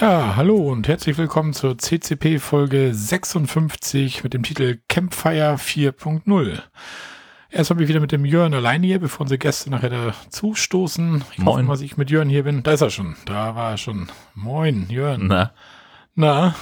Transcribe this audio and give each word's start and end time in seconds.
Ja, 0.00 0.36
hallo 0.36 0.56
und 0.70 0.86
herzlich 0.86 1.18
willkommen 1.18 1.52
zur 1.52 1.76
CCP 1.76 2.38
Folge 2.38 2.94
56 2.94 4.22
mit 4.22 4.32
dem 4.34 4.42
Titel 4.42 4.78
Campfire 4.88 5.54
4.0. 5.56 6.62
Erst 7.50 7.70
habe 7.70 7.82
ich 7.82 7.88
wieder 7.88 8.00
mit 8.00 8.12
dem 8.12 8.24
Jörn 8.24 8.54
alleine 8.54 8.86
hier, 8.86 9.00
bevor 9.00 9.22
unsere 9.22 9.38
Gäste 9.38 9.70
nachher 9.70 9.88
dazu 9.90 10.54
stoßen. 10.54 11.24
Ich 11.32 11.38
Moin. 11.38 11.46
hoffe 11.46 11.62
mal, 11.64 11.72
dass 11.72 11.80
ich 11.80 11.96
mit 11.96 12.10
Jörn 12.10 12.28
hier 12.28 12.44
bin. 12.44 12.62
Da 12.62 12.72
ist 12.72 12.82
er 12.82 12.90
schon. 12.90 13.16
Da 13.24 13.54
war 13.56 13.72
er 13.72 13.78
schon. 13.78 14.08
Moin, 14.34 14.86
Jörn. 14.88 15.26
Na, 15.26 15.52
Na, 16.14 16.54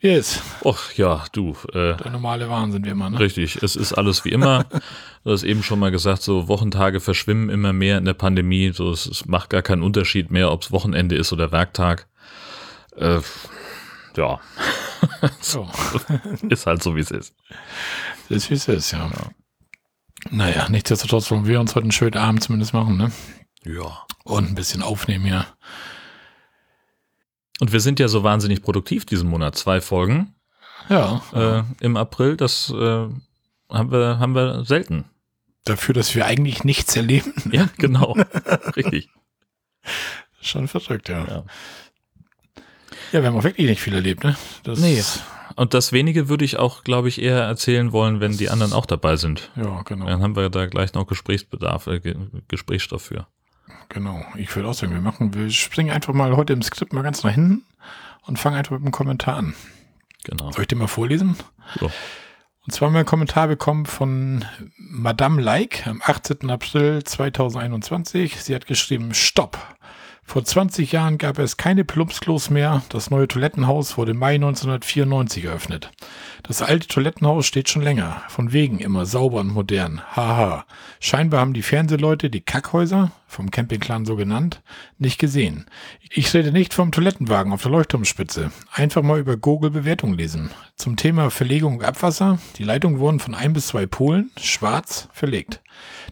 wie 0.00 0.08
ist? 0.08 0.42
och 0.64 0.96
ja, 0.96 1.24
du, 1.32 1.50
äh, 1.74 1.96
Der 1.96 2.10
normale 2.10 2.48
Wahnsinn 2.48 2.84
wie 2.84 2.88
immer, 2.88 3.10
ne? 3.10 3.20
richtig, 3.20 3.62
es 3.62 3.76
ist 3.76 3.92
alles 3.92 4.24
wie 4.24 4.30
immer. 4.30 4.64
Du 5.22 5.32
hast 5.32 5.42
eben 5.42 5.62
schon 5.62 5.78
mal 5.78 5.90
gesagt, 5.90 6.22
so 6.22 6.48
Wochentage 6.48 6.98
verschwimmen 6.98 7.50
immer 7.50 7.74
mehr 7.74 7.98
in 7.98 8.06
der 8.06 8.14
Pandemie. 8.14 8.70
So, 8.72 8.90
es, 8.90 9.04
es 9.04 9.26
macht 9.26 9.50
gar 9.50 9.60
keinen 9.60 9.82
Unterschied 9.82 10.30
mehr, 10.30 10.50
ob 10.50 10.62
es 10.62 10.72
Wochenende 10.72 11.14
ist 11.14 11.30
oder 11.34 11.52
Werktag. 11.52 12.06
Äh, 12.96 13.20
ja, 14.16 14.40
So, 15.40 15.68
ist 16.48 16.66
halt 16.66 16.82
so, 16.82 16.96
wie 16.96 17.00
es 17.00 17.10
ist. 17.10 17.34
ist 18.28 18.50
wie 18.50 18.54
es 18.54 18.68
ist, 18.68 18.90
ja. 18.92 19.10
Naja, 20.30 20.68
nichtsdestotrotz 20.68 21.30
wollen 21.30 21.46
wir 21.46 21.60
uns 21.60 21.74
heute 21.74 21.84
einen 21.84 21.92
schönen 21.92 22.16
Abend 22.16 22.42
zumindest 22.42 22.74
machen, 22.74 22.96
ne? 22.96 23.12
Ja. 23.64 24.04
Und 24.24 24.48
ein 24.48 24.54
bisschen 24.54 24.82
aufnehmen 24.82 25.24
hier. 25.24 25.46
Und 27.60 27.72
wir 27.72 27.80
sind 27.80 28.00
ja 28.00 28.08
so 28.08 28.22
wahnsinnig 28.22 28.62
produktiv 28.62 29.04
diesen 29.04 29.28
Monat. 29.28 29.56
Zwei 29.56 29.80
Folgen 29.80 30.34
Ja, 30.88 31.22
äh, 31.32 31.62
im 31.84 31.96
April, 31.96 32.36
das 32.36 32.70
äh, 32.70 32.74
haben, 33.70 33.90
wir, 33.92 34.18
haben 34.18 34.34
wir 34.34 34.64
selten. 34.64 35.04
dafür, 35.64 35.94
dass 35.94 36.14
wir 36.14 36.26
eigentlich 36.26 36.64
nichts 36.64 36.96
erleben. 36.96 37.34
Ja, 37.52 37.68
genau. 37.78 38.12
Richtig. 38.76 39.10
Schon 40.40 40.68
verrückt, 40.68 41.08
ja. 41.10 41.24
Ja. 41.26 41.44
Ja, 43.12 43.20
wir 43.22 43.28
haben 43.28 43.36
auch 43.36 43.44
wirklich 43.44 43.68
nicht 43.68 43.80
viel 43.82 43.94
erlebt, 43.94 44.24
ne? 44.24 44.36
Das, 44.62 44.78
Nee. 44.80 45.02
Und 45.56 45.74
das 45.74 45.92
wenige 45.92 46.28
würde 46.28 46.44
ich 46.44 46.58
auch, 46.58 46.84
glaube 46.84 47.08
ich, 47.08 47.20
eher 47.20 47.40
erzählen 47.40 47.92
wollen, 47.92 48.20
wenn 48.20 48.36
die 48.36 48.48
anderen 48.50 48.72
auch 48.72 48.86
dabei 48.86 49.16
sind. 49.16 49.50
Ja, 49.56 49.82
genau. 49.82 50.06
Dann 50.06 50.22
haben 50.22 50.36
wir 50.36 50.48
da 50.48 50.66
gleich 50.66 50.94
noch 50.94 51.06
Gesprächsbedarf, 51.06 51.86
äh, 51.88 52.00
Ge- 52.00 52.16
Gesprächsstoff 52.48 53.02
für. 53.02 53.26
Genau. 53.88 54.24
Ich 54.36 54.54
würde 54.54 54.68
auch 54.68 54.74
sagen, 54.74 54.92
wir 54.92 55.00
machen, 55.00 55.34
wir 55.34 55.50
springen 55.50 55.90
einfach 55.90 56.14
mal 56.14 56.36
heute 56.36 56.52
im 56.52 56.62
Skript 56.62 56.92
mal 56.92 57.02
ganz 57.02 57.24
nach 57.24 57.32
hinten 57.32 57.64
und 58.22 58.38
fangen 58.38 58.56
einfach 58.56 58.70
mit 58.72 58.82
einem 58.82 58.92
Kommentar 58.92 59.36
an. 59.36 59.54
Genau. 60.24 60.52
Soll 60.52 60.62
ich 60.62 60.68
den 60.68 60.78
mal 60.78 60.86
vorlesen? 60.86 61.36
So. 61.78 61.90
Und 62.66 62.72
zwar 62.72 62.86
haben 62.86 62.94
wir 62.94 63.00
einen 63.00 63.06
Kommentar 63.06 63.48
bekommen 63.48 63.86
von 63.86 64.44
Madame 64.78 65.42
Like 65.42 65.86
am 65.86 66.00
18. 66.04 66.48
April 66.48 67.02
2021. 67.02 68.40
Sie 68.42 68.54
hat 68.54 68.66
geschrieben, 68.66 69.14
Stopp. 69.14 69.58
Vor 70.30 70.44
20 70.44 70.92
Jahren 70.92 71.18
gab 71.18 71.40
es 71.40 71.56
keine 71.56 71.84
Plumpsklos 71.84 72.50
mehr. 72.50 72.84
Das 72.90 73.10
neue 73.10 73.26
Toilettenhaus 73.26 73.98
wurde 73.98 74.12
im 74.12 74.18
Mai 74.18 74.36
1994 74.36 75.46
eröffnet. 75.46 75.90
Das 76.50 76.62
alte 76.62 76.88
Toilettenhaus 76.88 77.46
steht 77.46 77.68
schon 77.68 77.82
länger. 77.82 78.22
Von 78.28 78.52
wegen 78.52 78.80
immer 78.80 79.06
sauber 79.06 79.38
und 79.38 79.54
modern. 79.54 80.02
Haha. 80.16 80.64
Scheinbar 80.98 81.38
haben 81.38 81.52
die 81.52 81.62
Fernsehleute 81.62 82.28
die 82.28 82.40
Kackhäuser, 82.40 83.12
vom 83.28 83.52
Campingclan 83.52 84.04
so 84.04 84.16
genannt, 84.16 84.60
nicht 84.98 85.20
gesehen. 85.20 85.66
Ich 86.10 86.34
rede 86.34 86.50
nicht 86.50 86.74
vom 86.74 86.90
Toilettenwagen 86.90 87.52
auf 87.52 87.62
der 87.62 87.70
Leuchtturmspitze. 87.70 88.50
Einfach 88.72 89.02
mal 89.02 89.20
über 89.20 89.36
Google 89.36 89.70
Bewertung 89.70 90.14
lesen. 90.14 90.50
Zum 90.74 90.96
Thema 90.96 91.30
Verlegung 91.30 91.76
und 91.76 91.84
Abwasser. 91.84 92.40
Die 92.58 92.64
Leitungen 92.64 92.98
wurden 92.98 93.20
von 93.20 93.36
ein 93.36 93.52
bis 93.52 93.68
zwei 93.68 93.86
Polen, 93.86 94.32
schwarz, 94.36 95.08
verlegt. 95.12 95.60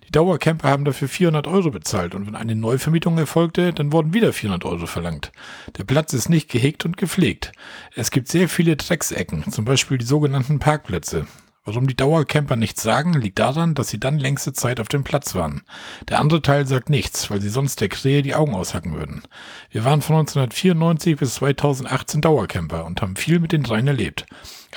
Die 0.06 0.12
Dauercamper 0.12 0.68
haben 0.68 0.84
dafür 0.84 1.08
400 1.08 1.46
Euro 1.48 1.70
bezahlt 1.70 2.14
und 2.14 2.26
wenn 2.26 2.36
eine 2.36 2.54
Neuvermietung 2.54 3.18
erfolgte, 3.18 3.72
dann 3.74 3.92
wurden 3.92 4.14
wieder 4.14 4.32
400 4.32 4.64
Euro 4.64 4.86
verlangt. 4.86 5.32
Der 5.76 5.84
Platz 5.84 6.14
ist 6.14 6.30
nicht 6.30 6.48
gehegt 6.48 6.84
und 6.86 6.96
gepflegt. 6.96 7.52
Es 7.94 8.10
gibt 8.10 8.28
sehr 8.28 8.48
viele 8.48 8.76
Drecksecken, 8.76 9.50
zum 9.50 9.64
Beispiel 9.64 9.98
die 9.98 10.06
sogenannten 10.06 10.27
Parkplätze. 10.58 11.26
Warum 11.68 11.86
die 11.86 11.96
Dauercamper 11.96 12.56
nichts 12.56 12.82
sagen, 12.82 13.12
liegt 13.12 13.38
daran, 13.38 13.74
dass 13.74 13.88
sie 13.88 14.00
dann 14.00 14.18
längste 14.18 14.54
Zeit 14.54 14.80
auf 14.80 14.88
dem 14.88 15.04
Platz 15.04 15.34
waren. 15.34 15.60
Der 16.08 16.18
andere 16.18 16.40
Teil 16.40 16.66
sagt 16.66 16.88
nichts, 16.88 17.30
weil 17.30 17.42
sie 17.42 17.50
sonst 17.50 17.82
der 17.82 17.90
Krähe 17.90 18.22
die 18.22 18.34
Augen 18.34 18.54
aushacken 18.54 18.94
würden. 18.94 19.22
Wir 19.70 19.84
waren 19.84 20.00
von 20.00 20.16
1994 20.16 21.18
bis 21.18 21.34
2018 21.34 22.22
Dauercamper 22.22 22.86
und 22.86 23.02
haben 23.02 23.16
viel 23.16 23.38
mit 23.38 23.52
den 23.52 23.64
dreien 23.64 23.86
erlebt. 23.86 24.24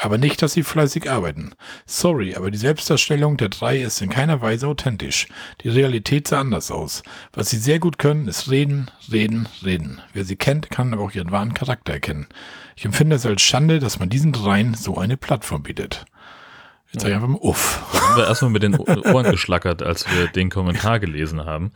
Aber 0.02 0.18
nicht, 0.18 0.42
dass 0.42 0.52
sie 0.52 0.64
fleißig 0.64 1.10
arbeiten. 1.10 1.54
Sorry, 1.86 2.36
aber 2.36 2.52
die 2.52 2.58
Selbstdarstellung 2.58 3.38
der 3.38 3.48
drei 3.48 3.82
ist 3.82 4.02
in 4.02 4.10
keiner 4.10 4.42
Weise 4.42 4.68
authentisch. 4.68 5.28
Die 5.64 5.70
Realität 5.70 6.28
sah 6.28 6.42
anders 6.42 6.72
aus. 6.72 7.04
Was 7.32 7.50
sie 7.50 7.58
sehr 7.58 7.80
gut 7.80 8.00
können, 8.00 8.28
ist 8.28 8.52
reden, 8.52 8.92
reden, 9.10 9.48
reden. 9.64 10.02
Wer 10.12 10.26
sie 10.26 10.36
kennt, 10.36 10.70
kann 10.70 10.94
aber 10.94 11.04
auch 11.04 11.14
ihren 11.14 11.32
wahren 11.32 11.54
Charakter 11.54 11.94
erkennen. 11.94 12.28
Ich 12.76 12.86
empfinde 12.86 13.16
es 13.16 13.26
als 13.26 13.42
Schande, 13.42 13.80
dass 13.80 14.00
man 14.00 14.10
diesen 14.10 14.32
dreien 14.32 14.74
so 14.74 14.98
eine 14.98 15.18
Plattform 15.18 15.64
bietet. 15.64 16.06
Jetzt 16.92 17.04
sage 17.04 17.14
ich 17.14 17.16
einfach 17.16 17.30
mal 17.30 17.40
uff. 17.42 17.82
Da 17.94 18.02
haben 18.02 18.18
wir 18.18 18.28
erstmal 18.28 18.52
mit 18.52 18.64
den 18.64 18.76
Ohren 18.76 19.32
geschlackert, 19.32 19.82
als 19.82 20.06
wir 20.12 20.28
den 20.28 20.50
Kommentar 20.50 21.00
gelesen 21.00 21.46
haben. 21.46 21.72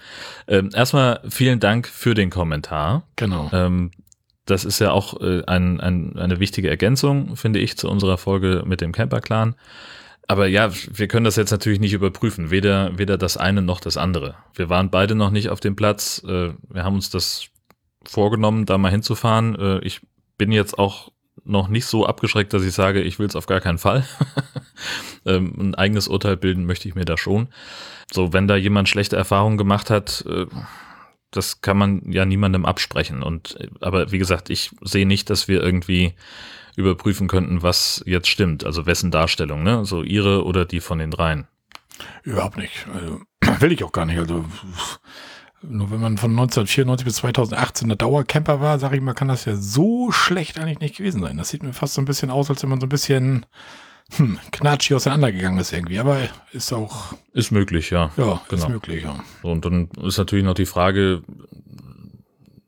Ähm, 0.48 0.70
erstmal 0.74 1.22
vielen 1.30 1.62
Dank 1.62 1.88
für 1.88 2.14
den 2.14 2.30
Kommentar. 2.30 3.04
Genau. 3.16 3.50
Ähm, 3.54 3.92
das 4.46 4.66
ist 4.66 4.80
ja 4.80 4.92
auch 4.92 5.22
äh, 5.22 5.44
ein, 5.46 5.80
ein, 5.80 6.18
eine 6.18 6.40
wichtige 6.40 6.70
Ergänzung, 6.70 7.36
finde 7.38 7.60
ich, 7.60 7.78
zu 7.78 7.90
unserer 7.90 8.18
Folge 8.18 8.64
mit 8.66 8.82
dem 8.82 8.92
Camper-Clan. 8.92 9.56
Aber 10.28 10.48
ja, 10.48 10.72
wir 10.92 11.08
können 11.08 11.24
das 11.24 11.36
jetzt 11.36 11.52
natürlich 11.52 11.80
nicht 11.80 11.94
überprüfen, 11.94 12.52
weder, 12.52 12.98
weder 12.98 13.18
das 13.18 13.38
eine 13.38 13.62
noch 13.62 13.80
das 13.80 13.96
andere. 13.96 14.36
Wir 14.54 14.70
waren 14.70 14.90
beide 14.90 15.16
noch 15.16 15.30
nicht 15.30 15.50
auf 15.50 15.60
dem 15.60 15.76
Platz. 15.76 16.22
Äh, 16.28 16.52
wir 16.70 16.84
haben 16.84 16.96
uns 16.96 17.10
das 17.10 17.48
vorgenommen, 18.04 18.66
da 18.66 18.78
mal 18.78 18.92
hinzufahren. 18.92 19.56
Äh, 19.56 19.80
ich 19.80 20.02
bin 20.38 20.52
jetzt 20.52 20.78
auch 20.78 21.12
noch 21.44 21.68
nicht 21.68 21.86
so 21.86 22.06
abgeschreckt, 22.06 22.54
dass 22.54 22.64
ich 22.64 22.74
sage, 22.74 23.02
ich 23.02 23.20
will 23.20 23.28
es 23.28 23.36
auf 23.36 23.46
gar 23.46 23.62
keinen 23.62 23.78
Fall. 23.78 24.06
ähm, 25.26 25.54
ein 25.58 25.76
eigenes 25.76 26.08
Urteil 26.08 26.38
bilden 26.38 26.66
möchte 26.66 26.88
ich 26.88 26.96
mir 26.96 27.06
da 27.06 27.18
schon. 27.18 27.50
So, 28.12 28.34
wenn 28.34 28.48
da 28.48 28.56
jemand 28.56 28.90
schlechte 28.90 29.16
Erfahrungen 29.16 29.58
gemacht 29.58 29.90
hat, 29.90 30.26
äh, 30.28 30.46
das 31.32 31.62
kann 31.62 31.78
man 31.78 32.12
ja 32.12 32.26
niemandem 32.26 32.66
absprechen. 32.66 33.22
Und 33.22 33.60
äh, 33.60 33.68
aber 33.82 34.12
wie 34.12 34.18
gesagt, 34.18 34.50
ich 34.50 34.72
sehe 34.82 35.06
nicht, 35.06 35.30
dass 35.30 35.48
wir 35.48 35.62
irgendwie 35.62 36.14
überprüfen 36.76 37.28
könnten, 37.28 37.62
was 37.62 38.04
jetzt 38.06 38.28
stimmt. 38.28 38.66
Also 38.66 38.86
wessen 38.86 39.12
Darstellung, 39.12 39.64
ne? 39.64 39.86
So 39.86 40.04
ihre 40.04 40.44
oder 40.46 40.66
die 40.66 40.80
von 40.80 41.00
den 41.00 41.12
dreien. 41.12 41.48
Überhaupt 42.24 42.58
nicht. 42.58 42.88
Also, 42.94 43.22
will 43.62 43.72
ich 43.72 43.84
auch 43.84 43.92
gar 43.92 44.06
nicht. 44.06 44.18
Also 44.18 44.46
nur 45.70 45.92
wenn 45.92 46.02
man 46.02 46.18
von 46.18 46.32
1994 46.32 47.06
bis 47.06 47.16
2018 47.18 47.88
der 47.88 47.98
Dauercamper 47.98 48.60
war, 48.62 48.80
sage 48.80 48.96
ich 48.96 49.02
mal, 49.02 49.14
kann 49.14 49.28
das 49.28 49.46
ja 49.46 49.56
so 49.56 50.12
schlecht 50.12 50.60
eigentlich 50.60 50.80
nicht 50.80 50.98
gewesen 50.98 51.22
sein. 51.22 51.38
Das 51.38 51.50
sieht 51.50 51.64
mir 51.64 51.74
fast 51.74 51.94
so 51.96 52.02
ein 52.02 52.06
bisschen 52.06 52.30
aus, 52.32 52.50
als 52.50 52.62
wenn 52.64 52.70
man 52.70 52.80
so 52.80 52.86
ein 52.86 52.90
bisschen 52.90 53.46
hm, 54.16 54.38
knatschig 54.52 54.96
auseinandergegangen 54.96 55.60
ist 55.60 55.74
irgendwie. 55.74 56.00
Aber 56.00 56.18
ist 56.52 56.72
auch, 56.74 57.14
Ist 57.34 57.52
möglich, 57.52 57.90
ja. 57.90 58.12
ja, 58.18 58.34
ist 58.34 58.50
Genau. 58.50 58.70
möglich, 58.70 59.04
ja. 59.04 59.16
Und 59.42 59.66
dann 59.66 59.90
ist 60.04 60.18
natürlich 60.18 60.46
noch 60.46 60.54
die 60.54 60.66
Frage, 60.68 61.24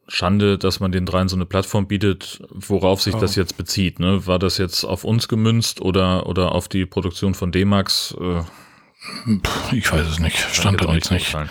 Schande, 0.10 0.58
dass 0.58 0.80
man 0.80 0.92
den 0.94 1.06
dreien 1.06 1.28
so 1.28 1.36
eine 1.36 1.46
Plattform 1.46 1.88
bietet, 1.88 2.42
worauf 2.52 3.02
sich 3.02 3.14
Ja. 3.14 3.20
das 3.20 3.36
jetzt 3.36 3.58
bezieht. 3.58 4.00
Ne? 4.00 4.26
War 4.26 4.40
das 4.40 4.58
jetzt 4.58 4.86
auf 4.86 5.04
uns 5.04 5.28
gemünzt 5.28 5.82
oder, 5.82 6.28
oder 6.28 6.54
auf 6.54 6.70
die 6.70 6.86
Produktion 6.86 7.34
von 7.34 7.52
D-Max? 7.52 8.16
Äh, 8.20 8.42
ich 9.76 9.92
weiß 9.92 10.08
es 10.08 10.20
nicht. 10.20 10.38
Stand 10.54 10.82
da 10.82 10.94
jetzt 10.94 11.12
nicht. 11.12 11.32
beurteilen. 11.32 11.50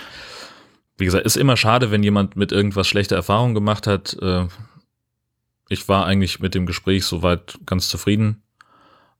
Wie 0.98 1.04
gesagt, 1.04 1.26
ist 1.26 1.36
immer 1.36 1.56
schade, 1.56 1.90
wenn 1.90 2.02
jemand 2.02 2.36
mit 2.36 2.52
irgendwas 2.52 2.88
schlechte 2.88 3.14
Erfahrungen 3.14 3.54
gemacht 3.54 3.86
hat. 3.86 4.16
Äh, 4.20 4.46
Ich 5.68 5.88
war 5.88 6.06
eigentlich 6.06 6.38
mit 6.40 6.54
dem 6.54 6.64
Gespräch 6.64 7.04
soweit 7.04 7.58
ganz 7.66 7.88
zufrieden. 7.88 8.42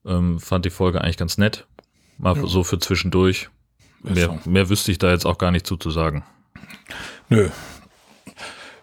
Ähm, 0.05 0.39
fand 0.39 0.63
die 0.65 0.69
Folge 0.69 1.01
eigentlich 1.01 1.17
ganz 1.17 1.37
nett. 1.37 1.67
Mal 2.17 2.37
Ja. 2.37 2.47
so 2.47 2.63
für 2.63 2.79
zwischendurch. 2.79 3.49
Mehr, 4.01 4.39
mehr 4.45 4.69
wüsste 4.69 4.91
ich 4.91 4.97
da 4.97 5.11
jetzt 5.11 5.25
auch 5.25 5.37
gar 5.37 5.51
nicht 5.51 5.67
zuzusagen. 5.67 6.23
Nö. 7.29 7.49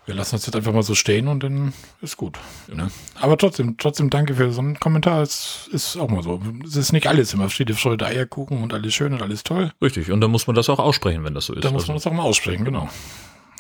Wir 0.06 0.14
lassen 0.14 0.32
das 0.36 0.44
jetzt 0.44 0.54
einfach 0.54 0.72
mal 0.72 0.82
so 0.82 0.94
stehen 0.94 1.28
und 1.28 1.42
dann 1.42 1.72
ist 2.02 2.16
gut. 2.18 2.38
Ne? 2.72 2.90
Aber 3.20 3.38
trotzdem, 3.38 3.76
trotzdem 3.78 4.10
danke 4.10 4.34
für 4.34 4.52
so 4.52 4.60
einen 4.60 4.78
Kommentar. 4.78 5.22
Es 5.22 5.68
ist 5.72 5.96
auch 5.96 6.10
mal 6.10 6.22
so. 6.22 6.42
Es 6.64 6.76
ist 6.76 6.92
nicht 6.92 7.06
alles 7.06 7.32
immer 7.32 7.48
Friede, 7.48 7.74
Freude, 7.74 8.04
Eierkuchen 8.06 8.62
und 8.62 8.74
alles 8.74 8.92
schön 8.94 9.14
und 9.14 9.22
alles 9.22 9.44
toll. 9.44 9.72
Richtig. 9.80 10.10
Und 10.10 10.20
dann 10.20 10.30
muss 10.30 10.46
man 10.46 10.56
das 10.56 10.68
auch 10.68 10.78
aussprechen, 10.78 11.24
wenn 11.24 11.32
das 11.34 11.46
so 11.46 11.54
ist. 11.54 11.64
Da 11.64 11.70
muss 11.70 11.86
man 11.86 11.96
Also, 11.96 12.10
das 12.10 12.12
auch 12.12 12.16
mal 12.16 12.24
aussprechen, 12.24 12.64
genau. 12.66 12.88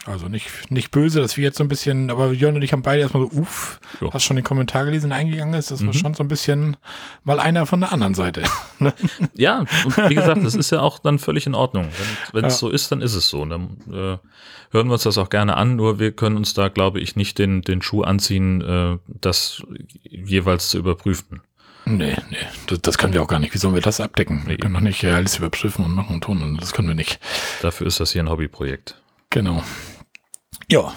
Also 0.06 0.28
nicht, 0.28 0.70
nicht 0.70 0.90
böse, 0.90 1.20
dass 1.22 1.38
wir 1.38 1.44
jetzt 1.44 1.56
so 1.56 1.64
ein 1.64 1.68
bisschen, 1.68 2.10
aber 2.10 2.30
Jörn 2.32 2.54
und 2.56 2.62
ich 2.62 2.72
haben 2.74 2.82
beide 2.82 3.00
erstmal 3.00 3.22
so, 3.30 3.38
uff, 3.40 3.80
Ja. 4.02 4.12
hast 4.12 4.24
schon 4.24 4.36
den 4.36 4.44
Kommentar 4.44 4.84
gelesen, 4.84 5.12
eingegangen 5.12 5.54
ist. 5.54 5.70
Das 5.70 5.80
war 5.80 5.88
Mhm. 5.88 5.92
schon 5.98 6.14
so 6.14 6.22
ein 6.22 6.28
bisschen 6.28 6.76
mal 7.24 7.40
einer 7.40 7.64
von 7.64 7.80
der 7.80 7.90
anderen 7.92 8.14
Seite. 8.14 8.42
Ne? 8.80 8.92
ja, 9.34 9.60
und 9.84 9.96
wie 10.10 10.14
gesagt, 10.16 10.44
das 10.44 10.54
ist 10.56 10.70
ja 10.72 10.80
auch 10.80 10.98
dann 10.98 11.18
völlig 11.18 11.46
in 11.46 11.54
Ordnung. 11.54 11.88
Wenn 12.32 12.44
es 12.44 12.54
Ja. 12.54 12.58
so 12.58 12.68
ist, 12.70 12.90
dann 12.92 13.00
ist 13.00 13.14
es 13.14 13.28
so. 13.28 13.40
Und 13.42 13.50
dann 13.50 13.76
äh, 13.88 14.18
hören 14.72 14.88
wir 14.88 14.92
uns 14.94 15.04
das 15.04 15.16
auch 15.16 15.30
gerne 15.30 15.56
an, 15.56 15.76
nur 15.76 15.98
wir 16.00 16.12
können 16.12 16.36
uns 16.36 16.52
da, 16.54 16.68
glaube 16.68 17.00
ich, 17.00 17.14
nicht 17.16 17.38
den, 17.38 17.62
den 17.62 17.80
Schuh 17.80 18.02
anziehen, 18.02 18.60
äh, 18.62 18.98
das 19.06 19.62
jeweils 20.02 20.68
zu 20.70 20.78
überprüfen. 20.78 21.40
Nee, 21.86 22.16
nee, 22.30 22.36
das, 22.66 22.80
das 22.82 22.98
können 22.98 23.12
wir 23.14 23.22
auch 23.22 23.28
gar 23.28 23.38
nicht. 23.38 23.54
Wie 23.54 23.58
sollen 23.58 23.74
wir 23.74 23.80
das 23.82 24.00
abdecken? 24.00 24.42
Wir 24.46 24.56
können 24.58 24.74
doch 24.74 24.80
nicht 24.80 25.04
alles 25.04 25.38
überprüfen 25.38 25.84
und 25.84 25.92
machen 25.92 26.14
und 26.16 26.24
tun. 26.24 26.42
Und 26.42 26.60
das 26.60 26.72
können 26.72 26.88
wir 26.88 26.94
nicht. 26.94 27.20
Dafür 27.62 27.86
ist 27.86 28.00
das 28.00 28.12
hier 28.12 28.22
ein 28.22 28.28
Hobbyprojekt. 28.30 29.00
Genau. 29.30 29.62
Ja, 30.70 30.92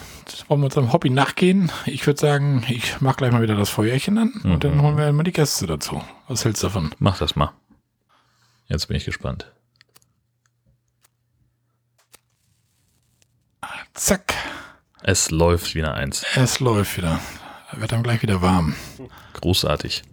wollen 0.47 0.61
wir 0.61 0.65
unserem 0.65 0.93
Hobby 0.93 1.09
nachgehen. 1.09 1.71
Ich 1.85 2.05
würde 2.07 2.19
sagen, 2.19 2.63
ich 2.69 3.01
mache 3.01 3.17
gleich 3.17 3.31
mal 3.31 3.41
wieder 3.41 3.55
das 3.55 3.69
Feuerchen 3.69 4.17
an 4.17 4.33
und 4.43 4.63
dann 4.63 4.77
Mhm. 4.77 4.81
holen 4.81 4.97
wir 4.97 5.11
mal 5.11 5.23
die 5.23 5.31
Gäste 5.33 5.67
dazu. 5.67 6.01
Was 6.27 6.45
hältst 6.45 6.63
du 6.63 6.67
davon? 6.67 6.91
Mach 6.99 7.17
das 7.17 7.35
mal. 7.35 7.51
Jetzt 8.67 8.87
bin 8.87 8.97
ich 8.97 9.05
gespannt. 9.05 9.51
Zack, 13.93 14.33
Es 15.03 15.31
läuft 15.31 15.73
wieder 15.75 15.93
eins. 15.95 16.23
es 16.35 16.59
läuft 16.59 16.97
wieder. 16.97 17.19
Wird 17.73 17.91
dann 17.91 18.03
gleich 18.03 18.21
wieder 18.21 18.41
warm. 18.41 18.75
Großartig. 19.33 20.03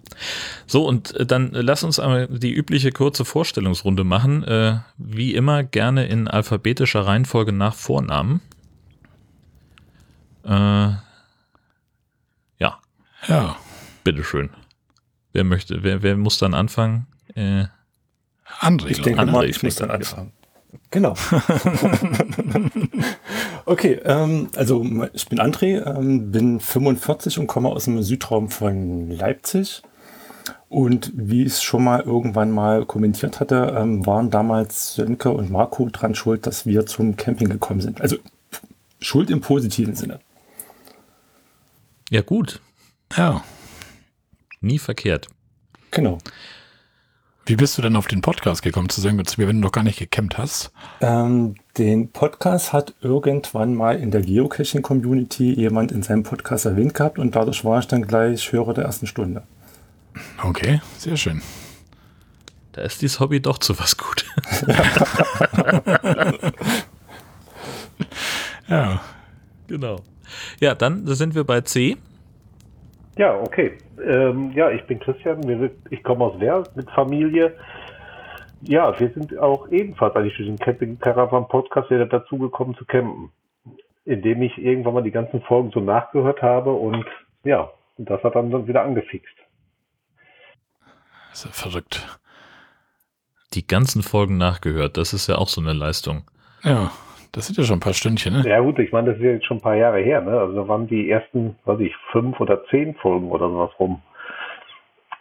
So, 0.66 0.86
und 0.86 1.14
äh, 1.16 1.26
dann 1.26 1.54
äh, 1.54 1.60
lass 1.60 1.82
uns 1.84 1.98
einmal 1.98 2.26
die 2.28 2.52
übliche 2.52 2.92
kurze 2.92 3.24
Vorstellungsrunde 3.24 4.04
machen. 4.04 4.42
Äh, 4.44 4.78
wie 4.96 5.34
immer 5.34 5.62
gerne 5.64 6.06
in 6.06 6.28
alphabetischer 6.28 7.06
Reihenfolge 7.06 7.52
nach 7.52 7.74
Vornamen. 7.74 8.40
Äh, 10.44 10.92
ja, 12.58 12.78
Ja, 13.26 13.56
bitteschön. 14.04 14.50
Wer 15.32 15.44
möchte, 15.44 15.82
wer, 15.82 16.02
wer 16.02 16.16
muss 16.16 16.38
dann 16.38 16.54
anfangen? 16.54 17.06
Äh, 17.34 17.64
André. 18.60 18.88
Ich 18.88 19.02
denke 19.02 19.20
André 19.20 19.32
mal, 19.32 19.48
ich 19.48 19.62
muss 19.62 19.76
dann 19.76 19.90
an. 19.90 19.96
anfangen. 19.96 20.32
Genau. 20.90 21.14
okay, 23.64 24.00
ähm, 24.04 24.48
also 24.54 24.84
ich 25.12 25.28
bin 25.28 25.40
André, 25.40 25.84
ähm, 25.84 26.30
bin 26.30 26.60
45 26.60 27.38
und 27.38 27.46
komme 27.46 27.68
aus 27.68 27.86
dem 27.86 28.02
Südraum 28.02 28.48
von 28.48 29.10
Leipzig. 29.10 29.82
Und 30.68 31.12
wie 31.14 31.42
ich 31.42 31.54
es 31.54 31.62
schon 31.62 31.84
mal 31.84 32.00
irgendwann 32.00 32.50
mal 32.50 32.84
kommentiert 32.84 33.40
hatte, 33.40 33.74
ähm, 33.76 34.04
waren 34.06 34.30
damals 34.30 34.94
Sönke 34.94 35.30
und 35.30 35.50
Marco 35.50 35.88
dran 35.90 36.14
schuld, 36.14 36.46
dass 36.46 36.66
wir 36.66 36.86
zum 36.86 37.16
Camping 37.16 37.48
gekommen 37.48 37.80
sind. 37.80 38.00
Also 38.00 38.16
schuld 39.00 39.30
im 39.30 39.40
positiven 39.40 39.94
Sinne. 39.94 40.20
Ja, 42.10 42.20
gut. 42.22 42.60
Ja. 43.16 43.42
Nie 44.60 44.78
verkehrt. 44.78 45.28
Genau. 45.90 46.18
Wie 47.46 47.56
bist 47.56 47.76
du 47.76 47.82
denn 47.82 47.96
auf 47.96 48.06
den 48.06 48.22
Podcast 48.22 48.62
gekommen, 48.62 48.88
zu 48.88 49.02
sagen, 49.02 49.22
zu 49.26 49.38
mir, 49.38 49.46
wenn 49.46 49.56
du 49.56 49.66
noch 49.66 49.72
gar 49.72 49.84
nicht 49.84 49.98
gecampt 49.98 50.38
hast? 50.38 50.72
Ähm, 51.02 51.56
den 51.76 52.10
Podcast 52.10 52.72
hat 52.72 52.94
irgendwann 53.02 53.74
mal 53.74 53.96
in 53.98 54.10
der 54.10 54.22
Geocaching-Community 54.22 55.52
jemand 55.52 55.92
in 55.92 56.02
seinem 56.02 56.22
Podcast 56.22 56.64
erwähnt 56.64 56.94
gehabt 56.94 57.18
und 57.18 57.36
dadurch 57.36 57.62
war 57.64 57.80
ich 57.80 57.86
dann 57.86 58.06
gleich 58.06 58.50
Hörer 58.50 58.72
der 58.72 58.84
ersten 58.84 59.06
Stunde. 59.06 59.42
Okay, 60.42 60.80
sehr 60.96 61.18
schön. 61.18 61.42
Da 62.72 62.82
ist 62.82 63.02
dieses 63.02 63.20
Hobby 63.20 63.40
doch 63.40 63.58
zu 63.58 63.78
was 63.78 63.96
gut. 63.96 64.24
Ja. 68.68 69.00
genau. 69.66 70.00
Ja, 70.60 70.74
dann 70.74 71.06
sind 71.06 71.34
wir 71.34 71.44
bei 71.44 71.60
C. 71.60 71.96
Ja, 73.16 73.38
okay. 73.40 73.78
Ähm, 74.04 74.52
ja, 74.52 74.70
ich 74.70 74.84
bin 74.86 74.98
Christian, 74.98 75.70
ich 75.90 76.02
komme 76.02 76.24
aus 76.24 76.40
Werl 76.40 76.64
mit 76.74 76.90
Familie. 76.90 77.54
Ja, 78.62 78.98
wir 78.98 79.10
sind 79.10 79.38
auch 79.38 79.68
ebenfalls 79.68 80.16
eigentlich 80.16 80.36
durch 80.36 80.48
den 80.48 80.58
Camping 80.58 80.98
Caravan 80.98 81.48
Podcast 81.48 81.90
wieder 81.90 82.06
dazugekommen 82.06 82.74
zu 82.76 82.84
campen, 82.86 83.30
indem 84.04 84.42
ich 84.42 84.56
irgendwann 84.58 84.94
mal 84.94 85.02
die 85.02 85.10
ganzen 85.10 85.42
Folgen 85.42 85.70
so 85.70 85.80
nachgehört 85.80 86.42
habe 86.42 86.72
und 86.72 87.04
ja, 87.44 87.70
und 87.96 88.10
das 88.10 88.22
hat 88.24 88.34
dann 88.34 88.50
dann 88.50 88.66
wieder 88.66 88.82
angefixt. 88.82 89.34
Das 91.30 91.44
ist 91.44 91.44
ja 91.44 91.50
verrückt. 91.52 92.18
Die 93.52 93.66
ganzen 93.66 94.02
Folgen 94.02 94.36
nachgehört. 94.36 94.96
Das 94.96 95.12
ist 95.12 95.28
ja 95.28 95.36
auch 95.36 95.48
so 95.48 95.60
eine 95.60 95.72
Leistung. 95.72 96.24
Ja, 96.62 96.90
das 97.34 97.46
sind 97.46 97.58
ja 97.58 97.64
schon 97.64 97.78
ein 97.78 97.80
paar 97.80 97.94
Stündchen, 97.94 98.32
ne? 98.32 98.48
Ja 98.48 98.60
gut, 98.60 98.78
ich 98.78 98.92
meine, 98.92 99.08
das 99.08 99.16
ist 99.18 99.24
ja 99.24 99.32
jetzt 99.32 99.46
schon 99.46 99.56
ein 99.56 99.62
paar 99.62 99.74
Jahre 99.74 100.00
her, 100.00 100.20
ne? 100.20 100.38
Also 100.38 100.54
da 100.54 100.68
waren 100.68 100.86
die 100.86 101.10
ersten, 101.10 101.56
weiß 101.64 101.80
ich, 101.80 101.92
fünf 102.12 102.38
oder 102.38 102.64
zehn 102.66 102.94
Folgen 102.94 103.30
oder 103.32 103.48
sowas 103.48 103.72
rum. 103.80 104.00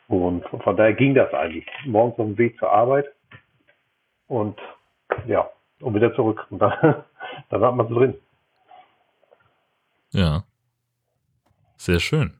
Und 0.07 0.45
von 0.63 0.77
daher 0.77 0.93
ging 0.93 1.15
das 1.15 1.33
eigentlich. 1.33 1.65
Morgens 1.85 2.19
auf 2.19 2.27
dem 2.27 2.37
Weg 2.37 2.59
zur 2.59 2.71
Arbeit 2.71 3.05
und 4.27 4.59
ja, 5.25 5.49
und 5.79 5.95
wieder 5.95 6.13
zurück. 6.13 6.45
Und 6.51 6.59
dann, 6.59 6.73
dann 7.49 7.61
hat 7.61 7.75
man 7.75 7.87
es 7.87 7.91
drin. 7.91 8.13
Ja. 10.11 10.43
Sehr 11.77 11.99
schön. 11.99 12.33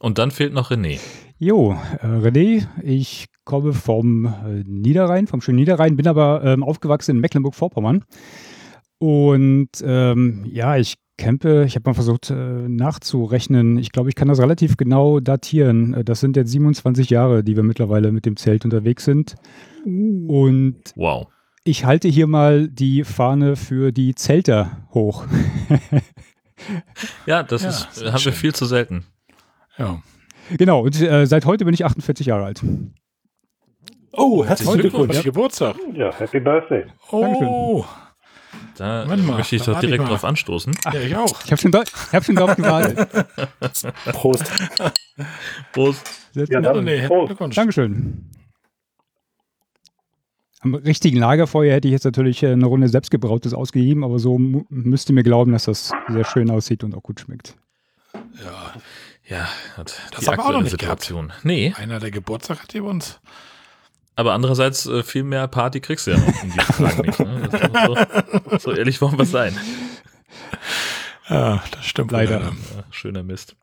Und 0.00 0.18
dann 0.18 0.30
fehlt 0.30 0.54
noch 0.54 0.70
René. 0.70 0.98
Jo, 1.38 1.72
äh, 1.72 2.06
René, 2.06 2.66
ich 2.82 3.26
komme 3.44 3.72
vom 3.72 4.26
äh, 4.26 4.62
Niederrhein, 4.66 5.26
vom 5.26 5.40
schönen 5.40 5.56
Niederrhein, 5.58 5.96
bin 5.96 6.06
aber 6.08 6.42
ähm, 6.44 6.62
aufgewachsen 6.62 7.12
in 7.16 7.20
Mecklenburg-Vorpommern. 7.20 8.04
Und 8.98 9.68
ähm, 9.84 10.46
ja, 10.50 10.76
ich 10.76 10.94
campe, 11.18 11.64
ich 11.66 11.74
habe 11.76 11.88
mal 11.88 11.94
versucht 11.94 12.30
äh, 12.30 12.34
nachzurechnen. 12.68 13.78
Ich 13.78 13.92
glaube, 13.92 14.08
ich 14.08 14.14
kann 14.14 14.28
das 14.28 14.40
relativ 14.40 14.76
genau 14.76 15.20
datieren. 15.20 15.94
Äh, 15.94 16.04
Das 16.04 16.20
sind 16.20 16.36
jetzt 16.36 16.50
27 16.50 17.10
Jahre, 17.10 17.44
die 17.44 17.54
wir 17.56 17.62
mittlerweile 17.62 18.12
mit 18.12 18.24
dem 18.26 18.36
Zelt 18.36 18.64
unterwegs 18.64 19.04
sind. 19.04 19.34
Und 19.84 20.76
Wow. 20.96 21.28
ich 21.64 21.84
halte 21.84 22.08
hier 22.08 22.26
mal 22.26 22.68
die 22.68 23.04
Fahne 23.04 23.56
für 23.56 23.92
die 23.92 24.14
Zelter 24.14 24.86
hoch. 24.94 25.26
Ja, 27.26 27.42
das 27.42 27.62
Ja, 27.62 27.68
ist, 27.68 28.00
äh, 28.02 28.06
haben 28.06 28.12
wir 28.14 28.18
schön. 28.18 28.32
viel 28.32 28.54
zu 28.54 28.64
selten. 28.64 29.04
Ja. 29.76 30.00
genau, 30.56 30.82
und 30.84 31.00
äh, 31.00 31.26
seit 31.26 31.46
heute 31.46 31.64
bin 31.64 31.74
ich 31.74 31.84
48 31.84 32.26
Jahre 32.26 32.44
alt. 32.44 32.62
Oh, 34.16 34.44
herzlichen 34.44 34.72
Glückwunsch. 34.78 35.04
Glückwunsch. 35.12 35.24
Geburtstag. 35.24 35.76
Ja, 35.94 36.12
Happy 36.16 36.40
Birthday. 36.40 36.84
Oh, 37.10 37.84
Da 38.76 39.04
mal, 39.06 39.16
möchte 39.16 39.56
ich 39.56 39.62
da 39.62 39.72
doch 39.72 39.78
ich 39.82 39.86
direkt 39.86 40.02
mal. 40.04 40.08
drauf 40.10 40.24
anstoßen. 40.24 40.76
ja, 40.92 41.00
ich 41.00 41.16
auch. 41.16 41.40
Ich 41.44 41.50
habe 41.52 41.60
schon, 41.60 41.72
dra- 41.72 41.82
ich 41.84 42.12
hab 42.14 42.24
schon 42.24 42.36
drauf 42.36 42.56
gewartet. 42.56 43.08
Prost. 44.12 44.44
Prost. 45.72 46.02
Ja, 46.34 46.60
dann 46.60 46.84
nee, 46.84 47.06
Prost. 47.06 47.26
Glückwunsch. 47.28 47.54
Dankeschön. 47.56 48.30
Am 50.60 50.74
richtigen 50.74 51.18
Lagerfeuer 51.18 51.74
hätte 51.74 51.88
ich 51.88 51.92
jetzt 51.92 52.04
natürlich 52.04 52.42
äh, 52.42 52.52
eine 52.52 52.64
Runde 52.66 52.88
selbstgebrautes 52.88 53.52
ausgegeben, 53.52 54.02
aber 54.02 54.18
so 54.18 54.38
müsst 54.38 55.10
ihr 55.10 55.14
mir 55.14 55.22
glauben, 55.22 55.52
dass 55.52 55.64
das 55.64 55.92
sehr 56.08 56.24
schön 56.24 56.50
aussieht 56.50 56.82
und 56.84 56.94
auch 56.94 57.02
gut 57.02 57.20
schmeckt. 57.20 57.54
Ja. 58.42 58.72
Ja, 59.26 59.48
hat 59.76 59.98
Das 60.10 60.20
die 60.20 60.26
haben 60.26 60.36
wir 60.38 60.44
auch 60.46 60.52
noch 60.52 60.60
nicht 60.62 60.70
Situation. 60.70 61.32
Nee, 61.44 61.72
Einer, 61.76 61.98
der 61.98 62.10
Geburtstag 62.10 62.62
hat 62.62 62.72
hier 62.72 62.82
bei 62.82 62.90
uns. 62.90 63.20
Aber 64.16 64.32
andererseits 64.32 64.86
äh, 64.86 65.02
viel 65.02 65.24
mehr 65.24 65.46
Party 65.48 65.80
kriegst 65.80 66.06
du 66.06 66.12
ja 66.12 66.18
noch 66.18 66.42
in 66.42 66.50
diesen 66.50 66.58
Tagen 66.76 67.02
nicht. 67.02 67.18
Ne? 67.20 67.48
So, 67.86 68.58
so 68.58 68.72
ehrlich 68.72 69.00
wollen 69.00 69.18
wir 69.18 69.26
sein. 69.26 69.56
Ja, 71.28 71.62
das 71.70 71.84
stimmt 71.86 72.12
Leider. 72.12 72.38
leider. 72.40 72.52
Ja, 72.76 72.84
schöner 72.90 73.22
Mist. 73.22 73.56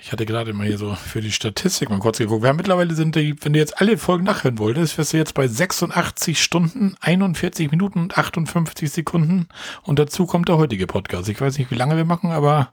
Ich 0.00 0.12
hatte 0.12 0.26
gerade 0.26 0.52
mal 0.52 0.66
hier 0.66 0.76
so 0.76 0.94
für 0.94 1.22
die 1.22 1.32
Statistik 1.32 1.88
mal 1.88 1.98
kurz 1.98 2.18
geguckt. 2.18 2.42
Wir 2.42 2.50
haben 2.50 2.56
mittlerweile 2.56 2.94
sind 2.94 3.16
die, 3.16 3.34
wenn 3.42 3.54
du 3.54 3.58
jetzt 3.58 3.80
alle 3.80 3.96
Folgen 3.96 4.24
nachhören 4.24 4.58
wolltest, 4.58 4.98
wirst 4.98 5.14
du 5.14 5.16
jetzt 5.16 5.32
bei 5.32 5.46
86 5.48 6.42
Stunden, 6.42 6.94
41 7.00 7.70
Minuten 7.70 8.00
und 8.00 8.18
58 8.18 8.90
Sekunden. 8.90 9.48
Und 9.82 9.98
dazu 9.98 10.26
kommt 10.26 10.48
der 10.48 10.58
heutige 10.58 10.86
Podcast. 10.86 11.28
Ich 11.30 11.40
weiß 11.40 11.56
nicht, 11.56 11.70
wie 11.70 11.74
lange 11.76 11.96
wir 11.96 12.04
machen, 12.04 12.32
aber 12.32 12.70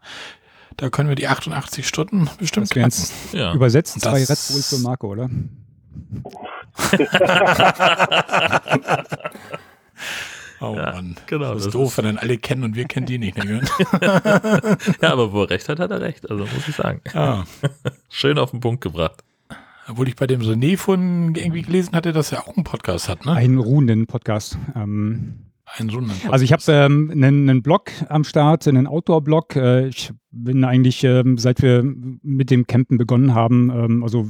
da 0.76 0.90
können 0.90 1.08
wir 1.08 1.16
die 1.16 1.28
88 1.28 1.88
Stunden 1.88 2.30
bestimmt 2.38 2.76
Das 2.76 3.14
Ja. 3.32 3.54
übersetzt 3.54 4.02
zwei 4.02 4.20
Red 4.26 4.28
Bulls 4.28 4.70
für 4.70 4.80
Marco, 4.80 5.08
oder? 5.08 5.30
Oh 10.64 10.76
Ja, 10.76 10.92
Mann. 10.94 11.16
genau, 11.26 11.54
Das 11.54 11.58
das 11.58 11.66
ist 11.68 11.74
doof, 11.76 11.98
wenn 11.98 12.06
dann 12.06 12.18
alle 12.20 12.38
kennen 12.38 12.64
und 12.64 12.76
wir 12.76 12.86
kennen 12.86 13.08
die 13.08 13.18
nicht. 13.18 13.36
Ne? 13.44 13.62
ja, 15.02 15.12
aber 15.12 15.32
wo 15.34 15.44
er 15.44 15.50
recht 15.50 15.68
hat, 15.70 15.80
hat 15.80 15.90
er 15.90 16.02
recht. 16.02 16.30
Also 16.30 16.44
muss 16.46 16.68
ich 16.68 16.76
sagen. 16.76 17.02
ja. 17.14 17.46
Schön 18.10 18.38
auf 18.38 18.52
den 18.52 18.60
Punkt 18.60 18.82
gebracht. 18.82 19.24
Obwohl 19.88 20.08
ich 20.08 20.16
bei 20.16 20.28
dem 20.28 20.42
René 20.42 20.78
von 20.78 21.34
irgendwie 21.34 21.64
gelesen 21.64 21.96
hatte, 21.96 22.14
dass 22.14 22.32
er 22.32 22.48
auch 22.48 22.56
einen 22.56 22.64
Podcast 22.64 23.10
hat, 23.10 23.26
ne? 23.26 23.34
Einen 23.34 23.58
ruhenden 23.58 24.06
Podcast. 24.06 24.58
Ähm, 24.76 25.40
Einen 25.66 25.90
Runden. 25.90 26.12
also 26.30 26.46
ich 26.46 26.54
habe 26.54 26.62
ähm, 26.68 27.10
einen, 27.12 27.50
einen 27.50 27.64
Blog 27.64 27.90
am 28.08 28.24
Start, 28.24 28.68
einen 28.68 28.86
Outdoor-Blog. 28.86 29.56
Äh, 29.56 29.88
ich 29.88 30.14
bin 30.32 30.64
eigentlich, 30.64 31.04
ähm, 31.04 31.38
seit 31.38 31.62
wir 31.62 31.84
mit 31.84 32.50
dem 32.52 32.66
Campen 32.66 32.98
begonnen 32.98 33.36
haben, 33.36 33.70
ähm, 33.70 34.02
also 34.04 34.30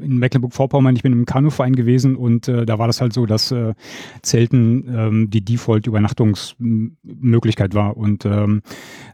in 0.00 0.16
Mecklenburg-Vorpommern, 0.18 0.96
ich 0.96 1.02
bin 1.02 1.12
im 1.12 1.26
Kanuverein 1.26 1.76
gewesen 1.76 2.16
und 2.16 2.48
äh, 2.48 2.64
da 2.64 2.78
war 2.78 2.86
das 2.86 3.02
halt 3.02 3.12
so, 3.12 3.26
dass 3.26 3.52
äh, 3.52 3.74
Zelten 4.22 4.86
ähm, 4.88 5.28
die 5.30 5.44
Default-Übernachtungsmöglichkeit 5.44 7.74
war. 7.74 7.94
Und 7.96 8.24
ähm, 8.24 8.62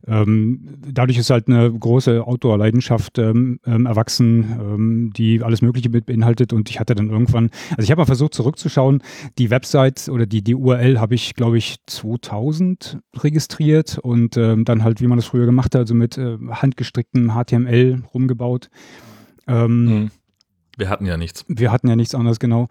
ähm, 0.07 0.69
dadurch 0.93 1.19
ist 1.19 1.31
halt 1.31 1.49
eine 1.49 1.73
große 1.73 2.25
Outdoor-Leidenschaft 2.27 3.19
ähm, 3.19 3.61
erwachsen, 3.65 5.11
die 5.17 5.43
alles 5.43 5.63
Mögliche 5.63 5.89
mit 5.91 6.07
beinhaltet. 6.07 6.53
Und 6.53 6.71
ich 6.71 6.79
hatte 6.81 6.95
dann 6.95 7.11
irgendwann, 7.11 7.51
also 7.71 7.83
ich 7.83 7.91
habe 7.91 8.01
mal 8.01 8.07
versucht 8.07 8.35
zurückzuschauen, 8.35 9.03
die 9.39 9.51
Website 9.51 10.09
oder 10.09 10.27
die, 10.27 10.43
die 10.43 10.55
URL 10.55 11.01
habe 11.01 11.15
ich, 11.15 11.35
glaube 11.35 11.59
ich, 11.59 11.79
2000 11.87 12.99
registriert 13.19 13.99
und 13.99 14.37
dann 14.37 14.85
halt, 14.85 15.01
wie 15.01 15.07
man 15.07 15.17
das 15.19 15.27
früher 15.27 15.47
gemacht 15.47 15.75
hat, 15.75 15.88
also 15.89 15.95
mit 15.95 16.19
äh, 16.19 16.37
handgestricktem 16.51 17.33
HTML 17.33 18.03
rumgebaut. 18.13 18.69
Ähm, 19.47 19.85
Mhm. 19.85 20.11
Wir 20.77 20.91
hatten 20.91 21.07
ja 21.07 21.17
nichts. 21.17 21.45
Wir 21.49 21.73
hatten 21.73 21.89
ja 21.89 21.97
nichts 21.97 22.15
anderes, 22.15 22.39
genau. 22.39 22.69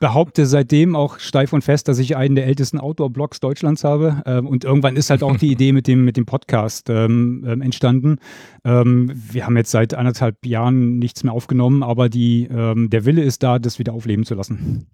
Behaupte 0.00 0.44
seitdem 0.44 0.94
auch 0.94 1.18
steif 1.18 1.54
und 1.54 1.62
fest, 1.62 1.88
dass 1.88 1.98
ich 1.98 2.14
einen 2.14 2.34
der 2.34 2.46
ältesten 2.46 2.78
Outdoor-Blogs 2.78 3.40
Deutschlands 3.40 3.84
habe. 3.84 4.22
Ähm, 4.26 4.46
und 4.46 4.64
irgendwann 4.64 4.96
ist 4.96 5.08
halt 5.08 5.22
auch 5.22 5.36
die 5.38 5.50
Idee 5.52 5.72
mit 5.72 5.86
dem, 5.86 6.04
mit 6.04 6.18
dem 6.18 6.26
Podcast 6.26 6.90
ähm, 6.90 7.42
ähm, 7.48 7.62
entstanden. 7.62 8.18
Ähm, 8.64 9.10
wir 9.14 9.46
haben 9.46 9.56
jetzt 9.56 9.70
seit 9.70 9.94
anderthalb 9.94 10.44
Jahren 10.44 10.98
nichts 10.98 11.24
mehr 11.24 11.32
aufgenommen, 11.32 11.82
aber 11.82 12.10
die, 12.10 12.48
ähm, 12.50 12.90
der 12.90 13.06
Wille 13.06 13.22
ist 13.22 13.42
da, 13.42 13.58
das 13.58 13.78
wieder 13.78 13.94
aufleben 13.94 14.26
zu 14.26 14.34
lassen. 14.34 14.86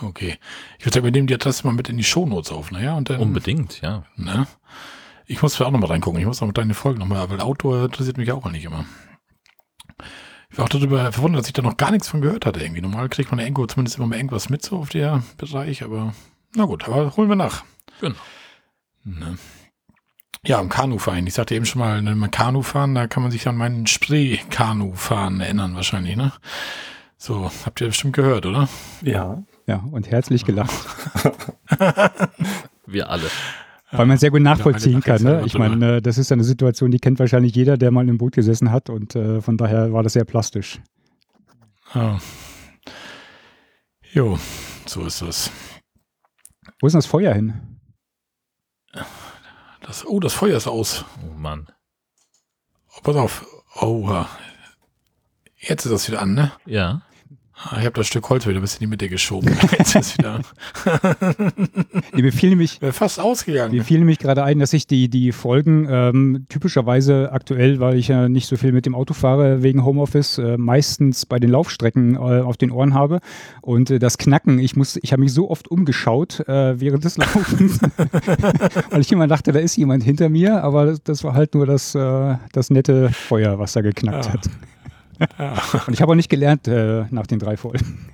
Okay. 0.00 0.36
Ich 0.78 0.86
würde 0.86 0.94
sagen, 0.94 1.04
wir 1.04 1.12
nehmen 1.12 1.26
die 1.26 1.34
Adresse 1.34 1.66
mal 1.66 1.74
mit 1.74 1.90
in 1.90 1.98
die 1.98 2.04
Shownotes 2.04 2.52
auf, 2.52 2.70
naja, 2.70 2.96
und 2.96 3.10
dann. 3.10 3.20
Unbedingt, 3.20 3.82
ja. 3.82 4.04
Ne? 4.16 4.46
Ich 5.26 5.42
muss 5.42 5.60
auch 5.60 5.70
nochmal 5.70 5.90
reingucken. 5.90 6.20
Ich 6.20 6.26
muss 6.26 6.42
auch 6.42 6.52
deine 6.52 6.74
Folgen 6.74 7.00
nochmal, 7.00 7.28
weil 7.30 7.40
Outdoor 7.40 7.84
interessiert 7.86 8.16
mich 8.16 8.30
auch 8.32 8.48
nicht 8.50 8.64
immer. 8.64 8.84
Ich 10.50 10.58
war 10.58 10.66
auch 10.66 10.68
darüber 10.68 11.12
verwundert, 11.12 11.40
dass 11.40 11.48
ich 11.48 11.52
da 11.52 11.62
noch 11.62 11.76
gar 11.76 11.90
nichts 11.90 12.08
von 12.08 12.20
gehört 12.20 12.46
hatte 12.46 12.60
irgendwie. 12.60 12.80
Normal 12.80 13.08
kriegt 13.08 13.30
man 13.30 13.40
irgendwo 13.40 13.66
zumindest 13.66 13.98
immer 13.98 14.06
mal 14.06 14.16
irgendwas 14.16 14.48
mit 14.48 14.62
so 14.62 14.78
auf 14.78 14.90
der 14.90 15.22
Bereich, 15.36 15.82
aber 15.82 16.14
na 16.54 16.64
gut, 16.64 16.86
aber 16.86 17.16
holen 17.16 17.28
wir 17.28 17.36
nach. 17.36 17.64
Genau. 18.00 18.16
Ne? 19.04 19.36
Ja, 20.44 20.60
im 20.60 20.68
Kanufahren. 20.68 21.26
Ich 21.26 21.34
sagte 21.34 21.54
eben 21.54 21.66
schon 21.66 21.80
mal, 21.80 22.04
wenn 22.04 22.18
man 22.18 22.30
Kanu 22.30 22.62
fahren, 22.62 22.94
da 22.94 23.08
kann 23.08 23.22
man 23.22 23.32
sich 23.32 23.48
an 23.48 23.56
meinen 23.56 23.86
Spree-Kanu-Fahren 23.86 25.40
erinnern 25.40 25.74
wahrscheinlich, 25.74 26.16
ne? 26.16 26.32
So, 27.18 27.50
habt 27.64 27.80
ihr 27.80 27.88
bestimmt 27.88 28.14
gehört, 28.14 28.46
oder? 28.46 28.68
Ja. 29.02 29.42
Ja, 29.66 29.82
und 29.90 30.08
herzlich 30.10 30.44
gelacht. 30.44 30.72
Wir 32.86 33.10
alle. 33.10 33.28
Weil 33.92 34.06
man 34.06 34.18
sehr 34.18 34.30
gut 34.30 34.42
nachvollziehen 34.42 35.00
kann. 35.00 35.22
Ne? 35.22 35.42
Ich 35.46 35.56
meine, 35.56 35.96
äh, 35.96 36.02
das 36.02 36.18
ist 36.18 36.30
ja 36.30 36.34
eine 36.34 36.44
Situation, 36.44 36.90
die 36.90 36.98
kennt 36.98 37.18
wahrscheinlich 37.18 37.54
jeder, 37.54 37.76
der 37.76 37.90
mal 37.92 38.08
im 38.08 38.18
Boot 38.18 38.34
gesessen 38.34 38.72
hat. 38.72 38.90
Und 38.90 39.14
äh, 39.14 39.40
von 39.40 39.56
daher 39.56 39.92
war 39.92 40.02
das 40.02 40.14
sehr 40.14 40.24
plastisch. 40.24 40.80
Ja. 41.94 42.18
Jo, 44.12 44.38
so 44.86 45.04
ist 45.04 45.22
das. 45.22 45.50
Wo 46.80 46.86
ist 46.86 46.94
denn 46.94 46.98
das 46.98 47.06
Feuer 47.06 47.32
hin? 47.32 47.78
das. 49.82 50.04
Oh, 50.04 50.20
das 50.20 50.34
Feuer 50.34 50.56
ist 50.56 50.66
aus. 50.66 51.04
Oh 51.24 51.38
Mann. 51.38 51.68
Oh, 52.96 53.00
pass 53.02 53.16
auf. 53.16 53.46
Oha. 53.80 54.28
Jetzt 55.58 55.84
ist 55.84 55.92
das 55.92 56.08
wieder 56.08 56.22
an, 56.22 56.34
ne? 56.34 56.52
Ja. 56.64 57.02
Ah, 57.58 57.76
Ich 57.80 57.86
habe 57.86 57.92
das 57.92 58.06
Stück 58.06 58.28
Holz 58.28 58.46
wieder 58.46 58.56
ein 58.58 58.60
bisschen 58.60 58.82
in 58.82 58.86
die 58.88 58.90
Mitte 58.90 59.08
geschoben. 59.08 59.56
Jetzt 59.78 59.94
ist 59.96 60.18
wieder. 60.18 60.40
Nee, 62.12 62.22
Mir 62.22 62.32
fiel 62.32 62.50
nämlich, 62.50 62.78
fast 62.92 63.18
ausgegangen. 63.20 63.74
mir 63.74 63.84
fiel 63.84 63.98
nämlich 63.98 64.18
gerade 64.18 64.42
ein, 64.44 64.58
dass 64.58 64.72
ich 64.72 64.86
die, 64.86 65.08
die 65.08 65.32
Folgen 65.32 65.86
ähm, 65.90 66.46
typischerweise 66.48 67.32
aktuell, 67.32 67.80
weil 67.80 67.96
ich 67.96 68.08
ja 68.08 68.28
nicht 68.28 68.46
so 68.46 68.56
viel 68.56 68.72
mit 68.72 68.86
dem 68.86 68.94
Auto 68.94 69.14
fahre 69.14 69.62
wegen 69.62 69.84
Homeoffice, 69.84 70.38
äh, 70.38 70.56
meistens 70.58 71.26
bei 71.26 71.38
den 71.38 71.50
Laufstrecken 71.50 72.14
äh, 72.14 72.18
auf 72.18 72.56
den 72.56 72.70
Ohren 72.70 72.94
habe. 72.94 73.20
Und 73.62 73.90
äh, 73.90 73.98
das 73.98 74.18
Knacken, 74.18 74.58
ich 74.58 74.76
muss, 74.76 74.98
ich 75.02 75.12
habe 75.12 75.20
mich 75.22 75.32
so 75.32 75.50
oft 75.50 75.68
umgeschaut 75.68 76.40
äh, 76.48 76.78
während 76.80 77.04
des 77.04 77.16
Laufens, 77.18 77.80
weil 78.90 79.00
ich 79.00 79.10
immer 79.12 79.26
dachte, 79.28 79.52
da 79.52 79.58
ist 79.60 79.76
jemand 79.76 80.02
hinter 80.04 80.28
mir, 80.28 80.62
aber 80.62 80.86
das, 80.86 81.02
das 81.02 81.24
war 81.24 81.34
halt 81.34 81.54
nur 81.54 81.66
das, 81.66 81.94
äh, 81.94 82.36
das 82.52 82.70
nette 82.70 83.10
Feuer, 83.10 83.58
was 83.58 83.72
da 83.72 83.80
geknackt 83.80 84.26
Ja. 84.26 84.32
hat. 84.34 84.46
Und 85.86 85.94
ich 85.94 86.02
habe 86.02 86.12
auch 86.12 86.16
nicht 86.16 86.28
gelernt 86.28 86.68
äh, 86.68 87.04
nach 87.10 87.26
den 87.26 87.38
drei 87.38 87.56
Folgen. 87.56 88.08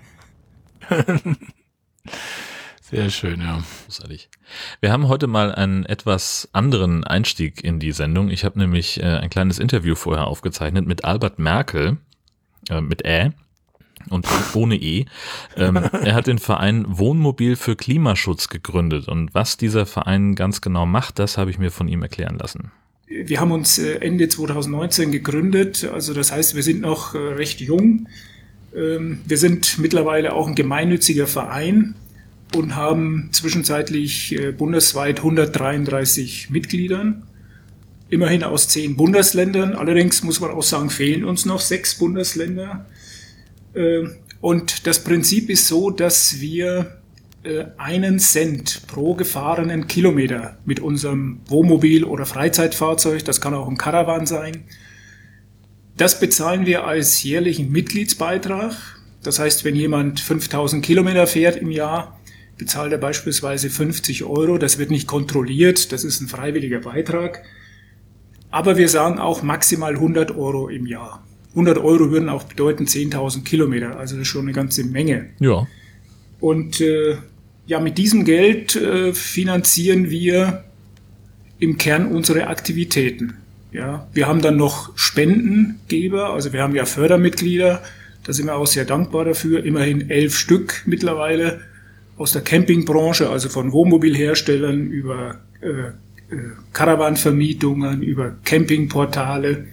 Sehr 2.93 3.09
schön, 3.09 3.41
ja. 3.41 3.63
Großartig. 3.87 4.29
Wir 4.81 4.93
haben 4.93 5.09
heute 5.09 5.27
mal 5.27 5.55
einen 5.55 5.87
etwas 5.87 6.49
anderen 6.53 7.05
Einstieg 7.05 7.65
in 7.65 7.79
die 7.79 7.93
Sendung. 7.93 8.29
Ich 8.29 8.45
habe 8.45 8.59
nämlich 8.59 9.01
äh, 9.01 9.19
ein 9.19 9.31
kleines 9.31 9.59
Interview 9.59 9.95
vorher 9.95 10.27
aufgezeichnet 10.27 10.87
mit 10.87 11.05
Albert 11.05 11.39
Merkel, 11.39 11.97
äh, 12.69 12.83
mit 12.83 13.03
Ä 13.07 13.33
und 14.11 14.27
ohne 14.55 14.77
E. 14.77 15.07
Ähm, 15.57 15.77
er 15.77 16.15
hat 16.15 16.27
den 16.27 16.39
Verein 16.39 16.85
Wohnmobil 16.87 17.57
für 17.57 17.77
Klimaschutz 17.77 18.49
gegründet. 18.49 19.09
Und 19.09 19.35
was 19.35 19.57
dieser 19.57 19.87
Verein 19.87 20.35
ganz 20.35 20.61
genau 20.61 20.85
macht, 20.85 21.19
das 21.19 21.39
habe 21.39 21.51
ich 21.51 21.59
mir 21.59 21.71
von 21.71 21.89
ihm 21.89 22.03
erklären 22.03 22.37
lassen. 22.39 22.73
Wir 23.25 23.41
haben 23.41 23.53
uns 23.53 23.79
äh, 23.79 23.97
Ende 24.01 24.29
2019 24.29 25.13
gegründet, 25.13 25.85
also 25.93 26.15
das 26.15 26.33
heißt, 26.33 26.55
wir 26.55 26.63
sind 26.63 26.81
noch 26.81 27.15
äh, 27.15 27.19
recht 27.19 27.61
jung. 27.61 28.09
Ähm, 28.75 29.21
Wir 29.27 29.37
sind 29.37 29.79
mittlerweile 29.79 30.33
auch 30.33 30.49
ein 30.49 30.55
gemeinnütziger 30.55 31.27
Verein 31.27 31.95
und 32.57 32.75
haben 32.75 33.29
zwischenzeitlich 33.33 34.39
äh, 34.39 34.53
bundesweit 34.53 35.19
133 35.19 36.49
Mitgliedern, 36.51 37.25
immerhin 38.09 38.45
aus 38.45 38.69
zehn 38.69 38.97
Bundesländern. 38.97 39.75
Allerdings 39.75 40.23
muss 40.23 40.41
man 40.41 40.51
auch 40.51 40.63
sagen, 40.63 40.89
fehlen 40.89 41.25
uns 41.25 41.45
noch 41.45 41.61
sechs 41.61 41.97
Bundesländer. 41.97 42.87
Ähm, 43.75 44.13
Und 44.41 44.87
das 44.87 45.05
Prinzip 45.05 45.51
ist 45.51 45.69
so, 45.69 45.91
dass 45.91 46.41
wir 46.41 47.02
einen 47.77 48.19
Cent 48.19 48.87
pro 48.87 49.15
gefahrenen 49.15 49.89
Kilometer 49.89 50.59
mit 50.65 50.81
unserem 50.81 51.41
Wohnmobil 51.47 52.05
oder 52.05 52.25
Freizeitfahrzeug, 52.25 53.25
das 53.25 53.41
kann 53.41 53.55
auch 53.55 53.69
ein 53.69 53.79
Caravan 53.79 54.27
sein, 54.27 54.65
das 55.97 56.21
bezahlen 56.21 56.67
wir 56.67 56.85
als 56.85 57.23
jährlichen 57.23 57.71
Mitgliedsbeitrag. 57.71 58.75
Das 59.23 59.39
heißt, 59.39 59.65
wenn 59.65 59.77
jemand 59.77 60.21
5000 60.21 60.85
Kilometer 60.85 61.27
fährt 61.27 61.57
im 61.57 61.71
Jahr, 61.71 62.19
bezahlt 62.57 62.93
er 62.93 62.99
beispielsweise 62.99 63.71
50 63.71 64.25
Euro. 64.25 64.59
Das 64.59 64.79
wird 64.79 64.91
nicht 64.91 65.07
kontrolliert, 65.07 65.93
das 65.93 66.05
ist 66.05 66.21
ein 66.21 66.29
freiwilliger 66.29 66.81
Beitrag. 66.81 67.45
Aber 68.51 68.77
wir 68.77 68.89
sagen 68.89 69.19
auch 69.19 69.43
maximal 69.43 69.95
100 69.95 70.33
Euro 70.33 70.69
im 70.69 70.87
Jahr. 70.87 71.25
100 71.51 71.79
Euro 71.79 72.11
würden 72.11 72.29
auch 72.29 72.45
bedeuten 72.45 72.85
10.000 72.85 73.45
Kilometer, 73.45 73.99
also 73.99 74.15
das 74.17 74.23
ist 74.23 74.29
schon 74.29 74.43
eine 74.43 74.53
ganze 74.53 74.85
Menge. 74.85 75.31
Ja. 75.39 75.67
Und 76.41 76.81
äh, 76.81 77.17
ja, 77.73 77.81
mit 77.81 77.97
diesem 77.97 78.27
Geld 78.27 78.77
äh, 78.77 79.15
finanzieren 79.15 80.11
wir 80.11 80.65
im 81.59 81.79
Kern 81.79 82.05
unsere 82.07 82.49
Aktivitäten. 82.49 83.33
Ja, 83.73 84.07
wir 84.13 84.29
haben 84.29 84.43
dann 84.43 84.59
noch 84.59 84.93
Spendengeber, 84.95 86.35
also 86.35 86.53
wir 86.53 86.63
haben 86.63 86.75
ja 86.75 86.85
Fördermitglieder, 86.85 87.83
da 88.25 88.33
sind 88.35 88.45
wir 88.45 88.57
auch 88.57 88.67
sehr 88.67 88.85
dankbar 88.85 89.25
dafür, 89.25 89.65
immerhin 89.65 90.11
elf 90.11 90.37
Stück 90.37 90.83
mittlerweile 90.85 91.63
aus 92.19 92.33
der 92.33 92.43
Campingbranche, 92.43 93.31
also 93.31 93.49
von 93.49 93.73
Wohnmobilherstellern 93.73 94.89
über 94.89 95.41
äh, 95.63 95.69
äh, 95.69 95.93
Caravanvermietungen, 96.75 98.03
über 98.03 98.37
Campingportale. 98.45 99.65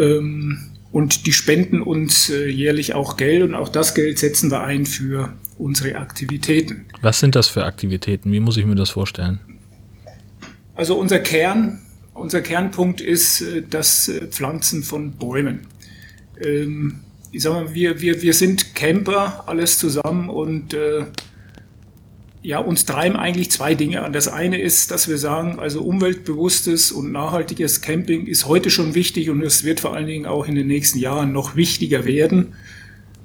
Ähm, 0.00 0.58
und 0.92 1.26
die 1.26 1.32
spenden 1.32 1.82
uns 1.82 2.30
äh, 2.30 2.48
jährlich 2.48 2.94
auch 2.94 3.16
Geld 3.16 3.42
und 3.42 3.54
auch 3.54 3.70
das 3.70 3.94
Geld 3.94 4.18
setzen 4.18 4.50
wir 4.50 4.62
ein 4.62 4.86
für 4.86 5.32
unsere 5.58 5.96
Aktivitäten. 5.96 6.84
Was 7.00 7.20
sind 7.20 7.34
das 7.34 7.48
für 7.48 7.64
Aktivitäten? 7.64 8.30
Wie 8.30 8.40
muss 8.40 8.56
ich 8.56 8.66
mir 8.66 8.74
das 8.74 8.90
vorstellen? 8.90 9.40
Also 10.74 10.98
unser 10.98 11.18
Kern, 11.18 11.80
unser 12.14 12.42
Kernpunkt 12.42 13.00
ist 13.00 13.40
äh, 13.40 13.62
das 13.68 14.08
äh, 14.08 14.26
Pflanzen 14.26 14.82
von 14.82 15.12
Bäumen. 15.12 15.60
Ähm, 16.40 17.00
ich 17.30 17.42
sag 17.42 17.52
mal, 17.52 17.74
wir, 17.74 18.00
wir, 18.02 18.20
wir 18.20 18.34
sind 18.34 18.74
Camper, 18.74 19.44
alles 19.46 19.78
zusammen 19.78 20.28
und 20.28 20.76
ja, 22.42 22.58
uns 22.58 22.84
treiben 22.84 23.16
eigentlich 23.16 23.50
zwei 23.50 23.74
Dinge 23.74 24.02
an. 24.02 24.12
Das 24.12 24.26
eine 24.26 24.60
ist, 24.60 24.90
dass 24.90 25.08
wir 25.08 25.16
sagen, 25.16 25.60
also 25.60 25.82
umweltbewusstes 25.82 26.90
und 26.90 27.12
nachhaltiges 27.12 27.80
Camping 27.80 28.26
ist 28.26 28.46
heute 28.46 28.68
schon 28.68 28.94
wichtig 28.94 29.30
und 29.30 29.42
es 29.42 29.64
wird 29.64 29.80
vor 29.80 29.94
allen 29.94 30.08
Dingen 30.08 30.26
auch 30.26 30.48
in 30.48 30.56
den 30.56 30.66
nächsten 30.66 30.98
Jahren 30.98 31.32
noch 31.32 31.54
wichtiger 31.54 32.04
werden. 32.04 32.54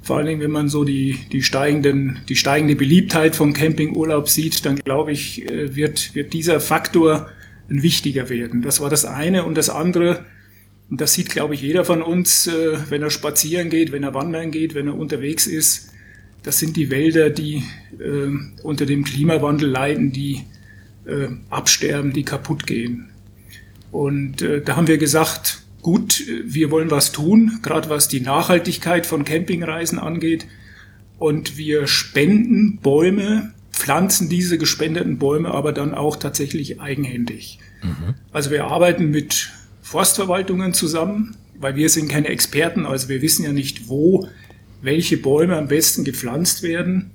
Vor 0.04 0.18
allen 0.18 0.28
Dingen, 0.28 0.42
wenn 0.42 0.52
man 0.52 0.70
so 0.70 0.84
die, 0.84 1.18
die, 1.32 1.42
steigenden, 1.42 2.20
die 2.30 2.36
steigende 2.36 2.76
Beliebtheit 2.76 3.36
vom 3.36 3.54
Campingurlaub 3.54 4.30
sieht, 4.30 4.66
dann 4.66 4.78
glaube 4.78 5.12
ich, 5.12 5.50
äh, 5.50 5.76
wird, 5.76 6.14
wird 6.14 6.34
dieser 6.34 6.60
Faktor 6.60 7.28
ein 7.70 7.82
wichtiger 7.82 8.30
werden. 8.30 8.62
Das 8.62 8.80
war 8.80 8.90
das 8.90 9.04
eine. 9.04 9.44
Und 9.44 9.58
das 9.58 9.70
andere, 9.70 10.26
und 10.90 11.02
das 11.02 11.14
sieht, 11.14 11.30
glaube 11.30 11.56
ich, 11.56 11.62
jeder 11.62 11.84
von 11.84 12.02
uns, 12.04 12.48
äh, 12.48 12.78
wenn 12.90 13.02
er 13.02 13.10
spazieren 13.10 13.70
geht, 13.70 13.92
wenn 13.92 14.04
er 14.04 14.14
wandern 14.14 14.52
geht, 14.52 14.76
wenn 14.76 14.88
er 14.88 14.96
unterwegs 14.96 15.48
ist, 15.48 15.92
das 16.44 16.60
sind 16.60 16.78
die 16.78 16.90
Wälder, 16.90 17.30
die 17.30 17.64
äh, 18.00 18.64
unter 18.64 18.86
dem 18.86 19.04
Klimawandel 19.04 19.70
leiden, 19.70 20.12
die 20.12 20.44
äh, 21.06 21.28
absterben, 21.50 22.14
die 22.14 22.24
kaputt 22.24 22.68
gehen. 22.68 23.10
Und 23.92 24.42
äh, 24.42 24.62
da 24.62 24.76
haben 24.76 24.88
wir 24.88 24.98
gesagt, 24.98 25.64
gut, 25.82 26.24
wir 26.46 26.72
wollen 26.72 26.92
was 26.92 27.12
tun, 27.12 27.60
gerade 27.64 27.90
was 27.90 28.08
die 28.08 28.22
Nachhaltigkeit 28.22 29.06
von 29.06 29.24
Campingreisen 29.24 30.00
angeht. 30.00 30.48
Und 31.18 31.58
wir 31.58 31.88
spenden 31.88 32.78
Bäume, 32.78 33.54
pflanzen 33.72 34.30
diese 34.30 34.58
gespendeten 34.58 35.18
Bäume 35.18 35.52
aber 35.52 35.72
dann 35.72 35.94
auch 35.94 36.16
tatsächlich 36.16 36.82
eigenhändig. 36.82 37.60
Also 38.32 38.52
wir 38.52 38.66
arbeiten 38.66 39.10
mit 39.10 39.52
Forstverwaltungen 39.82 40.74
zusammen, 40.74 41.38
weil 41.60 41.76
wir 41.76 41.90
sind 41.90 42.10
keine 42.10 42.28
Experten, 42.28 42.86
also 42.86 43.08
wir 43.10 43.22
wissen 43.22 43.46
ja 43.46 43.54
nicht, 43.54 43.88
wo 43.88 44.28
welche 44.82 45.18
Bäume 45.18 45.58
am 45.58 45.68
besten 45.68 46.04
gepflanzt 46.04 46.64
werden. 46.64 47.12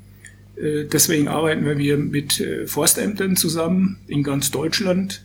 Äh, 0.56 0.84
Deswegen 0.84 1.28
arbeiten 1.28 1.64
wir 1.78 1.96
mit 1.96 2.40
äh, 2.40 2.66
Forstämtern 2.66 3.36
zusammen 3.36 3.98
in 4.06 4.22
ganz 4.22 4.50
Deutschland 4.50 5.24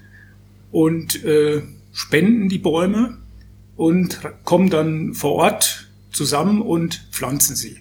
und 0.72 1.24
äh, 1.24 1.62
spenden 1.94 2.50
die 2.50 2.60
Bäume 2.60 3.18
und 3.76 4.20
kommen 4.44 4.70
dann 4.70 5.14
vor 5.14 5.34
Ort 5.34 5.88
zusammen 6.12 6.62
und 6.62 7.08
pflanzen 7.12 7.56
sie. 7.56 7.78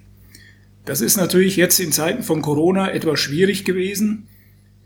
Das 0.84 1.00
ist 1.00 1.16
natürlich 1.16 1.56
jetzt 1.56 1.80
in 1.80 1.92
Zeiten 1.92 2.22
von 2.22 2.42
Corona 2.42 2.92
etwas 2.92 3.18
schwierig 3.18 3.64
gewesen. 3.64 4.28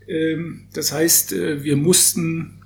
Ähm, 0.07 0.67
das 0.73 0.91
heißt, 0.91 1.31
wir 1.31 1.77
mussten 1.77 2.61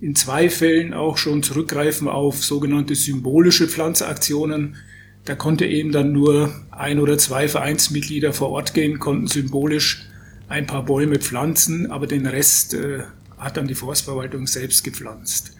in 0.00 0.14
zwei 0.16 0.48
Fällen 0.48 0.94
auch 0.94 1.18
schon 1.18 1.42
zurückgreifen 1.42 2.08
auf 2.08 2.42
sogenannte 2.42 2.94
symbolische 2.94 3.68
Pflanzaktionen. 3.68 4.76
Da 5.24 5.34
konnte 5.34 5.66
eben 5.66 5.92
dann 5.92 6.12
nur 6.12 6.52
ein 6.70 6.98
oder 6.98 7.18
zwei 7.18 7.48
Vereinsmitglieder 7.48 8.32
vor 8.32 8.50
Ort 8.50 8.74
gehen, 8.74 8.98
konnten 8.98 9.26
symbolisch 9.26 10.06
ein 10.48 10.66
paar 10.66 10.84
Bäume 10.84 11.18
pflanzen, 11.18 11.90
aber 11.90 12.06
den 12.06 12.26
Rest 12.26 12.74
äh, 12.74 13.04
hat 13.38 13.56
dann 13.56 13.68
die 13.68 13.74
Forstverwaltung 13.74 14.46
selbst 14.46 14.82
gepflanzt. 14.82 15.52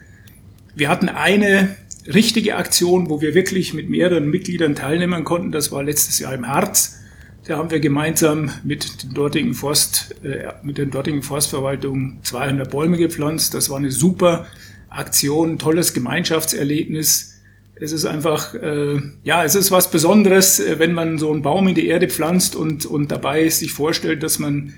Wir 0.75 0.89
hatten 0.89 1.09
eine 1.09 1.75
richtige 2.07 2.55
Aktion, 2.55 3.09
wo 3.09 3.21
wir 3.21 3.33
wirklich 3.35 3.73
mit 3.73 3.89
mehreren 3.89 4.29
Mitgliedern 4.29 4.75
teilnehmen 4.75 5.23
konnten. 5.23 5.51
Das 5.51 5.71
war 5.71 5.83
letztes 5.83 6.19
Jahr 6.19 6.33
im 6.33 6.47
Harz. 6.47 6.99
Da 7.45 7.57
haben 7.57 7.71
wir 7.71 7.79
gemeinsam 7.79 8.51
mit 8.63 9.03
den 9.03 9.13
dortigen 9.13 9.53
Forst, 9.53 10.15
äh, 10.23 10.53
mit 10.63 10.77
den 10.77 10.91
dortigen 10.91 11.23
Forstverwaltungen 11.23 12.19
200 12.23 12.69
Bäume 12.69 12.97
gepflanzt. 12.97 13.53
Das 13.53 13.69
war 13.69 13.77
eine 13.77 13.91
super 13.91 14.47
Aktion, 14.89 15.57
tolles 15.57 15.93
Gemeinschaftserlebnis. 15.93 17.30
Es 17.81 17.91
ist 17.91 18.05
einfach, 18.05 18.53
äh, 18.53 19.01
ja, 19.23 19.43
es 19.43 19.55
ist 19.55 19.71
was 19.71 19.89
Besonderes, 19.89 20.59
äh, 20.59 20.77
wenn 20.77 20.93
man 20.93 21.17
so 21.17 21.31
einen 21.31 21.41
Baum 21.41 21.67
in 21.67 21.73
die 21.73 21.87
Erde 21.87 22.07
pflanzt 22.07 22.55
und, 22.55 22.85
und 22.85 23.11
dabei 23.11 23.49
sich 23.49 23.73
vorstellt, 23.73 24.21
dass 24.21 24.37
man 24.37 24.73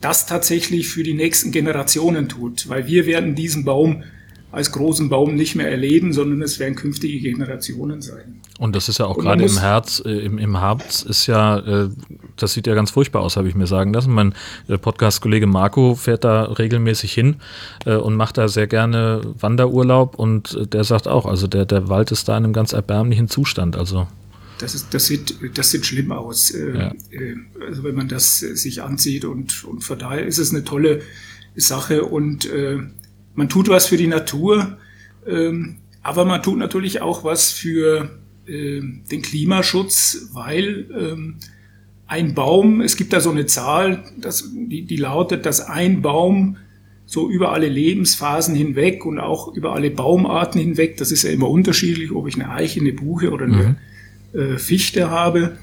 das 0.00 0.24
tatsächlich 0.24 0.88
für 0.88 1.02
die 1.02 1.12
nächsten 1.12 1.52
Generationen 1.52 2.30
tut. 2.30 2.66
Weil 2.70 2.86
wir 2.86 3.04
werden 3.04 3.34
diesen 3.34 3.66
Baum 3.66 4.04
als 4.52 4.72
großen 4.72 5.10
Baum 5.10 5.34
nicht 5.34 5.54
mehr 5.54 5.70
erleben, 5.70 6.14
sondern 6.14 6.40
es 6.40 6.58
werden 6.58 6.76
künftige 6.76 7.20
Generationen 7.20 8.00
sein. 8.00 8.40
Und 8.58 8.74
das 8.74 8.88
ist 8.88 8.98
ja 8.98 9.04
auch 9.04 9.18
gerade 9.18 9.44
im 9.44 9.58
Herz, 9.58 10.02
äh, 10.06 10.12
im, 10.12 10.38
im 10.38 10.58
Harz 10.58 11.02
ist 11.02 11.26
ja, 11.26 11.58
äh, 11.58 11.90
das 12.36 12.52
sieht 12.52 12.66
ja 12.66 12.74
ganz 12.74 12.90
furchtbar 12.90 13.22
aus, 13.22 13.36
habe 13.36 13.48
ich 13.48 13.54
mir 13.54 13.66
sagen 13.66 13.92
lassen. 13.92 14.12
Mein 14.12 14.34
äh, 14.68 14.78
Podcast-Kollege 14.78 15.46
Marco 15.46 15.94
fährt 15.94 16.24
da 16.24 16.44
regelmäßig 16.44 17.12
hin 17.12 17.36
äh, 17.84 17.96
und 17.96 18.14
macht 18.16 18.38
da 18.38 18.48
sehr 18.48 18.66
gerne 18.66 19.20
Wanderurlaub 19.38 20.18
und 20.18 20.54
äh, 20.54 20.66
der 20.66 20.84
sagt 20.84 21.08
auch, 21.08 21.26
also 21.26 21.46
der, 21.46 21.64
der 21.64 21.88
Wald 21.88 22.12
ist 22.12 22.28
da 22.28 22.36
in 22.36 22.44
einem 22.44 22.52
ganz 22.52 22.72
erbärmlichen 22.72 23.28
Zustand. 23.28 23.76
Also 23.76 24.06
das, 24.58 24.74
ist, 24.74 24.92
das, 24.92 25.06
sieht, 25.06 25.36
das 25.54 25.70
sieht 25.70 25.86
schlimm 25.86 26.12
aus, 26.12 26.50
äh, 26.50 26.78
ja. 26.78 26.92
also 27.66 27.84
wenn 27.84 27.94
man 27.94 28.08
das 28.08 28.38
sich 28.38 28.82
ansieht 28.82 29.24
und, 29.24 29.64
und 29.64 29.84
von 29.84 29.98
daher 29.98 30.26
ist 30.26 30.38
es 30.38 30.50
eine 30.50 30.64
tolle 30.64 31.02
Sache 31.54 32.04
und 32.04 32.50
man 33.34 33.48
tut 33.48 33.68
was 33.68 33.86
für 33.86 33.96
die 33.96 34.06
Natur, 34.06 34.78
ähm, 35.26 35.76
aber 36.02 36.24
man 36.24 36.42
tut 36.42 36.58
natürlich 36.58 37.00
auch 37.00 37.24
was 37.24 37.50
für 37.50 38.10
äh, 38.46 38.80
den 38.80 39.22
Klimaschutz, 39.22 40.28
weil 40.32 40.88
ähm, 40.96 41.36
ein 42.06 42.34
Baum, 42.34 42.80
es 42.80 42.96
gibt 42.96 43.12
da 43.12 43.20
so 43.20 43.30
eine 43.30 43.46
Zahl, 43.46 44.04
das, 44.16 44.50
die, 44.52 44.82
die 44.82 44.96
lautet, 44.96 45.44
dass 45.44 45.60
ein 45.60 46.02
Baum 46.02 46.56
so 47.04 47.28
über 47.30 47.52
alle 47.52 47.68
Lebensphasen 47.68 48.54
hinweg 48.54 49.04
und 49.04 49.18
auch 49.18 49.54
über 49.54 49.74
alle 49.74 49.90
Baumarten 49.90 50.60
hinweg, 50.60 50.96
das 50.96 51.12
ist 51.12 51.22
ja 51.22 51.30
immer 51.30 51.48
unterschiedlich, 51.48 52.12
ob 52.12 52.26
ich 52.26 52.34
eine 52.34 52.50
Eiche, 52.50 52.80
eine 52.80 52.92
Buche 52.92 53.30
oder 53.30 53.44
eine 53.44 53.76
mhm. 54.32 54.40
äh, 54.40 54.58
Fichte 54.58 55.10
habe, 55.10 55.56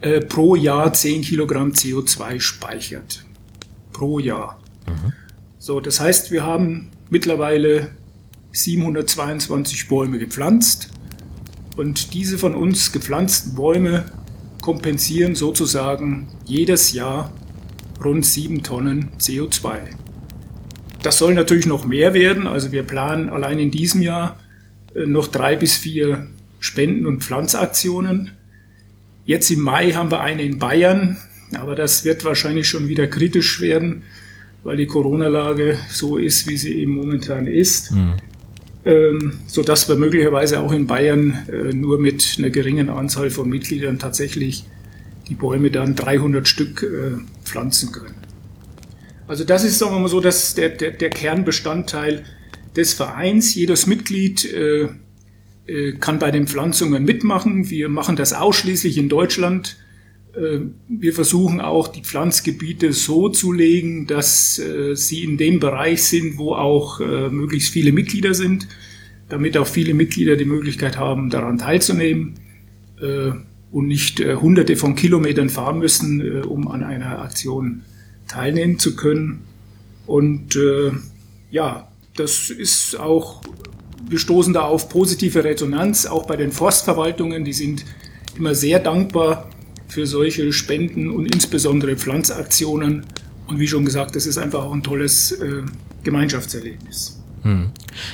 äh, 0.00 0.20
pro 0.20 0.56
Jahr 0.56 0.92
10 0.92 1.22
Kilogramm 1.22 1.70
CO2 1.70 2.40
speichert. 2.40 3.24
Pro 3.92 4.18
Jahr. 4.18 4.60
Mhm. 4.86 5.12
So, 5.58 5.80
das 5.80 6.00
heißt, 6.00 6.32
wir 6.32 6.44
haben 6.44 6.88
mittlerweile 7.10 7.90
722 8.50 9.88
Bäume 9.88 10.18
gepflanzt 10.18 10.90
und 11.76 12.14
diese 12.14 12.38
von 12.38 12.54
uns 12.54 12.90
gepflanzten 12.92 13.54
Bäume 13.54 14.04
kompensieren 14.62 15.34
sozusagen 15.34 16.28
jedes 16.46 16.92
Jahr 16.92 17.30
rund 18.02 18.24
7 18.24 18.62
Tonnen 18.62 19.10
CO2. 19.18 19.74
Das 21.02 21.18
soll 21.18 21.34
natürlich 21.34 21.66
noch 21.66 21.84
mehr 21.84 22.14
werden, 22.14 22.46
also 22.46 22.72
wir 22.72 22.84
planen 22.84 23.28
allein 23.28 23.58
in 23.58 23.70
diesem 23.70 24.00
Jahr 24.00 24.38
äh, 24.94 25.04
noch 25.04 25.26
drei 25.26 25.56
bis 25.56 25.76
vier 25.76 26.28
Spenden- 26.60 27.06
und 27.06 27.22
Pflanzaktionen. 27.22 28.30
Jetzt 29.26 29.50
im 29.50 29.60
Mai 29.60 29.92
haben 29.92 30.10
wir 30.10 30.20
eine 30.20 30.42
in 30.42 30.58
Bayern, 30.58 31.16
aber 31.54 31.74
das 31.74 32.04
wird 32.04 32.24
wahrscheinlich 32.24 32.68
schon 32.68 32.88
wieder 32.88 33.08
kritisch 33.08 33.60
werden, 33.60 34.04
weil 34.62 34.76
die 34.76 34.86
Corona-Lage 34.86 35.76
so 35.90 36.16
ist, 36.16 36.48
wie 36.48 36.56
sie 36.56 36.74
eben 36.74 36.94
momentan 36.94 37.46
ist. 37.46 37.90
Mhm. 37.90 38.14
Ähm, 38.84 39.34
so 39.46 39.62
dass 39.62 39.88
wir 39.88 39.94
möglicherweise 39.94 40.58
auch 40.58 40.72
in 40.72 40.88
Bayern 40.88 41.46
äh, 41.48 41.72
nur 41.72 42.00
mit 42.00 42.36
einer 42.38 42.50
geringen 42.50 42.88
Anzahl 42.88 43.30
von 43.30 43.48
Mitgliedern 43.48 44.00
tatsächlich 44.00 44.64
die 45.28 45.34
Bäume 45.34 45.70
dann 45.70 45.94
300 45.94 46.48
Stück 46.48 46.82
äh, 46.82 47.18
pflanzen 47.44 47.92
können. 47.92 48.14
Also 49.28 49.44
das 49.44 49.62
ist, 49.62 49.78
sagen 49.78 49.94
wir 49.94 50.00
mal 50.00 50.08
so, 50.08 50.20
dass 50.20 50.54
der, 50.54 50.70
der, 50.70 50.90
der 50.90 51.10
Kernbestandteil 51.10 52.24
des 52.76 52.92
Vereins. 52.92 53.54
Jedes 53.54 53.86
Mitglied 53.86 54.44
äh, 54.52 54.88
äh, 55.66 55.92
kann 55.92 56.18
bei 56.18 56.30
den 56.30 56.46
Pflanzungen 56.48 57.04
mitmachen. 57.04 57.70
Wir 57.70 57.88
machen 57.88 58.16
das 58.16 58.32
ausschließlich 58.32 58.98
in 58.98 59.08
Deutschland. 59.08 59.76
Äh, 60.34 60.60
wir 60.88 61.12
versuchen 61.12 61.60
auch 61.60 61.88
die 61.88 62.02
Pflanzgebiete 62.02 62.92
so 62.92 63.28
zu 63.28 63.52
legen, 63.52 64.06
dass 64.06 64.58
äh, 64.58 64.94
sie 64.94 65.24
in 65.24 65.36
dem 65.36 65.60
Bereich 65.60 66.04
sind, 66.04 66.38
wo 66.38 66.54
auch 66.54 67.00
äh, 67.00 67.28
möglichst 67.28 67.72
viele 67.72 67.92
Mitglieder 67.92 68.34
sind, 68.34 68.66
damit 69.28 69.56
auch 69.56 69.66
viele 69.66 69.94
Mitglieder 69.94 70.36
die 70.36 70.44
Möglichkeit 70.44 70.98
haben, 70.98 71.30
daran 71.30 71.58
teilzunehmen 71.58 72.34
und 73.72 73.88
nicht 73.88 74.20
hunderte 74.20 74.76
von 74.76 74.94
Kilometern 74.94 75.48
fahren 75.48 75.80
müssen, 75.80 76.42
um 76.42 76.68
an 76.68 76.84
einer 76.84 77.20
Aktion 77.20 77.82
teilnehmen 78.28 78.78
zu 78.78 78.94
können. 78.94 79.40
Und 80.06 80.56
ja, 81.50 81.88
das 82.14 82.50
ist 82.50 83.00
auch, 83.00 83.40
wir 84.08 84.20
stoßen 84.20 84.52
da 84.52 84.62
auf 84.62 84.88
positive 84.88 85.42
Resonanz, 85.42 86.06
auch 86.06 86.26
bei 86.26 86.36
den 86.36 86.52
Forstverwaltungen, 86.52 87.44
die 87.44 87.54
sind 87.54 87.84
immer 88.38 88.54
sehr 88.54 88.78
dankbar, 88.78 89.50
für 89.92 90.06
solche 90.06 90.52
Spenden 90.52 91.10
und 91.10 91.26
insbesondere 91.26 91.96
Pflanzaktionen. 91.96 93.04
Und 93.46 93.58
wie 93.58 93.68
schon 93.68 93.84
gesagt, 93.84 94.16
das 94.16 94.26
ist 94.26 94.38
einfach 94.38 94.64
auch 94.64 94.72
ein 94.72 94.82
tolles 94.82 95.32
äh, 95.32 95.62
Gemeinschaftserlebnis. 96.02 97.20
Hm. 97.42 97.70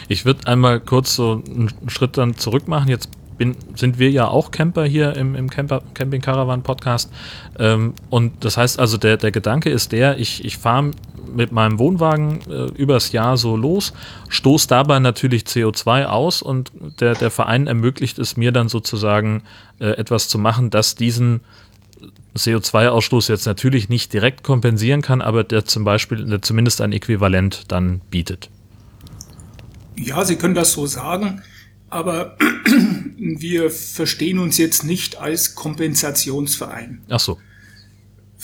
Ich 0.09 0.25
würde 0.25 0.47
einmal 0.47 0.81
kurz 0.81 1.15
so 1.15 1.43
einen 1.47 1.71
Schritt 1.87 2.17
dann 2.17 2.37
zurück 2.37 2.67
machen. 2.67 2.89
Jetzt 2.89 3.11
bin, 3.37 3.55
sind 3.77 4.01
wir 4.01 4.11
ja 4.11 4.27
auch 4.27 4.51
Camper 4.51 4.85
hier 4.85 5.15
im, 5.15 5.37
im 5.37 5.49
Camper, 5.49 5.83
Camping 5.95 6.21
Caravan 6.21 6.63
Podcast. 6.63 7.13
Ähm, 7.59 7.95
und 8.11 8.45
das 8.45 8.57
heißt 8.57 8.81
also, 8.81 8.97
der, 8.97 9.17
der 9.17 9.31
Gedanke 9.31 9.71
ist 9.71 9.93
der, 9.93 10.19
ich, 10.19 10.45
ich 10.45 10.59
fahre 10.59 10.91
mit 11.33 11.53
meinem 11.53 11.79
Wohnwagen 11.79 12.41
äh, 12.51 12.65
übers 12.75 13.13
Jahr 13.13 13.37
so 13.37 13.57
los, 13.57 13.93
stoße 14.29 14.67
dabei 14.67 14.99
natürlich 14.99 15.43
CO2 15.45 16.07
aus 16.07 16.43
und 16.43 16.73
der, 17.01 17.15
der 17.15 17.31
Verein 17.31 17.67
ermöglicht 17.67 18.19
es 18.19 18.37
mir 18.37 18.51
dann 18.51 18.69
sozusagen 18.69 19.43
äh, 19.79 19.91
etwas 19.91 20.29
zu 20.29 20.39
machen, 20.39 20.71
das 20.71 20.95
diesen 20.95 21.41
CO2-Ausstoß 22.39 23.29
jetzt 23.29 23.47
natürlich 23.47 23.89
nicht 23.89 24.13
direkt 24.13 24.43
kompensieren 24.43 25.03
kann, 25.03 25.21
aber 25.21 25.45
der 25.45 25.65
zum 25.65 25.85
Beispiel 25.85 26.25
der 26.25 26.43
zumindest 26.43 26.81
ein 26.81 26.93
Äquivalent 26.93 27.65
dann 27.69 28.01
bietet. 28.11 28.51
Ja, 29.97 30.25
Sie 30.25 30.37
können 30.37 30.55
das 30.55 30.73
so 30.73 30.87
sagen, 30.87 31.43
aber 31.91 32.37
wir 33.17 33.71
verstehen 33.71 34.39
uns 34.39 34.59
jetzt 34.59 34.85
nicht 34.85 35.19
als 35.21 35.55
Kompensationsverein. 35.55 37.01
Ach 37.09 37.21
so. 37.21 37.39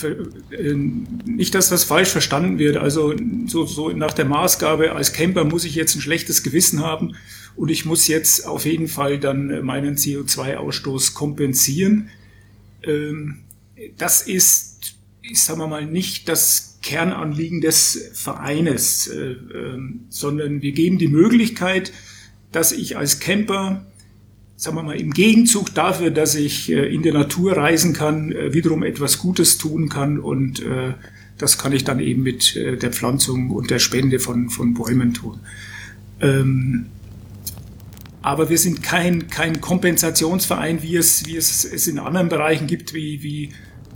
Äh, 0.03 0.75
nicht, 0.75 1.55
dass 1.55 1.69
das 1.69 1.85
falsch 1.85 2.09
verstanden 2.09 2.59
wird. 2.59 2.77
Also 2.77 3.15
so, 3.47 3.65
so 3.65 3.91
nach 3.91 4.13
der 4.13 4.25
Maßgabe, 4.25 4.93
als 4.93 5.13
Camper 5.13 5.45
muss 5.45 5.65
ich 5.65 5.77
jetzt 5.77 5.95
ein 5.95 6.01
schlechtes 6.01 6.43
Gewissen 6.43 6.81
haben 6.81 7.15
und 7.55 7.71
ich 7.71 7.85
muss 7.85 8.09
jetzt 8.09 8.47
auf 8.47 8.65
jeden 8.65 8.89
Fall 8.89 9.19
dann 9.19 9.65
meinen 9.65 9.97
CO2-Ausstoß 9.97 11.15
kompensieren. 11.15 12.11
Ähm, 12.83 13.45
das 13.97 14.23
ist, 14.23 14.97
ich 15.23 15.43
sage 15.43 15.67
mal, 15.67 15.87
nicht 15.87 16.29
das 16.29 16.79
Kernanliegen 16.83 17.61
des 17.61 18.11
Vereines, 18.13 19.07
äh, 19.07 19.33
äh, 19.33 19.79
sondern 20.11 20.63
wir 20.63 20.73
geben 20.73 20.99
die 20.99 21.09
Möglichkeit, 21.09 21.93
dass 22.53 22.73
ich 22.73 22.97
als 22.97 23.21
Camper, 23.21 23.87
sagen 24.57 24.77
wir 24.77 24.83
mal, 24.83 25.01
im 25.01 25.13
Gegenzug 25.13 25.75
dafür, 25.75 26.11
dass 26.11 26.35
ich 26.35 26.71
äh, 26.71 26.95
in 26.95 27.03
der 27.03 27.15
Natur 27.15 27.57
reisen 27.57 27.95
kann, 27.95 28.33
äh, 28.33 28.53
wiederum 28.53 28.83
etwas 28.83 29.19
Gutes 29.19 29.59
tun 29.59 29.89
kann 29.89 30.19
und 30.19 30.63
das 31.37 31.59
kann 31.59 31.73
ich 31.73 31.83
dann 31.83 31.99
eben 31.99 32.23
mit 32.23 32.55
der 32.55 32.93
Pflanzung 32.93 33.51
und 33.51 33.69
der 33.69 33.81
Spende 33.81 34.21
von, 34.21 34.51
von 34.51 34.73
Bäumen 34.73 35.15
tun. 35.15 35.41
Ähm, 36.21 36.87
aber 38.25 38.49
wir 38.49 38.57
sind 38.57 38.83
kein, 38.83 39.29
kein 39.29 39.61
Kompensationsverein, 39.61 40.83
wie 40.83 40.97
es, 40.97 41.27
wie 41.27 41.37
es 41.37 41.63
es 41.63 41.87
in 41.87 41.99
anderen 41.99 42.31
Bereichen 42.31 42.67
gibt, 42.67 42.95
wie, 42.95 43.23
wie 43.23 43.45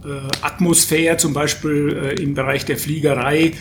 äh, 0.05 0.29
Atmosphäre 0.43 1.17
zum 1.17 1.33
Beispiel 1.33 1.97
äh, 1.97 2.23
im 2.23 2.35
Bereich 2.35 2.67
der 2.67 2.77
Fliegerei, 2.77 3.53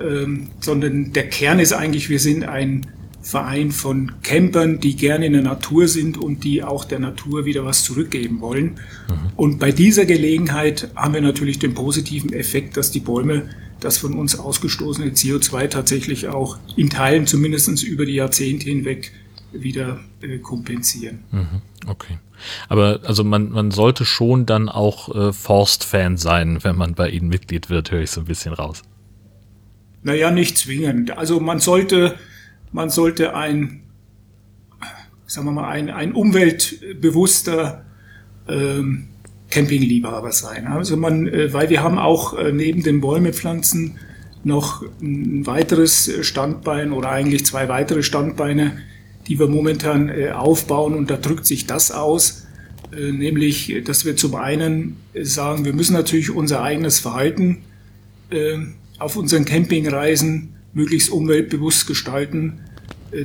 ähm, 0.00 0.46
sondern 0.60 1.12
der 1.12 1.28
Kern 1.28 1.58
ist 1.58 1.72
eigentlich, 1.72 2.08
wir 2.08 2.20
sind 2.20 2.44
ein 2.44 2.86
Verein 3.20 3.72
von 3.72 4.12
Campern, 4.22 4.78
die 4.78 4.94
gerne 4.94 5.26
in 5.26 5.32
der 5.32 5.42
Natur 5.42 5.88
sind 5.88 6.16
und 6.16 6.44
die 6.44 6.62
auch 6.62 6.84
der 6.84 7.00
Natur 7.00 7.44
wieder 7.44 7.64
was 7.64 7.82
zurückgeben 7.82 8.40
wollen. 8.40 8.64
Mhm. 9.08 9.32
Und 9.34 9.58
bei 9.58 9.72
dieser 9.72 10.04
Gelegenheit 10.04 10.92
haben 10.94 11.14
wir 11.14 11.20
natürlich 11.20 11.58
den 11.58 11.74
positiven 11.74 12.32
Effekt, 12.32 12.76
dass 12.76 12.92
die 12.92 13.00
Bäume 13.00 13.50
das 13.80 13.98
von 13.98 14.14
uns 14.14 14.38
ausgestoßene 14.38 15.10
CO2 15.10 15.66
tatsächlich 15.66 16.28
auch 16.28 16.58
in 16.76 16.90
Teilen 16.90 17.26
zumindest 17.26 17.82
über 17.82 18.06
die 18.06 18.14
Jahrzehnte 18.14 18.66
hinweg 18.66 19.10
wieder 19.52 20.00
äh, 20.20 20.38
kompensieren. 20.38 21.24
Mhm. 21.30 21.62
Okay. 21.86 22.18
Aber 22.68 23.00
also 23.04 23.24
man, 23.24 23.50
man 23.50 23.70
sollte 23.70 24.04
schon 24.04 24.46
dann 24.46 24.68
auch 24.68 25.14
äh, 25.14 25.32
Forst-Fan 25.32 26.16
sein, 26.16 26.62
wenn 26.62 26.76
man 26.76 26.94
bei 26.94 27.08
Ihnen 27.08 27.28
Mitglied 27.28 27.70
wird, 27.70 27.90
höre 27.90 28.02
ich 28.02 28.10
so 28.10 28.20
ein 28.20 28.26
bisschen 28.26 28.52
raus. 28.52 28.82
Naja, 30.02 30.30
nicht 30.30 30.58
zwingend. 30.58 31.16
Also 31.16 31.38
man 31.40 31.60
sollte, 31.60 32.16
man 32.72 32.90
sollte 32.90 33.36
ein, 33.36 33.82
sagen 35.26 35.46
wir 35.46 35.52
mal, 35.52 35.68
ein, 35.68 35.90
ein 35.90 36.12
umweltbewusster 36.12 37.84
ähm, 38.48 39.08
Campingliebhaber 39.50 40.32
sein. 40.32 40.66
Also 40.66 40.96
man, 40.96 41.28
äh, 41.28 41.52
weil 41.52 41.70
wir 41.70 41.82
haben 41.82 41.98
auch 41.98 42.36
äh, 42.36 42.52
neben 42.52 42.82
den 42.82 43.00
Bäumepflanzen 43.00 43.98
noch 44.44 44.82
ein 45.00 45.46
weiteres 45.46 46.10
Standbein 46.22 46.92
oder 46.92 47.10
eigentlich 47.10 47.46
zwei 47.46 47.68
weitere 47.68 48.02
Standbeine, 48.02 48.78
die 49.28 49.38
wir 49.38 49.48
momentan 49.48 50.08
äh, 50.08 50.30
aufbauen 50.30 50.94
und 50.94 51.10
da 51.10 51.16
drückt 51.16 51.46
sich 51.46 51.66
das 51.66 51.90
aus, 51.90 52.46
äh, 52.92 53.12
nämlich, 53.12 53.74
dass 53.84 54.04
wir 54.04 54.16
zum 54.16 54.34
einen 54.34 54.96
sagen, 55.22 55.64
wir 55.64 55.72
müssen 55.72 55.92
natürlich 55.92 56.30
unser 56.30 56.62
eigenes 56.62 56.98
Verhalten 56.98 57.58
äh, 58.30 58.58
auf 58.98 59.16
unseren 59.16 59.44
Campingreisen 59.44 60.54
möglichst 60.72 61.10
umweltbewusst 61.10 61.86
gestalten. 61.86 62.60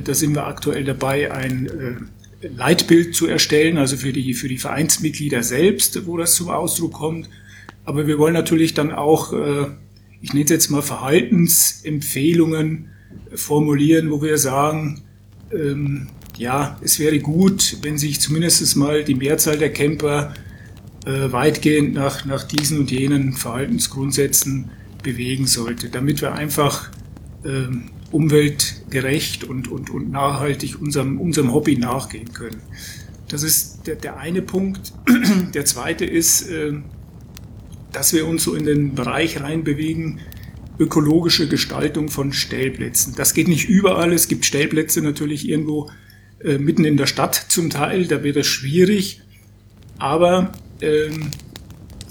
Da 0.04 0.12
sind 0.12 0.34
wir 0.34 0.46
aktuell 0.46 0.84
dabei, 0.84 1.32
ein 1.32 2.10
Leitbild 2.42 3.14
zu 3.14 3.26
erstellen, 3.26 3.78
also 3.78 3.96
für 3.96 4.12
die, 4.12 4.34
für 4.34 4.48
die 4.48 4.58
Vereinsmitglieder 4.58 5.42
selbst, 5.42 6.06
wo 6.06 6.18
das 6.18 6.34
zum 6.34 6.50
Ausdruck 6.50 6.92
kommt. 6.92 7.30
Aber 7.86 8.06
wir 8.06 8.18
wollen 8.18 8.34
natürlich 8.34 8.74
dann 8.74 8.92
auch, 8.92 9.32
ich 10.20 10.34
nenne 10.34 10.44
es 10.44 10.50
jetzt 10.50 10.70
mal 10.70 10.82
Verhaltensempfehlungen 10.82 12.90
formulieren, 13.34 14.10
wo 14.10 14.20
wir 14.20 14.36
sagen, 14.36 15.04
ähm, 15.52 16.08
ja, 16.36 16.78
es 16.82 16.98
wäre 16.98 17.18
gut, 17.18 17.78
wenn 17.82 17.98
sich 17.98 18.20
zumindest 18.20 18.76
mal 18.76 19.04
die 19.04 19.14
Mehrzahl 19.14 19.58
der 19.58 19.72
Camper 19.72 20.34
äh, 21.04 21.32
weitgehend 21.32 21.94
nach, 21.94 22.24
nach 22.24 22.44
diesen 22.44 22.78
und 22.78 22.90
jenen 22.90 23.32
Verhaltensgrundsätzen 23.32 24.70
bewegen 25.02 25.46
sollte, 25.46 25.88
damit 25.88 26.20
wir 26.20 26.32
einfach 26.32 26.90
ähm, 27.44 27.90
umweltgerecht 28.10 29.44
und, 29.44 29.68
und, 29.68 29.90
und 29.90 30.10
nachhaltig 30.10 30.80
unserem, 30.80 31.20
unserem 31.20 31.52
Hobby 31.52 31.76
nachgehen 31.76 32.32
können. 32.32 32.60
Das 33.28 33.42
ist 33.42 33.86
der, 33.86 33.96
der 33.96 34.18
eine 34.18 34.42
Punkt. 34.42 34.92
Der 35.54 35.64
zweite 35.64 36.04
ist, 36.04 36.48
äh, 36.48 36.72
dass 37.92 38.12
wir 38.12 38.26
uns 38.26 38.44
so 38.44 38.54
in 38.54 38.64
den 38.64 38.94
Bereich 38.94 39.40
reinbewegen, 39.40 40.20
ökologische 40.78 41.48
Gestaltung 41.48 42.08
von 42.08 42.32
Stellplätzen. 42.32 43.14
Das 43.16 43.34
geht 43.34 43.48
nicht 43.48 43.68
überall. 43.68 44.12
Es 44.12 44.28
gibt 44.28 44.44
Stellplätze 44.44 45.02
natürlich 45.02 45.48
irgendwo 45.48 45.90
äh, 46.42 46.58
mitten 46.58 46.84
in 46.84 46.96
der 46.96 47.06
Stadt 47.06 47.34
zum 47.34 47.70
Teil. 47.70 48.06
Da 48.06 48.22
wird 48.22 48.36
es 48.36 48.46
schwierig. 48.46 49.22
Aber 49.98 50.52
ähm, 50.80 51.30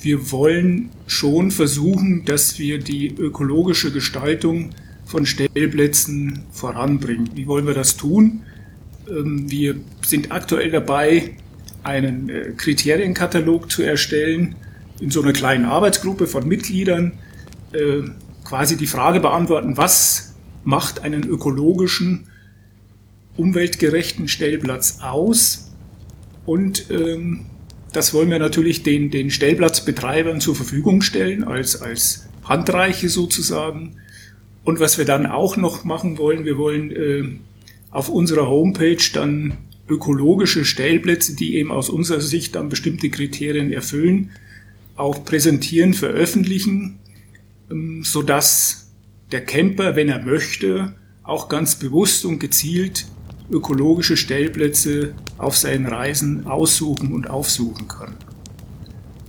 wir 0.01 0.31
wollen 0.31 0.89
schon 1.07 1.51
versuchen, 1.51 2.25
dass 2.25 2.59
wir 2.59 2.79
die 2.79 3.15
ökologische 3.15 3.91
Gestaltung 3.91 4.71
von 5.05 5.25
Stellplätzen 5.25 6.43
voranbringen. 6.51 7.29
Wie 7.35 7.47
wollen 7.47 7.65
wir 7.65 7.73
das 7.73 7.95
tun? 7.95 8.41
Ähm, 9.09 9.49
wir 9.49 9.75
sind 10.05 10.31
aktuell 10.31 10.71
dabei, 10.71 11.35
einen 11.83 12.29
äh, 12.29 12.51
Kriterienkatalog 12.57 13.71
zu 13.71 13.83
erstellen 13.83 14.55
in 14.99 15.09
so 15.09 15.21
einer 15.21 15.33
kleinen 15.33 15.65
Arbeitsgruppe 15.65 16.27
von 16.27 16.47
Mitgliedern. 16.47 17.13
Äh, 17.71 18.09
quasi 18.47 18.77
die 18.77 18.87
Frage 18.87 19.19
beantworten, 19.19 19.75
was 19.75 20.35
macht 20.63 21.03
einen 21.03 21.23
ökologischen, 21.27 22.27
umweltgerechten 23.35 24.29
Stellplatz 24.29 24.99
aus? 25.01 25.71
Und 26.45 26.89
ähm, 26.89 27.47
das 27.91 28.13
wollen 28.13 28.29
wir 28.29 28.39
natürlich 28.39 28.83
den, 28.83 29.11
den 29.11 29.31
Stellplatzbetreibern 29.31 30.39
zur 30.39 30.55
Verfügung 30.55 31.01
stellen, 31.01 31.43
als, 31.43 31.81
als 31.81 32.29
Handreiche 32.45 33.09
sozusagen. 33.09 33.97
Und 34.63 34.79
was 34.79 34.97
wir 34.97 35.03
dann 35.03 35.25
auch 35.25 35.57
noch 35.57 35.83
machen 35.83 36.17
wollen, 36.17 36.45
wir 36.45 36.57
wollen 36.57 36.91
äh, 36.91 37.23
auf 37.91 38.07
unserer 38.07 38.47
Homepage 38.47 39.03
dann 39.13 39.57
ökologische 39.89 40.63
Stellplätze, 40.63 41.35
die 41.35 41.55
eben 41.55 41.71
aus 41.71 41.89
unserer 41.89 42.21
Sicht 42.21 42.55
dann 42.55 42.69
bestimmte 42.69 43.09
Kriterien 43.09 43.73
erfüllen, 43.73 44.31
auch 44.95 45.25
präsentieren, 45.25 45.93
veröffentlichen 45.93 46.99
sodass 48.01 48.91
der 49.31 49.43
Camper, 49.43 49.95
wenn 49.95 50.09
er 50.09 50.23
möchte, 50.23 50.95
auch 51.23 51.49
ganz 51.49 51.75
bewusst 51.75 52.25
und 52.25 52.39
gezielt 52.39 53.05
ökologische 53.51 54.17
Stellplätze 54.17 55.13
auf 55.37 55.55
seinen 55.55 55.85
Reisen 55.85 56.47
aussuchen 56.47 57.13
und 57.13 57.29
aufsuchen 57.29 57.87
kann. 57.87 58.15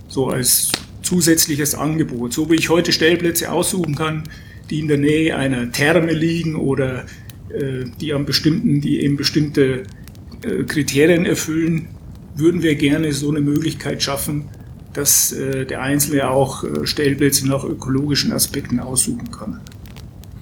So 0.07 0.27
als 0.27 0.71
zusätzliches 1.01 1.75
Angebot. 1.75 2.33
So 2.33 2.49
wie 2.49 2.55
ich 2.55 2.69
heute 2.69 2.91
Stellplätze 2.91 3.51
aussuchen 3.51 3.95
kann, 3.95 4.23
die 4.69 4.79
in 4.79 4.87
der 4.87 4.97
Nähe 4.97 5.35
einer 5.35 5.71
Therme 5.71 6.13
liegen 6.13 6.55
oder 6.55 7.05
äh, 7.49 7.85
die 7.99 8.13
an 8.13 8.25
bestimmten, 8.25 8.81
die 8.81 9.01
eben 9.01 9.17
bestimmte 9.17 9.83
äh, 10.43 10.63
Kriterien 10.63 11.25
erfüllen, 11.25 11.87
würden 12.35 12.61
wir 12.61 12.75
gerne 12.75 13.11
so 13.13 13.29
eine 13.29 13.41
Möglichkeit 13.41 14.03
schaffen, 14.03 14.49
dass 14.99 15.31
äh, 15.31 15.65
der 15.65 15.81
Einzelne 15.81 16.29
auch 16.29 16.63
äh, 16.63 16.85
Stellplätze 16.85 17.47
nach 17.47 17.63
ökologischen 17.63 18.33
Aspekten 18.33 18.79
aussuchen 18.79 19.31
kann. 19.31 19.61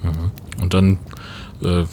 Mhm. 0.02 0.30
Und 0.60 0.74
dann, 0.74 0.98
äh, 1.62 1.84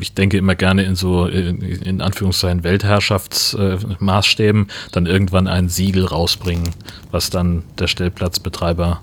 ich 0.00 0.14
denke 0.14 0.38
immer 0.38 0.54
gerne 0.54 0.84
in 0.84 0.94
so, 0.94 1.26
in, 1.26 1.60
in 1.60 2.00
Anführungszeichen, 2.00 2.64
Weltherrschaftsmaßstäben, 2.64 4.68
dann 4.92 5.06
irgendwann 5.06 5.46
ein 5.46 5.68
Siegel 5.68 6.06
rausbringen, 6.06 6.70
was 7.10 7.28
dann 7.28 7.64
der 7.78 7.86
Stellplatzbetreiber 7.86 9.02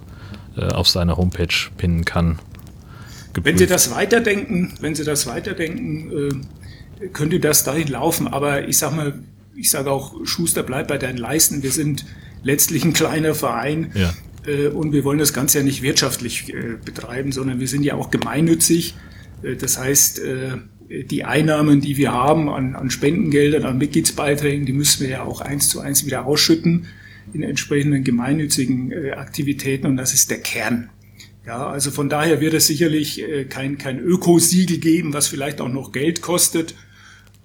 äh, 0.58 0.66
auf 0.66 0.88
seine 0.88 1.16
Homepage 1.16 1.54
pinnen 1.78 2.04
kann. 2.04 2.40
Geprüft. 3.34 3.46
Wenn 3.46 3.58
Sie 3.58 3.68
das 3.68 3.92
weiterdenken, 3.92 4.74
wenn 4.82 4.96
Sie 4.96 5.04
das 5.04 5.28
weiterdenken, 5.28 6.42
äh, 7.00 7.08
könnte 7.10 7.40
das 7.40 7.64
dahin 7.64 7.90
laufen. 7.90 8.28
Aber 8.28 8.68
ich 8.68 8.80
sage 8.80 8.96
mal, 8.96 9.14
ich 9.56 9.70
sage 9.70 9.92
auch, 9.92 10.26
Schuster 10.26 10.64
bleibt 10.64 10.88
bei 10.88 10.98
deinen 10.98 11.18
Leisten. 11.18 11.62
Wir 11.62 11.72
sind 11.72 12.06
letztlich 12.44 12.86
ein 12.86 12.94
kleiner 12.94 13.34
Verein. 13.34 13.92
Ja. 13.96 14.14
Äh, 14.46 14.68
und 14.68 14.94
wir 14.94 15.04
wollen 15.04 15.20
das 15.20 15.34
Ganze 15.34 15.60
ja 15.60 15.64
nicht 15.64 15.82
wirtschaftlich 15.82 16.54
äh, 16.54 16.76
betreiben, 16.84 17.32
sondern 17.32 17.60
wir 17.60 17.68
sind 17.68 17.84
ja 17.84 17.96
auch 17.96 18.12
gemeinnützig. 18.12 18.96
Äh, 19.42 19.56
das 19.56 19.78
heißt, 19.78 20.22
die 20.90 21.24
Einnahmen, 21.24 21.82
die 21.82 21.98
wir 21.98 22.12
haben 22.12 22.50
an, 22.50 22.76
an 22.76 22.92
Spendengeldern, 22.92 23.64
an 23.64 23.78
Mitgliedsbeiträgen, 23.78 24.66
die 24.66 24.74
müssen 24.74 25.02
wir 25.02 25.10
ja 25.10 25.24
auch 25.24 25.42
eins 25.42 25.70
zu 25.70 25.80
eins 25.80 26.06
wieder 26.06 26.26
ausschütten 26.26 26.86
in 27.34 27.42
entsprechenden 27.42 28.04
gemeinnützigen 28.04 28.94
Aktivitäten 29.14 29.88
und 29.88 29.98
das 29.98 30.14
ist 30.14 30.30
der 30.30 30.40
Kern. 30.40 30.90
Ja, 31.48 31.68
also 31.68 31.90
von 31.90 32.10
daher 32.10 32.42
wird 32.42 32.54
es 32.54 32.68
sicherlich 32.68 33.24
kein, 33.50 33.78
kein 33.78 33.98
Ökosiegel 34.00 34.78
geben, 34.78 35.14
was 35.14 35.28
vielleicht 35.28 35.62
auch 35.62 35.70
noch 35.70 35.94
Geld 35.94 36.22
kostet. 36.22 36.76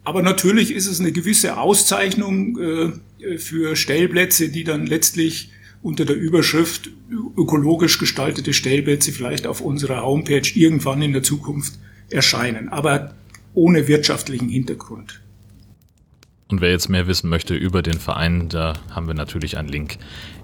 Aber 0.05 0.23
natürlich 0.23 0.75
ist 0.75 0.87
es 0.87 1.01
eine 1.01 1.13
gewisse 1.13 1.59
Auszeichnung 1.59 2.59
äh, 2.59 2.93
für 3.39 3.77
Stellplätze, 3.77 4.49
die 4.49 4.65
dann 4.65 4.87
letztlich 4.87 5.51
unter 5.83 6.05
der 6.05 6.17
Überschrift 6.17 6.91
ökologisch 7.37 7.99
gestaltete 7.99 8.53
Stellplätze 8.53 9.13
vielleicht 9.13 9.47
auf 9.47 9.61
unserer 9.61 10.03
Homepage 10.03 10.49
irgendwann 10.55 11.03
in 11.03 11.13
der 11.13 11.23
Zukunft 11.23 11.79
erscheinen, 12.11 12.69
aber 12.69 13.15
ohne 13.55 13.89
wirtschaftlichen 13.89 14.49
Hintergrund. 14.49 15.21
Und 16.49 16.63
wer 16.63 16.71
jetzt 16.71 16.89
mehr 16.89 17.07
wissen 17.07 17.29
möchte 17.29 17.55
über 17.55 17.83
den 17.83 17.99
Verein, 17.99 18.49
da 18.49 18.75
haben 18.91 19.07
wir 19.07 19.15
natürlich 19.15 19.59
einen 19.59 19.69
Link 19.69 19.99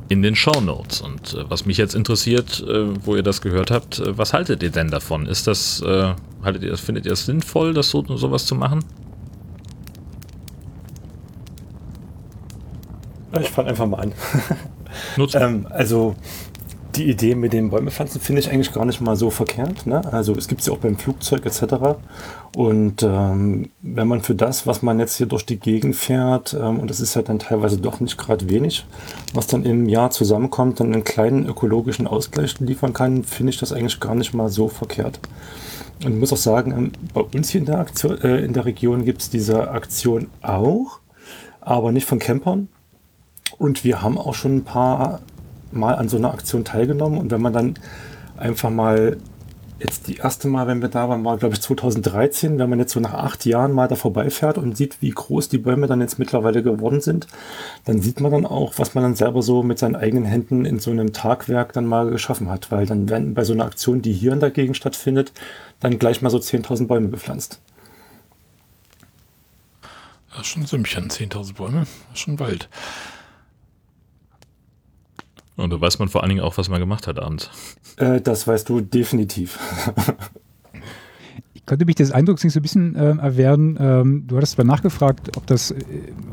in 0.09 0.23
den 0.23 0.37
Show 0.37 0.61
Notes. 0.61 1.01
Und 1.01 1.33
äh, 1.35 1.49
was 1.49 1.65
mich 1.65 1.79
jetzt 1.79 1.95
interessiert, 1.95 2.63
äh, 2.69 3.05
wo 3.07 3.17
ihr 3.17 3.23
das 3.23 3.41
gehört 3.41 3.71
habt, 3.71 4.01
äh, 4.01 4.17
was 4.19 4.35
haltet 4.35 4.63
ihr 4.63 4.71
denn 4.71 4.91
davon? 4.91 5.27
Ist 5.27 5.47
das, 5.47 5.81
äh, 5.81 6.15
haltet 6.43 6.63
ihr 6.63 6.77
findet 6.77 7.07
ihr 7.07 7.13
es 7.13 7.25
sinnvoll, 7.25 7.73
das 7.73 7.89
so, 7.89 8.05
sowas 8.17 8.45
zu 8.45 8.55
machen? 8.55 8.85
Ich 13.41 13.51
fange 13.51 13.71
einfach 13.71 13.87
mal 13.87 14.01
an. 14.01 14.13
ähm, 15.35 15.67
also 15.71 16.15
die 16.97 17.11
Idee 17.11 17.35
mit 17.35 17.53
den 17.53 17.71
Bäumepflanzen 17.71 18.21
finde 18.21 18.41
ich 18.41 18.51
eigentlich 18.51 18.73
gar 18.73 18.85
nicht 18.85 19.01
mal 19.01 19.17
so 19.17 19.31
verkehrt. 19.31 19.87
Ne? 19.87 20.01
Also 20.13 20.35
es 20.35 20.49
gibt 20.49 20.63
sie 20.63 20.71
auch 20.71 20.79
beim 20.79 20.97
Flugzeug 20.97 21.45
etc. 21.45 21.97
Und 22.57 23.03
ähm, 23.03 23.71
wenn 23.83 24.09
man 24.09 24.23
für 24.23 24.35
das, 24.35 24.67
was 24.67 24.83
man 24.83 24.99
jetzt 24.99 25.17
hier 25.17 25.27
durch 25.27 25.45
die 25.45 25.59
Gegend 25.59 25.97
fährt, 25.97 26.55
ähm, 26.55 26.79
und 26.79 26.89
das 26.89 27.01
ist 27.01 27.15
ja 27.15 27.23
dann 27.23 27.39
teilweise 27.39 27.79
doch 27.79 28.01
nicht 28.01 28.17
gerade 28.17 28.49
wenig, 28.49 28.87
was 29.33 29.47
dann 29.47 29.65
im 29.65 29.89
Jahr 29.89 30.11
zusammenkommt, 30.11 30.81
dann 30.81 30.93
einen 30.93 31.05
kleinen 31.05 31.49
ökologischen 31.49 32.07
Ausgleich 32.07 32.59
liefern 32.61 32.93
kann, 32.93 33.25
finde 33.25 33.51
ich 33.51 33.59
das 33.59 33.73
eigentlich 33.73 34.01
gar 34.01 34.15
nicht 34.15 34.35
mal 34.35 34.49
so 34.49 34.69
verkehrt. 34.69 35.21
Und 36.05 36.13
ich 36.15 36.19
muss 36.19 36.33
auch 36.33 36.39
sagen, 36.39 36.73
ähm, 36.73 36.93
bei 37.13 37.23
uns 37.23 37.51
hier 37.51 37.61
in 37.61 37.67
der, 37.67 37.79
Aktion, 37.79 38.21
äh, 38.21 38.45
in 38.45 38.53
der 38.53 38.65
Region 38.65 39.05
gibt 39.05 39.23
es 39.23 39.31
diese 39.31 39.71
Aktion 39.71 40.29
auch, 40.43 41.01
aber 41.61 41.93
nicht 41.93 42.07
von 42.07 42.19
Campern. 42.19 42.69
Und 43.59 43.85
wir 43.85 44.03
haben 44.03 44.19
auch 44.19 44.35
schon 44.35 44.57
ein 44.57 44.65
paar 44.65 45.21
Mal 45.73 45.95
an 45.97 46.09
so 46.09 46.17
einer 46.17 46.33
Aktion 46.33 46.65
teilgenommen. 46.65 47.19
Und 47.19 47.31
wenn 47.31 47.43
man 47.43 47.53
dann 47.53 47.75
einfach 48.37 48.71
mal, 48.71 49.17
jetzt 49.81 50.07
die 50.07 50.17
erste 50.17 50.49
Mal, 50.49 50.67
wenn 50.67 50.81
wir 50.81 50.89
da 50.89 51.09
waren, 51.09 51.25
war 51.25 51.37
glaube 51.37 51.55
ich 51.55 51.61
2013, 51.61 52.59
wenn 52.59 52.71
man 52.71 52.79
jetzt 52.79 52.93
so 52.93 53.01
nach 53.01 53.15
acht 53.15 53.45
Jahren 53.45 53.73
mal 53.73 53.89
da 53.89 53.97
vorbeifährt 53.97 54.57
und 54.57 54.77
sieht, 54.77 55.03
wie 55.03 55.11
groß 55.11 55.49
die 55.49 55.59
Bäume 55.59 55.87
dann 55.87 56.01
jetzt 56.01 56.19
mittlerweile 56.19 56.63
geworden 56.63 57.01
sind, 57.01 57.27
dann 57.85 58.01
sieht 58.01 58.21
man 58.21 58.31
dann 58.31 58.47
auch, 58.47 58.75
was 58.77 58.95
man 58.95 59.03
dann 59.03 59.15
selber 59.17 59.43
so 59.43 59.63
mit 59.63 59.79
seinen 59.79 59.97
eigenen 59.97 60.25
Händen 60.25 60.65
in 60.65 60.79
so 60.79 60.91
einem 60.91 61.13
Tagwerk 61.13 61.73
dann 61.73 61.87
mal 61.87 62.11
geschaffen 62.11 62.49
hat. 62.51 62.71
Weil 62.71 62.87
dann 62.87 63.09
werden 63.09 63.35
bei 63.35 63.45
so 63.45 63.53
einer 63.53 63.65
Aktion, 63.65 64.01
die 64.01 64.13
hier 64.13 64.33
in 64.33 64.41
der 64.41 64.51
Gegend 64.51 64.77
stattfindet, 64.77 65.33
dann 65.81 65.99
gleich 65.99 66.23
mal 66.23 66.31
so 66.31 66.39
10.000 66.39 66.87
Bäume 66.87 67.09
gepflanzt. 67.09 67.61
Das 70.31 70.41
ist 70.41 70.47
schon 70.49 70.63
ein 70.63 70.67
Sümmchen, 70.67 71.11
10.000 71.11 71.55
Bäume, 71.55 71.81
das 71.81 72.15
ist 72.15 72.21
schon 72.21 72.41
Wald. 72.41 72.69
Und 75.57 75.73
da 75.73 75.81
weiß 75.81 75.99
man 75.99 76.09
vor 76.09 76.23
allen 76.23 76.31
Dingen 76.31 76.41
auch, 76.41 76.59
was 76.59 76.69
man 76.69 76.81
gemacht 76.81 77.07
hat 77.07 77.19
abends. 77.19 77.51
Äh, 77.97 78.21
das 78.21 78.47
weißt 78.47 78.69
du 78.69 78.81
definitiv. 78.81 79.59
ich 81.55 81.65
könnte 81.65 81.85
mich 81.85 81.95
des 81.95 82.11
Eindrucks 82.11 82.43
nicht 82.43 82.53
so 82.53 82.61
ein 82.61 82.63
bisschen 82.63 82.97
äh, 82.97 83.17
erwehren. 83.17 83.79
Ähm, 83.81 84.25
du 84.27 84.37
hattest 84.37 84.55
zwar 84.55 84.65
nachgefragt, 84.65 85.37
ob 85.37 85.47
das 85.47 85.71
äh, 85.71 85.85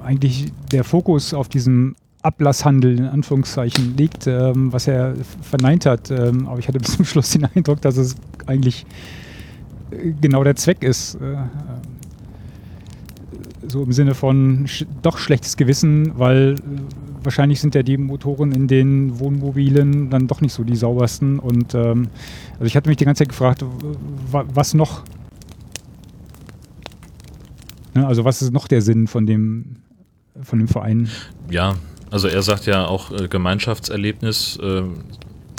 eigentlich 0.03 0.51
der 0.71 0.83
Fokus 0.83 1.33
auf 1.33 1.49
diesem 1.49 1.95
Ablasshandel 2.23 2.97
in 2.97 3.05
Anführungszeichen 3.05 3.95
liegt, 3.97 4.27
ähm, 4.27 4.71
was 4.73 4.87
er 4.87 5.15
verneint 5.41 5.85
hat. 5.85 6.11
Ähm, 6.11 6.47
aber 6.47 6.59
ich 6.59 6.67
hatte 6.67 6.79
bis 6.79 6.95
zum 6.95 7.05
Schluss 7.05 7.31
den 7.31 7.45
Eindruck, 7.45 7.81
dass 7.81 7.97
es 7.97 8.15
eigentlich 8.45 8.85
äh, 9.91 10.13
genau 10.19 10.43
der 10.43 10.55
Zweck 10.55 10.83
ist. 10.83 11.15
Äh, 11.15 11.37
so 13.67 13.83
im 13.83 13.91
Sinne 13.91 14.15
von 14.15 14.67
sch 14.67 14.85
doch 15.01 15.17
schlechtes 15.17 15.57
Gewissen, 15.57 16.17
weil 16.17 16.55
äh, 16.55 17.10
wahrscheinlich 17.23 17.61
sind 17.61 17.75
ja 17.75 17.83
die 17.83 17.97
Motoren 17.97 18.51
in 18.51 18.67
den 18.67 19.19
Wohnmobilen 19.19 20.09
dann 20.09 20.27
doch 20.27 20.41
nicht 20.41 20.53
so 20.53 20.63
die 20.63 20.75
saubersten. 20.75 21.39
Und 21.39 21.73
ähm, 21.75 22.09
also 22.53 22.65
ich 22.65 22.75
hatte 22.75 22.89
mich 22.89 22.97
die 22.97 23.05
ganze 23.05 23.19
Zeit 23.19 23.29
gefragt, 23.29 23.63
was 24.31 24.73
noch? 24.73 25.03
Ne, 27.93 28.07
also 28.07 28.23
was 28.25 28.41
ist 28.41 28.53
noch 28.53 28.67
der 28.67 28.81
Sinn 28.81 29.07
von 29.07 29.25
dem, 29.25 29.77
von 30.41 30.59
dem 30.59 30.67
Verein? 30.67 31.09
Ja, 31.49 31.75
also 32.09 32.27
er 32.27 32.41
sagt 32.41 32.65
ja 32.65 32.85
auch 32.85 33.11
äh, 33.11 33.27
Gemeinschaftserlebnis. 33.27 34.57
Äh, 34.57 34.83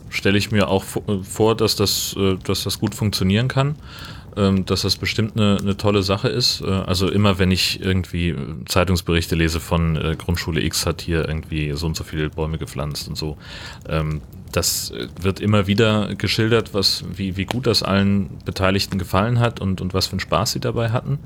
Stelle 0.09 0.37
ich 0.37 0.51
mir 0.51 0.69
auch 0.69 0.85
äh, 1.09 1.23
vor, 1.23 1.57
dass 1.57 1.75
das, 1.75 2.15
äh, 2.19 2.37
dass 2.45 2.65
das 2.65 2.79
gut 2.79 2.95
funktionieren 2.95 3.49
kann 3.49 3.77
ähm, 4.37 4.65
dass 4.65 4.83
das 4.83 4.97
bestimmt 4.97 5.37
eine, 5.37 5.59
eine 5.61 5.77
tolle 5.77 6.03
Sache 6.03 6.29
ist. 6.29 6.61
Äh, 6.61 6.67
also 6.71 7.11
immer, 7.11 7.39
wenn 7.39 7.51
ich 7.51 7.81
irgendwie 7.81 8.35
Zeitungsberichte 8.67 9.35
lese 9.35 9.61
von 9.61 9.97
äh, 9.97 10.17
Grundschule 10.17 10.63
X 10.63 10.87
hat 10.87 11.01
hier 11.03 11.29
irgendwie 11.29 11.73
so 11.73 11.87
und 11.87 11.97
so 11.97 12.05
viele 12.05 12.31
Bäume 12.31 12.59
gepflanzt 12.59 13.09
und 13.09 13.17
so, 13.17 13.37
ähm, 13.89 14.23
das 14.53 14.93
wird 15.21 15.41
immer 15.41 15.67
wieder 15.67 16.15
geschildert, 16.15 16.75
was, 16.75 17.05
wie, 17.15 17.37
wie 17.37 17.47
gut 17.47 17.67
das 17.67 17.83
allen 17.83 18.39
Beteiligten 18.45 18.99
gefallen 18.99 19.41
hat 19.41 19.61
und, 19.61 19.81
und 19.81 19.95
was 19.95 20.07
für 20.07 20.13
einen 20.13 20.21
Spaß 20.21 20.53
sie 20.53 20.61
dabei 20.61 20.91
hatten 20.91 21.19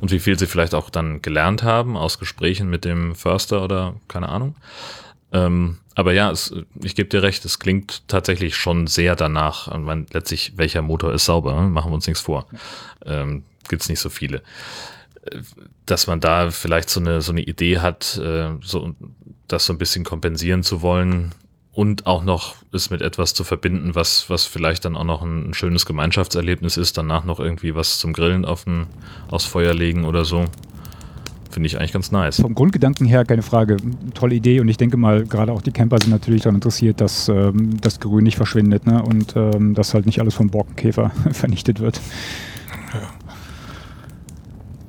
und 0.00 0.10
wie 0.10 0.18
viel 0.18 0.38
sie 0.38 0.46
vielleicht 0.46 0.74
auch 0.74 0.90
dann 0.90 1.22
gelernt 1.22 1.62
haben 1.62 1.96
aus 1.96 2.18
Gesprächen 2.18 2.68
mit 2.68 2.84
dem 2.84 3.14
Förster 3.14 3.62
oder 3.62 3.94
keine 4.08 4.28
Ahnung. 4.28 4.56
Ähm, 5.32 5.78
aber 5.94 6.12
ja, 6.12 6.30
es, 6.30 6.54
ich 6.82 6.94
gebe 6.94 7.08
dir 7.08 7.22
recht, 7.22 7.44
es 7.44 7.58
klingt 7.58 8.06
tatsächlich 8.08 8.56
schon 8.56 8.86
sehr 8.86 9.16
danach. 9.16 9.68
Und 9.68 9.84
man, 9.84 10.06
letztlich, 10.12 10.52
welcher 10.56 10.82
Motor 10.82 11.12
ist 11.12 11.24
sauber? 11.24 11.60
Ne? 11.60 11.68
Machen 11.68 11.90
wir 11.90 11.94
uns 11.94 12.06
nichts 12.06 12.22
vor. 12.22 12.46
Ähm, 13.04 13.44
Gibt 13.68 13.82
es 13.82 13.88
nicht 13.88 14.00
so 14.00 14.10
viele. 14.10 14.42
Äh, 15.24 15.40
dass 15.86 16.06
man 16.06 16.20
da 16.20 16.50
vielleicht 16.50 16.90
so 16.90 17.00
eine, 17.00 17.20
so 17.20 17.32
eine 17.32 17.42
Idee 17.42 17.80
hat, 17.80 18.16
äh, 18.18 18.50
so, 18.62 18.94
das 19.48 19.66
so 19.66 19.72
ein 19.72 19.78
bisschen 19.78 20.04
kompensieren 20.04 20.62
zu 20.62 20.80
wollen 20.80 21.32
und 21.72 22.06
auch 22.06 22.22
noch 22.22 22.56
es 22.72 22.90
mit 22.90 23.02
etwas 23.02 23.34
zu 23.34 23.44
verbinden, 23.44 23.94
was, 23.94 24.28
was 24.30 24.44
vielleicht 24.46 24.84
dann 24.84 24.96
auch 24.96 25.04
noch 25.04 25.22
ein, 25.22 25.54
schönes 25.54 25.86
Gemeinschaftserlebnis 25.86 26.76
ist, 26.76 26.98
danach 26.98 27.24
noch 27.24 27.40
irgendwie 27.40 27.74
was 27.74 27.98
zum 27.98 28.12
Grillen 28.12 28.44
auf 28.44 28.64
aufs 29.30 29.46
Feuer 29.46 29.74
legen 29.74 30.04
oder 30.04 30.24
so. 30.24 30.44
Finde 31.52 31.66
ich 31.66 31.78
eigentlich 31.78 31.92
ganz 31.92 32.10
nice. 32.10 32.40
Vom 32.40 32.54
Grundgedanken 32.54 33.06
her 33.06 33.26
keine 33.26 33.42
Frage. 33.42 33.76
Tolle 34.14 34.34
Idee 34.34 34.60
und 34.60 34.68
ich 34.68 34.78
denke 34.78 34.96
mal, 34.96 35.24
gerade 35.24 35.52
auch 35.52 35.60
die 35.60 35.70
Camper 35.70 35.98
sind 36.00 36.10
natürlich 36.10 36.42
daran 36.42 36.54
interessiert, 36.54 37.02
dass 37.02 37.28
ähm, 37.28 37.78
das 37.78 38.00
Grün 38.00 38.24
nicht 38.24 38.36
verschwindet 38.36 38.86
ne? 38.86 39.02
und 39.02 39.36
ähm, 39.36 39.74
dass 39.74 39.92
halt 39.92 40.06
nicht 40.06 40.18
alles 40.18 40.34
vom 40.34 40.48
Borkenkäfer 40.48 41.10
vernichtet 41.32 41.80
wird. 41.80 42.00
Ja. 42.94 43.10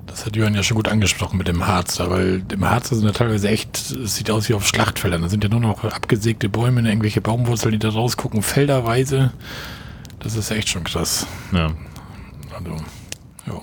Das 0.05 0.25
hat 0.25 0.37
Jörn 0.37 0.55
ja 0.55 0.63
schon 0.63 0.75
gut 0.75 0.87
angesprochen 0.87 1.37
mit 1.37 1.49
dem 1.49 1.67
Harz, 1.67 1.99
weil 1.99 2.43
im 2.49 2.69
Harz 2.69 2.89
sind 2.89 3.03
ja 3.03 3.11
teilweise 3.11 3.49
echt, 3.49 3.91
es 3.91 4.15
sieht 4.15 4.31
aus 4.31 4.47
wie 4.47 4.53
auf 4.53 4.65
Schlachtfeldern. 4.65 5.21
Da 5.21 5.27
sind 5.27 5.43
ja 5.43 5.49
nur 5.49 5.59
noch 5.59 5.83
abgesägte 5.83 6.47
Bäume, 6.47 6.87
irgendwelche 6.87 7.19
Baumwurzeln, 7.19 7.73
die 7.73 7.79
da 7.79 7.89
rausgucken, 7.89 8.41
felderweise. 8.41 9.33
Das 10.19 10.37
ist 10.37 10.49
echt 10.49 10.69
schon 10.69 10.85
krass. 10.85 11.27
Ja. 11.51 11.73
Also, 12.55 12.77
ja. 13.47 13.61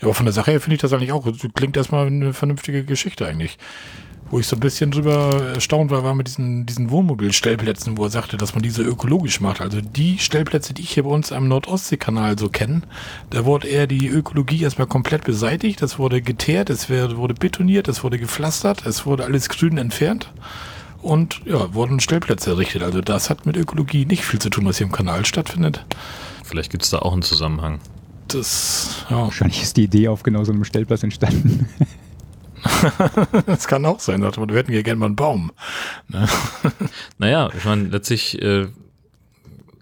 Ja, 0.00 0.04
aber 0.04 0.14
von 0.14 0.26
der 0.26 0.32
Sache 0.32 0.52
her 0.52 0.60
finde 0.60 0.76
ich 0.76 0.80
das 0.80 0.92
eigentlich 0.92 1.12
auch. 1.12 1.26
Klingt 1.54 1.76
erstmal 1.76 2.06
eine 2.06 2.32
vernünftige 2.32 2.84
Geschichte 2.84 3.26
eigentlich. 3.26 3.58
Wo 4.30 4.38
ich 4.38 4.46
so 4.46 4.56
ein 4.56 4.60
bisschen 4.60 4.90
drüber 4.90 5.52
erstaunt 5.54 5.90
war, 5.90 6.04
war 6.04 6.14
mit 6.14 6.26
diesen, 6.26 6.66
diesen 6.66 6.90
Wohnmobilstellplätzen, 6.90 7.96
wo 7.96 8.04
er 8.04 8.10
sagte, 8.10 8.36
dass 8.36 8.54
man 8.54 8.62
diese 8.62 8.82
ökologisch 8.82 9.40
macht. 9.40 9.62
Also 9.62 9.80
die 9.80 10.18
Stellplätze, 10.18 10.74
die 10.74 10.82
ich 10.82 10.90
hier 10.90 11.04
bei 11.04 11.08
uns 11.08 11.32
am 11.32 11.48
Nordostseekanal 11.48 12.38
so 12.38 12.50
kenne, 12.50 12.82
da 13.30 13.46
wurde 13.46 13.68
eher 13.68 13.86
die 13.86 14.06
Ökologie 14.06 14.62
erstmal 14.62 14.86
komplett 14.86 15.24
beseitigt. 15.24 15.80
Das 15.80 15.98
wurde 15.98 16.20
geteert, 16.20 16.68
es 16.68 16.90
wurde 16.90 17.34
betoniert, 17.34 17.88
es 17.88 18.04
wurde 18.04 18.18
gepflastert, 18.18 18.84
es 18.84 19.06
wurde 19.06 19.24
alles 19.24 19.48
grün 19.48 19.78
entfernt 19.78 20.30
und 21.00 21.40
ja, 21.46 21.72
wurden 21.72 21.98
Stellplätze 21.98 22.50
errichtet. 22.50 22.82
Also 22.82 23.00
das 23.00 23.30
hat 23.30 23.46
mit 23.46 23.56
Ökologie 23.56 24.04
nicht 24.04 24.24
viel 24.24 24.40
zu 24.40 24.50
tun, 24.50 24.66
was 24.66 24.76
hier 24.76 24.86
im 24.86 24.92
Kanal 24.92 25.24
stattfindet. 25.24 25.86
Vielleicht 26.44 26.70
gibt 26.70 26.84
es 26.84 26.90
da 26.90 26.98
auch 26.98 27.14
einen 27.14 27.22
Zusammenhang 27.22 27.80
das, 28.34 29.06
ja. 29.10 29.22
Wahrscheinlich 29.22 29.62
ist 29.62 29.76
die 29.76 29.84
Idee 29.84 30.08
auf 30.08 30.22
genau 30.22 30.44
so 30.44 30.52
einem 30.52 30.64
Stellplatz 30.64 31.02
entstanden. 31.02 31.68
das 33.46 33.68
kann 33.68 33.84
auch 33.84 34.00
sein, 34.00 34.22
aber 34.22 34.48
wir 34.48 34.56
hätten 34.56 34.72
ja 34.72 34.82
gerne 34.82 34.98
mal 34.98 35.06
einen 35.06 35.16
Baum. 35.16 35.52
Ne? 36.08 36.26
Naja, 37.18 37.50
ich 37.56 37.64
meine, 37.64 37.88
letztlich, 37.88 38.40
äh, 38.40 38.68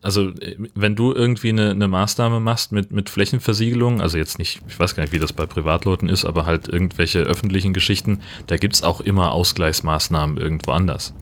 also 0.02 0.32
wenn 0.74 0.94
du 0.94 1.12
irgendwie 1.12 1.48
eine, 1.50 1.70
eine 1.70 1.88
Maßnahme 1.88 2.40
machst 2.40 2.72
mit, 2.72 2.92
mit 2.92 3.10
Flächenversiegelung, 3.10 4.00
also 4.00 4.18
jetzt 4.18 4.38
nicht, 4.38 4.60
ich 4.68 4.78
weiß 4.78 4.94
gar 4.94 5.02
nicht, 5.02 5.12
wie 5.12 5.18
das 5.18 5.32
bei 5.32 5.46
Privatleuten 5.46 6.08
ist, 6.08 6.24
aber 6.24 6.46
halt 6.46 6.68
irgendwelche 6.68 7.20
öffentlichen 7.20 7.72
Geschichten, 7.72 8.20
da 8.46 8.56
gibt 8.56 8.74
es 8.74 8.82
auch 8.82 9.00
immer 9.00 9.32
Ausgleichsmaßnahmen 9.32 10.36
irgendwo 10.36 10.72
anders. 10.72 11.14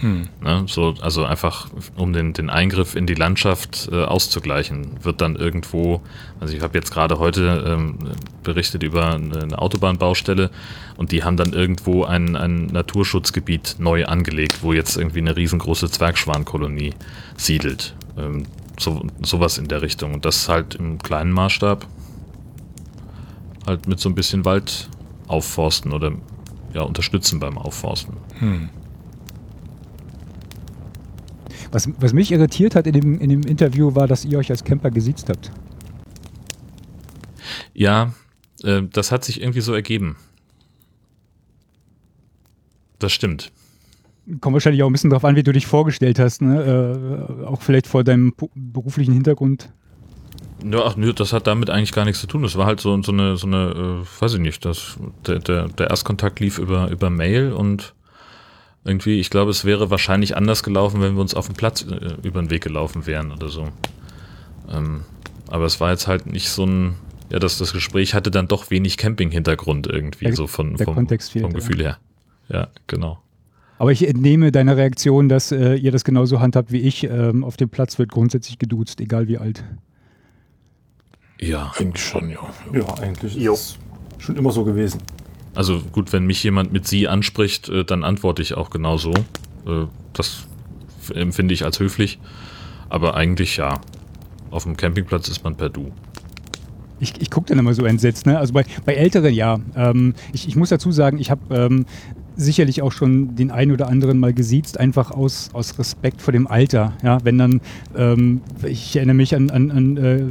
Hm. 0.00 0.28
Ne, 0.42 0.64
so, 0.66 0.94
also 1.00 1.24
einfach, 1.24 1.68
um 1.96 2.12
den, 2.12 2.34
den 2.34 2.50
Eingriff 2.50 2.94
in 2.94 3.06
die 3.06 3.14
Landschaft 3.14 3.88
äh, 3.90 4.04
auszugleichen, 4.04 5.02
wird 5.02 5.20
dann 5.22 5.36
irgendwo, 5.36 6.02
also 6.38 6.54
ich 6.54 6.62
habe 6.62 6.76
jetzt 6.76 6.92
gerade 6.92 7.18
heute 7.18 7.64
ähm, 7.66 7.98
berichtet 8.42 8.82
über 8.82 9.14
eine, 9.14 9.42
eine, 9.42 9.58
Autobahnbaustelle 9.58 10.50
und 10.98 11.12
die 11.12 11.24
haben 11.24 11.38
dann 11.38 11.54
irgendwo 11.54 12.04
ein, 12.04 12.36
ein 12.36 12.66
Naturschutzgebiet 12.66 13.76
neu 13.78 14.04
angelegt, 14.04 14.58
wo 14.62 14.74
jetzt 14.74 14.96
irgendwie 14.96 15.20
eine 15.20 15.34
riesengroße 15.34 15.90
Zwergschwankolonie 15.90 16.92
siedelt. 17.36 17.94
Ähm, 18.18 18.44
so, 18.78 19.06
sowas 19.22 19.56
in 19.56 19.68
der 19.68 19.80
Richtung. 19.80 20.12
Und 20.12 20.26
das 20.26 20.48
halt 20.48 20.74
im 20.74 20.98
kleinen 20.98 21.32
Maßstab 21.32 21.86
halt 23.66 23.88
mit 23.88 23.98
so 23.98 24.08
ein 24.08 24.14
bisschen 24.14 24.44
Wald 24.44 24.88
aufforsten 25.26 25.92
oder 25.92 26.12
ja, 26.74 26.82
unterstützen 26.82 27.40
beim 27.40 27.58
Aufforsten. 27.58 28.16
Hm. 28.38 28.68
Was, 31.72 31.88
was 31.98 32.12
mich 32.12 32.32
irritiert 32.32 32.74
hat 32.74 32.86
in 32.86 32.92
dem, 32.92 33.20
in 33.20 33.28
dem 33.28 33.42
Interview 33.42 33.94
war, 33.94 34.06
dass 34.06 34.24
ihr 34.24 34.38
euch 34.38 34.50
als 34.50 34.64
Camper 34.64 34.90
gesiezt 34.90 35.28
habt. 35.28 35.50
Ja, 37.74 38.12
äh, 38.62 38.82
das 38.92 39.12
hat 39.12 39.24
sich 39.24 39.40
irgendwie 39.40 39.60
so 39.60 39.74
ergeben. 39.74 40.16
Das 42.98 43.12
stimmt. 43.12 43.52
Kommt 44.40 44.54
wahrscheinlich 44.54 44.82
auch 44.82 44.88
ein 44.88 44.92
bisschen 44.92 45.10
darauf 45.10 45.24
an, 45.24 45.36
wie 45.36 45.42
du 45.42 45.52
dich 45.52 45.66
vorgestellt 45.66 46.18
hast, 46.18 46.42
ne? 46.42 47.38
Äh, 47.40 47.44
auch 47.44 47.62
vielleicht 47.62 47.86
vor 47.86 48.02
deinem 48.02 48.34
beruflichen 48.54 49.12
Hintergrund. 49.12 49.70
Ja, 50.64 50.84
ach 50.84 50.96
nö, 50.96 51.12
das 51.12 51.32
hat 51.32 51.46
damit 51.46 51.70
eigentlich 51.70 51.92
gar 51.92 52.04
nichts 52.04 52.20
zu 52.20 52.26
tun. 52.26 52.42
Das 52.42 52.56
war 52.56 52.66
halt 52.66 52.80
so, 52.80 53.00
so 53.02 53.12
eine, 53.12 53.36
so 53.36 53.46
eine, 53.46 54.02
äh, 54.02 54.22
weiß 54.22 54.34
ich 54.34 54.40
nicht, 54.40 54.64
das, 54.64 54.96
der, 55.26 55.38
der, 55.38 55.68
der 55.68 55.90
Erstkontakt 55.90 56.40
lief 56.40 56.58
über, 56.58 56.90
über 56.90 57.10
Mail 57.10 57.52
und 57.52 57.94
Irgendwie, 58.86 59.18
ich 59.20 59.30
glaube, 59.30 59.50
es 59.50 59.64
wäre 59.64 59.90
wahrscheinlich 59.90 60.36
anders 60.36 60.62
gelaufen, 60.62 61.00
wenn 61.00 61.14
wir 61.14 61.20
uns 61.20 61.34
auf 61.34 61.46
dem 61.46 61.56
Platz 61.56 61.82
äh, 61.82 62.14
über 62.22 62.40
den 62.40 62.50
Weg 62.50 62.62
gelaufen 62.62 63.04
wären 63.06 63.32
oder 63.32 63.48
so. 63.48 63.68
Ähm, 64.72 65.02
aber 65.48 65.64
es 65.64 65.80
war 65.80 65.90
jetzt 65.90 66.06
halt 66.06 66.26
nicht 66.26 66.48
so 66.48 66.64
ein, 66.64 66.94
ja, 67.30 67.38
das, 67.40 67.58
das 67.58 67.72
Gespräch 67.72 68.14
hatte 68.14 68.30
dann 68.30 68.46
doch 68.48 68.70
wenig 68.70 68.96
Camping-Hintergrund 68.96 69.86
irgendwie, 69.88 70.26
Der- 70.26 70.36
so 70.36 70.46
von, 70.46 70.76
der 70.76 70.86
vom, 70.86 70.94
Kontext 70.94 71.32
fehlt, 71.32 71.42
vom 71.44 71.52
ja. 71.52 71.58
Gefühl 71.58 71.82
her. 71.82 71.98
Ja, 72.48 72.68
genau. 72.86 73.18
Aber 73.78 73.92
ich 73.92 74.06
entnehme 74.08 74.52
deiner 74.52 74.76
Reaktion, 74.76 75.28
dass 75.28 75.52
äh, 75.52 75.74
ihr 75.74 75.90
das 75.92 76.04
genauso 76.04 76.40
handhabt 76.40 76.72
wie 76.72 76.80
ich. 76.80 77.04
Ähm, 77.04 77.44
auf 77.44 77.56
dem 77.58 77.68
Platz 77.68 77.98
wird 77.98 78.10
grundsätzlich 78.10 78.58
geduzt, 78.58 79.00
egal 79.00 79.28
wie 79.28 79.36
alt. 79.38 79.64
Ja, 81.38 81.72
Eigentlich 81.76 82.02
schon, 82.04 82.30
ja. 82.30 82.38
Ja, 82.72 82.94
eigentlich 83.00 83.34
Jo. 83.34 83.52
ist 83.54 83.78
es 84.18 84.24
schon 84.24 84.36
immer 84.36 84.50
so 84.52 84.64
gewesen. 84.64 85.02
Also 85.56 85.80
gut, 85.92 86.12
wenn 86.12 86.26
mich 86.26 86.42
jemand 86.44 86.72
mit 86.72 86.86
sie 86.86 87.08
anspricht, 87.08 87.68
äh, 87.68 87.84
dann 87.84 88.04
antworte 88.04 88.42
ich 88.42 88.54
auch 88.54 88.70
genauso. 88.70 89.12
Äh, 89.66 89.86
das 90.12 90.46
empfinde 91.14 91.54
ich 91.54 91.64
als 91.64 91.80
höflich. 91.80 92.18
Aber 92.88 93.16
eigentlich 93.16 93.56
ja. 93.56 93.80
Auf 94.50 94.62
dem 94.62 94.76
Campingplatz 94.76 95.28
ist 95.28 95.42
man 95.42 95.56
per 95.56 95.68
Du. 95.68 95.92
Ich, 96.98 97.20
ich 97.20 97.30
gucke 97.30 97.48
dann 97.48 97.58
immer 97.58 97.74
so 97.74 97.84
entsetzt. 97.84 98.26
Ne? 98.26 98.38
Also 98.38 98.52
bei, 98.52 98.64
bei 98.84 98.94
Älteren 98.94 99.34
ja. 99.34 99.58
Ähm, 99.76 100.14
ich, 100.32 100.48
ich 100.48 100.56
muss 100.56 100.70
dazu 100.70 100.92
sagen, 100.92 101.18
ich 101.18 101.30
habe 101.30 101.54
ähm, 101.54 101.86
sicherlich 102.36 102.82
auch 102.82 102.92
schon 102.92 103.34
den 103.34 103.50
einen 103.50 103.72
oder 103.72 103.88
anderen 103.88 104.18
mal 104.18 104.32
gesiezt, 104.32 104.78
einfach 104.78 105.10
aus, 105.10 105.50
aus 105.52 105.78
Respekt 105.78 106.22
vor 106.22 106.32
dem 106.32 106.46
Alter. 106.46 106.92
Ja? 107.02 107.18
Wenn 107.24 107.38
dann, 107.38 107.60
ähm, 107.96 108.40
ich 108.64 108.96
erinnere 108.96 109.16
mich 109.16 109.34
an, 109.34 109.50
an, 109.50 109.70
an 109.70 109.96
äh, 109.96 110.16
äh, 110.16 110.24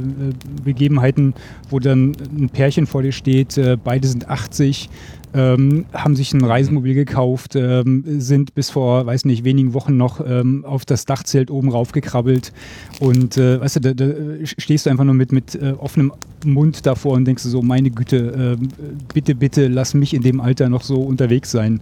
Begebenheiten, 0.64 1.34
wo 1.68 1.78
dann 1.78 2.16
ein 2.36 2.48
Pärchen 2.48 2.86
vor 2.86 3.02
dir 3.02 3.12
steht, 3.12 3.58
äh, 3.58 3.76
beide 3.82 4.08
sind 4.08 4.28
80, 4.28 4.88
ähm, 5.34 5.86
haben 5.92 6.16
sich 6.16 6.32
ein 6.32 6.44
Reisemobil 6.44 6.94
gekauft, 6.94 7.56
ähm, 7.56 8.04
sind 8.20 8.54
bis 8.54 8.70
vor, 8.70 9.06
weiß 9.06 9.24
nicht, 9.24 9.44
wenigen 9.44 9.74
Wochen 9.74 9.96
noch 9.96 10.20
ähm, 10.26 10.64
auf 10.64 10.84
das 10.84 11.04
Dachzelt 11.04 11.50
oben 11.50 11.68
raufgekrabbelt 11.68 12.52
und 13.00 13.36
äh, 13.36 13.60
weißt 13.60 13.76
du, 13.76 13.80
da, 13.80 13.94
da 13.94 14.14
stehst 14.44 14.86
du 14.86 14.90
einfach 14.90 15.04
nur 15.04 15.14
mit, 15.14 15.32
mit 15.32 15.54
äh, 15.54 15.74
offenem 15.78 16.12
Mund 16.44 16.86
davor 16.86 17.14
und 17.14 17.24
denkst 17.24 17.42
so, 17.42 17.62
meine 17.62 17.90
Güte, 17.90 18.56
ähm, 18.58 18.68
bitte, 19.12 19.34
bitte 19.34 19.68
lass 19.68 19.94
mich 19.94 20.14
in 20.14 20.22
dem 20.22 20.40
Alter 20.40 20.68
noch 20.68 20.82
so 20.82 21.02
unterwegs 21.02 21.50
sein. 21.50 21.80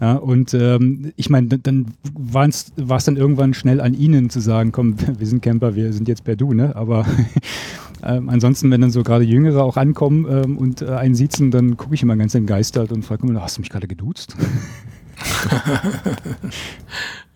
Ja, 0.00 0.14
und 0.14 0.52
ähm, 0.54 1.12
ich 1.16 1.30
meine, 1.30 1.48
dann- 1.58 1.94
war 2.14 2.46
es 2.46 2.72
dann 3.04 3.16
irgendwann 3.16 3.54
schnell 3.54 3.80
an 3.80 3.94
ihnen 3.94 4.28
zu 4.30 4.40
sagen, 4.40 4.72
komm, 4.72 4.96
wir 5.18 5.26
sind 5.26 5.42
Camper, 5.42 5.74
wir 5.74 5.92
sind 5.92 6.06
jetzt 6.08 6.24
per 6.24 6.36
Du, 6.36 6.52
ne? 6.52 6.76
Aber 6.76 7.06
ähm, 8.02 8.28
ansonsten, 8.28 8.70
wenn 8.70 8.80
dann 8.82 8.90
so 8.90 9.02
gerade 9.02 9.24
Jüngere 9.24 9.62
auch 9.64 9.76
ankommen 9.78 10.26
ähm, 10.28 10.58
und 10.58 10.82
äh, 10.82 10.90
einen 10.90 11.14
sitzen, 11.14 11.50
dann 11.50 11.76
gucke 11.76 11.94
ich 11.94 12.02
immer 12.02 12.16
ganz 12.16 12.34
entgeistert 12.34 12.92
und 12.92 13.04
frage 13.04 13.26
immer, 13.26 13.40
hast 13.42 13.56
du 13.56 13.62
mich 13.62 13.70
gerade 13.70 13.86
geduzt? 13.88 14.36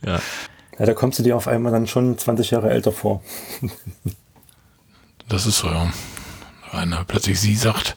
Ja, 0.04 0.20
Ja, 0.78 0.86
da 0.86 0.94
kommst 0.94 1.18
du 1.18 1.22
dir 1.22 1.36
auf 1.36 1.46
einmal 1.48 1.72
dann 1.72 1.86
schon 1.86 2.16
20 2.16 2.50
Jahre 2.50 2.70
älter 2.70 2.92
vor. 2.92 3.22
Das 5.28 5.46
ist 5.46 5.58
so, 5.58 5.66
ja. 5.68 5.90
Wenn 6.72 6.80
einer 6.80 7.04
plötzlich 7.04 7.38
sie 7.40 7.54
sagt, 7.56 7.96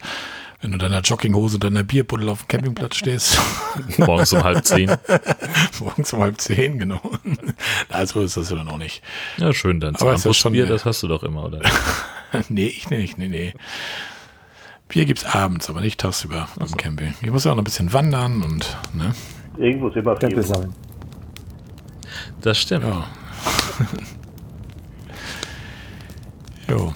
wenn 0.63 0.71
du 0.71 0.76
in 0.78 0.80
deiner 0.80 1.02
Jogginghose 1.02 1.58
und 1.58 1.63
deiner 1.65 1.84
Bierbuddel 1.84 2.30
auf 2.30 2.43
dem 2.43 2.47
Campingplatz 2.47 2.95
stehst, 2.95 3.38
morgens 3.97 4.32
um 4.32 4.43
halb 4.43 4.65
zehn. 4.65 4.89
morgens 5.82 6.13
um 6.13 6.21
halb 6.21 6.39
zehn, 6.39 6.80
genau. 6.80 7.02
Also 7.89 8.21
ist 8.21 8.38
das 8.38 8.49
ja 8.49 8.56
dann 8.56 8.69
auch 8.69 8.78
nicht. 8.78 9.04
Ja, 9.38 9.54
schön, 9.54 9.82
dann 9.82 9.95
Aber 9.97 10.13
ist 10.13 10.23
ja 10.26 10.34
schon- 10.34 10.54
Bier, 10.54 10.65
das 10.65 10.86
hast 10.86 11.04
du 11.04 11.08
doch 11.10 11.21
immer, 11.23 11.43
oder? 11.43 11.60
nee, 12.47 12.67
ich 12.67 12.89
nicht, 12.89 13.17
nee, 13.17 13.28
nee. 13.28 13.54
Bier 14.88 15.06
gibt's 15.06 15.26
abends, 15.26 15.69
aber 15.69 15.82
nicht 15.82 15.99
tagsüber 15.99 16.47
beim 16.58 16.78
Camping. 16.78 17.13
Ich 17.21 17.30
muss 17.30 17.43
ja 17.43 17.52
auch 17.52 17.56
noch 17.56 17.62
ein 17.62 17.65
bisschen 17.65 17.91
wandern 17.91 18.41
und, 18.41 18.78
ne? 18.93 19.13
Irgendwo 19.58 19.89
ist 19.89 19.97
immer. 19.97 20.17
Tempel 20.17 20.43
sammeln. 20.43 20.73
Das 22.41 22.58
stimmt. 22.58 22.86
Ja. 22.86 23.08
jo. 26.69 26.93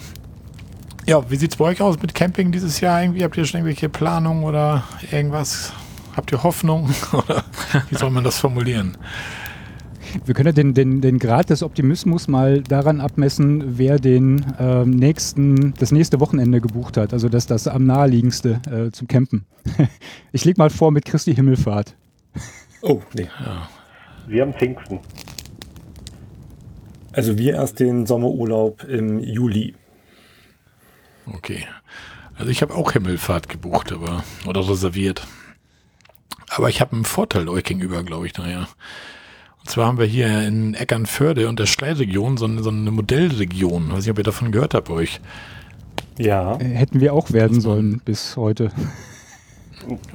Ja, 1.08 1.30
wie 1.30 1.36
sieht's 1.36 1.56
bei 1.56 1.64
euch 1.64 1.80
aus 1.80 1.98
mit 2.02 2.14
Camping 2.14 2.52
dieses 2.52 2.82
Jahr? 2.82 3.00
Irgendwie 3.02 3.24
habt 3.24 3.34
ihr 3.38 3.46
schon 3.46 3.60
irgendwelche 3.60 3.88
Planungen 3.88 4.44
oder 4.44 4.84
irgendwas? 5.10 5.72
Habt 6.14 6.30
ihr 6.32 6.42
Hoffnung? 6.42 6.90
Oder 7.14 7.44
wie 7.88 7.96
soll 7.96 8.10
man 8.10 8.24
das 8.24 8.38
formulieren? 8.38 8.98
Wir 10.26 10.34
können 10.34 10.48
ja 10.48 10.52
den, 10.52 10.74
den, 10.74 11.00
den 11.00 11.18
Grad 11.18 11.48
des 11.48 11.62
Optimismus 11.62 12.28
mal 12.28 12.62
daran 12.62 13.00
abmessen, 13.00 13.78
wer 13.78 13.98
den 13.98 14.44
ähm, 14.58 14.90
nächsten, 14.90 15.72
das 15.78 15.92
nächste 15.92 16.20
Wochenende 16.20 16.60
gebucht 16.60 16.98
hat. 16.98 17.14
Also 17.14 17.30
das, 17.30 17.46
das 17.46 17.68
am 17.68 17.86
naheliegendste 17.86 18.60
äh, 18.70 18.90
zum 18.90 19.08
Campen. 19.08 19.46
ich 20.32 20.44
leg 20.44 20.58
mal 20.58 20.68
vor 20.68 20.90
mit 20.90 21.06
Christi 21.06 21.34
Himmelfahrt. 21.34 21.96
Oh, 22.82 23.00
nee. 23.14 23.28
Wir 24.26 24.42
haben 24.42 24.52
Pfingsten. 24.52 24.98
Also 27.12 27.38
wir 27.38 27.54
erst 27.54 27.80
den 27.80 28.04
Sommerurlaub 28.04 28.84
im 28.84 29.20
Juli. 29.20 29.74
Okay. 31.34 31.64
Also 32.36 32.50
ich 32.50 32.62
habe 32.62 32.74
auch 32.74 32.92
Himmelfahrt 32.92 33.48
gebucht, 33.48 33.92
aber 33.92 34.22
oder 34.46 34.68
reserviert. 34.68 35.26
Aber 36.50 36.68
ich 36.68 36.80
habe 36.80 36.92
einen 36.92 37.04
Vorteil 37.04 37.48
euch 37.48 37.64
gegenüber, 37.64 38.02
glaube 38.02 38.26
ich, 38.26 38.36
nachher. 38.36 38.68
Und 39.60 39.70
zwar 39.70 39.86
haben 39.86 39.98
wir 39.98 40.06
hier 40.06 40.46
in 40.46 40.74
Eckernförde 40.74 41.48
und 41.48 41.58
der 41.58 41.66
Schleiregion 41.66 42.36
so 42.36 42.46
eine, 42.46 42.62
so 42.62 42.70
eine 42.70 42.90
Modellregion. 42.90 43.90
Weiß 43.92 44.04
nicht, 44.04 44.10
ob 44.10 44.18
ihr 44.18 44.24
davon 44.24 44.52
gehört 44.52 44.74
habt, 44.74 44.88
euch. 44.88 45.20
Ja. 46.18 46.56
Äh, 46.58 46.64
hätten 46.64 47.00
wir 47.00 47.12
auch 47.12 47.32
werden 47.32 47.60
sollen 47.60 48.00
bis 48.04 48.36
heute. 48.36 48.70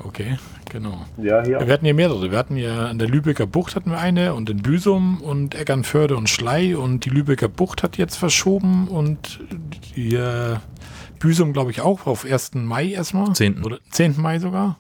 Okay, 0.03 0.37
genau. 0.69 1.05
Ja, 1.17 1.43
hier. 1.43 1.59
Wir 1.59 1.73
hatten 1.73 1.85
hier 1.85 1.93
mehrere. 1.93 2.31
Wir 2.31 2.37
hatten 2.37 2.57
ja 2.57 2.87
an 2.87 2.99
der 2.99 3.07
Lübecker 3.07 3.45
Bucht 3.45 3.75
hatten 3.75 3.91
wir 3.91 3.99
eine 3.99 4.33
und 4.33 4.49
in 4.49 4.57
Büsum 4.57 5.21
und 5.21 5.55
Eckernförde 5.55 6.17
und 6.17 6.29
Schlei 6.29 6.75
und 6.75 7.05
die 7.05 7.09
Lübecker 7.09 7.47
Bucht 7.47 7.83
hat 7.83 7.97
jetzt 7.97 8.17
verschoben 8.17 8.87
und 8.87 9.39
die 9.95 10.15
äh, 10.15 10.57
Büsum 11.23 11.53
glaube 11.53 11.71
ich 11.71 11.79
auch 11.79 12.05
auf 12.05 12.25
1. 12.25 12.55
Mai 12.55 12.89
erstmal. 12.89 13.31
10.. 13.33 13.63
Oder 13.63 13.79
10. 13.91 14.19
Mai 14.21 14.39
sogar. 14.39 14.77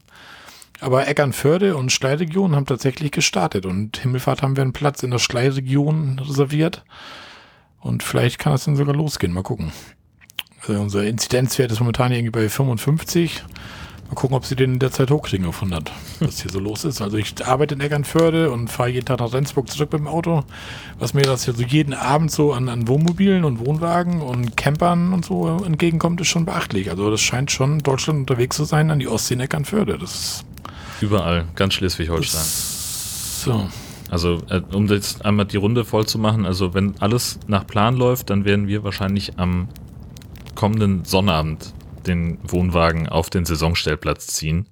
Aber 0.81 1.07
Eckernförde 1.07 1.77
und 1.77 1.93
Schlei-Region 1.93 2.53
haben 2.53 2.65
tatsächlich 2.65 3.11
gestartet 3.11 3.65
und 3.65 3.95
Himmelfahrt 3.99 4.41
haben 4.41 4.57
wir 4.57 4.63
einen 4.63 4.73
Platz 4.73 5.03
in 5.03 5.11
der 5.11 5.19
Schlei-Region 5.19 6.19
reserviert. 6.19 6.83
Und 7.79 8.03
vielleicht 8.03 8.39
kann 8.39 8.51
das 8.51 8.65
dann 8.65 8.75
sogar 8.75 8.93
losgehen. 8.93 9.31
Mal 9.31 9.43
gucken. 9.43 9.71
Also 10.67 10.81
unser 10.81 11.05
Inzidenzwert 11.05 11.71
ist 11.71 11.79
momentan 11.79 12.11
irgendwie 12.11 12.31
bei 12.31 12.49
55. 12.49 13.41
Mal 14.13 14.19
gucken, 14.19 14.37
ob 14.37 14.45
sie 14.45 14.55
den 14.55 14.73
in 14.73 14.79
der 14.79 14.91
Zeit 14.91 15.09
hochkriegen 15.09 15.47
auf 15.47 15.55
100, 15.55 15.91
was 16.19 16.43
hier 16.43 16.51
so 16.51 16.59
los 16.59 16.85
ist. 16.85 17.01
Also 17.01 17.17
ich 17.17 17.33
arbeite 17.43 17.73
in 17.73 17.81
Eckernförde 17.81 18.51
und 18.51 18.67
fahre 18.67 18.89
jeden 18.89 19.07
Tag 19.07 19.19
nach 19.19 19.33
Rendsburg 19.33 19.67
zurück 19.71 19.91
mit 19.91 20.01
dem 20.01 20.07
Auto. 20.07 20.43
Was 20.99 21.15
mir 21.15 21.23
das 21.23 21.45
hier 21.45 21.55
so 21.55 21.63
jeden 21.63 21.95
Abend 21.95 22.29
so 22.29 22.53
an, 22.53 22.69
an 22.69 22.87
Wohnmobilen 22.87 23.43
und 23.43 23.57
Wohnwagen 23.57 24.21
und 24.21 24.55
Campern 24.55 25.13
und 25.13 25.25
so 25.25 25.63
entgegenkommt, 25.65 26.21
ist 26.21 26.27
schon 26.27 26.45
beachtlich. 26.45 26.91
Also 26.91 27.09
das 27.09 27.21
scheint 27.21 27.49
schon 27.49 27.79
Deutschland 27.79 28.19
unterwegs 28.19 28.55
zu 28.55 28.65
sein 28.65 28.91
an 28.91 28.99
die 28.99 29.07
Ostsee 29.07 29.33
in 29.33 29.39
Eckernförde. 29.39 29.97
Das 29.97 30.45
Überall, 31.01 31.45
ganz 31.55 31.73
Schleswig-Holstein. 31.73 32.43
so. 32.43 33.67
Also, 34.11 34.43
äh, 34.49 34.61
um 34.73 34.85
jetzt 34.89 35.25
einmal 35.25 35.47
die 35.47 35.57
Runde 35.57 35.85
voll 35.85 36.05
zu 36.05 36.19
machen, 36.19 36.45
also 36.45 36.75
wenn 36.75 36.93
alles 36.99 37.39
nach 37.47 37.65
Plan 37.65 37.95
läuft, 37.95 38.29
dann 38.29 38.45
werden 38.45 38.67
wir 38.67 38.83
wahrscheinlich 38.83 39.39
am 39.39 39.69
kommenden 40.53 41.03
Sonnabend 41.03 41.73
den 42.03 42.39
Wohnwagen 42.43 43.09
auf 43.09 43.29
den 43.29 43.45
Saisonstellplatz 43.45 44.27
ziehen 44.27 44.67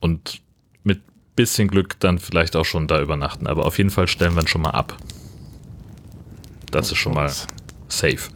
und 0.00 0.40
mit 0.84 1.02
bisschen 1.34 1.68
Glück 1.68 1.98
dann 2.00 2.18
vielleicht 2.18 2.56
auch 2.56 2.64
schon 2.64 2.86
da 2.86 3.00
übernachten. 3.00 3.46
Aber 3.46 3.66
auf 3.66 3.78
jeden 3.78 3.90
Fall 3.90 4.08
stellen 4.08 4.34
wir 4.34 4.42
ihn 4.42 4.48
schon 4.48 4.62
mal 4.62 4.70
ab. 4.70 4.96
Das 6.70 6.90
ist 6.90 6.98
schon 6.98 7.14
mal 7.14 7.32
safe. 7.88 8.30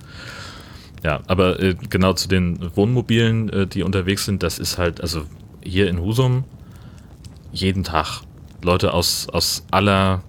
Ja, 1.03 1.20
aber 1.27 1.61
äh, 1.61 1.75
genau 1.88 2.12
zu 2.12 2.29
den 2.29 2.77
Wohnmobilen, 2.77 3.49
äh, 3.51 3.66
die 3.66 3.83
unterwegs 3.83 4.27
sind, 4.27 4.42
das 4.42 4.59
ist 4.59 4.77
halt, 4.77 5.01
also 5.01 5.25
hier 5.62 5.88
in 5.88 6.01
Husum 6.01 6.44
jeden 7.53 7.85
Tag 7.85 8.23
Leute 8.62 8.92
aus, 8.92 9.29
aus 9.29 9.64
aller 9.70 10.23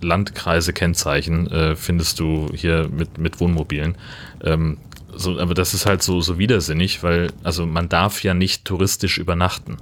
Landkreise 0.00 0.72
Kennzeichen 0.72 1.50
äh, 1.50 1.76
findest 1.76 2.20
du 2.20 2.48
hier 2.54 2.88
mit, 2.88 3.18
mit 3.18 3.40
Wohnmobilen. 3.40 3.96
Ähm, 4.42 4.78
so, 5.14 5.38
aber 5.38 5.54
das 5.54 5.74
ist 5.74 5.86
halt 5.86 6.02
so, 6.02 6.20
so 6.20 6.38
widersinnig, 6.38 7.02
weil 7.02 7.32
also 7.42 7.66
man 7.66 7.88
darf 7.88 8.22
ja 8.22 8.34
nicht 8.34 8.64
touristisch 8.64 9.18
übernachten. 9.18 9.78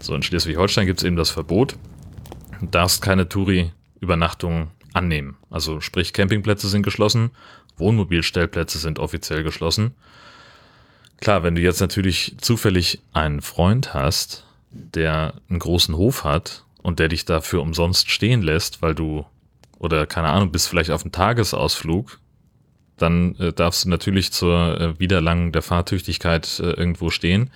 So 0.00 0.14
in 0.14 0.22
Schleswig-Holstein 0.22 0.86
gibt 0.86 1.00
es 1.00 1.04
eben 1.04 1.16
das 1.16 1.30
Verbot. 1.30 1.76
Du 2.60 2.66
darfst 2.66 3.02
keine 3.02 3.28
Touri-Übernachtung 3.28 4.70
annehmen. 4.92 5.36
Also 5.50 5.80
sprich, 5.80 6.12
Campingplätze 6.12 6.68
sind 6.68 6.82
geschlossen, 6.82 7.30
Wohnmobilstellplätze 7.76 8.78
sind 8.78 8.98
offiziell 8.98 9.42
geschlossen. 9.42 9.94
Klar, 11.20 11.42
wenn 11.42 11.54
du 11.54 11.62
jetzt 11.62 11.80
natürlich 11.80 12.36
zufällig 12.40 13.00
einen 13.12 13.40
Freund 13.40 13.94
hast, 13.94 14.46
der 14.70 15.34
einen 15.48 15.58
großen 15.58 15.96
Hof 15.96 16.24
hat 16.24 16.64
und 16.82 16.98
der 16.98 17.08
dich 17.08 17.24
dafür 17.24 17.62
umsonst 17.62 18.10
stehen 18.10 18.42
lässt, 18.42 18.82
weil 18.82 18.94
du, 18.94 19.24
oder 19.78 20.06
keine 20.06 20.28
Ahnung, 20.28 20.52
bist 20.52 20.68
vielleicht 20.68 20.90
auf 20.90 21.02
einem 21.02 21.12
Tagesausflug, 21.12 22.18
dann 22.96 23.34
äh, 23.36 23.52
darfst 23.52 23.84
du 23.84 23.88
natürlich 23.88 24.32
zur 24.32 24.80
äh, 24.80 24.98
Wiederlangung 24.98 25.52
der 25.52 25.62
Fahrtüchtigkeit 25.62 26.60
äh, 26.60 26.70
irgendwo 26.70 27.10
stehen. 27.10 27.50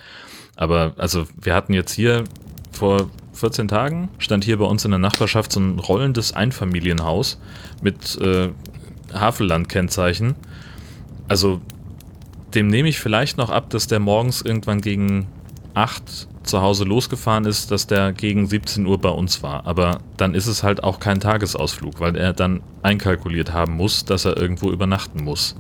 Aber 0.56 0.94
also 0.96 1.26
wir 1.40 1.54
hatten 1.54 1.72
jetzt 1.72 1.92
hier 1.92 2.24
vor 2.72 3.10
14 3.32 3.68
Tagen 3.68 4.08
stand 4.18 4.44
hier 4.44 4.58
bei 4.58 4.64
uns 4.64 4.84
in 4.84 4.90
der 4.90 4.98
Nachbarschaft 4.98 5.52
so 5.52 5.60
ein 5.60 5.78
rollendes 5.78 6.32
Einfamilienhaus 6.32 7.40
mit 7.82 8.20
äh, 8.20 8.50
Havelland-Kennzeichen. 9.12 10.34
Also 11.28 11.60
dem 12.54 12.66
nehme 12.68 12.88
ich 12.88 12.98
vielleicht 12.98 13.36
noch 13.36 13.50
ab, 13.50 13.70
dass 13.70 13.86
der 13.86 14.00
morgens 14.00 14.42
irgendwann 14.42 14.80
gegen 14.80 15.28
8 15.74 16.28
zu 16.48 16.60
Hause 16.60 16.84
losgefahren 16.84 17.44
ist, 17.44 17.70
dass 17.70 17.86
der 17.86 18.12
gegen 18.12 18.46
17 18.46 18.86
Uhr 18.86 18.98
bei 18.98 19.10
uns 19.10 19.42
war. 19.42 19.66
Aber 19.66 20.00
dann 20.16 20.34
ist 20.34 20.46
es 20.46 20.62
halt 20.62 20.82
auch 20.82 20.98
kein 20.98 21.20
Tagesausflug, 21.20 22.00
weil 22.00 22.16
er 22.16 22.32
dann 22.32 22.62
einkalkuliert 22.82 23.52
haben 23.52 23.74
muss, 23.74 24.04
dass 24.04 24.24
er 24.24 24.36
irgendwo 24.36 24.70
übernachten 24.70 25.22
muss. 25.22 25.54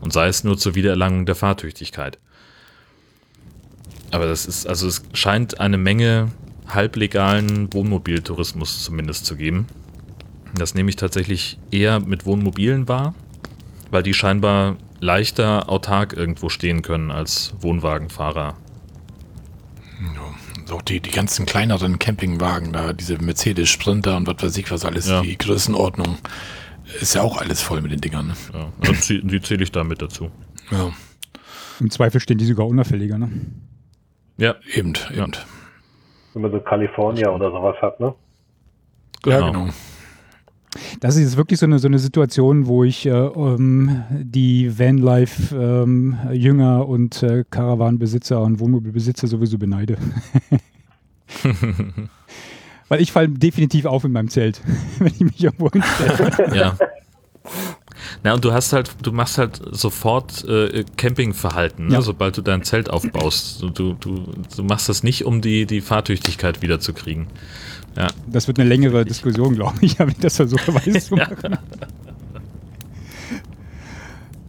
Und 0.00 0.12
sei 0.12 0.28
es 0.28 0.44
nur 0.44 0.56
zur 0.58 0.74
Wiedererlangung 0.74 1.26
der 1.26 1.34
Fahrtüchtigkeit. 1.34 2.18
Aber 4.10 4.26
das 4.26 4.46
ist, 4.46 4.66
also 4.66 4.86
es 4.86 5.02
scheint 5.12 5.60
eine 5.60 5.78
Menge 5.78 6.30
halblegalen 6.66 7.72
Wohnmobiltourismus 7.72 8.82
zumindest 8.82 9.26
zu 9.26 9.36
geben. 9.36 9.66
Das 10.54 10.74
nehme 10.74 10.90
ich 10.90 10.96
tatsächlich 10.96 11.58
eher 11.70 12.00
mit 12.00 12.26
Wohnmobilen 12.26 12.88
wahr, 12.88 13.14
weil 13.90 14.02
die 14.02 14.14
scheinbar 14.14 14.76
leichter 15.00 15.68
autark 15.68 16.14
irgendwo 16.14 16.48
stehen 16.48 16.82
können 16.82 17.10
als 17.10 17.54
Wohnwagenfahrer. 17.60 18.56
Ja, 20.00 20.74
auch 20.74 20.82
die, 20.82 21.00
die 21.00 21.10
ganzen 21.10 21.46
kleineren 21.46 21.98
Campingwagen 21.98 22.72
da, 22.72 22.92
diese 22.92 23.18
Mercedes 23.18 23.68
Sprinter 23.68 24.16
und 24.16 24.26
was 24.28 24.42
weiß 24.42 24.56
ich 24.58 24.70
was 24.70 24.84
alles, 24.84 25.08
Ja. 25.08 25.22
die 25.22 25.36
Größenordnung, 25.36 26.18
ist 27.00 27.14
ja 27.14 27.22
auch 27.22 27.38
alles 27.38 27.60
voll 27.62 27.80
mit 27.80 27.90
den 27.92 28.00
Dingern. 28.00 28.28
Ne? 28.28 28.34
Ja, 28.52 28.72
also 28.88 29.14
die, 29.14 29.26
die 29.26 29.40
zähle 29.40 29.62
ich 29.64 29.72
da 29.72 29.84
mit 29.84 30.00
dazu. 30.00 30.30
Ja, 30.70 30.90
Im 31.80 31.90
Zweifel 31.90 32.20
stehen 32.20 32.38
die 32.38 32.44
sogar 32.44 32.66
unauffälliger, 32.66 33.18
ne? 33.18 33.30
Ja, 34.36 34.54
eben, 34.74 34.92
Ja. 35.14 35.22
eben. 35.24 35.32
Wenn 36.34 36.42
man 36.42 36.52
so 36.52 36.60
California 36.60 37.30
oder 37.30 37.50
sowas 37.50 37.76
hat, 37.82 37.98
ne? 38.00 38.14
Ja, 39.26 39.40
Genau. 39.50 39.68
Das 41.00 41.16
ist 41.16 41.22
jetzt 41.22 41.36
wirklich 41.36 41.58
so 41.60 41.66
eine, 41.66 41.78
so 41.78 41.88
eine 41.88 41.98
Situation, 41.98 42.66
wo 42.66 42.84
ich 42.84 43.06
äh, 43.06 43.10
ähm, 43.10 44.02
die 44.10 44.78
Vanlife-Jünger 44.78 46.88
und 46.88 47.22
äh, 47.22 47.44
Caravan-Besitzer 47.50 48.40
und 48.42 48.60
Wohnmobilbesitzer 48.60 49.26
sowieso 49.26 49.58
beneide. 49.58 49.96
Weil 52.88 53.02
ich 53.02 53.12
falle 53.12 53.28
definitiv 53.28 53.84
auf 53.84 54.04
in 54.04 54.12
meinem 54.12 54.28
Zelt, 54.28 54.62
wenn 54.98 55.08
ich 55.08 55.20
mich 55.20 55.42
irgendwo 55.44 55.70
hinstelle. 55.70 56.56
ja. 56.56 56.76
Na, 58.22 58.34
und 58.34 58.44
du 58.44 58.52
hast 58.52 58.72
halt, 58.72 58.90
du 59.02 59.12
machst 59.12 59.38
halt 59.38 59.60
sofort 59.72 60.44
äh, 60.44 60.84
Campingverhalten, 60.96 61.88
ne, 61.88 61.94
Ja. 61.94 62.02
sobald 62.02 62.36
du 62.36 62.42
dein 62.42 62.62
Zelt 62.62 62.90
aufbaust. 62.90 63.62
Du, 63.62 63.70
du, 63.70 63.94
du, 63.94 64.24
du 64.56 64.62
machst 64.62 64.88
das 64.88 65.02
nicht, 65.02 65.24
um 65.24 65.40
die, 65.40 65.66
die 65.66 65.80
Fahrtüchtigkeit 65.80 66.62
wiederzukriegen. 66.62 67.26
Ja. 67.98 68.06
Das 68.28 68.46
wird 68.46 68.60
eine 68.60 68.68
längere 68.68 69.04
Diskussion, 69.04 69.54
glaube 69.54 69.78
ich, 69.80 69.98
wenn 69.98 70.10
ich 70.10 70.18
das 70.18 70.36
versuche, 70.36 70.72
weiß 70.74 71.06
zu 71.06 71.16
machen. 71.16 71.58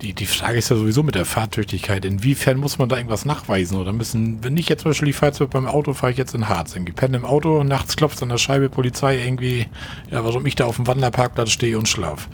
Die, 0.01 0.13
die 0.13 0.25
Frage 0.25 0.57
ist 0.57 0.69
ja 0.69 0.77
sowieso 0.77 1.03
mit 1.03 1.15
der 1.15 1.25
Fahrtüchtigkeit. 1.25 2.05
Inwiefern 2.05 2.57
muss 2.57 2.77
man 2.77 2.87
da 2.87 2.95
irgendwas 2.95 3.25
nachweisen? 3.25 3.77
Oder 3.77 3.91
müssen, 3.91 4.41
wenn 4.43 4.55
ich 4.55 4.69
jetzt 4.69 4.83
zum 4.83 4.91
Beispiel 4.91 5.07
die 5.07 5.13
Fahrzeug 5.13 5.49
beim 5.49 5.67
Auto 5.67 5.93
fahre 5.93 6.13
ich 6.13 6.17
jetzt 6.17 6.33
in 6.33 6.47
Harz, 6.47 6.73
irgendwie 6.73 6.93
penne 6.93 7.17
im 7.17 7.25
Auto, 7.25 7.63
nachts 7.65 7.97
klopft 7.97 8.23
an 8.23 8.29
der 8.29 8.37
Scheibe 8.37 8.69
Polizei 8.69 9.21
irgendwie, 9.21 9.67
ja, 10.09 10.23
warum 10.23 10.45
ich 10.45 10.55
da 10.55 10.65
auf 10.65 10.77
dem 10.77 10.87
Wanderparkplatz 10.87 11.51
stehe 11.51 11.77
und 11.77 11.89
schlaf. 11.89 12.29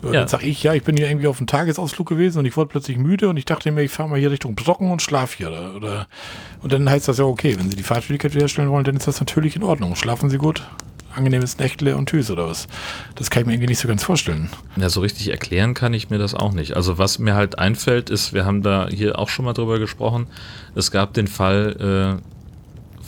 Und 0.00 0.14
Ja. 0.14 0.20
Dann 0.20 0.28
sag 0.28 0.42
ich, 0.42 0.62
ja, 0.62 0.72
ich 0.72 0.82
bin 0.82 0.96
hier 0.96 1.08
irgendwie 1.10 1.26
auf 1.26 1.38
einem 1.38 1.46
Tagesausflug 1.46 2.08
gewesen 2.08 2.38
und 2.38 2.46
ich 2.46 2.56
wurde 2.56 2.70
plötzlich 2.70 2.96
müde 2.96 3.28
und 3.28 3.36
ich 3.36 3.44
dachte 3.44 3.70
mir, 3.70 3.82
ich 3.82 3.90
fahre 3.92 4.08
mal 4.08 4.18
hier 4.18 4.30
Richtung 4.30 4.54
Brocken 4.54 4.90
und 4.90 5.02
schlaf 5.02 5.34
hier. 5.34 5.48
Oder, 5.48 5.74
oder, 5.76 6.06
und 6.62 6.72
dann 6.72 6.88
heißt 6.88 7.06
das 7.06 7.18
ja, 7.18 7.24
okay, 7.24 7.54
wenn 7.58 7.70
Sie 7.70 7.76
die 7.76 7.82
Fahrtüchtigkeit 7.82 8.32
wiederherstellen 8.32 8.70
wollen, 8.70 8.84
dann 8.84 8.96
ist 8.96 9.06
das 9.06 9.20
natürlich 9.20 9.56
in 9.56 9.62
Ordnung. 9.62 9.94
Schlafen 9.96 10.30
Sie 10.30 10.38
gut, 10.38 10.62
angenehmes 11.20 11.58
Nächtle 11.58 11.96
und 11.96 12.08
Tschüss 12.08 12.30
oder 12.30 12.48
was. 12.48 12.66
Das 13.14 13.30
kann 13.30 13.42
ich 13.42 13.46
mir 13.46 13.52
irgendwie 13.54 13.68
nicht 13.68 13.78
so 13.78 13.88
ganz 13.88 14.02
vorstellen. 14.02 14.50
Ja, 14.76 14.88
so 14.88 15.00
richtig 15.00 15.28
erklären 15.28 15.74
kann 15.74 15.94
ich 15.94 16.10
mir 16.10 16.18
das 16.18 16.34
auch 16.34 16.52
nicht. 16.52 16.76
Also 16.76 16.98
was 16.98 17.18
mir 17.18 17.34
halt 17.34 17.58
einfällt, 17.58 18.10
ist, 18.10 18.32
wir 18.32 18.44
haben 18.44 18.62
da 18.62 18.88
hier 18.88 19.18
auch 19.18 19.28
schon 19.28 19.44
mal 19.44 19.52
drüber 19.52 19.78
gesprochen, 19.78 20.26
es 20.74 20.90
gab 20.90 21.14
den 21.14 21.28
Fall 21.28 22.18
äh, 22.20 22.30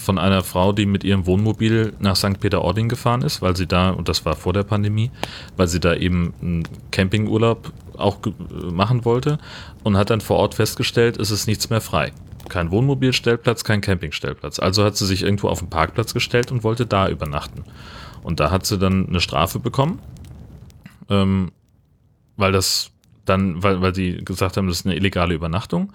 von 0.03 0.19
einer 0.19 0.43
Frau, 0.43 0.73
die 0.73 0.85
mit 0.85 1.05
ihrem 1.05 1.27
Wohnmobil 1.27 1.95
nach 2.01 2.17
St. 2.17 2.41
Peter-Ording 2.41 2.89
gefahren 2.89 3.23
ist, 3.23 3.41
weil 3.41 3.57
sie 3.57 3.67
da, 3.67 3.91
und 3.91 4.09
das 4.09 4.25
war 4.25 4.35
vor 4.35 4.53
der 4.53 4.65
Pandemie, 4.65 5.11
weil 5.57 5.69
sie 5.69 5.81
da 5.81 5.95
eben 5.95 6.35
einen 6.43 6.65
Campingurlaub 6.91 7.73
auch 7.97 8.19
machen 8.71 9.05
wollte 9.05 9.39
und 9.85 9.97
hat 9.97 10.11
dann 10.11 10.21
vor 10.21 10.39
Ort 10.39 10.55
festgestellt, 10.55 11.19
es 11.19 11.31
ist 11.31 11.47
nichts 11.47 11.71
mehr 11.71 11.81
frei. 11.81 12.13
Kein 12.49 12.71
Wohnmobilstellplatz, 12.71 13.65
kein 13.65 13.81
Campingstellplatz. 13.81 14.59
Also 14.59 14.85
hat 14.85 14.97
sie 14.97 15.07
sich 15.07 15.23
irgendwo 15.23 15.49
auf 15.49 15.61
den 15.61 15.71
Parkplatz 15.71 16.13
gestellt 16.13 16.51
und 16.51 16.65
wollte 16.65 16.85
da 16.85 17.09
übernachten. 17.09 17.65
Und 18.23 18.41
da 18.41 18.51
hat 18.51 18.67
sie 18.67 18.79
dann 18.79 19.09
eine 19.09 19.21
Strafe 19.21 19.59
bekommen, 19.59 20.01
ähm, 21.09 21.53
weil 22.37 22.53
das 22.53 22.93
dann, 23.25 23.63
weil, 23.63 23.81
weil 23.81 23.95
sie 23.95 24.25
gesagt 24.25 24.57
haben, 24.57 24.67
das 24.67 24.81
ist 24.81 24.87
eine 24.87 24.97
illegale 24.97 25.35
Übernachtung. 25.35 25.93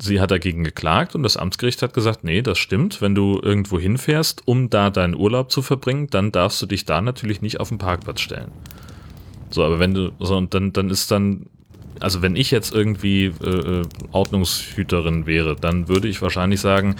Sie 0.00 0.20
hat 0.20 0.30
dagegen 0.30 0.62
geklagt 0.62 1.14
und 1.16 1.24
das 1.24 1.36
Amtsgericht 1.36 1.82
hat 1.82 1.92
gesagt, 1.92 2.22
nee, 2.22 2.40
das 2.40 2.58
stimmt. 2.58 3.02
Wenn 3.02 3.14
du 3.14 3.40
irgendwo 3.42 3.80
hinfährst, 3.80 4.46
um 4.46 4.70
da 4.70 4.90
deinen 4.90 5.16
Urlaub 5.16 5.50
zu 5.50 5.60
verbringen, 5.60 6.06
dann 6.08 6.30
darfst 6.30 6.62
du 6.62 6.66
dich 6.66 6.84
da 6.84 7.00
natürlich 7.00 7.42
nicht 7.42 7.58
auf 7.58 7.68
den 7.70 7.78
Parkplatz 7.78 8.20
stellen. 8.20 8.52
So, 9.50 9.64
aber 9.64 9.80
wenn 9.80 9.94
du, 9.94 10.12
so, 10.20 10.36
und 10.36 10.54
dann, 10.54 10.72
dann 10.72 10.90
ist 10.90 11.10
dann, 11.10 11.46
also 11.98 12.22
wenn 12.22 12.36
ich 12.36 12.52
jetzt 12.52 12.72
irgendwie 12.72 13.32
äh, 13.42 13.80
äh, 13.80 13.82
Ordnungshüterin 14.12 15.26
wäre, 15.26 15.56
dann 15.56 15.88
würde 15.88 16.06
ich 16.06 16.22
wahrscheinlich 16.22 16.60
sagen, 16.60 16.94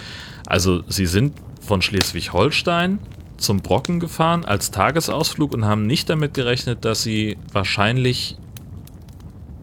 also 0.45 0.83
sie 0.87 1.05
sind 1.05 1.35
von 1.61 1.81
Schleswig-Holstein 1.81 2.99
zum 3.39 3.61
Brocken 3.61 3.99
gefahren 3.99 4.45
als 4.45 4.71
Tagesausflug 4.71 5.53
und 5.53 5.65
haben 5.65 5.85
nicht 5.87 6.09
damit 6.09 6.33
gerechnet, 6.33 6.85
dass 6.85 7.03
sie 7.03 7.37
wahrscheinlich 7.51 8.37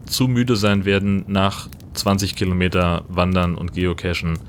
zu 0.05 0.27
müde 0.27 0.55
sein 0.55 0.85
werden 0.85 1.25
nach 1.27 1.67
20 1.93 2.35
Kilometer 2.35 3.03
Wandern 3.07 3.55
und 3.55 3.73
Geocachen. 3.73 4.39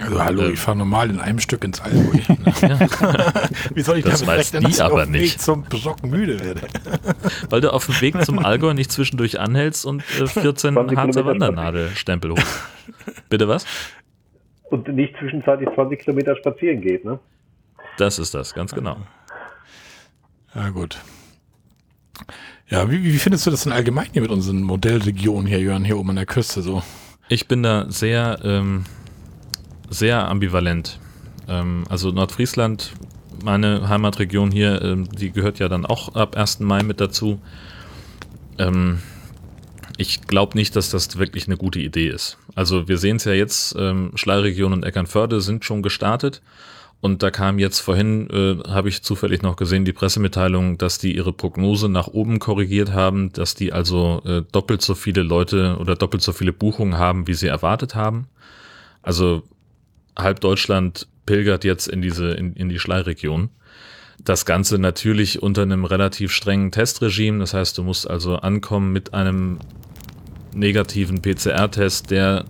Also 0.00 0.24
hallo, 0.24 0.42
Ähm. 0.42 0.54
ich 0.54 0.58
fahre 0.58 0.76
normal 0.76 1.08
in 1.10 1.20
einem 1.20 1.38
Stück 1.38 1.62
ins 1.62 1.80
Allgäu. 1.80 2.00
Wie 3.74 3.82
soll 3.82 3.98
ich 3.98 4.04
Das 4.04 4.20
damit 4.20 4.26
weiß 4.38 4.38
rechnen, 4.54 4.60
die 4.62 4.66
dass 4.66 4.74
ich 4.76 4.82
aber 4.82 4.94
auf 4.94 5.04
dem 5.04 5.12
Weg 5.14 5.20
nicht. 5.22 5.40
zum 5.40 5.62
Brocken 5.62 6.10
müde 6.10 6.40
werde? 6.40 6.62
Weil 7.50 7.60
du 7.60 7.72
auf 7.72 7.86
dem 7.86 8.00
Weg 8.00 8.24
zum 8.24 8.40
Allgäu 8.44 8.74
nicht 8.74 8.90
zwischendurch 8.90 9.38
anhältst 9.38 9.86
und 9.86 10.00
äh, 10.20 10.26
14 10.26 10.74
20 10.74 10.98
Harzer 10.98 11.24
Wandernadelstempel 11.26 12.32
hoch. 12.32 12.38
Bitte 13.28 13.46
was? 13.46 13.66
Und 14.70 14.88
nicht 14.88 15.14
zwischenzeitlich 15.18 15.68
20 15.76 16.00
Kilometer 16.00 16.34
spazieren 16.36 16.80
geht, 16.80 17.04
ne? 17.04 17.20
Das 17.96 18.18
ist 18.18 18.34
das, 18.34 18.54
ganz 18.54 18.74
genau. 18.74 18.96
Ja, 20.54 20.70
gut. 20.70 20.98
Ja, 22.68 22.90
wie, 22.90 23.02
wie 23.04 23.18
findest 23.18 23.46
du 23.46 23.50
das 23.50 23.64
denn 23.64 23.72
allgemein 23.72 24.08
hier 24.12 24.22
mit 24.22 24.30
unseren 24.30 24.62
Modellregionen 24.62 25.46
hier, 25.46 25.60
Jörn, 25.60 25.84
hier 25.84 25.98
oben 25.98 26.10
an 26.10 26.16
der 26.16 26.26
Küste 26.26 26.62
so? 26.62 26.82
Ich 27.28 27.48
bin 27.48 27.62
da 27.62 27.90
sehr, 27.90 28.40
ähm, 28.42 28.84
sehr 29.90 30.28
ambivalent. 30.28 30.98
Ähm, 31.48 31.84
also 31.88 32.10
Nordfriesland, 32.10 32.92
meine 33.42 33.88
Heimatregion 33.88 34.50
hier, 34.50 34.80
ähm, 34.82 35.08
die 35.08 35.30
gehört 35.30 35.58
ja 35.58 35.68
dann 35.68 35.86
auch 35.86 36.14
ab 36.14 36.36
1. 36.36 36.60
Mai 36.60 36.82
mit 36.82 37.00
dazu. 37.00 37.40
Ähm, 38.58 39.00
ich 39.96 40.22
glaube 40.22 40.56
nicht, 40.56 40.74
dass 40.74 40.90
das 40.90 41.18
wirklich 41.18 41.46
eine 41.46 41.56
gute 41.56 41.78
Idee 41.80 42.08
ist. 42.08 42.38
Also 42.54 42.88
wir 42.88 42.98
sehen 42.98 43.16
es 43.16 43.24
ja 43.24 43.32
jetzt, 43.32 43.74
ähm, 43.78 44.12
Schleiregion 44.14 44.72
und 44.72 44.84
Eckernförde 44.84 45.40
sind 45.40 45.64
schon 45.64 45.82
gestartet. 45.82 46.42
Und 47.00 47.22
da 47.22 47.30
kam 47.30 47.58
jetzt 47.58 47.80
vorhin, 47.80 48.30
äh, 48.30 48.68
habe 48.68 48.88
ich 48.88 49.02
zufällig 49.02 49.42
noch 49.42 49.56
gesehen, 49.56 49.84
die 49.84 49.92
Pressemitteilung, 49.92 50.78
dass 50.78 50.98
die 50.98 51.14
ihre 51.14 51.32
Prognose 51.32 51.88
nach 51.88 52.08
oben 52.08 52.38
korrigiert 52.38 52.92
haben, 52.92 53.32
dass 53.32 53.54
die 53.54 53.72
also 53.72 54.22
äh, 54.24 54.42
doppelt 54.52 54.80
so 54.80 54.94
viele 54.94 55.22
Leute 55.22 55.76
oder 55.78 55.96
doppelt 55.96 56.22
so 56.22 56.32
viele 56.32 56.54
Buchungen 56.54 56.96
haben, 56.96 57.26
wie 57.26 57.34
sie 57.34 57.48
erwartet 57.48 57.94
haben. 57.94 58.26
Also 59.02 59.42
halb 60.16 60.40
Deutschland 60.40 61.06
pilgert 61.26 61.64
jetzt 61.64 61.88
in 61.88 62.00
diese, 62.00 62.32
in, 62.32 62.54
in 62.54 62.70
die 62.70 62.78
Schleiregion. 62.78 63.50
Das 64.22 64.46
Ganze 64.46 64.78
natürlich 64.78 65.42
unter 65.42 65.62
einem 65.62 65.84
relativ 65.84 66.32
strengen 66.32 66.70
Testregime. 66.70 67.40
Das 67.40 67.52
heißt, 67.52 67.76
du 67.76 67.82
musst 67.82 68.08
also 68.08 68.36
ankommen 68.36 68.92
mit 68.92 69.12
einem 69.12 69.58
negativen 70.54 71.20
PCR-Test, 71.20 72.10
der 72.10 72.44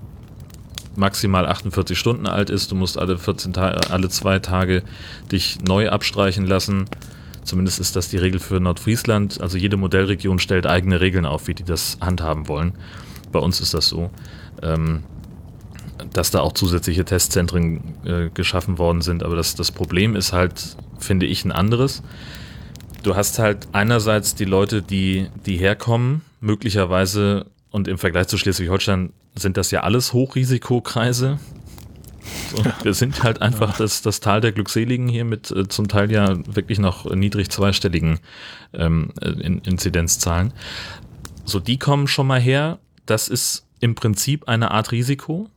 maximal 0.97 1.47
48 1.47 1.99
Stunden 1.99 2.27
alt 2.27 2.51
ist. 2.51 2.71
Du 2.71 2.75
musst 2.75 2.99
alle 2.99 3.19
14 3.19 3.53
Tage, 3.53 3.91
alle 3.91 4.09
zwei 4.09 4.39
Tage 4.39 4.83
dich 5.31 5.59
neu 5.67 5.89
abstreichen 5.89 6.47
lassen. 6.47 6.87
Zumindest 7.45 7.79
ist 7.79 7.95
das 7.95 8.09
die 8.09 8.17
Regel 8.17 8.41
für 8.41 8.61
Nordfriesland. 8.61 9.41
Also 9.41 9.59
jede 9.59 9.77
Modellregion 9.77 10.39
stellt 10.39 10.67
eigene 10.67 11.01
Regeln 11.01 11.27
auf, 11.27 11.47
wie 11.47 11.55
die 11.55 11.65
das 11.65 11.99
handhaben 12.01 12.49
wollen. 12.49 12.73
Bei 13.33 13.39
uns 13.39 13.61
ist 13.61 13.75
das 13.75 13.89
so, 13.89 14.11
ähm, 14.63 15.03
dass 16.13 16.31
da 16.31 16.41
auch 16.41 16.53
zusätzliche 16.53 17.05
Testzentren 17.05 17.95
äh, 18.05 18.31
geschaffen 18.33 18.79
worden 18.79 19.03
sind. 19.03 19.23
Aber 19.23 19.37
das, 19.37 19.55
das 19.55 19.73
Problem 19.73 20.17
ist 20.17 20.33
halt, 20.33 20.77
finde 20.99 21.27
ich, 21.27 21.45
ein 21.45 21.53
anderes. 21.53 22.03
Du 23.03 23.15
hast 23.15 23.39
halt 23.39 23.69
einerseits 23.73 24.35
die 24.35 24.47
Leute, 24.47 24.81
die, 24.81 25.29
die 25.45 25.59
herkommen, 25.59 26.23
möglicherweise, 26.41 27.47
und 27.75 27.89
im 27.89 27.99
Vergleich 27.99 28.29
zu 28.29 28.39
Schleswig-Holstein 28.39 29.13
sind 29.35 29.57
das 29.57 29.73
ja 29.73 29.83
alles 29.83 30.13
Hochrisikokreise. 30.13 31.41
So, 32.55 32.65
wir 32.85 32.95
sind 32.95 33.25
halt 33.25 33.43
einfach 33.43 33.77
das, 33.77 34.01
das 34.01 34.21
Tal 34.21 34.41
der 34.41 34.53
Glückseligen 34.53 35.09
hier 35.09 35.25
mit 35.25 35.51
äh, 35.51 35.67
zum 35.67 35.89
Teil 35.89 36.13
ja 36.13 36.37
wirklich 36.47 36.79
noch 36.79 37.13
niedrig 37.13 37.51
zweistelligen 37.51 38.21
ähm, 38.75 39.11
äh, 39.21 39.31
in 39.31 39.59
Inzidenzzahlen. 39.59 40.53
So, 41.45 41.59
die 41.59 41.77
kommen 41.77 42.07
schon 42.07 42.29
mal 42.29 42.41
her. 42.41 42.79
Das 43.07 43.27
ist 43.27 43.67
im 43.81 43.97
Prinzip 43.97 44.47
eine 44.47 44.71
Art 44.71 44.93
Risiko. 44.93 45.51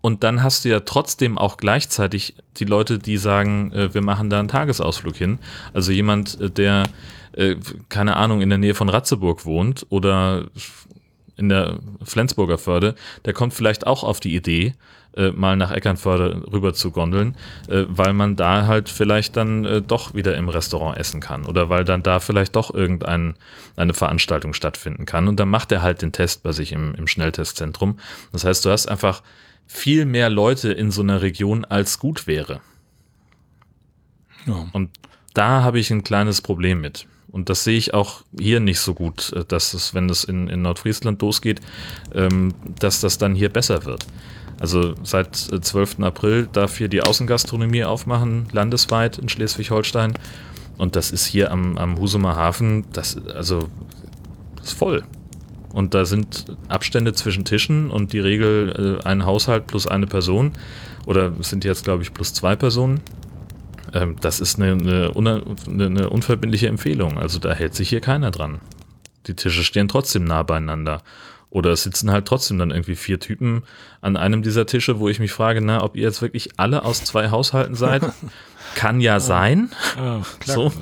Und 0.00 0.22
dann 0.22 0.44
hast 0.44 0.64
du 0.64 0.68
ja 0.68 0.78
trotzdem 0.78 1.38
auch 1.38 1.56
gleichzeitig 1.56 2.36
die 2.58 2.66
Leute, 2.66 3.00
die 3.00 3.16
sagen, 3.16 3.72
äh, 3.72 3.92
wir 3.92 4.02
machen 4.02 4.30
da 4.30 4.38
einen 4.38 4.46
Tagesausflug 4.46 5.16
hin. 5.16 5.40
Also 5.74 5.90
jemand, 5.90 6.40
äh, 6.40 6.50
der, 6.50 6.84
äh, 7.32 7.56
keine 7.88 8.14
Ahnung, 8.14 8.42
in 8.42 8.48
der 8.48 8.58
Nähe 8.58 8.74
von 8.76 8.88
Ratzeburg 8.88 9.44
wohnt 9.44 9.86
oder 9.88 10.46
in 11.36 11.48
der 11.48 11.78
Flensburger 12.02 12.58
Förde, 12.58 12.94
der 13.24 13.32
kommt 13.32 13.54
vielleicht 13.54 13.86
auch 13.86 14.04
auf 14.04 14.20
die 14.20 14.34
Idee, 14.34 14.74
äh, 15.14 15.30
mal 15.30 15.56
nach 15.56 15.70
Eckernförde 15.70 16.42
rüber 16.52 16.72
zu 16.72 16.90
gondeln, 16.90 17.36
äh, 17.68 17.84
weil 17.88 18.12
man 18.12 18.36
da 18.36 18.66
halt 18.66 18.88
vielleicht 18.88 19.36
dann 19.36 19.64
äh, 19.64 19.82
doch 19.82 20.14
wieder 20.14 20.36
im 20.36 20.48
Restaurant 20.48 20.96
essen 20.96 21.20
kann 21.20 21.44
oder 21.44 21.68
weil 21.68 21.84
dann 21.84 22.02
da 22.02 22.18
vielleicht 22.18 22.56
doch 22.56 22.72
irgendeine 22.72 23.34
Veranstaltung 23.92 24.54
stattfinden 24.54 25.04
kann 25.04 25.28
und 25.28 25.38
dann 25.38 25.50
macht 25.50 25.70
er 25.72 25.82
halt 25.82 26.00
den 26.00 26.12
Test 26.12 26.42
bei 26.42 26.52
sich 26.52 26.72
im, 26.72 26.94
im 26.94 27.06
Schnelltestzentrum. 27.06 27.98
Das 28.32 28.44
heißt, 28.44 28.64
du 28.64 28.70
hast 28.70 28.86
einfach 28.86 29.22
viel 29.66 30.06
mehr 30.06 30.30
Leute 30.30 30.72
in 30.72 30.90
so 30.90 31.02
einer 31.02 31.20
Region 31.22 31.64
als 31.64 31.98
gut 31.98 32.26
wäre. 32.26 32.60
Ja. 34.46 34.66
Und 34.72 34.90
da 35.34 35.62
habe 35.62 35.78
ich 35.78 35.90
ein 35.90 36.04
kleines 36.04 36.40
Problem 36.40 36.80
mit. 36.80 37.06
Und 37.32 37.48
das 37.48 37.64
sehe 37.64 37.78
ich 37.78 37.94
auch 37.94 38.22
hier 38.38 38.60
nicht 38.60 38.78
so 38.78 38.94
gut, 38.94 39.32
äh, 39.32 39.44
dass 39.46 39.74
es, 39.74 39.94
wenn 39.94 40.08
es 40.08 40.22
in, 40.22 40.48
in 40.48 40.62
Nordfriesland 40.62 41.20
losgeht, 41.22 41.60
ähm, 42.14 42.54
dass 42.78 43.00
das 43.00 43.18
dann 43.18 43.34
hier 43.34 43.48
besser 43.48 43.84
wird. 43.84 44.06
Also 44.60 44.94
seit 45.02 45.34
12. 45.34 45.98
Äh, 45.98 46.04
April 46.04 46.48
darf 46.52 46.76
hier 46.76 46.88
die 46.88 47.02
Außengastronomie 47.02 47.84
aufmachen, 47.84 48.46
landesweit 48.52 49.18
in 49.18 49.28
Schleswig-Holstein. 49.28 50.14
Und 50.78 50.94
das 50.94 51.10
ist 51.10 51.26
hier 51.26 51.50
am, 51.50 51.76
am 51.78 51.98
Husumer 51.98 52.36
Hafen, 52.36 52.84
das, 52.92 53.16
also, 53.26 53.68
das 54.56 54.68
ist 54.68 54.78
voll. 54.78 55.02
Und 55.72 55.94
da 55.94 56.04
sind 56.04 56.56
Abstände 56.68 57.14
zwischen 57.14 57.44
Tischen 57.44 57.90
und 57.90 58.12
die 58.12 58.20
Regel 58.20 59.00
äh, 59.02 59.06
ein 59.06 59.24
Haushalt 59.24 59.66
plus 59.66 59.86
eine 59.86 60.06
Person. 60.06 60.52
Oder 61.06 61.32
es 61.40 61.48
sind 61.48 61.64
jetzt, 61.64 61.84
glaube 61.84 62.02
ich, 62.02 62.12
plus 62.12 62.34
zwei 62.34 62.56
Personen. 62.56 63.00
Ähm, 63.92 64.16
das 64.20 64.40
ist 64.40 64.60
eine, 64.60 65.12
eine, 65.14 65.42
eine 65.68 66.10
unverbindliche 66.10 66.68
Empfehlung. 66.68 67.18
Also 67.18 67.38
da 67.38 67.52
hält 67.52 67.74
sich 67.74 67.88
hier 67.88 68.00
keiner 68.00 68.30
dran. 68.30 68.60
Die 69.26 69.34
Tische 69.34 69.62
stehen 69.62 69.88
trotzdem 69.88 70.24
nah 70.24 70.42
beieinander. 70.42 71.02
Oder 71.50 71.70
es 71.72 71.82
sitzen 71.82 72.10
halt 72.10 72.26
trotzdem 72.26 72.58
dann 72.58 72.70
irgendwie 72.70 72.96
vier 72.96 73.20
Typen 73.20 73.64
an 74.00 74.16
einem 74.16 74.42
dieser 74.42 74.64
Tische, 74.64 74.98
wo 74.98 75.10
ich 75.10 75.20
mich 75.20 75.32
frage, 75.32 75.60
na, 75.60 75.82
ob 75.84 75.96
ihr 75.96 76.02
jetzt 76.02 76.22
wirklich 76.22 76.48
alle 76.56 76.82
aus 76.82 77.04
zwei 77.04 77.30
Haushalten 77.30 77.74
seid. 77.74 78.02
Kann 78.74 79.02
ja 79.02 79.20
sein. 79.20 79.70
Ja, 79.98 80.22
so. 80.46 80.72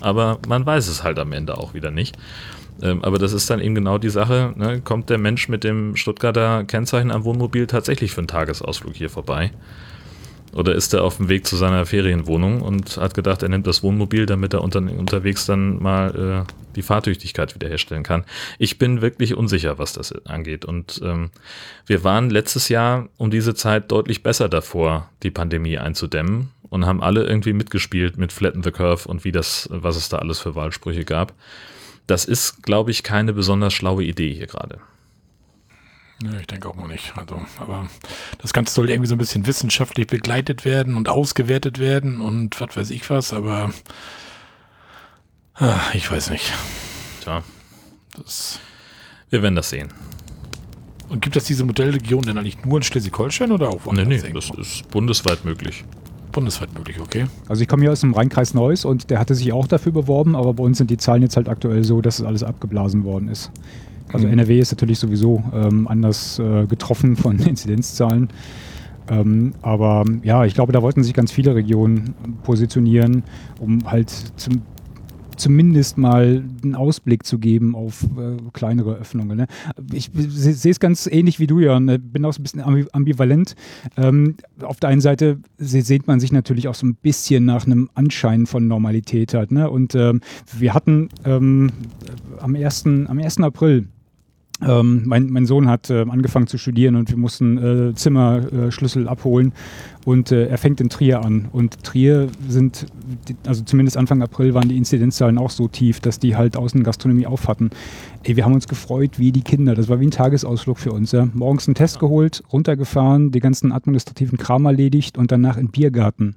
Aber 0.00 0.38
man 0.46 0.66
weiß 0.66 0.88
es 0.88 1.02
halt 1.02 1.18
am 1.18 1.32
Ende 1.32 1.56
auch 1.56 1.72
wieder 1.72 1.90
nicht. 1.90 2.18
Ähm, 2.82 3.02
aber 3.02 3.18
das 3.18 3.32
ist 3.32 3.48
dann 3.48 3.60
eben 3.60 3.74
genau 3.74 3.96
die 3.96 4.10
Sache, 4.10 4.52
ne? 4.56 4.80
kommt 4.82 5.10
der 5.10 5.18
Mensch 5.18 5.48
mit 5.48 5.64
dem 5.64 5.96
Stuttgarter 5.96 6.64
Kennzeichen 6.64 7.10
am 7.10 7.24
Wohnmobil 7.24 7.66
tatsächlich 7.66 8.12
für 8.12 8.18
einen 8.18 8.28
Tagesausflug 8.28 8.94
hier 8.94 9.10
vorbei? 9.10 9.52
Oder 10.52 10.74
ist 10.74 10.92
er 10.94 11.04
auf 11.04 11.18
dem 11.18 11.28
Weg 11.28 11.46
zu 11.46 11.56
seiner 11.56 11.86
Ferienwohnung 11.86 12.60
und 12.60 12.96
hat 12.96 13.14
gedacht, 13.14 13.42
er 13.42 13.48
nimmt 13.48 13.66
das 13.66 13.82
Wohnmobil, 13.82 14.26
damit 14.26 14.52
er 14.52 14.62
unter, 14.62 14.80
unterwegs 14.80 15.46
dann 15.46 15.80
mal 15.80 16.44
äh, 16.48 16.52
die 16.74 16.82
Fahrtüchtigkeit 16.82 17.54
wiederherstellen 17.54 18.02
kann. 18.02 18.24
Ich 18.58 18.78
bin 18.78 19.00
wirklich 19.00 19.34
unsicher, 19.36 19.78
was 19.78 19.92
das 19.92 20.12
angeht. 20.26 20.64
Und 20.64 21.00
ähm, 21.04 21.30
wir 21.86 22.02
waren 22.04 22.30
letztes 22.30 22.68
Jahr 22.68 23.08
um 23.16 23.30
diese 23.30 23.54
Zeit 23.54 23.90
deutlich 23.92 24.22
besser 24.22 24.48
davor, 24.48 25.08
die 25.22 25.30
Pandemie 25.30 25.78
einzudämmen 25.78 26.50
und 26.68 26.86
haben 26.86 27.02
alle 27.02 27.24
irgendwie 27.24 27.52
mitgespielt 27.52 28.16
mit 28.16 28.32
Flatten 28.32 28.62
the 28.62 28.70
Curve 28.70 29.08
und 29.08 29.24
wie 29.24 29.32
das, 29.32 29.68
was 29.70 29.96
es 29.96 30.08
da 30.08 30.18
alles 30.18 30.40
für 30.40 30.54
Wahlsprüche 30.54 31.04
gab. 31.04 31.34
Das 32.06 32.24
ist, 32.24 32.62
glaube 32.62 32.90
ich, 32.90 33.02
keine 33.02 33.32
besonders 33.32 33.72
schlaue 33.72 34.02
Idee 34.02 34.32
hier 34.32 34.46
gerade. 34.46 34.80
Ja, 36.22 36.38
ich 36.38 36.46
denke 36.46 36.68
auch 36.68 36.74
mal 36.74 36.88
nicht. 36.88 37.12
Also, 37.16 37.40
aber 37.58 37.88
das 38.38 38.52
Ganze 38.52 38.74
soll 38.74 38.90
irgendwie 38.90 39.08
so 39.08 39.14
ein 39.14 39.18
bisschen 39.18 39.46
wissenschaftlich 39.46 40.06
begleitet 40.06 40.64
werden 40.64 40.96
und 40.96 41.08
ausgewertet 41.08 41.78
werden 41.78 42.20
und 42.20 42.60
was 42.60 42.76
weiß 42.76 42.90
ich 42.90 43.08
was, 43.08 43.32
aber 43.32 43.72
ach, 45.54 45.94
ich 45.94 46.10
weiß 46.10 46.30
nicht. 46.30 46.52
Tja. 47.22 47.42
Das 48.16 48.60
Wir 49.30 49.42
werden 49.42 49.54
das 49.54 49.70
sehen. 49.70 49.88
Und 51.08 51.22
gibt 51.22 51.36
es 51.36 51.44
diese 51.44 51.64
Modellregion 51.64 52.22
denn 52.22 52.38
eigentlich 52.38 52.64
nur 52.64 52.76
in 52.76 52.82
Schleswig-Holstein 52.82 53.50
oder 53.50 53.70
auch 53.70 53.84
woanders? 53.84 54.06
Nee, 54.06 54.20
nee, 54.22 54.32
das 54.32 54.50
ist 54.50 54.88
bundesweit 54.90 55.44
möglich. 55.44 55.84
Bundesweit 56.30 56.72
möglich, 56.74 57.00
okay. 57.00 57.26
Also 57.48 57.62
ich 57.62 57.68
komme 57.68 57.82
hier 57.82 57.90
aus 57.90 58.00
dem 58.00 58.14
Rheinkreis 58.14 58.54
Neuss 58.54 58.84
und 58.84 59.10
der 59.10 59.18
hatte 59.18 59.34
sich 59.34 59.52
auch 59.52 59.66
dafür 59.66 59.90
beworben, 59.90 60.36
aber 60.36 60.54
bei 60.54 60.62
uns 60.62 60.78
sind 60.78 60.90
die 60.90 60.98
Zahlen 60.98 61.22
jetzt 61.22 61.36
halt 61.36 61.48
aktuell 61.48 61.82
so, 61.82 62.00
dass 62.00 62.20
es 62.20 62.24
alles 62.24 62.44
abgeblasen 62.44 63.02
worden 63.02 63.28
ist. 63.28 63.50
Also 64.12 64.26
mhm. 64.26 64.34
NRW 64.34 64.58
ist 64.58 64.72
natürlich 64.72 64.98
sowieso 64.98 65.42
ähm, 65.54 65.88
anders 65.88 66.38
äh, 66.38 66.66
getroffen 66.66 67.16
von 67.16 67.38
Inzidenzzahlen. 67.46 68.28
Ähm, 69.08 69.54
aber 69.62 70.04
ja, 70.22 70.44
ich 70.44 70.54
glaube, 70.54 70.72
da 70.72 70.82
wollten 70.82 71.02
sich 71.02 71.14
ganz 71.14 71.32
viele 71.32 71.54
Regionen 71.54 72.14
positionieren, 72.42 73.24
um 73.58 73.90
halt 73.90 74.10
zum 74.36 74.62
zumindest 75.40 75.98
mal 75.98 76.44
einen 76.62 76.74
Ausblick 76.74 77.24
zu 77.24 77.38
geben 77.38 77.74
auf 77.74 78.04
äh, 78.04 78.36
kleinere 78.52 78.96
Öffnungen. 78.96 79.38
Ne? 79.38 79.46
Ich 79.92 80.10
sehe 80.14 80.70
es 80.70 80.80
ganz 80.80 81.06
ähnlich 81.06 81.40
wie 81.40 81.46
du, 81.46 81.58
Jan. 81.58 81.86
Ne? 81.86 81.98
Bin 81.98 82.24
auch 82.24 82.32
so 82.32 82.40
ein 82.40 82.42
bisschen 82.42 82.88
ambivalent. 82.92 83.54
Ähm, 83.96 84.36
auf 84.62 84.78
der 84.80 84.90
einen 84.90 85.00
Seite 85.00 85.38
sehnt 85.58 86.06
man 86.06 86.20
sich 86.20 86.30
natürlich 86.30 86.68
auch 86.68 86.74
so 86.74 86.86
ein 86.86 86.94
bisschen 86.94 87.46
nach 87.46 87.64
einem 87.64 87.88
Anschein 87.94 88.46
von 88.46 88.68
Normalität 88.68 89.34
halt. 89.34 89.50
Ne? 89.50 89.68
Und 89.70 89.94
ähm, 89.94 90.20
wir 90.58 90.74
hatten 90.74 91.08
ähm, 91.24 91.72
am, 92.38 92.54
1., 92.54 92.84
am 92.86 93.18
1. 93.18 93.40
April 93.40 93.88
ähm, 94.66 95.02
mein, 95.06 95.30
mein, 95.30 95.46
Sohn 95.46 95.68
hat 95.68 95.90
äh, 95.90 96.04
angefangen 96.08 96.46
zu 96.46 96.58
studieren 96.58 96.96
und 96.96 97.10
wir 97.10 97.16
mussten 97.16 97.90
äh, 97.90 97.94
Zimmerschlüssel 97.94 99.06
äh, 99.06 99.08
abholen 99.08 99.52
und 100.04 100.32
äh, 100.32 100.46
er 100.46 100.58
fängt 100.58 100.80
in 100.80 100.88
Trier 100.88 101.24
an. 101.24 101.48
Und 101.52 101.82
Trier 101.84 102.28
sind, 102.48 102.86
also 103.46 103.64
zumindest 103.64 103.96
Anfang 103.96 104.22
April 104.22 104.54
waren 104.54 104.68
die 104.68 104.76
Inzidenzzahlen 104.76 105.38
auch 105.38 105.50
so 105.50 105.68
tief, 105.68 106.00
dass 106.00 106.18
die 106.18 106.36
halt 106.36 106.56
Außengastronomie 106.56 107.26
auf 107.26 107.48
hatten. 107.48 107.70
Ey, 108.22 108.36
wir 108.36 108.44
haben 108.44 108.54
uns 108.54 108.68
gefreut 108.68 109.18
wie 109.18 109.32
die 109.32 109.42
Kinder. 109.42 109.74
Das 109.74 109.88
war 109.88 110.00
wie 110.00 110.06
ein 110.06 110.10
Tagesausflug 110.10 110.78
für 110.78 110.92
uns. 110.92 111.12
Ja. 111.12 111.28
Morgens 111.32 111.68
einen 111.68 111.74
Test 111.74 111.98
geholt, 111.98 112.42
runtergefahren, 112.52 113.30
die 113.30 113.40
ganzen 113.40 113.72
administrativen 113.72 114.38
Kram 114.38 114.64
erledigt 114.64 115.18
und 115.18 115.32
danach 115.32 115.56
in 115.56 115.68
Biergarten. 115.68 116.36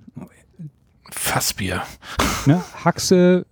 Fassbier. 1.11 1.83
Ne? 2.45 2.61
Haxe, 2.83 3.45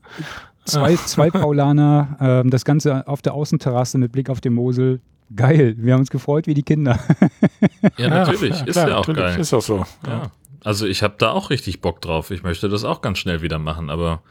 Zwei, 0.66 0.96
zwei 0.96 1.30
Paulaner, 1.32 2.18
ähm, 2.20 2.50
das 2.50 2.66
Ganze 2.66 3.08
auf 3.08 3.22
der 3.22 3.34
Außenterrasse 3.34 3.98
mit 3.98 4.12
Blick 4.12 4.30
auf 4.30 4.42
den 4.42 4.54
Mosel. 4.54 5.02
Geil, 5.36 5.76
wir 5.78 5.94
haben 5.94 6.02
uns 6.02 6.10
gefreut 6.12 6.48
wie 6.48 6.54
die 6.54 6.64
Kinder. 6.64 7.00
ja, 7.98 8.10
natürlich, 8.10 8.60
ja, 8.60 8.66
ist 8.66 8.74
klar, 8.74 8.90
ja 8.90 8.98
auch 8.98 9.08
geil. 9.08 9.40
Ist 9.40 9.54
auch 9.54 9.62
so. 9.62 9.86
Ja. 10.06 10.32
Also 10.64 10.86
ich 10.86 11.04
habe 11.04 11.16
da 11.18 11.32
auch 11.32 11.50
richtig 11.50 11.82
Bock 11.82 12.02
drauf. 12.02 12.32
Ich 12.32 12.44
möchte 12.44 12.70
das 12.70 12.84
auch 12.84 13.02
ganz 13.02 13.18
schnell 13.18 13.42
wieder 13.42 13.58
machen, 13.58 13.90
aber 13.90 14.22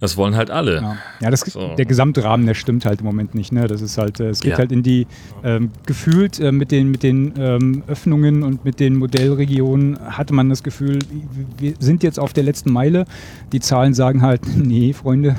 das 0.00 0.16
wollen 0.16 0.36
halt 0.36 0.50
alle. 0.50 0.76
Ja, 0.76 0.96
ja 1.20 1.30
das, 1.30 1.40
so. 1.40 1.74
der 1.76 1.86
Gesamtrahmen, 1.86 2.46
der 2.46 2.54
stimmt 2.54 2.84
halt 2.84 3.00
im 3.00 3.06
Moment 3.06 3.34
nicht. 3.34 3.52
Ne? 3.52 3.66
Das 3.66 3.80
ist 3.80 3.96
halt, 3.96 4.20
äh, 4.20 4.28
es 4.28 4.40
geht 4.40 4.52
ja. 4.52 4.58
halt 4.58 4.72
in 4.72 4.82
die, 4.82 5.06
ähm, 5.42 5.70
gefühlt 5.86 6.40
äh, 6.40 6.52
mit 6.52 6.72
den, 6.72 6.90
mit 6.90 7.02
den 7.02 7.32
ähm, 7.38 7.84
Öffnungen 7.86 8.42
und 8.42 8.64
mit 8.64 8.80
den 8.80 8.96
Modellregionen 8.96 9.98
hatte 10.00 10.34
man 10.34 10.48
das 10.48 10.62
Gefühl, 10.62 10.98
wir 11.58 11.74
sind 11.78 12.02
jetzt 12.02 12.18
auf 12.18 12.32
der 12.32 12.44
letzten 12.44 12.72
Meile. 12.72 13.04
Die 13.52 13.60
Zahlen 13.60 13.94
sagen 13.94 14.22
halt, 14.22 14.42
nee, 14.56 14.92
Freunde, 14.92 15.36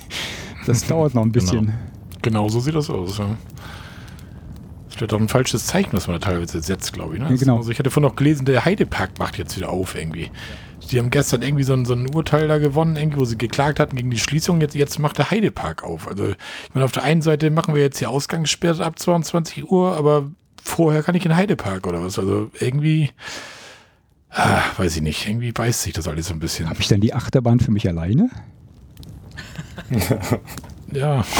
das 0.66 0.86
dauert 0.86 1.14
noch 1.14 1.22
ein 1.22 1.32
bisschen. 1.32 1.66
Genau. 1.66 1.78
genau 2.22 2.48
so 2.48 2.60
sieht 2.60 2.74
das 2.74 2.88
aus. 2.88 3.18
Ja. 3.18 3.36
Das 4.90 5.00
wird 5.00 5.12
doch 5.12 5.20
ein 5.20 5.28
falsches 5.28 5.66
Zeichen, 5.66 5.92
was 5.92 6.06
man 6.06 6.18
da 6.18 6.26
teilweise 6.26 6.60
setzt, 6.60 6.92
glaube 6.92 7.14
ich. 7.14 7.20
Ne? 7.20 7.28
Ja, 7.30 7.36
genau. 7.36 7.58
Also 7.58 7.70
ich 7.70 7.78
hatte 7.78 7.90
vorhin 7.90 8.08
noch 8.08 8.16
gelesen, 8.16 8.46
der 8.46 8.64
Heidepark 8.64 9.18
macht 9.18 9.38
jetzt 9.38 9.56
wieder 9.56 9.70
auf 9.70 9.94
irgendwie. 9.94 10.30
Die 10.90 10.98
haben 10.98 11.10
gestern 11.10 11.42
irgendwie 11.42 11.64
so 11.64 11.72
ein, 11.72 11.84
so 11.84 11.94
ein 11.94 12.14
Urteil 12.14 12.48
da 12.48 12.58
gewonnen, 12.58 12.96
irgendwie, 12.96 13.20
wo 13.20 13.24
sie 13.24 13.38
geklagt 13.38 13.80
hatten 13.80 13.96
gegen 13.96 14.10
die 14.10 14.18
Schließung. 14.18 14.60
Jetzt, 14.60 14.74
jetzt 14.74 14.98
macht 14.98 15.18
der 15.18 15.30
Heidepark 15.30 15.82
auf. 15.82 16.08
Also 16.08 16.28
ich 16.28 16.74
meine, 16.74 16.84
auf 16.84 16.92
der 16.92 17.02
einen 17.02 17.22
Seite 17.22 17.50
machen 17.50 17.74
wir 17.74 17.82
jetzt 17.82 18.00
die 18.00 18.06
Ausgangssperre 18.06 18.84
ab 18.84 18.98
22 18.98 19.70
Uhr, 19.70 19.96
aber 19.96 20.30
vorher 20.62 21.02
kann 21.02 21.14
ich 21.14 21.24
in 21.24 21.30
den 21.30 21.36
Heidepark 21.36 21.86
oder 21.86 22.02
was. 22.02 22.18
Also 22.18 22.50
irgendwie, 22.58 23.10
ah, 24.30 24.62
weiß 24.76 24.96
ich 24.96 25.02
nicht, 25.02 25.26
irgendwie 25.26 25.52
beißt 25.52 25.82
sich 25.82 25.92
das 25.92 26.08
alles 26.08 26.26
so 26.26 26.34
ein 26.34 26.40
bisschen. 26.40 26.68
Habe 26.68 26.80
ich 26.80 26.88
dann 26.88 27.00
die 27.00 27.14
Achterbahn 27.14 27.60
für 27.60 27.70
mich 27.70 27.88
alleine? 27.88 28.30
ja. 30.92 31.24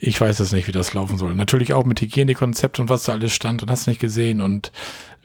Ich 0.00 0.20
weiß 0.20 0.38
es 0.40 0.52
nicht, 0.52 0.68
wie 0.68 0.72
das 0.72 0.94
laufen 0.94 1.18
soll. 1.18 1.34
Natürlich 1.34 1.72
auch 1.72 1.84
mit 1.84 2.00
Hygienekonzept 2.00 2.78
und 2.78 2.88
was 2.88 3.04
da 3.04 3.12
alles 3.12 3.32
stand 3.32 3.62
und 3.62 3.70
hast 3.70 3.88
nicht 3.88 4.00
gesehen. 4.00 4.40
Und 4.40 4.70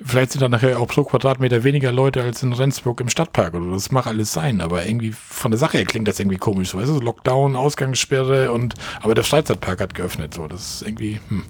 vielleicht 0.04 0.32
sind 0.32 0.42
da 0.42 0.50
nachher 0.50 0.80
auch 0.80 0.88
pro 0.88 1.04
Quadratmeter 1.04 1.64
weniger 1.64 1.92
Leute 1.92 2.24
als 2.24 2.42
in 2.42 2.54
Rendsburg 2.54 3.00
im 3.00 3.10
Stadtpark 3.10 3.54
oder 3.54 3.72
das 3.72 3.92
mag 3.92 4.08
alles 4.08 4.34
sein. 4.34 4.62
Aber 4.62 4.86
irgendwie 4.86 5.12
von 5.12 5.52
der 5.52 5.60
Sache 5.60 5.78
her 5.78 5.86
klingt 5.86 6.08
das 6.08 6.20
irgendwie 6.20 6.38
komisch. 6.38 6.74
Weißt 6.74 6.90
du, 6.90 7.00
Lockdown, 7.00 7.56
Ausgangssperre 7.56 8.52
und 8.52 8.74
aber 9.02 9.14
der 9.14 9.24
Freizeitpark 9.24 9.80
hat 9.80 9.94
geöffnet. 9.94 10.34
So, 10.34 10.48
das 10.48 10.76
ist 10.76 10.88
irgendwie, 10.88 11.20
hm. 11.30 11.44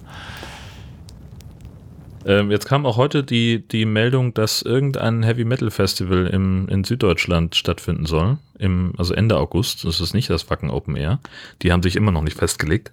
Ähm, 2.25 2.51
jetzt 2.51 2.65
kam 2.65 2.85
auch 2.85 2.97
heute 2.97 3.23
die, 3.23 3.67
die 3.67 3.85
Meldung, 3.85 4.33
dass 4.33 4.61
irgendein 4.61 5.23
Heavy 5.23 5.43
Metal 5.43 5.71
Festival 5.71 6.27
im, 6.27 6.67
in 6.69 6.83
Süddeutschland 6.83 7.55
stattfinden 7.55 8.05
soll. 8.05 8.37
Im, 8.57 8.93
also 8.97 9.13
Ende 9.13 9.37
August. 9.37 9.83
Das 9.85 9.99
ist 9.99 10.13
nicht 10.13 10.29
das 10.29 10.49
Wacken 10.49 10.69
Open 10.69 10.95
Air. 10.95 11.19
Die 11.61 11.71
haben 11.71 11.83
sich 11.83 11.95
immer 11.95 12.11
noch 12.11 12.23
nicht 12.23 12.37
festgelegt. 12.37 12.91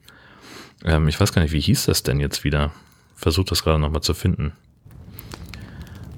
Ähm, 0.84 1.08
ich 1.08 1.20
weiß 1.20 1.32
gar 1.32 1.42
nicht, 1.42 1.52
wie 1.52 1.60
hieß 1.60 1.86
das 1.86 2.02
denn 2.02 2.20
jetzt 2.20 2.44
wieder? 2.44 2.72
Versucht 3.16 3.50
das 3.50 3.62
gerade 3.62 3.78
nochmal 3.78 4.02
zu 4.02 4.14
finden. 4.14 4.52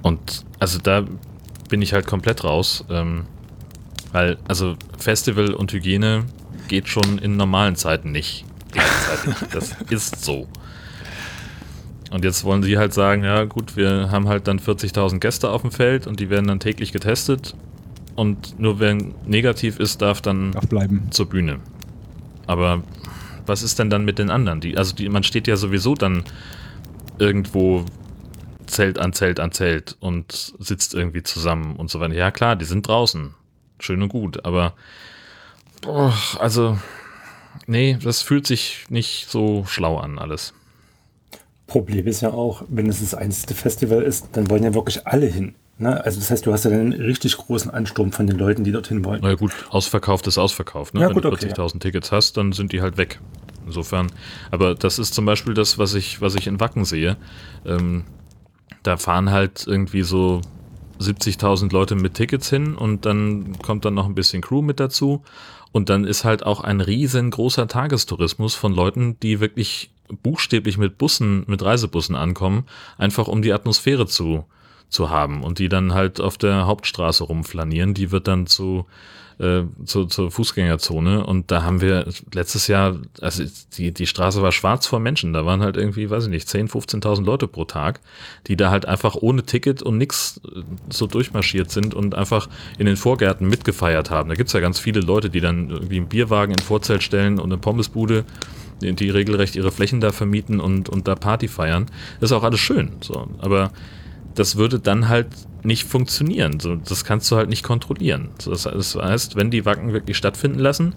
Und 0.03 0.45
also 0.59 0.79
da 0.79 1.05
bin 1.69 1.83
ich 1.83 1.93
halt 1.93 2.07
komplett 2.07 2.45
raus. 2.45 2.85
Ähm, 2.91 3.25
weil, 4.13 4.37
also 4.47 4.77
Festival 4.99 5.55
und 5.55 5.73
Hygiene 5.73 6.25
geht 6.69 6.89
schon 6.89 7.19
in 7.19 7.37
normalen 7.37 7.77
Zeiten 7.77 8.13
nicht. 8.13 8.45
Das 9.53 9.77
ist 9.91 10.25
so. 10.25 10.49
Und 12.11 12.25
jetzt 12.25 12.45
wollen 12.45 12.63
sie 12.63 12.77
halt 12.79 12.93
sagen, 12.93 13.25
ja 13.25 13.45
gut, 13.45 13.77
wir 13.77 14.11
haben 14.11 14.29
halt 14.29 14.47
dann 14.47 14.59
40.000 14.59 15.19
Gäste 15.19 15.51
auf 15.51 15.63
dem 15.63 15.71
Feld 15.71 16.07
und 16.07 16.21
die 16.21 16.29
werden 16.29 16.47
dann 16.47 16.61
täglich 16.61 16.93
getestet. 16.93 17.55
Und 18.15 18.59
nur 18.59 18.81
wer 18.81 18.99
negativ 19.27 19.79
ist, 19.79 20.03
darf 20.03 20.21
dann 20.21 20.53
darf 20.53 20.89
zur 21.11 21.27
Bühne. 21.27 21.61
Aber 22.47 22.83
was 23.53 23.62
ist 23.62 23.78
denn 23.78 23.90
dann 23.90 24.07
mit 24.07 24.18
den 24.18 24.30
anderen? 24.30 24.62
Die, 24.62 24.78
also 24.78 24.94
die, 24.94 25.11
man 25.11 25.24
steht 25.24 25.46
ja 25.46 25.57
sowieso 25.57 25.94
dann 25.94 26.24
irgendwo 27.18 27.84
Zelt 28.66 28.98
an 28.98 29.12
Zelt 29.12 29.40
an 29.40 29.53
Zelt 29.53 29.98
und 30.00 30.55
sitzt 30.59 30.94
irgendwie 30.94 31.22
zusammen 31.22 31.76
und 31.76 31.90
so 31.90 32.00
weiter. 32.00 32.14
Ja 32.14 32.30
klar, 32.30 32.57
die 32.57 32.64
sind 32.64 32.88
draußen. 32.88 33.34
Schön 33.78 34.00
und 34.00 34.09
gut, 34.09 34.46
aber 34.46 34.72
boah, 35.82 36.14
also 36.38 36.78
nee, 37.66 37.98
das 38.03 38.22
fühlt 38.22 38.46
sich 38.46 38.86
nicht 38.88 39.28
so 39.28 39.66
schlau 39.66 39.98
an 39.98 40.18
alles. 40.18 40.55
Problem 41.66 42.07
ist 42.07 42.22
ja 42.22 42.30
auch, 42.30 42.64
wenn 42.68 42.88
es 42.88 43.00
das 43.00 43.14
einzige 43.14 43.53
Festival 43.53 44.03
ist, 44.03 44.28
dann 44.32 44.48
wollen 44.48 44.64
ja 44.64 44.72
wirklich 44.72 45.07
alle 45.07 45.26
hin. 45.26 45.55
Ne? 45.83 46.03
Also 46.05 46.20
das 46.20 46.30
heißt, 46.30 46.47
du 46.47 46.53
hast 46.53 46.64
ja 46.64 46.70
einen 46.70 46.93
richtig 46.93 47.37
großen 47.37 47.70
Ansturm 47.70 48.12
von 48.12 48.26
den 48.26 48.39
Leuten, 48.39 48.64
die 48.64 48.72
dorthin 48.72 49.05
wollen. 49.05 49.20
Na 49.22 49.30
ja, 49.30 49.35
gut, 49.35 49.53
ausverkauft 49.70 50.26
ist 50.26 50.39
ausverkauft. 50.39 50.95
Ne? 50.95 51.01
Ja, 51.01 51.09
wenn 51.09 51.14
gut, 51.14 51.24
du 51.24 51.28
okay, 51.28 51.49
40.000 51.49 51.80
Tickets 51.80 52.12
hast, 52.12 52.37
dann 52.37 52.53
sind 52.53 52.72
die 52.72 52.80
halt 52.80 52.97
weg. 52.97 53.20
Insofern, 53.66 54.11
aber 54.51 54.74
das 54.74 54.99
ist 54.99 55.14
zum 55.14 55.24
Beispiel 55.24 55.55
das, 55.55 55.78
was 55.78 55.95
ich, 55.95 56.20
was 56.20 56.35
ich 56.35 56.47
in 56.47 56.61
Wacken 56.61 56.85
sehe. 56.85 57.16
Ähm, 57.64 58.05
da 58.83 58.97
fahren 58.97 59.30
halt 59.30 59.64
irgendwie 59.66 60.03
so 60.03 60.41
70.000 61.01 61.72
Leute 61.72 61.95
mit 61.95 62.14
Tickets 62.14 62.49
hin 62.49 62.74
und 62.74 63.07
dann 63.07 63.59
kommt 63.59 63.85
dann 63.85 63.95
noch 63.95 64.07
ein 64.07 64.14
bisschen 64.14 64.43
Crew 64.43 64.62
mit 64.62 64.80
dazu. 64.80 65.22
Und 65.72 65.89
dann 65.89 66.05
ist 66.05 66.24
halt 66.24 66.45
auch 66.45 66.61
ein 66.61 66.80
riesengroßer 66.80 67.66
Tagestourismus 67.66 68.55
von 68.55 68.74
Leuten, 68.74 69.18
die 69.20 69.41
wirklich 69.41 69.91
buchstäblich 70.22 70.76
mit 70.76 70.99
Bussen, 70.99 71.45
mit 71.47 71.62
Reisebussen 71.62 72.14
ankommen, 72.14 72.66
einfach 72.99 73.28
um 73.28 73.41
die 73.43 73.53
Atmosphäre 73.53 74.07
zu, 74.07 74.45
zu 74.93 75.11
haben 75.11 75.43
und 75.43 75.59
die 75.59 75.68
dann 75.68 75.95
halt 75.95 76.20
auf 76.20 76.38
der 76.38 76.66
Hauptstraße 76.66 77.24
rumflanieren. 77.24 77.95
Die 77.95 78.11
wird 78.12 78.28
dann 78.28 78.47
zu, 78.47 78.86
äh, 79.38 79.62
zu, 79.84 80.05
zur 80.05 80.30
Fußgängerzone 80.30 81.24
und 81.24 81.51
da 81.51 81.62
haben 81.62 81.80
wir 81.80 82.07
letztes 82.32 82.66
Jahr, 82.66 82.99
also 83.20 83.45
die, 83.76 83.93
die 83.93 84.07
Straße 84.07 84.43
war 84.43 84.53
schwarz 84.53 84.86
vor 84.86 85.01
Menschen, 85.01 85.32
da 85.32 85.47
waren 85.47 85.62
halt 85.62 85.76
irgendwie, 85.76 86.11
weiß 86.11 86.24
ich 86.24 86.30
nicht, 86.30 86.47
10.000, 86.47 87.03
15.000 87.03 87.24
Leute 87.24 87.49
pro 87.49 87.64
Tag, 87.64 88.01
die 88.47 88.57
da 88.57 88.70
halt 88.70 88.86
einfach 88.86 89.16
ohne 89.16 89.43
Ticket 89.45 89.82
und 89.82 89.99
nix 89.99 90.40
äh, 90.45 90.61
so 90.90 91.07
durchmarschiert 91.07 91.70
sind 91.70 91.95
und 91.95 92.14
einfach 92.14 92.49
in 92.78 92.86
den 92.86 92.97
Vorgärten 92.97 93.49
mitgefeiert 93.49 94.11
haben. 94.11 94.28
Da 94.28 94.34
gibt's 94.34 94.53
ja 94.53 94.61
ganz 94.61 94.78
viele 94.78 95.01
Leute, 95.01 95.30
die 95.30 95.40
dann 95.40 95.70
irgendwie 95.70 95.97
einen 95.97 96.09
Bierwagen 96.09 96.53
in 96.53 96.61
Vorzelt 96.61 97.03
stellen 97.03 97.38
und 97.38 97.51
eine 97.51 97.59
Pommesbude 97.59 98.24
die, 98.82 98.95
die 98.95 99.11
regelrecht 99.11 99.57
ihre 99.57 99.72
Flächen 99.72 100.01
da 100.01 100.12
vermieten 100.12 100.61
und, 100.61 100.88
und 100.88 101.09
da 101.09 101.14
Party 101.14 101.49
feiern. 101.49 101.86
Das 102.20 102.30
ist 102.30 102.36
auch 102.36 102.43
alles 102.43 102.61
schön. 102.61 102.90
So. 103.01 103.28
Aber 103.38 103.70
das 104.35 104.57
würde 104.57 104.78
dann 104.78 105.09
halt 105.09 105.28
nicht 105.62 105.85
funktionieren. 105.85 106.61
So, 106.61 106.76
das 106.76 107.05
kannst 107.05 107.30
du 107.30 107.37
halt 107.37 107.49
nicht 107.49 107.62
kontrollieren. 107.62 108.30
So, 108.39 108.51
das 108.51 108.66
heißt, 108.95 109.37
wenn 109.37 109.51
die 109.51 109.64
Wacken 109.64 109.93
wirklich 109.93 110.16
stattfinden 110.16 110.59
lassen, 110.59 110.95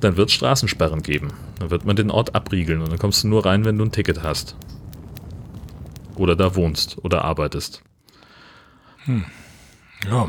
dann 0.00 0.16
wird 0.16 0.28
es 0.28 0.34
Straßensperren 0.34 1.02
geben. 1.02 1.28
Dann 1.58 1.70
wird 1.70 1.84
man 1.84 1.96
den 1.96 2.10
Ort 2.10 2.34
abriegeln 2.34 2.80
und 2.80 2.90
dann 2.90 2.98
kommst 2.98 3.24
du 3.24 3.28
nur 3.28 3.44
rein, 3.44 3.64
wenn 3.64 3.78
du 3.78 3.84
ein 3.84 3.92
Ticket 3.92 4.22
hast. 4.22 4.56
Oder 6.14 6.36
da 6.36 6.54
wohnst 6.54 6.98
oder 7.04 7.24
arbeitest. 7.24 7.82
Hm. 9.04 9.24
Ja. 10.10 10.28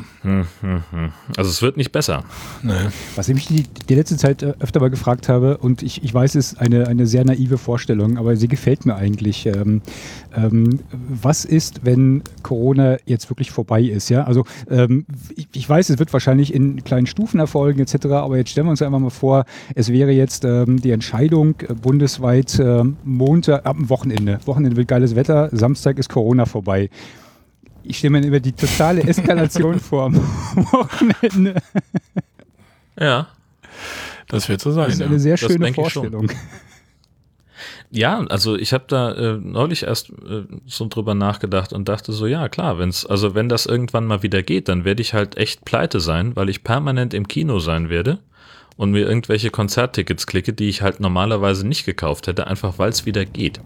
Also 1.38 1.50
es 1.50 1.62
wird 1.62 1.78
nicht 1.78 1.92
besser. 1.92 2.24
Nee. 2.64 2.74
Was 3.16 3.30
ich 3.30 3.36
mich 3.36 3.48
die, 3.48 3.64
die 3.90 3.96
letzte 3.96 4.18
Zeit 4.18 4.44
äh, 4.44 4.54
öfter 4.60 4.80
mal 4.80 4.90
gefragt 4.90 5.30
habe, 5.30 5.58
und 5.58 5.84
ich, 5.84 6.04
ich 6.04 6.14
weiß, 6.14 6.36
es 6.36 6.54
ist 6.54 6.60
eine, 6.60 6.88
eine 6.88 7.08
sehr 7.08 7.26
naive 7.26 7.58
Vorstellung, 7.58 8.18
aber 8.18 8.36
sie 8.36 8.48
gefällt 8.48 8.86
mir 8.86 8.96
eigentlich. 8.96 9.46
Ähm, 9.46 9.82
ähm, 10.36 10.80
was 10.92 11.46
ist, 11.46 11.86
wenn 11.86 12.24
Corona 12.44 12.98
jetzt 13.06 13.30
wirklich 13.30 13.52
vorbei 13.52 13.82
ist? 13.82 14.10
Ja, 14.10 14.24
also 14.24 14.46
ähm, 14.70 15.06
ich, 15.36 15.48
ich, 15.54 15.70
weiß, 15.70 15.90
es 15.90 16.00
wird 16.00 16.12
wahrscheinlich 16.14 16.54
in 16.54 16.84
kleinen 16.84 17.08
Stufen 17.08 17.40
erfolgen 17.40 17.80
etc., 17.80 18.06
aber 18.08 18.38
jetzt 18.38 18.52
stellen 18.52 18.68
wir 18.68 18.72
uns 18.72 18.82
einfach 18.82 19.00
mal 19.00 19.10
vor, 19.10 19.46
es 19.76 19.90
wäre 19.90 20.12
jetzt 20.12 20.46
ähm, 20.46 20.82
die 20.82 20.92
Entscheidung 20.92 21.56
äh, 21.62 21.74
bundesweit 21.74 22.60
äh, 22.60 22.84
Montag, 23.04 23.66
ab 23.66 23.78
dem 23.78 23.90
Wochenende. 23.90 24.40
Wochenende 24.46 24.78
wird 24.78 24.88
geiles 24.88 25.16
Wetter, 25.16 25.50
Samstag 25.52 26.00
ist 26.00 26.10
Corona 26.10 26.46
vorbei 26.46 26.90
ich 27.88 27.98
stelle 28.00 28.20
mir 28.20 28.28
über 28.28 28.40
die 28.40 28.52
totale 28.52 29.02
Eskalation 29.04 29.80
vor 29.80 30.06
am 30.06 30.16
Wochenende. 30.56 31.62
Ja. 33.00 33.28
Das 34.28 34.50
wird 34.50 34.62
so 34.62 34.72
sein. 34.72 34.86
Das 34.86 34.94
ist 34.96 35.00
ja. 35.00 35.06
eine 35.08 35.20
sehr 35.20 35.38
Das 35.38 35.52
schöne. 35.52 35.74
Vorstellung. 35.74 36.32
Ja, 37.90 38.20
also 38.28 38.58
ich 38.58 38.74
habe 38.74 38.84
da 38.88 39.14
äh, 39.14 39.38
neulich 39.38 39.84
erst 39.84 40.10
äh, 40.10 40.44
so 40.66 40.88
drüber 40.90 41.16
nachgedacht 41.16 41.72
und 41.72 41.88
dachte 41.88 42.12
so, 42.12 42.28
ja 42.28 42.50
klar, 42.50 42.78
wenn's, 42.80 43.06
also 43.06 43.34
wenn 43.34 43.48
das 43.48 43.66
irgendwann 43.66 44.06
mal 44.06 44.24
wieder 44.24 44.44
geht, 44.44 44.68
dann 44.68 44.84
werde 44.84 45.02
ich 45.02 45.14
halt 45.14 45.38
echt 45.38 45.64
pleite 45.64 46.02
sein, 46.02 46.36
weil 46.36 46.50
ich 46.50 46.66
permanent 46.66 47.14
im 47.14 47.30
Kino 47.30 47.60
sein 47.60 47.90
werde 47.90 48.20
und 48.76 48.92
mir 48.92 49.08
irgendwelche 49.08 49.52
Konzerttickets 49.52 50.28
klicke, 50.28 50.52
die 50.52 50.68
ich 50.68 50.82
halt 50.82 51.00
normalerweise 51.00 51.66
nicht 51.66 51.86
gekauft 51.86 52.28
hätte, 52.28 52.48
einfach 52.48 52.78
weil 52.78 52.90
es 52.90 53.06
wieder 53.06 53.26
geht. 53.26 53.62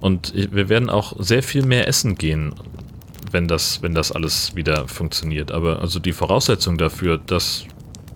Und 0.00 0.34
ich, 0.34 0.52
wir 0.52 0.68
werden 0.68 0.90
auch 0.90 1.14
sehr 1.18 1.42
viel 1.42 1.64
mehr 1.64 1.88
essen 1.88 2.16
gehen, 2.16 2.54
wenn 3.30 3.48
das, 3.48 3.82
wenn 3.82 3.94
das 3.94 4.12
alles 4.12 4.54
wieder 4.54 4.88
funktioniert. 4.88 5.52
Aber 5.52 5.80
also 5.80 5.98
die 5.98 6.12
Voraussetzungen 6.12 6.78
dafür, 6.78 7.18
dass 7.18 7.64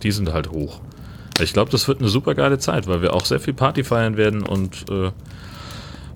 die 0.03 0.11
sind 0.11 0.31
halt 0.33 0.51
hoch. 0.51 0.81
Ich 1.41 1.53
glaube, 1.53 1.71
das 1.71 1.87
wird 1.87 1.99
eine 1.99 2.09
super 2.09 2.35
geile 2.35 2.59
Zeit, 2.59 2.87
weil 2.87 3.01
wir 3.01 3.13
auch 3.13 3.25
sehr 3.25 3.39
viel 3.39 3.53
Party 3.53 3.83
feiern 3.83 4.15
werden 4.15 4.43
und 4.43 4.85
äh, 4.89 5.11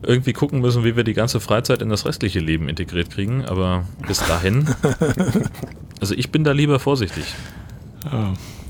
irgendwie 0.02 0.34
gucken 0.34 0.62
müssen, 0.62 0.84
wie 0.84 0.96
wir 0.96 1.04
die 1.04 1.14
ganze 1.14 1.40
Freizeit 1.40 1.82
in 1.82 1.90
das 1.90 2.06
restliche 2.06 2.40
Leben 2.40 2.70
integriert 2.70 3.10
kriegen. 3.10 3.46
Aber 3.46 3.84
bis 4.08 4.20
dahin, 4.20 4.70
also 6.00 6.16
ich 6.16 6.32
bin 6.32 6.44
da 6.44 6.52
lieber 6.54 6.80
vorsichtig. 6.80 7.26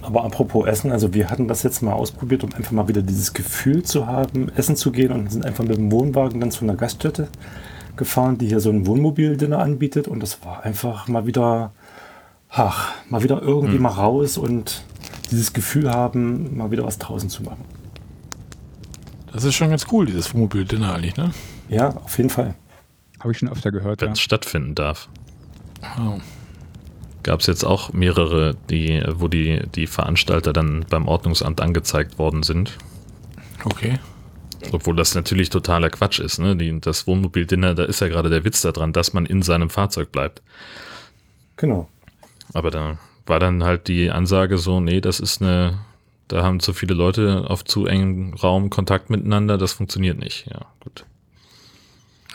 Aber 0.02 0.24
apropos 0.24 0.66
Essen, 0.66 0.92
also 0.92 1.14
wir 1.14 1.30
hatten 1.30 1.48
das 1.48 1.62
jetzt 1.62 1.84
mal 1.84 1.94
ausprobiert, 1.94 2.44
um 2.44 2.54
einfach 2.54 2.72
mal 2.72 2.88
wieder 2.88 3.04
dieses 3.04 3.34
Gefühl 3.34 3.84
zu 3.84 4.08
haben, 4.08 4.50
essen 4.56 4.76
zu 4.76 4.92
gehen 4.92 5.12
und 5.12 5.32
sind 5.32 5.46
einfach 5.46 5.64
mit 5.64 5.78
dem 5.78 5.92
Wohnwagen 5.92 6.40
dann 6.40 6.50
zu 6.50 6.64
einer 6.64 6.76
Gaststätte 6.76 7.28
gefahren, 8.00 8.40
die 8.40 8.48
hier 8.48 8.60
so 8.60 8.72
ein 8.72 8.88
Wohnmobil-Dinner 8.88 9.60
anbietet 9.60 10.08
und 10.08 10.20
das 10.22 10.44
war 10.44 10.64
einfach 10.64 11.08
mal 11.08 11.28
wieder, 11.28 11.72
ach, 12.50 12.94
mal 13.10 13.22
wieder 13.22 13.40
irgendwie 13.44 13.76
Hm. 13.76 13.84
mal 13.84 13.90
raus 13.90 14.40
und 14.40 14.84
dieses 15.30 15.54
Gefühl 15.54 15.92
haben, 15.92 16.58
mal 16.58 16.72
wieder 16.72 16.84
was 16.84 16.98
draußen 16.98 17.30
zu 17.30 17.44
machen. 17.44 17.64
Das 19.32 19.44
ist 19.44 19.54
schon 19.54 19.70
ganz 19.70 19.86
cool, 19.92 20.08
dieses 20.08 20.34
Wohnmobil-Dinner 20.34 20.96
eigentlich, 20.96 21.16
ne? 21.16 21.32
Ja, 21.70 21.90
auf 21.90 22.18
jeden 22.18 22.32
Fall. 22.32 22.56
Habe 23.20 23.32
ich 23.32 23.38
schon 23.38 23.50
öfter 23.50 23.72
gehört. 23.72 24.02
wenn 24.02 24.08
Ja. 24.10 24.14
es 24.14 24.20
stattfinden 24.22 24.74
darf. 24.74 25.08
Oh. 26.00 26.18
Gab 27.22 27.42
es 27.42 27.46
jetzt 27.48 27.64
auch 27.64 27.94
mehrere, 27.94 28.56
die, 28.70 29.04
wo 29.14 29.28
die, 29.28 29.62
die 29.76 29.86
Veranstalter 29.88 30.52
dann 30.54 30.86
beim 30.90 31.08
Ordnungsamt 31.08 31.62
angezeigt 31.62 32.18
worden 32.18 32.42
sind. 32.44 32.78
Okay. 33.66 34.00
Obwohl 34.72 34.96
das 34.96 35.16
natürlich 35.16 35.50
totaler 35.50 35.90
Quatsch 35.90 36.20
ist. 36.20 36.38
Ne? 36.40 36.56
Die, 36.56 36.80
das 36.82 37.08
Wohnmobil-Dinner, 37.08 37.76
da 37.76 37.84
ist 37.86 38.02
ja 38.02 38.08
gerade 38.08 38.30
der 38.30 38.44
Witz 38.44 38.62
daran, 38.62 38.94
dass 38.94 39.14
man 39.14 39.26
in 39.26 39.42
seinem 39.42 39.70
Fahrzeug 39.70 40.12
bleibt. 40.12 40.42
Genau. 41.58 41.88
Aber 42.54 42.72
da 42.72 42.98
war 43.26 43.40
dann 43.40 43.64
halt 43.64 43.88
die 43.88 44.10
Ansage 44.12 44.58
so, 44.58 44.80
nee, 44.80 45.02
das 45.02 45.20
ist 45.20 45.42
eine, 45.42 45.78
da 46.28 46.44
haben 46.44 46.60
zu 46.60 46.74
viele 46.74 46.94
Leute 46.94 47.46
auf 47.48 47.64
zu 47.64 47.86
engem 47.86 48.34
Raum 48.34 48.70
Kontakt 48.70 49.10
miteinander, 49.10 49.58
das 49.58 49.74
funktioniert 49.74 50.18
nicht. 50.20 50.48
Ja, 50.52 50.66
gut. 50.80 51.06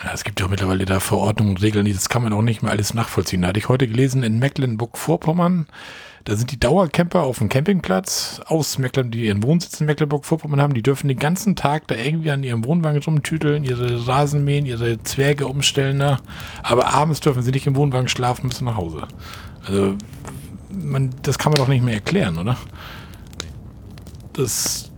Ja, 0.02 0.12
es 0.12 0.24
gibt 0.24 0.40
ja 0.40 0.46
auch 0.46 0.50
mittlerweile 0.50 0.84
da 0.84 1.00
Verordnungen 1.00 1.52
und 1.56 1.62
Regeln, 1.62 1.84
die- 1.84 1.92
das 1.94 2.08
kann 2.08 2.22
man 2.22 2.32
auch 2.32 2.42
nicht 2.42 2.62
mehr 2.62 2.72
alles 2.72 2.94
nachvollziehen. 2.94 3.42
Da 3.42 3.48
hatte 3.48 3.58
ich 3.58 3.68
heute 3.68 3.86
gelesen, 3.88 4.22
in 4.22 4.38
Mecklenburg-Vorpommern, 4.38 5.66
da 6.24 6.36
sind 6.36 6.50
die 6.50 6.58
Dauercamper 6.58 7.22
auf 7.22 7.38
dem 7.38 7.50
Campingplatz 7.50 8.40
aus 8.46 8.78
Mecklenburg, 8.78 9.12
die 9.12 9.26
ihren 9.26 9.42
Wohnsitz 9.42 9.78
in 9.80 9.86
Mecklenburg-Vorpommern 9.86 10.60
haben, 10.60 10.72
die 10.72 10.82
dürfen 10.82 11.08
den 11.08 11.18
ganzen 11.18 11.54
Tag 11.54 11.86
da 11.86 11.94
irgendwie 11.94 12.30
an 12.30 12.42
ihrem 12.42 12.64
Wohnwagen 12.64 13.02
rumtüteln, 13.02 13.62
ihre 13.62 14.06
Rasen 14.06 14.42
mähen, 14.42 14.64
ihre 14.64 15.02
Zwerge 15.02 15.46
umstellen 15.46 15.98
da. 15.98 16.20
Aber 16.62 16.94
abends 16.94 17.20
dürfen 17.20 17.42
sie 17.42 17.50
nicht 17.50 17.66
im 17.66 17.76
Wohnwagen 17.76 18.08
schlafen, 18.08 18.46
müssen 18.46 18.64
nach 18.64 18.76
Hause. 18.76 19.06
Also, 19.66 19.96
man, 20.70 21.10
das 21.22 21.38
kann 21.38 21.52
man 21.52 21.58
doch 21.60 21.68
nicht 21.68 21.84
mehr 21.84 21.94
erklären, 21.94 22.38
oder? 22.38 22.56
Das 24.32 24.90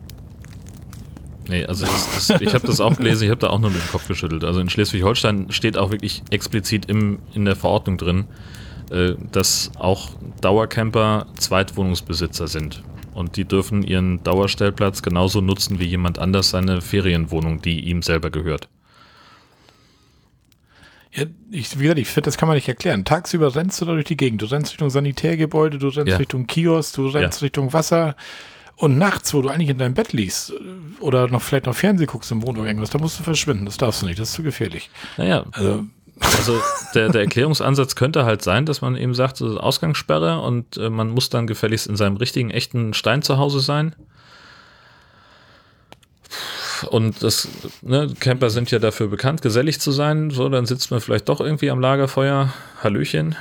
Nee, 1.48 1.64
also 1.64 1.86
das, 1.86 2.28
das, 2.28 2.40
ich 2.40 2.54
habe 2.54 2.66
das 2.66 2.80
auch 2.80 2.96
gelesen, 2.96 3.24
ich 3.24 3.30
habe 3.30 3.40
da 3.40 3.50
auch 3.50 3.60
nur 3.60 3.70
den 3.70 3.80
Kopf 3.92 4.08
geschüttelt. 4.08 4.42
Also 4.42 4.58
in 4.60 4.68
Schleswig-Holstein 4.68 5.52
steht 5.52 5.76
auch 5.78 5.90
wirklich 5.90 6.22
explizit 6.30 6.86
im, 6.86 7.20
in 7.34 7.44
der 7.44 7.54
Verordnung 7.54 7.98
drin, 7.98 8.24
dass 9.32 9.70
auch 9.78 10.10
Dauercamper 10.40 11.26
Zweitwohnungsbesitzer 11.38 12.46
sind. 12.48 12.82
Und 13.14 13.36
die 13.36 13.44
dürfen 13.46 13.82
ihren 13.82 14.22
Dauerstellplatz 14.22 15.02
genauso 15.02 15.40
nutzen 15.40 15.78
wie 15.78 15.86
jemand 15.86 16.18
anders 16.18 16.50
seine 16.50 16.82
Ferienwohnung, 16.82 17.62
die 17.62 17.80
ihm 17.80 18.02
selber 18.02 18.30
gehört. 18.30 18.68
Ja, 21.12 21.24
ich, 21.50 21.78
wie 21.78 21.84
gesagt, 21.84 21.98
ich 21.98 22.08
finde, 22.08 22.26
das 22.26 22.36
kann 22.36 22.46
man 22.46 22.56
nicht 22.56 22.68
erklären. 22.68 23.06
Tagsüber 23.06 23.54
rennst 23.54 23.80
du 23.80 23.86
da 23.86 23.92
durch 23.92 24.04
die 24.04 24.18
Gegend. 24.18 24.42
Du 24.42 24.46
rennst 24.46 24.72
Richtung 24.72 24.90
Sanitärgebäude, 24.90 25.78
du 25.78 25.88
rennst 25.88 26.12
Ja. 26.12 26.18
Richtung 26.18 26.46
Kiosk, 26.46 26.94
du 26.96 27.08
rennst 27.08 27.40
Ja. 27.40 27.46
Richtung 27.46 27.72
Wasser. 27.72 28.16
Und 28.76 28.98
nachts, 28.98 29.32
wo 29.32 29.40
du 29.40 29.48
eigentlich 29.48 29.70
in 29.70 29.78
deinem 29.78 29.94
Bett 29.94 30.12
liegst 30.12 30.52
oder 31.00 31.28
noch 31.28 31.40
vielleicht 31.40 31.64
noch 31.64 31.74
Fernsehen 31.74 32.06
guckst 32.06 32.30
im 32.30 32.42
Wohnwagen, 32.42 32.66
irgendwas, 32.66 32.90
da 32.90 32.98
musst 32.98 33.18
du 33.18 33.22
verschwinden. 33.22 33.64
Das 33.64 33.78
darfst 33.78 34.02
du 34.02 34.06
nicht, 34.06 34.18
das 34.18 34.28
ist 34.28 34.34
zu 34.34 34.42
gefährlich. 34.42 34.90
Naja, 35.16 35.46
Also, 35.52 35.86
also 36.20 36.60
der, 36.94 37.10
der 37.10 37.22
Erklärungsansatz 37.22 37.94
könnte 37.94 38.24
halt 38.24 38.42
sein, 38.42 38.64
dass 38.66 38.80
man 38.80 38.96
eben 38.96 39.14
sagt, 39.14 39.36
so 39.36 39.58
Ausgangssperre 39.58 40.40
und 40.40 40.76
äh, 40.76 40.88
man 40.88 41.10
muss 41.10 41.28
dann 41.28 41.46
gefälligst 41.46 41.86
in 41.86 41.96
seinem 41.96 42.16
richtigen, 42.16 42.50
echten 42.50 42.94
Stein 42.94 43.22
zu 43.22 43.38
Hause 43.38 43.60
sein. 43.60 43.94
Und 46.90 47.22
das, 47.22 47.48
ne, 47.82 48.12
Camper 48.20 48.50
sind 48.50 48.70
ja 48.70 48.78
dafür 48.78 49.08
bekannt, 49.08 49.42
gesellig 49.42 49.80
zu 49.80 49.92
sein. 49.92 50.30
So, 50.30 50.48
dann 50.48 50.66
sitzt 50.66 50.90
man 50.90 51.00
vielleicht 51.00 51.28
doch 51.28 51.40
irgendwie 51.40 51.70
am 51.70 51.80
Lagerfeuer. 51.80 52.52
Hallöchen. 52.82 53.34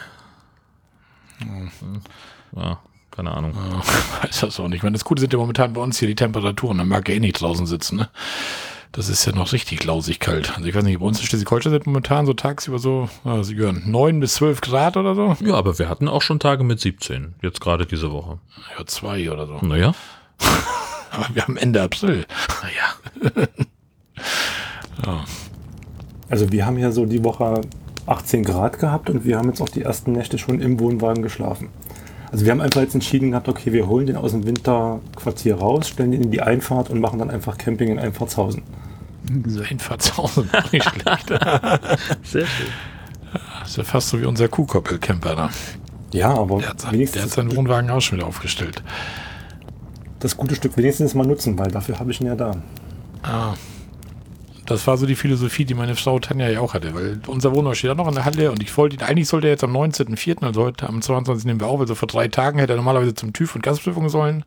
Ja, 2.56 2.80
keine 3.12 3.32
Ahnung. 3.32 3.52
äh, 3.52 4.24
weiß 4.28 4.42
das 4.42 4.60
auch 4.60 4.68
nicht. 4.68 4.78
Ich 4.78 4.84
meine, 4.84 4.94
das 4.94 5.06
Gute 5.06 5.22
sind 5.22 5.34
ja 5.34 5.40
momentan 5.40 5.74
bei 5.74 5.82
uns 5.82 6.00
hier 6.00 6.08
die 6.08 6.16
Temperaturen. 6.16 6.78
Da 6.78 6.86
mag 6.86 7.08
er 7.10 7.16
eh 7.16 7.20
nicht 7.20 7.42
draußen 7.42 7.66
sitzen, 7.66 7.98
ne? 7.98 8.10
Das 8.96 9.10
ist 9.10 9.26
ja 9.26 9.34
noch 9.34 9.52
richtig 9.52 9.84
lausig 9.84 10.22
kalt. 10.22 10.54
Also 10.56 10.70
ich 10.70 10.74
weiß 10.74 10.86
nicht, 10.86 11.00
bei 11.00 11.06
uns 11.06 11.20
in 11.20 11.26
Schleswig-Holstein 11.26 11.74
sind 11.74 11.86
momentan 11.86 12.26
so 12.26 12.34
tagsüber 12.34 12.80
so, 12.80 13.10
sie 13.41 13.56
gehören 13.56 13.84
9 13.86 14.22
bis 14.22 14.36
12 14.36 14.62
Grad 14.62 14.96
oder 14.96 15.16
so. 15.16 15.36
Ja, 15.41 15.56
aber 15.56 15.78
wir 15.78 15.89
hatten 15.89 16.08
auch 16.08 16.22
schon 16.22 16.39
Tage 16.39 16.64
mit 16.64 16.80
17, 16.80 17.36
jetzt 17.41 17.60
gerade 17.60 17.86
diese 17.86 18.14
Woche. 18.14 18.39
Ja, 18.78 18.86
zwei 18.86 19.30
oder 19.30 19.48
so. 19.48 19.60
Naja. 19.62 19.93
Aber 21.12 21.28
wir 21.34 21.43
haben 21.43 21.58
Ende 21.58 21.82
April. 21.82 22.26
Naja. 22.62 23.41
Also 26.28 26.52
wir 26.52 26.66
haben 26.66 26.80
ja 26.80 26.91
so 26.91 27.06
die 27.06 27.24
Woche 27.24 27.62
18 28.08 28.43
Grad 28.43 28.80
gehabt 28.80 29.10
und 29.10 29.26
wir 29.26 29.38
haben 29.38 29.50
jetzt 29.50 29.62
auch 29.62 29.70
die 29.70 29.84
ersten 29.84 30.14
Nächte 30.14 30.38
schon 30.38 30.60
im 30.60 30.80
Wohnwagen 30.80 31.22
geschlafen. 31.22 31.70
Also 32.32 32.46
wir 32.46 32.52
haben 32.52 32.62
einfach 32.62 32.82
jetzt 32.82 32.96
entschieden 32.96 33.32
gehabt, 33.32 33.48
okay, 33.48 33.72
wir 33.72 33.88
holen 33.88 34.08
den 34.08 34.16
aus 34.16 34.32
dem 34.32 34.46
Winterquartier 34.46 35.56
raus, 35.56 35.88
stellen 35.88 36.12
den 36.12 36.24
in 36.24 36.32
die 36.32 36.41
Einfahrt 36.41 36.89
und 36.89 37.00
machen 37.00 37.20
dann 37.20 37.30
einfach 37.30 37.58
Camping 37.58 37.89
in 37.89 38.00
Einfahrtshausen. 38.00 38.64
Einfahrtshausen, 39.70 40.50
nicht 40.72 40.90
schlecht. 40.90 41.28
Sehr 42.24 42.46
schön. 42.48 42.68
Das 43.60 43.70
ist 43.72 43.78
ja 43.78 43.84
fast 43.84 44.10
so 44.10 44.20
wie 44.22 44.26
unser 44.26 44.48
Kuhkoppel-Camper 44.48 45.36
da. 45.36 45.50
Ja, 46.14 46.30
aber 46.30 46.60
Der 46.60 46.70
hat, 46.70 46.80
sein, 46.82 46.92
der 46.92 47.00
wenigstens 47.00 47.24
hat 47.24 47.32
seinen 47.32 47.56
Wohnwagen 47.56 47.90
auch 47.90 48.00
schon 48.02 48.18
wieder 48.18 48.28
aufgestellt. 48.28 48.82
das 50.20 50.38
gute 50.38 50.56
Stück 50.56 50.78
wenigstens 50.78 51.14
mal 51.14 51.26
nutzen, 51.26 51.58
weil 51.60 51.70
dafür 51.72 52.00
habe 52.00 52.12
ich 52.12 52.22
ihn 52.22 52.28
ja 52.28 52.36
da. 52.36 52.56
Ah. 53.24 53.54
Das 54.66 54.88
war 54.88 54.97
so 54.97 55.05
die 55.05 55.16
Philosophie, 55.16 55.63
die 55.63 55.76
meine 55.76 55.95
Frau 55.95 56.18
Tanja 56.18 56.49
ja 56.49 56.59
auch 56.59 56.74
hatte, 56.74 56.95
weil 56.95 57.20
unser 57.28 57.53
Wohnwagen 57.53 57.76
steht 57.76 57.91
auch 57.91 57.95
noch 57.95 58.07
in 58.07 58.16
der 58.16 58.26
Halle 58.26 58.51
und 58.51 58.63
ich 58.63 58.76
wollte 58.76 58.95
ihn, 58.95 59.03
eigentlich 59.03 59.28
sollte 59.28 59.47
er 59.47 59.51
jetzt 59.51 59.63
am 59.63 59.76
19.04., 59.76 60.43
also 60.43 60.63
heute 60.63 60.88
am 60.89 61.03
22. 61.03 61.45
nehmen 61.45 61.59
wir 61.59 61.68
auf, 61.68 61.80
also 61.80 61.93
vor 61.93 62.07
drei 62.07 62.28
Tagen 62.28 62.57
hätte 62.57 62.74
er 62.74 62.78
normalerweise 62.78 63.13
zum 63.13 63.32
TÜV 63.32 63.55
und 63.55 63.61
Gasprüfung 63.61 64.09
sollen. 64.09 64.43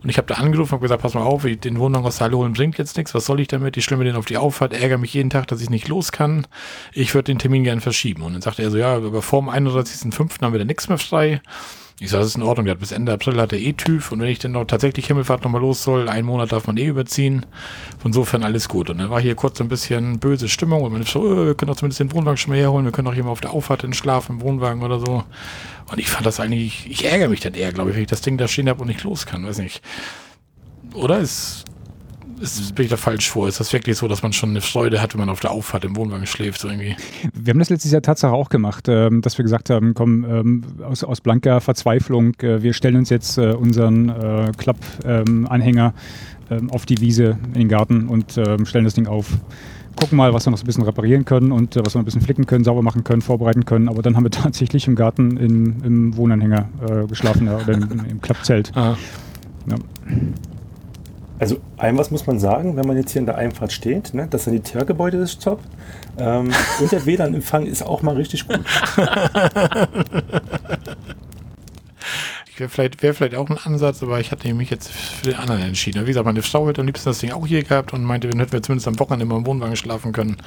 Und 0.00 0.10
ich 0.10 0.16
habe 0.16 0.28
da 0.28 0.34
angerufen 0.36 0.74
und 0.76 0.80
gesagt, 0.80 1.02
pass 1.02 1.14
mal 1.14 1.22
auf, 1.22 1.42
den 1.44 1.78
Wohnwagen 1.80 2.06
aus 2.06 2.18
der 2.18 2.26
Halle 2.26 2.36
holen 2.36 2.52
bringt 2.52 2.78
jetzt 2.78 2.96
nichts, 2.96 3.14
was 3.14 3.26
soll 3.26 3.40
ich 3.40 3.48
damit? 3.48 3.76
Ich 3.76 3.90
mir 3.90 4.04
den 4.04 4.14
auf 4.14 4.26
die 4.26 4.36
Auffahrt, 4.36 4.72
ärgere 4.72 4.98
mich 4.98 5.14
jeden 5.14 5.30
Tag, 5.30 5.48
dass 5.48 5.60
ich 5.60 5.70
nicht 5.70 5.88
los 5.88 6.12
kann. 6.12 6.46
Ich 6.92 7.14
würde 7.14 7.24
den 7.24 7.40
Termin 7.40 7.64
gerne 7.64 7.80
verschieben. 7.80 8.22
Und 8.22 8.34
dann 8.34 8.42
sagte 8.42 8.62
er 8.62 8.70
so, 8.70 8.78
ja, 8.78 8.94
aber 8.94 9.22
vor 9.22 9.40
dem 9.42 9.50
31.05. 9.50 10.40
haben 10.40 10.52
wir 10.52 10.58
dann 10.58 10.68
nichts 10.68 10.88
mehr 10.88 10.98
frei. 10.98 11.40
Ich 12.00 12.10
sage, 12.10 12.20
das 12.20 12.30
ist 12.30 12.36
in 12.36 12.44
Ordnung, 12.44 12.66
der 12.66 12.74
hat 12.74 12.80
bis 12.80 12.92
Ende 12.92 13.12
April 13.12 13.40
hat 13.40 13.52
er 13.52 13.58
eh 13.58 13.72
TÜV 13.72 14.12
und 14.12 14.20
wenn 14.20 14.28
ich 14.28 14.38
dann 14.38 14.52
noch 14.52 14.66
tatsächlich 14.66 15.08
Himmelfahrt 15.08 15.42
nochmal 15.42 15.60
los 15.60 15.82
soll, 15.82 16.08
einen 16.08 16.26
Monat 16.26 16.52
darf 16.52 16.68
man 16.68 16.76
eh 16.76 16.86
überziehen. 16.86 17.44
Insofern 18.04 18.44
alles 18.44 18.68
gut. 18.68 18.88
Und 18.88 18.98
dann 18.98 19.10
war 19.10 19.20
hier 19.20 19.34
kurz 19.34 19.58
so 19.58 19.64
ein 19.64 19.68
bisschen 19.68 20.20
böse 20.20 20.48
Stimmung 20.48 20.82
und 20.82 20.92
meine 20.92 21.04
Frau, 21.04 21.26
äh, 21.26 21.46
wir 21.46 21.54
können 21.56 21.70
doch 21.70 21.76
zumindest 21.76 21.98
den 21.98 22.12
Wohnwagen 22.12 22.36
schon 22.36 22.52
mal 22.52 22.60
herholen, 22.60 22.84
wir 22.84 22.92
können 22.92 23.08
auch 23.08 23.14
hier 23.14 23.24
mal 23.24 23.30
auf 23.30 23.40
der 23.40 23.52
Auffahrt 23.52 23.82
in 23.82 23.94
schlafen 23.94 24.36
im 24.36 24.40
Wohnwagen 24.42 24.82
oder 24.82 25.00
so. 25.00 25.24
Und 25.90 25.98
ich 25.98 26.08
fand 26.08 26.24
das 26.24 26.38
eigentlich, 26.38 26.88
ich 26.88 27.04
ärgere 27.04 27.28
mich 27.28 27.40
dann 27.40 27.54
eher, 27.54 27.72
glaube 27.72 27.90
ich, 27.90 27.96
wenn 27.96 28.02
ich 28.02 28.08
das 28.08 28.20
Ding 28.20 28.38
da 28.38 28.46
stehen 28.46 28.68
habe 28.68 28.80
und 28.80 28.86
nicht 28.86 29.02
los 29.02 29.26
kann, 29.26 29.44
weiß 29.44 29.58
nicht. 29.58 29.82
Oder 30.94 31.18
ist, 31.18 31.64
ist 32.40 32.74
bin 32.74 32.84
ich 32.84 32.90
da 32.90 32.96
falsch 32.96 33.30
vor? 33.30 33.48
Ist 33.48 33.60
das 33.60 33.72
wirklich 33.72 33.96
so, 33.96 34.08
dass 34.08 34.22
man 34.22 34.32
schon 34.32 34.50
eine 34.50 34.60
Freude 34.60 35.00
hat, 35.00 35.14
wenn 35.14 35.20
man 35.20 35.28
auf 35.28 35.40
der 35.40 35.50
Auffahrt 35.50 35.84
im 35.84 35.96
Wohnwagen 35.96 36.26
schläft, 36.26 36.62
irgendwie? 36.64 36.96
Wir 37.34 37.52
haben 37.52 37.58
das 37.58 37.70
letztes 37.70 37.92
Jahr 37.92 38.02
Tatsache 38.02 38.32
auch 38.32 38.48
gemacht, 38.48 38.86
ähm, 38.88 39.22
dass 39.22 39.38
wir 39.38 39.42
gesagt 39.42 39.70
haben, 39.70 39.94
komm, 39.94 40.24
ähm, 40.24 40.64
aus, 40.84 41.04
aus 41.04 41.20
blanker 41.20 41.60
Verzweiflung, 41.60 42.34
äh, 42.40 42.62
wir 42.62 42.72
stellen 42.72 42.96
uns 42.96 43.10
jetzt 43.10 43.38
äh, 43.38 43.52
unseren 43.52 44.08
äh, 44.08 44.52
Klapp-Anhänger 44.56 45.94
ähm, 46.50 46.70
auf 46.70 46.86
die 46.86 47.00
Wiese 47.00 47.38
in 47.54 47.60
den 47.60 47.68
Garten 47.68 48.08
und 48.08 48.32
stellen 48.32 48.84
das 48.84 48.94
Ding 48.94 49.06
auf. 49.06 49.26
Gucken 49.98 50.16
mal, 50.16 50.32
was 50.32 50.46
wir 50.46 50.52
noch 50.52 50.58
so 50.58 50.62
ein 50.62 50.66
bisschen 50.66 50.84
reparieren 50.84 51.24
können 51.24 51.50
und 51.50 51.74
äh, 51.74 51.84
was 51.84 51.94
wir 51.96 51.98
ein 52.00 52.04
bisschen 52.04 52.20
flicken 52.20 52.46
können, 52.46 52.62
sauber 52.62 52.82
machen 52.82 53.02
können, 53.02 53.20
vorbereiten 53.20 53.64
können. 53.64 53.88
Aber 53.88 54.00
dann 54.00 54.14
haben 54.14 54.24
wir 54.24 54.30
tatsächlich 54.30 54.86
im 54.86 54.94
Garten 54.94 55.36
in, 55.36 55.82
im 55.82 56.16
Wohnanhänger 56.16 56.68
äh, 56.88 57.06
geschlafen 57.06 57.46
ja, 57.46 57.56
oder 57.56 57.74
im, 57.74 58.04
im 58.08 58.20
Klappzelt. 58.20 58.70
Ah, 58.76 58.96
Ja. 59.66 59.76
Also 61.38 61.58
ein 61.76 61.96
was 61.96 62.10
muss 62.10 62.26
man 62.26 62.38
sagen, 62.38 62.76
wenn 62.76 62.86
man 62.86 62.96
jetzt 62.96 63.12
hier 63.12 63.20
in 63.20 63.26
der 63.26 63.36
Einfahrt 63.36 63.72
steht, 63.72 64.14
ne, 64.14 64.26
das 64.28 64.44
Sanitärgebäude 64.44 65.18
ist 65.18 65.42
top 65.42 65.60
ähm, 66.18 66.50
und 66.80 66.92
der 66.92 67.06
WLAN-Empfang 67.06 67.66
ist 67.66 67.82
auch 67.82 68.02
mal 68.02 68.16
richtig 68.16 68.48
gut. 68.48 68.60
ich 72.46 72.60
wäre 72.60 72.68
vielleicht, 72.68 73.02
wär 73.02 73.14
vielleicht 73.14 73.36
auch 73.36 73.48
ein 73.48 73.58
Ansatz, 73.58 74.02
aber 74.02 74.18
ich 74.18 74.32
hatte 74.32 74.52
mich 74.52 74.70
jetzt 74.70 74.90
für 74.90 75.26
den 75.30 75.36
anderen 75.36 75.62
entschieden. 75.62 76.02
Wie 76.02 76.08
gesagt, 76.08 76.26
meine 76.26 76.42
Frau 76.42 76.66
hätte 76.66 76.80
am 76.80 76.88
liebsten 76.88 77.10
das 77.10 77.18
Ding 77.18 77.30
auch 77.30 77.46
hier 77.46 77.62
gehabt 77.62 77.92
und 77.92 78.02
meinte, 78.02 78.28
dann 78.28 78.40
hätten 78.40 78.52
wir 78.52 78.62
zumindest 78.62 78.88
am 78.88 78.98
Wochenende 78.98 79.24
immer 79.24 79.36
im 79.36 79.46
Wohnwagen 79.46 79.76
schlafen 79.76 80.12
können. 80.12 80.38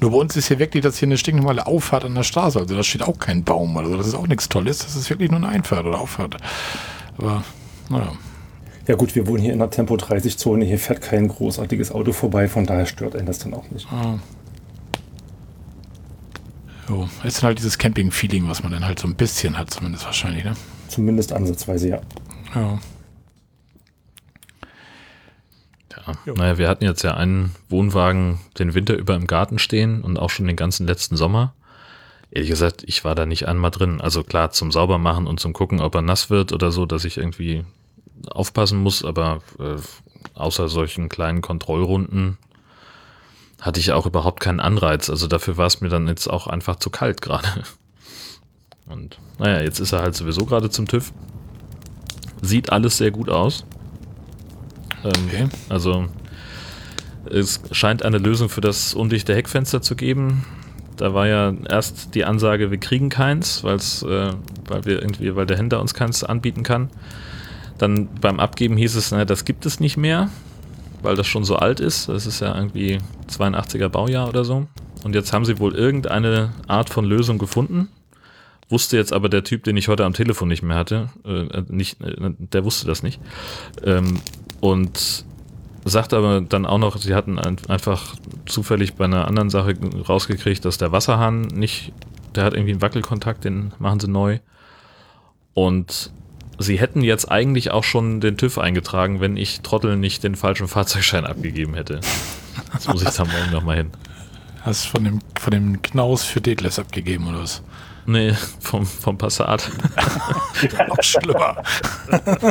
Nur 0.00 0.12
bei 0.12 0.16
uns 0.16 0.34
ist 0.36 0.48
hier 0.48 0.58
wirklich 0.58 0.82
das 0.82 0.98
hier 0.98 1.08
eine 1.08 1.18
stinknormale 1.18 1.66
Auffahrt 1.66 2.06
an 2.06 2.14
der 2.14 2.22
Straße. 2.22 2.58
Also 2.58 2.74
da 2.74 2.82
steht 2.82 3.02
auch 3.02 3.18
kein 3.18 3.44
Baum 3.44 3.76
oder 3.76 3.88
so. 3.88 3.96
Das 3.98 4.06
ist 4.06 4.14
auch 4.14 4.26
nichts 4.26 4.48
Tolles. 4.48 4.78
Das 4.78 4.96
ist 4.96 5.10
wirklich 5.10 5.30
nur 5.30 5.40
eine 5.40 5.48
Einfahrt 5.48 5.84
oder 5.84 6.00
Auffahrt. 6.00 6.36
Aber, 7.18 7.44
naja. 7.90 8.12
Ja 8.88 8.96
gut, 8.96 9.14
wir 9.14 9.26
wohnen 9.26 9.42
hier 9.42 9.52
in 9.52 9.58
der 9.58 9.68
Tempo-30-Zone, 9.68 10.64
hier 10.64 10.78
fährt 10.78 11.02
kein 11.02 11.28
großartiges 11.28 11.92
Auto 11.92 12.12
vorbei, 12.12 12.48
von 12.48 12.64
daher 12.64 12.86
stört 12.86 13.14
einen 13.14 13.26
das 13.26 13.38
dann 13.38 13.52
auch 13.52 13.70
nicht. 13.70 13.86
Jo, 16.88 17.06
ist 17.22 17.38
dann 17.38 17.48
halt 17.48 17.58
dieses 17.58 17.76
Camping-Feeling, 17.76 18.48
was 18.48 18.62
man 18.62 18.72
dann 18.72 18.86
halt 18.86 18.98
so 18.98 19.06
ein 19.06 19.14
bisschen 19.14 19.58
hat, 19.58 19.68
zumindest 19.70 20.06
wahrscheinlich, 20.06 20.42
ne? 20.42 20.54
Zumindest 20.88 21.34
ansatzweise, 21.34 21.88
ja. 21.90 22.00
Ja. 22.54 22.78
Ja. 26.24 26.32
Naja, 26.34 26.56
wir 26.56 26.68
hatten 26.68 26.84
jetzt 26.84 27.02
ja 27.02 27.14
einen 27.14 27.54
Wohnwagen 27.68 28.38
den 28.58 28.72
Winter 28.72 28.96
über 28.96 29.14
im 29.16 29.26
Garten 29.26 29.58
stehen 29.58 30.00
und 30.00 30.18
auch 30.18 30.30
schon 30.30 30.46
den 30.46 30.56
ganzen 30.56 30.86
letzten 30.86 31.18
Sommer. 31.18 31.52
Ehrlich 32.30 32.48
gesagt, 32.48 32.84
ich 32.86 33.04
war 33.04 33.14
da 33.14 33.26
nicht 33.26 33.48
einmal 33.48 33.70
drin. 33.70 34.00
Also 34.00 34.22
klar, 34.22 34.50
zum 34.50 34.72
Saubermachen 34.72 35.26
und 35.26 35.40
zum 35.40 35.52
Gucken, 35.52 35.80
ob 35.80 35.94
er 35.94 36.00
nass 36.00 36.30
wird 36.30 36.54
oder 36.54 36.72
so, 36.72 36.86
dass 36.86 37.04
ich 37.04 37.18
irgendwie 37.18 37.66
aufpassen 38.30 38.78
muss, 38.78 39.04
aber 39.04 39.40
äh, 39.58 39.76
außer 40.34 40.68
solchen 40.68 41.08
kleinen 41.08 41.42
Kontrollrunden 41.42 42.38
hatte 43.60 43.80
ich 43.80 43.92
auch 43.92 44.06
überhaupt 44.06 44.40
keinen 44.40 44.60
Anreiz. 44.60 45.10
Also 45.10 45.26
dafür 45.26 45.56
war 45.56 45.66
es 45.66 45.80
mir 45.80 45.88
dann 45.88 46.06
jetzt 46.06 46.28
auch 46.28 46.46
einfach 46.46 46.76
zu 46.76 46.90
kalt 46.90 47.22
gerade. 47.22 47.48
Und 48.86 49.18
naja, 49.38 49.60
jetzt 49.62 49.80
ist 49.80 49.92
er 49.92 50.00
halt 50.00 50.14
sowieso 50.14 50.46
gerade 50.46 50.70
zum 50.70 50.86
TÜV. 50.86 51.12
Sieht 52.40 52.70
alles 52.70 52.96
sehr 52.96 53.10
gut 53.10 53.28
aus. 53.28 53.64
Ähm, 55.04 55.12
Okay. 55.26 55.48
also 55.68 56.06
es 57.30 57.60
scheint 57.72 58.04
eine 58.04 58.18
Lösung 58.18 58.48
für 58.48 58.60
das 58.60 58.94
undichte 58.94 59.34
Heckfenster 59.34 59.82
zu 59.82 59.96
geben. 59.96 60.44
Da 60.96 61.14
war 61.14 61.26
ja 61.28 61.52
erst 61.68 62.14
die 62.14 62.24
Ansage, 62.24 62.70
wir 62.70 62.78
kriegen 62.78 63.08
keins, 63.08 63.62
weil's, 63.62 64.02
äh, 64.02 64.32
weil 64.66 64.84
wir 64.84 65.00
irgendwie, 65.00 65.36
weil 65.36 65.46
der 65.46 65.56
Händler 65.56 65.80
uns 65.80 65.94
keins 65.94 66.24
anbieten 66.24 66.62
kann. 66.62 66.90
Dann 67.78 68.08
beim 68.20 68.40
Abgeben 68.40 68.76
hieß 68.76 68.96
es, 68.96 69.10
naja, 69.10 69.24
das 69.24 69.44
gibt 69.44 69.64
es 69.66 69.80
nicht 69.80 69.96
mehr, 69.96 70.30
weil 71.02 71.16
das 71.16 71.26
schon 71.26 71.44
so 71.44 71.56
alt 71.56 71.80
ist. 71.80 72.08
Das 72.08 72.26
ist 72.26 72.40
ja 72.40 72.54
irgendwie 72.54 72.98
82er 73.30 73.88
Baujahr 73.88 74.28
oder 74.28 74.44
so. 74.44 74.66
Und 75.04 75.14
jetzt 75.14 75.32
haben 75.32 75.44
sie 75.44 75.58
wohl 75.58 75.74
irgendeine 75.74 76.52
Art 76.66 76.90
von 76.90 77.04
Lösung 77.04 77.38
gefunden. 77.38 77.88
Wusste 78.68 78.96
jetzt 78.96 79.12
aber 79.12 79.28
der 79.28 79.44
Typ, 79.44 79.64
den 79.64 79.76
ich 79.76 79.88
heute 79.88 80.04
am 80.04 80.12
Telefon 80.12 80.48
nicht 80.48 80.62
mehr 80.62 80.76
hatte, 80.76 81.08
äh, 81.24 81.62
nicht, 81.68 82.02
äh, 82.02 82.32
der 82.38 82.64
wusste 82.64 82.86
das 82.86 83.02
nicht. 83.02 83.20
Ähm, 83.82 84.20
und 84.60 85.24
sagt 85.84 86.12
aber 86.12 86.40
dann 86.40 86.66
auch 86.66 86.78
noch, 86.78 86.98
sie 86.98 87.14
hatten 87.14 87.38
ein, 87.38 87.56
einfach 87.68 88.16
zufällig 88.46 88.94
bei 88.94 89.04
einer 89.04 89.26
anderen 89.26 89.50
Sache 89.50 89.74
rausgekriegt, 90.06 90.64
dass 90.64 90.78
der 90.78 90.92
Wasserhahn 90.92 91.42
nicht, 91.42 91.92
der 92.34 92.44
hat 92.44 92.54
irgendwie 92.54 92.72
einen 92.72 92.82
Wackelkontakt, 92.82 93.44
den 93.44 93.72
machen 93.78 94.00
sie 94.00 94.08
neu. 94.08 94.40
Und 95.54 96.12
Sie 96.58 96.78
hätten 96.78 97.02
jetzt 97.02 97.30
eigentlich 97.30 97.70
auch 97.70 97.84
schon 97.84 98.20
den 98.20 98.36
TÜV 98.36 98.58
eingetragen, 98.58 99.20
wenn 99.20 99.36
ich 99.36 99.60
Trottel 99.60 99.96
nicht 99.96 100.24
den 100.24 100.34
falschen 100.34 100.66
Fahrzeugschein 100.68 101.24
abgegeben 101.24 101.74
hätte. 101.74 102.00
Das 102.72 102.88
muss 102.88 103.02
ich 103.02 103.10
dann 103.10 103.28
morgen 103.28 103.50
nochmal 103.52 103.76
hin. 103.76 103.90
Hast 104.62 104.86
von 104.86 105.04
dem, 105.04 105.20
von 105.38 105.50
dem 105.52 105.82
Knaus 105.82 106.24
für 106.24 106.40
Detlef 106.40 106.78
abgegeben 106.78 107.28
oder 107.28 107.40
was? 107.40 107.62
Nee, 108.06 108.34
vom, 108.60 108.84
vom 108.86 109.18
Passat. 109.18 109.70
Noch 110.88 111.02
schlimmer. 111.02 111.62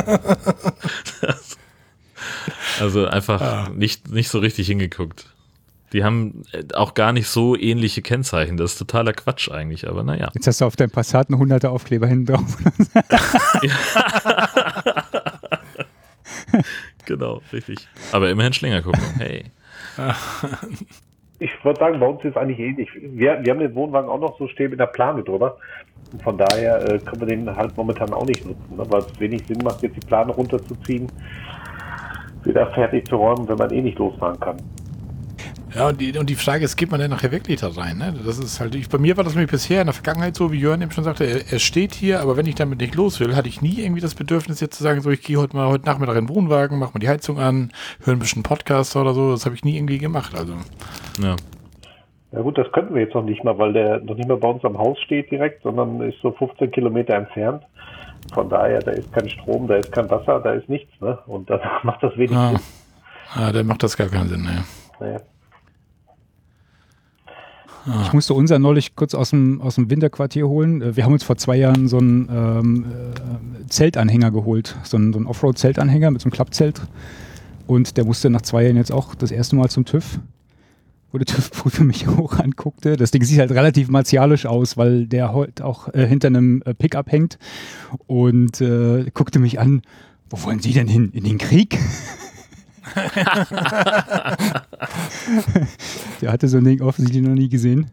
Also 2.80 3.06
einfach 3.06 3.40
Ah. 3.40 3.68
nicht, 3.74 4.08
nicht 4.10 4.28
so 4.28 4.38
richtig 4.38 4.66
hingeguckt. 4.66 5.26
Die 5.92 6.04
haben 6.04 6.42
äh, 6.52 6.64
auch 6.74 6.94
gar 6.94 7.12
nicht 7.12 7.28
so 7.28 7.56
ähnliche 7.56 8.02
Kennzeichen. 8.02 8.56
Das 8.56 8.72
ist 8.72 8.78
totaler 8.78 9.12
Quatsch 9.12 9.50
eigentlich, 9.50 9.88
aber 9.88 10.02
naja. 10.02 10.30
Jetzt 10.34 10.46
hast 10.46 10.60
du 10.60 10.66
auf 10.66 10.76
deinem 10.76 10.90
Passat 10.90 11.30
einen 11.30 11.40
100er 11.40 11.68
Aufkleber 11.68 12.06
hinten 12.06 12.26
drauf. 12.26 12.58
Genau, 17.08 17.40
richtig. 17.54 17.88
Aber 18.12 18.28
immerhin 18.28 18.52
Schlingerkupplung. 18.52 19.14
Hey. 19.16 19.44
Ich 21.38 21.50
würde 21.64 21.80
sagen, 21.80 22.00
bei 22.00 22.06
uns 22.06 22.22
ist 22.22 22.32
es 22.32 22.36
eigentlich 22.36 22.58
ähnlich. 22.58 22.90
Wir, 23.00 23.40
wir 23.42 23.52
haben 23.52 23.60
den 23.60 23.74
Wohnwagen 23.74 24.10
auch 24.10 24.20
noch 24.20 24.38
so 24.38 24.46
stehen 24.48 24.70
mit 24.70 24.80
der 24.80 24.86
Plane 24.86 25.22
drüber. 25.22 25.56
Und 26.12 26.22
von 26.22 26.36
daher 26.36 26.82
äh, 26.82 26.98
können 26.98 27.20
wir 27.20 27.28
den 27.28 27.56
halt 27.56 27.76
momentan 27.76 28.12
auch 28.12 28.26
nicht 28.26 28.44
nutzen, 28.44 28.76
ne? 28.76 28.84
weil 28.88 29.00
es 29.00 29.20
wenig 29.20 29.46
Sinn 29.46 29.58
macht, 29.64 29.82
jetzt 29.82 29.96
die 29.96 30.06
Plane 30.06 30.32
runterzuziehen, 30.32 31.10
wieder 32.44 32.66
fertig 32.72 33.08
zu 33.08 33.16
räumen, 33.16 33.48
wenn 33.48 33.56
man 33.56 33.70
eh 33.70 33.80
nicht 33.80 33.98
losfahren 33.98 34.38
kann. 34.40 34.56
Ja, 35.74 35.88
und 35.88 36.00
die, 36.00 36.16
und 36.18 36.30
die 36.30 36.34
Frage 36.34 36.64
ist, 36.64 36.76
geht 36.76 36.90
man 36.90 36.98
denn 36.98 37.10
nachher 37.10 37.30
wirklich 37.30 37.60
da 37.60 37.68
rein? 37.68 37.98
Ne? 37.98 38.14
Das 38.24 38.38
ist 38.38 38.58
halt, 38.58 38.74
ich, 38.74 38.88
bei 38.88 38.98
mir 38.98 39.16
war 39.16 39.24
das 39.24 39.34
nämlich 39.34 39.50
bisher 39.50 39.80
in 39.80 39.86
der 39.86 39.94
Vergangenheit 39.94 40.34
so, 40.34 40.50
wie 40.50 40.58
Jörn 40.58 40.80
eben 40.80 40.90
schon 40.90 41.04
sagte, 41.04 41.24
er, 41.24 41.52
er 41.52 41.58
steht 41.58 41.94
hier, 41.94 42.20
aber 42.20 42.36
wenn 42.36 42.46
ich 42.46 42.54
damit 42.54 42.80
nicht 42.80 42.94
los 42.94 43.20
will, 43.20 43.36
hatte 43.36 43.48
ich 43.48 43.60
nie 43.60 43.80
irgendwie 43.80 44.00
das 44.00 44.14
Bedürfnis 44.14 44.60
jetzt 44.60 44.76
zu 44.76 44.82
sagen, 44.82 45.00
so 45.02 45.10
ich 45.10 45.22
gehe 45.22 45.36
heute 45.36 45.56
mal 45.56 45.68
heute 45.68 45.84
Nachmittag 45.84 46.16
in 46.16 46.26
den 46.26 46.34
Wohnwagen, 46.34 46.78
mach 46.78 46.94
mal 46.94 47.00
die 47.00 47.08
Heizung 47.08 47.38
an, 47.38 47.70
höre 48.02 48.14
ein 48.14 48.18
bisschen 48.18 48.42
Podcast 48.42 48.96
oder 48.96 49.12
so. 49.12 49.32
Das 49.32 49.44
habe 49.44 49.54
ich 49.54 49.64
nie 49.64 49.76
irgendwie 49.76 49.98
gemacht. 49.98 50.34
Also 50.34 50.54
Ja. 51.22 51.36
Ja 52.30 52.42
gut, 52.42 52.58
das 52.58 52.70
könnten 52.72 52.94
wir 52.94 53.02
jetzt 53.02 53.14
noch 53.14 53.24
nicht 53.24 53.42
mal, 53.42 53.56
weil 53.58 53.72
der 53.72 54.00
noch 54.00 54.14
nicht 54.14 54.28
mal 54.28 54.36
bei 54.36 54.48
uns 54.48 54.62
am 54.62 54.76
Haus 54.76 54.98
steht 55.00 55.30
direkt, 55.30 55.62
sondern 55.62 56.02
ist 56.02 56.20
so 56.20 56.32
15 56.32 56.70
Kilometer 56.72 57.14
entfernt. 57.14 57.62
Von 58.34 58.50
daher, 58.50 58.80
da 58.80 58.90
ist 58.90 59.10
kein 59.12 59.30
Strom, 59.30 59.66
da 59.66 59.76
ist 59.76 59.90
kein 59.92 60.10
Wasser, 60.10 60.40
da 60.40 60.52
ist 60.52 60.68
nichts. 60.68 60.92
Ne? 61.00 61.18
Und 61.26 61.48
dann 61.48 61.60
macht 61.84 62.02
das 62.02 62.14
wenig 62.18 62.36
ah, 62.36 62.50
Sinn. 62.50 62.60
ah, 63.34 63.52
dann 63.52 63.66
macht 63.66 63.82
das 63.82 63.96
gar 63.96 64.08
keinen 64.08 64.28
Sinn. 64.28 64.42
Ne? 64.42 64.64
Naja. 65.00 65.20
Ich 68.02 68.12
musste 68.12 68.34
unser 68.34 68.58
neulich 68.58 68.96
kurz 68.96 69.14
aus 69.14 69.30
dem, 69.30 69.60
aus 69.60 69.76
dem 69.76 69.90
Winterquartier 69.90 70.46
holen. 70.46 70.82
Äh, 70.82 70.96
Wir 70.96 71.04
haben 71.04 71.12
uns 71.12 71.24
vor 71.24 71.36
zwei 71.36 71.56
Jahren 71.56 71.88
so 71.88 71.98
einen 71.98 72.28
ähm, 72.30 72.84
äh, 72.84 73.66
Zeltanhänger 73.68 74.30
geholt. 74.30 74.76
So 74.84 74.96
einen, 74.96 75.12
so 75.12 75.18
einen 75.18 75.26
Offroad-Zeltanhänger 75.26 76.10
mit 76.10 76.20
so 76.20 76.26
einem 76.26 76.32
Klappzelt. 76.32 76.82
Und 77.66 77.96
der 77.96 78.04
musste 78.04 78.30
nach 78.30 78.42
zwei 78.42 78.64
Jahren 78.64 78.76
jetzt 78.76 78.92
auch 78.92 79.14
das 79.14 79.30
erste 79.30 79.56
Mal 79.56 79.68
zum 79.70 79.84
TÜV. 79.84 80.20
Wo 81.12 81.18
der 81.18 81.26
TÜV-Prüfer 81.26 81.84
mich 81.84 82.06
hoch 82.06 82.38
anguckte. 82.38 82.96
Das 82.96 83.10
Ding 83.10 83.22
sieht 83.22 83.38
halt 83.38 83.52
relativ 83.52 83.88
martialisch 83.88 84.46
aus, 84.46 84.76
weil 84.76 85.06
der 85.06 85.32
heute 85.32 85.64
auch 85.64 85.92
äh, 85.94 86.06
hinter 86.06 86.28
einem 86.28 86.62
äh, 86.66 86.74
Pickup 86.74 87.10
hängt. 87.10 87.38
Und 88.06 88.60
äh, 88.60 89.06
guckte 89.14 89.38
mich 89.38 89.60
an, 89.60 89.82
wo 90.30 90.42
wollen 90.42 90.60
Sie 90.60 90.72
denn 90.72 90.88
hin? 90.88 91.10
In 91.12 91.24
den 91.24 91.38
Krieg? 91.38 91.78
Der 96.20 96.32
hatte 96.32 96.48
so 96.48 96.58
ein 96.58 96.64
Ding 96.64 96.80
offensichtlich 96.80 97.26
noch 97.26 97.34
nie 97.34 97.48
gesehen. 97.48 97.86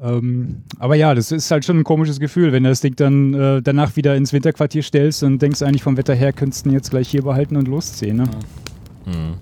Ähm, 0.00 0.62
aber 0.78 0.96
ja, 0.96 1.14
das 1.14 1.32
ist 1.32 1.50
halt 1.50 1.64
schon 1.64 1.78
ein 1.78 1.84
komisches 1.84 2.20
Gefühl, 2.20 2.52
wenn 2.52 2.64
du 2.64 2.68
das 2.68 2.80
Ding 2.80 2.96
dann 2.96 3.34
äh, 3.34 3.62
danach 3.62 3.96
wieder 3.96 4.16
ins 4.16 4.32
Winterquartier 4.32 4.82
stellst 4.82 5.22
und 5.22 5.40
denkst 5.40 5.62
eigentlich 5.62 5.82
vom 5.82 5.96
Wetter 5.96 6.14
her, 6.14 6.32
könntest 6.32 6.66
du 6.66 6.70
ihn 6.70 6.74
jetzt 6.74 6.90
gleich 6.90 7.08
hier 7.08 7.22
behalten 7.22 7.56
und 7.56 7.68
losziehen. 7.68 8.18
Ne? 8.18 8.24
Hm. 9.04 9.34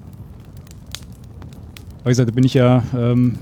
Aber 2.00 2.06
wie 2.06 2.10
gesagt, 2.10 2.28
da 2.28 2.34
bin 2.34 2.44
ich 2.44 2.54
ja, 2.54 2.82
ähm, 2.96 3.38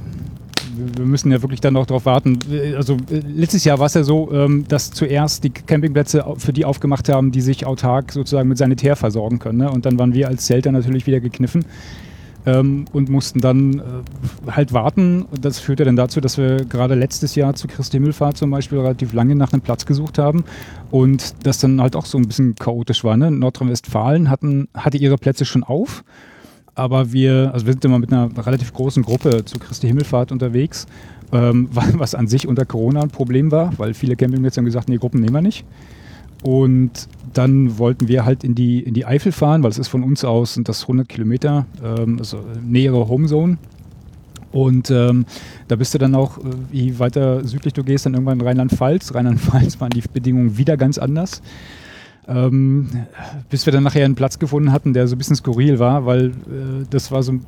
wir- 0.97 1.05
müssen 1.05 1.31
ja 1.33 1.43
wirklich 1.43 1.61
dann 1.61 1.77
auch 1.77 1.87
darauf 1.87 2.07
warten. 2.07 2.39
Also 2.77 2.97
letztes 3.11 3.65
Jahr 3.65 3.79
war 3.79 3.87
es 3.87 3.95
ja 3.95 4.03
so, 4.05 4.31
ähm, 4.33 4.65
dass 4.69 4.91
zuerst 4.91 5.45
die 5.45 5.51
Campingplätze 5.51 6.25
für 6.39 6.53
die 6.53 6.65
aufgemacht 6.65 7.09
haben, 7.09 7.33
die 7.33 7.41
sich 7.41 7.67
autark 7.67 8.13
sozusagen 8.13 8.49
mit 8.49 8.59
Sanitär 8.59 8.97
versorgen 8.97 9.39
können. 9.39 9.59
Ne? 9.59 9.71
Und 9.71 9.87
dann 9.87 9.99
waren 9.99 10.15
wir 10.15 10.29
als 10.29 10.47
Zelter 10.47 10.73
natürlich 10.73 11.07
wieder 11.07 11.21
gekniffen 11.21 11.65
ähm, 12.47 12.87
und 12.93 13.09
mussten 13.11 13.41
dann 13.41 13.79
äh, 13.79 14.51
halt 14.53 14.73
warten. 14.73 15.27
Das 15.41 15.59
führte 15.59 15.85
dann 15.85 15.97
dazu, 15.97 16.21
dass 16.21 16.39
wir 16.39 16.65
gerade 16.65 16.95
letztes 16.95 17.35
Jahr 17.35 17.55
zu 17.55 17.69
Christi 17.69 17.99
Himmelfahrt 17.99 18.37
zum 18.37 18.51
Beispiel 18.51 18.79
relativ 18.79 19.13
lange 19.13 19.35
nach 19.35 19.53
einem 19.53 19.63
Platz 19.63 19.85
gesucht 19.87 20.19
haben 20.19 20.45
und 20.91 21.35
das 21.47 21.59
dann 21.59 21.81
halt 21.81 21.97
auch 21.97 22.07
so 22.07 22.17
ein 22.19 22.27
bisschen 22.27 22.55
chaotisch 22.55 23.05
war. 23.05 23.17
Ne? 23.17 23.31
Nordrhein-Westfalen 23.31 24.31
hatte 24.31 24.97
ihre 24.99 25.17
Plätze 25.19 25.45
schon 25.45 25.65
auf, 25.65 26.03
aber 26.75 27.13
wir, 27.13 27.51
also 27.53 27.67
wir 27.67 27.73
sind 27.73 27.85
immer 27.85 27.99
mit 27.99 28.13
einer 28.13 28.31
relativ 28.47 28.73
großen 28.73 29.03
Gruppe 29.03 29.45
zu 29.45 29.59
Christi 29.59 29.87
Himmelfahrt 29.87 30.33
unterwegs, 30.33 30.87
ähm, 31.33 31.69
was 31.73 32.15
an 32.15 32.27
sich 32.27 32.47
unter 32.47 32.65
Corona 32.65 33.03
ein 33.03 33.11
Problem 33.11 33.51
war, 33.51 33.73
weil 33.79 33.95
viele 33.95 34.17
Campingplätze 34.17 34.59
haben 34.59 34.67
gesagt, 34.67 34.89
nee, 34.89 34.97
Gruppen 34.97 35.21
nehmen 35.21 35.35
wir 35.35 35.43
nicht. 35.43 35.65
Und 36.43 37.09
dann 37.35 37.79
wollten 37.79 38.09
wir 38.09 38.25
halt 38.25 38.45
in 38.45 38.55
die, 38.55 38.81
in 38.81 38.95
die 38.95 39.05
Eifel 39.05 39.31
fahren, 39.31 39.63
weil 39.63 39.71
es 39.71 39.79
ist 39.79 39.89
von 39.89 40.03
uns 40.03 40.25
aus 40.25 40.55
sind 40.55 40.69
das 40.69 40.83
100 40.83 41.09
Kilometer, 41.09 41.67
ähm, 41.85 42.17
also 42.19 42.39
nähere 42.65 43.09
Homezone. 43.09 43.59
Und 44.53 44.91
ähm, 44.91 45.27
da 45.69 45.77
bist 45.77 45.95
du 45.95 45.99
dann 45.99 46.15
auch, 46.15 46.39
äh, 46.39 46.43
je 46.73 46.99
weiter 46.99 47.47
südlich 47.47 47.73
du 47.73 47.85
gehst, 47.85 48.07
dann 48.07 48.15
irgendwann 48.15 48.41
in 48.41 48.47
Rheinland-Pfalz. 48.47 49.15
Rheinland-Pfalz 49.15 49.81
waren 49.81 49.91
die 49.91 50.03
Bedingungen 50.13 50.57
wieder 50.57 50.77
ganz 50.77 50.99
anders. 50.99 51.43
Ähm, 52.29 52.89
bis 53.49 53.67
wir 53.67 53.73
dann 53.73 53.83
nachher 53.83 54.05
einen 54.05 54.15
Platz 54.15 54.39
gefunden 54.39 54.73
hatten, 54.73 54.93
der 54.93 55.09
so 55.09 55.17
ein 55.17 55.19
bisschen 55.19 55.37
skurril 55.37 55.79
war, 55.79 56.07
weil 56.07 56.27
äh, 56.27 56.87
das 56.89 57.11
war 57.11 57.23
so 57.23 57.33
ein 57.33 57.45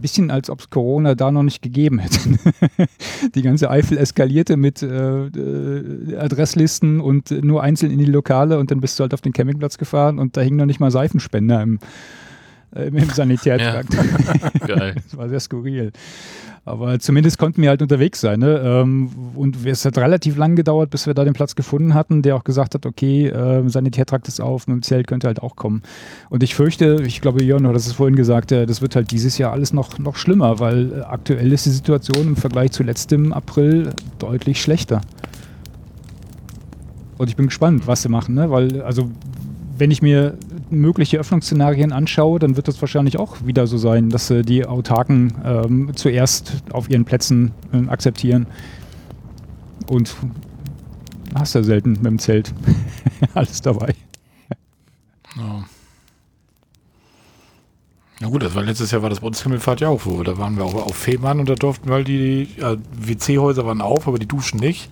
bisschen, 0.00 0.30
als 0.30 0.48
ob 0.48 0.60
es 0.60 0.70
Corona 0.70 1.14
da 1.14 1.30
noch 1.30 1.42
nicht 1.42 1.62
gegeben 1.62 1.98
hätte. 1.98 2.18
die 3.34 3.42
ganze 3.42 3.70
Eifel 3.70 3.98
eskalierte 3.98 4.56
mit 4.56 4.82
äh, 4.82 5.26
äh, 5.26 6.16
Adresslisten 6.16 7.00
und 7.00 7.30
nur 7.30 7.62
einzeln 7.62 7.90
in 7.90 7.98
die 7.98 8.04
Lokale 8.04 8.58
und 8.58 8.70
dann 8.70 8.80
bist 8.80 8.98
du 8.98 9.02
halt 9.02 9.14
auf 9.14 9.20
den 9.20 9.32
Campingplatz 9.32 9.78
gefahren 9.78 10.18
und 10.18 10.36
da 10.36 10.40
hingen 10.40 10.58
noch 10.58 10.66
nicht 10.66 10.80
mal 10.80 10.90
Seifenspender 10.90 11.62
im, 11.62 11.78
äh, 12.74 12.88
im 12.88 13.10
Sanitärtrakt. 13.14 13.90
Geil. 14.66 14.94
Das 14.94 15.16
war 15.16 15.28
sehr 15.28 15.40
skurril. 15.40 15.92
Aber 16.64 16.96
zumindest 17.00 17.38
konnten 17.38 17.60
wir 17.60 17.70
halt 17.70 17.82
unterwegs 17.82 18.20
sein. 18.20 18.38
Ne? 18.38 18.60
Ähm, 18.64 19.10
Und 19.34 19.66
es 19.66 19.84
hat 19.84 19.98
relativ 19.98 20.36
lang 20.36 20.54
gedauert, 20.54 20.90
bis 20.90 21.06
wir 21.06 21.14
da 21.14 21.24
den 21.24 21.32
Platz 21.32 21.56
gefunden 21.56 21.92
hatten, 21.92 22.22
der 22.22 22.36
auch 22.36 22.44
gesagt 22.44 22.74
hat, 22.74 22.86
okay, 22.86 23.26
äh, 23.26 23.68
Sanitärtrakt 23.68 24.28
ist 24.28 24.40
auf, 24.40 24.68
mit 24.68 24.76
dem 24.76 24.82
Zelt 24.82 25.08
könnte 25.08 25.26
halt 25.26 25.42
auch 25.42 25.56
kommen. 25.56 25.82
Und 26.30 26.44
ich 26.44 26.54
fürchte, 26.54 27.02
ich 27.04 27.20
glaube, 27.20 27.42
Jörn 27.42 27.66
hat 27.66 27.74
es 27.74 27.92
vorhin 27.92 28.14
gesagt, 28.14 28.52
äh, 28.52 28.64
das 28.64 28.80
wird 28.80 28.94
halt 28.94 29.10
dieses 29.10 29.38
Jahr 29.38 29.52
alles 29.52 29.72
noch, 29.72 29.98
noch 29.98 30.14
schlimmer, 30.14 30.60
weil 30.60 30.92
äh, 30.92 31.00
aktuell 31.00 31.52
ist 31.52 31.66
die 31.66 31.70
Situation 31.70 32.28
im 32.28 32.36
Vergleich 32.36 32.70
zu 32.70 32.84
letztem 32.84 33.32
April 33.32 33.90
deutlich 34.20 34.62
schlechter. 34.62 35.00
Und 37.18 37.28
ich 37.28 37.34
bin 37.34 37.46
gespannt, 37.46 37.88
was 37.88 38.02
sie 38.02 38.08
machen, 38.08 38.36
ne? 38.36 38.50
weil, 38.50 38.82
also, 38.82 39.10
wenn 39.78 39.90
ich 39.90 40.00
mir 40.00 40.38
mögliche 40.72 41.18
Öffnungsszenarien 41.18 41.92
anschaue, 41.92 42.38
dann 42.38 42.56
wird 42.56 42.68
das 42.68 42.80
wahrscheinlich 42.80 43.18
auch 43.18 43.36
wieder 43.44 43.66
so 43.66 43.78
sein, 43.78 44.08
dass 44.08 44.30
äh, 44.30 44.42
die 44.42 44.66
Autarken 44.66 45.34
ähm, 45.44 45.92
zuerst 45.94 46.62
auf 46.72 46.90
ihren 46.90 47.04
Plätzen 47.04 47.52
ähm, 47.72 47.88
akzeptieren. 47.88 48.46
Und 49.88 50.14
hast 51.34 51.54
ja 51.54 51.62
selten 51.62 51.92
mit 51.92 52.06
dem 52.06 52.18
Zelt 52.18 52.52
alles 53.34 53.62
dabei. 53.62 53.94
Ja. 55.36 55.64
Na 58.20 58.28
gut, 58.28 58.42
das 58.42 58.54
war 58.54 58.62
letztes 58.62 58.92
Jahr 58.92 59.02
war 59.02 59.10
das 59.10 59.20
bei 59.20 59.74
ja 59.80 59.88
auch 59.88 60.00
so. 60.00 60.22
Da 60.22 60.38
waren 60.38 60.56
wir 60.56 60.64
auch 60.64 60.74
auf 60.74 60.94
Fehmarn 60.94 61.40
und 61.40 61.48
da 61.48 61.54
durften 61.54 61.88
wir 61.88 61.94
halt 61.94 62.08
die 62.08 62.48
ja, 62.56 62.76
WC-Häuser 62.92 63.66
waren 63.66 63.80
auf, 63.80 64.06
aber 64.06 64.18
die 64.18 64.28
Duschen 64.28 64.60
nicht. 64.60 64.90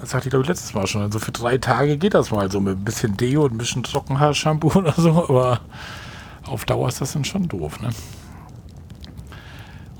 Das 0.00 0.10
sagte 0.10 0.28
ich 0.28 0.30
glaube 0.30 0.42
ich 0.42 0.48
letztes 0.48 0.74
Mal 0.74 0.86
schon. 0.86 1.02
Also 1.02 1.18
für 1.18 1.32
drei 1.32 1.58
Tage 1.58 1.96
geht 1.98 2.14
das 2.14 2.30
mal 2.30 2.50
so 2.50 2.60
mit 2.60 2.78
ein 2.78 2.84
bisschen 2.84 3.16
Deo 3.16 3.44
und 3.44 3.52
ein 3.52 3.58
bisschen 3.58 3.82
Trockenhaarshampoo 3.82 4.72
oder 4.78 4.92
so, 4.92 5.10
aber 5.28 5.60
auf 6.46 6.64
Dauer 6.64 6.88
ist 6.88 7.00
das 7.00 7.12
dann 7.12 7.24
schon 7.24 7.48
doof, 7.48 7.80
ne? 7.80 7.90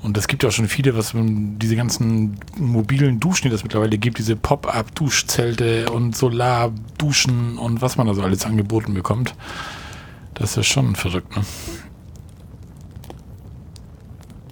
Und 0.01 0.17
es 0.17 0.27
gibt 0.27 0.41
ja 0.41 0.49
auch 0.49 0.53
schon 0.53 0.67
viele, 0.67 0.97
was 0.97 1.13
diese 1.13 1.75
ganzen 1.75 2.39
mobilen 2.57 3.19
Duschen, 3.19 3.43
die 3.43 3.49
das 3.51 3.63
mittlerweile 3.63 3.99
gibt, 3.99 4.17
diese 4.17 4.35
Pop-up-Duschzelte 4.35 5.91
und 5.91 6.15
Solarduschen 6.15 7.59
und 7.59 7.83
was 7.83 7.97
man 7.97 8.07
da 8.07 8.15
so 8.15 8.23
alles 8.23 8.43
angeboten 8.43 8.95
bekommt. 8.95 9.35
Das 10.33 10.57
ist 10.57 10.65
schon 10.65 10.95
verrückt, 10.95 11.35
ne? 11.35 11.43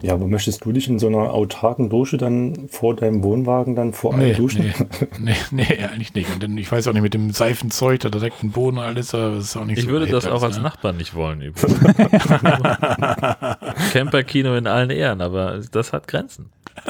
Ja, 0.01 0.13
aber 0.13 0.27
möchtest 0.27 0.63
du 0.63 0.71
dich 0.71 0.87
in 0.87 0.97
so 0.97 1.07
einer 1.07 1.33
autarken 1.33 1.89
Dusche 1.89 2.17
dann 2.17 2.69
vor 2.69 2.95
deinem 2.95 3.21
Wohnwagen 3.21 3.75
dann 3.75 3.91
vor 3.91 4.13
allem 4.13 4.29
Nee, 4.29 4.33
duschen? 4.33 4.73
nee, 5.19 5.19
nee, 5.51 5.53
nee, 5.67 5.83
eigentlich 5.83 6.13
nicht. 6.13 6.31
Und 6.33 6.41
dann, 6.41 6.57
ich 6.57 6.71
weiß 6.71 6.87
auch 6.87 6.93
nicht, 6.93 7.01
mit 7.01 7.13
dem 7.13 7.31
Seifenzeug, 7.31 7.99
da 7.99 8.09
direkt 8.09 8.41
ein 8.43 8.51
Boden 8.51 8.77
und 8.77 8.83
alles, 8.83 9.13
aber 9.13 9.35
das 9.35 9.45
ist 9.45 9.57
auch 9.57 9.65
nicht 9.65 9.79
Ich 9.79 9.85
so 9.85 9.91
würde 9.91 10.07
das 10.07 10.25
auch 10.25 10.41
als 10.41 10.57
ne? 10.57 10.63
Nachbarn 10.63 10.97
nicht 10.97 11.15
wollen. 11.15 11.41
übrigens. 11.41 11.79
Camperkino 13.91 14.55
in 14.55 14.67
allen 14.67 14.89
Ehren, 14.89 15.21
aber 15.21 15.59
das 15.71 15.93
hat 15.93 16.07
Grenzen. 16.07 16.49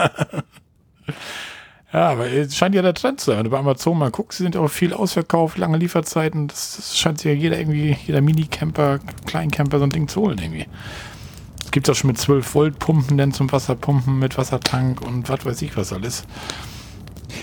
Ja, 1.92 2.10
aber 2.10 2.28
es 2.32 2.56
scheint 2.56 2.76
ja 2.76 2.84
der 2.84 2.94
Trend 2.94 3.20
zu 3.20 3.32
sein. 3.32 3.38
Wenn 3.40 3.46
du 3.46 3.50
bei 3.50 3.58
Amazon 3.58 3.98
mal 3.98 4.12
guckst, 4.12 4.38
sie 4.38 4.44
sind 4.44 4.56
auch 4.56 4.68
viel 4.68 4.94
ausverkauft, 4.94 5.58
lange 5.58 5.76
Lieferzeiten. 5.80 6.48
Das, 6.48 6.76
das 6.76 7.00
scheint 7.00 7.18
sich 7.18 7.26
ja 7.26 7.32
jeder 7.34 7.58
irgendwie, 7.58 7.98
jeder 8.06 8.22
Minicamper, 8.22 9.00
Kleincamper 9.26 9.80
so 9.80 9.86
ein 9.86 9.90
Ding 9.90 10.08
zu 10.08 10.22
holen 10.22 10.38
irgendwie. 10.38 10.68
Es 11.70 11.72
gibt 11.72 11.88
auch 11.88 11.94
schon 11.94 12.08
mit 12.08 12.18
12 12.18 12.56
Volt 12.56 12.80
Pumpen 12.80 13.20
denn 13.20 13.32
zum 13.32 13.52
Wasserpumpen 13.52 14.18
mit 14.18 14.40
Wassertank 14.40 15.02
und 15.02 15.30
was 15.30 15.46
weiß 15.46 15.62
ich 15.62 15.78
was 15.78 15.94
alles. 15.94 16.24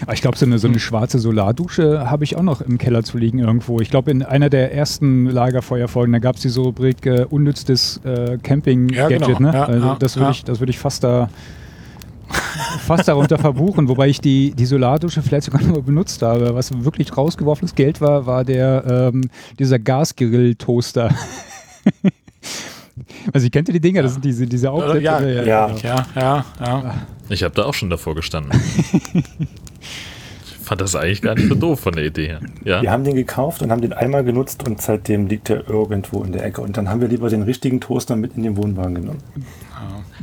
Aber 0.03 0.15
ich 0.15 0.21
glaube, 0.21 0.37
so 0.37 0.45
eine, 0.45 0.59
so 0.59 0.67
eine 0.67 0.81
schwarze 0.81 1.21
Solardusche 1.21 2.11
habe 2.11 2.25
ich 2.25 2.35
auch 2.35 2.43
noch 2.43 2.61
im 2.61 2.77
Keller 2.77 3.05
zu 3.05 3.19
liegen 3.19 3.39
irgendwo. 3.39 3.79
Ich 3.79 3.89
glaube, 3.89 4.11
in 4.11 4.25
einer 4.25 4.51
der 4.51 4.75
ersten 4.75 5.27
Lagerfeuerfolgen, 5.27 6.13
da 6.13 6.19
gab 6.19 6.35
es 6.35 6.43
die 6.43 6.49
so 6.49 6.65
Rubrik 6.65 7.07
äh, 7.07 7.25
unnütztes 7.31 8.01
äh, 8.05 8.37
Camping-Gadget. 8.43 9.21
Ja, 9.21 9.27
genau. 9.29 9.39
ne? 9.39 9.57
Ja, 9.57 9.65
also 9.67 9.87
ja, 9.87 9.97
das 9.97 10.17
würde 10.17 10.33
ich, 10.33 10.43
das 10.43 10.59
würd 10.59 10.71
ich 10.71 10.79
fast 10.81 11.05
da 11.05 11.29
fast 12.85 13.07
darunter 13.07 13.39
verbuchen, 13.39 13.87
wobei 13.89 14.09
ich 14.09 14.21
die, 14.21 14.57
die 14.57 14.67
Solardusche 14.67 15.23
vielleicht 15.23 15.45
sogar 15.45 15.63
nur 15.63 15.85
benutzt 15.85 16.23
habe. 16.23 16.53
Was 16.53 16.73
wirklich 16.83 17.17
rausgeworfenes 17.17 17.77
Geld 17.77 18.01
war, 18.01 18.27
war 18.27 18.43
der 18.43 19.13
ähm, 19.15 19.31
dieser 19.61 19.79
Gasgrill-Toaster. 19.79 21.15
also, 23.33 23.49
kennt 23.51 23.69
ihr 23.69 23.75
die 23.75 23.81
Dinger? 23.81 24.03
Das 24.03 24.15
sind 24.15 24.25
diese, 24.25 24.47
diese 24.47 24.71
Aufsätze. 24.71 25.01
Ja, 25.01 25.21
ja. 25.21 25.43
Ja, 25.43 26.07
ja, 26.15 26.45
ja. 26.61 26.95
Ich 27.29 27.43
habe 27.43 27.55
da 27.55 27.65
auch 27.65 27.75
schon 27.75 27.91
davor 27.91 28.15
gestanden. 28.15 28.59
ich 29.13 29.25
fand 30.63 30.81
das 30.81 30.95
eigentlich 30.95 31.23
gar 31.23 31.35
nicht 31.35 31.49
so 31.49 31.55
doof 31.55 31.81
von 31.81 31.95
der 31.95 32.05
Idee 32.05 32.29
her. 32.29 32.41
Ja. 32.65 32.83
Wir 32.83 32.91
haben 32.91 33.05
den 33.05 33.15
gekauft 33.15 33.63
und 33.63 33.71
haben 33.71 33.83
den 33.83 33.93
einmal 33.93 34.25
genutzt 34.25 34.67
und 34.67 34.81
seitdem 34.81 35.27
liegt 35.27 35.51
er 35.51 35.69
irgendwo 35.69 36.23
in 36.23 36.33
der 36.33 36.45
Ecke. 36.45 36.61
Und 36.61 36.77
dann 36.77 36.89
haben 36.89 37.01
wir 37.01 37.09
lieber 37.09 37.29
den 37.29 37.43
richtigen 37.43 37.81
Toaster 37.81 38.17
mit 38.17 38.37
in 38.37 38.43
den 38.43 38.57
Wohnwagen 38.57 38.95
genommen. 38.95 39.23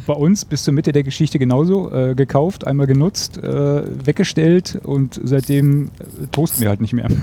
bei 0.08 0.14
uns 0.14 0.46
bis 0.46 0.64
zur 0.64 0.74
Mitte 0.74 0.92
der 0.92 1.04
Geschichte 1.04 1.40
genauso 1.40 1.92
äh, 1.94 2.16
gekauft, 2.16 2.66
einmal 2.66 2.88
genutzt, 2.88 3.38
äh, 3.38 4.06
weggestellt 4.06 4.80
und 4.84 5.20
seitdem 5.24 5.86
äh, 5.86 6.28
toasten 6.32 6.62
wir 6.62 6.70
halt 6.70 6.82
nicht 6.82 6.94
mehr. 6.94 7.10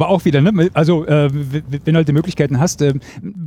Aber 0.00 0.08
auch 0.08 0.24
wieder, 0.24 0.40
ne? 0.40 0.70
also 0.72 1.04
äh, 1.04 1.28
wenn 1.30 1.84
du 1.84 1.96
halt 1.96 2.08
die 2.08 2.14
Möglichkeiten 2.14 2.58
hast, 2.58 2.80
äh, 2.80 2.94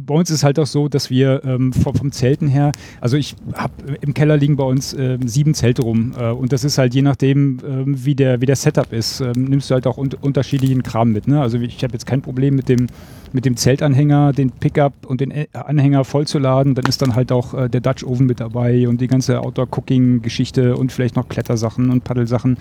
bei 0.06 0.16
uns 0.16 0.30
ist 0.30 0.44
halt 0.44 0.60
auch 0.60 0.68
so, 0.68 0.88
dass 0.88 1.10
wir 1.10 1.42
ähm, 1.46 1.74
vom, 1.74 1.96
vom 1.96 2.12
Zelten 2.12 2.48
her, 2.48 2.72
also 3.02 3.18
ich 3.18 3.36
habe 3.54 3.74
im 4.02 4.14
Keller 4.14 4.38
liegen 4.38 4.56
bei 4.56 4.64
uns 4.64 4.94
äh, 4.94 5.18
sieben 5.26 5.54
Zelte 5.54 5.82
rum 5.82 6.14
äh, 6.18 6.30
und 6.30 6.52
das 6.52 6.64
ist 6.64 6.78
halt 6.78 6.94
je 6.94 7.02
nachdem, 7.02 7.60
ähm, 7.68 8.06
wie, 8.06 8.16
der, 8.16 8.42
wie 8.42 8.46
der 8.46 8.56
Setup 8.56 8.92
ist, 8.92 9.22
ähm, 9.22 9.46
nimmst 9.46 9.70
du 9.70 9.76
halt 9.76 9.88
auch 9.88 9.98
un 9.98 10.10
unterschiedlichen 10.22 10.84
Kram 10.84 11.12
mit. 11.12 11.28
Ne? 11.28 11.42
Also 11.42 11.58
ich 11.58 11.84
habe 11.84 11.94
jetzt 11.94 12.06
kein 12.06 12.22
Problem 12.22 12.56
mit 12.56 12.70
dem, 12.70 12.88
mit 13.34 13.46
dem 13.46 13.58
Zeltanhänger, 13.58 14.32
den 14.32 14.52
Pickup 14.52 14.94
und 15.08 15.20
den 15.20 15.32
äh, 15.32 15.48
Anhänger 15.54 16.04
vollzuladen, 16.06 16.76
dann 16.76 16.86
ist 16.86 17.02
dann 17.02 17.16
halt 17.16 17.32
auch 17.32 17.54
äh, 17.54 17.70
der 17.70 17.82
Dutch 17.82 18.04
Oven 18.04 18.28
mit 18.28 18.40
dabei 18.40 18.88
und 18.88 19.02
die 19.02 19.08
ganze 19.08 19.42
Outdoor-Cooking-Geschichte 19.42 20.78
und 20.78 20.92
vielleicht 20.92 21.16
noch 21.16 21.28
Klettersachen 21.28 21.90
und 21.90 22.04
Paddelsachen. 22.04 22.58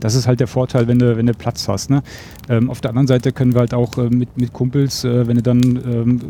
Das 0.00 0.14
ist 0.14 0.26
halt 0.26 0.40
der 0.40 0.48
Vorteil, 0.48 0.88
wenn 0.88 0.98
du, 0.98 1.16
wenn 1.16 1.26
du 1.26 1.34
Platz 1.34 1.68
hast. 1.68 1.90
Ne? 1.90 2.02
Ähm, 2.48 2.70
auf 2.70 2.80
der 2.80 2.90
anderen 2.90 3.06
Seite 3.06 3.32
können 3.32 3.54
wir 3.54 3.60
halt 3.60 3.74
auch 3.74 3.96
äh, 3.98 4.10
mit, 4.10 4.36
mit 4.36 4.52
Kumpels, 4.52 5.04
wenn 5.04 5.36
du 5.36 5.42
dann 5.42 5.60
ähm, 5.60 6.20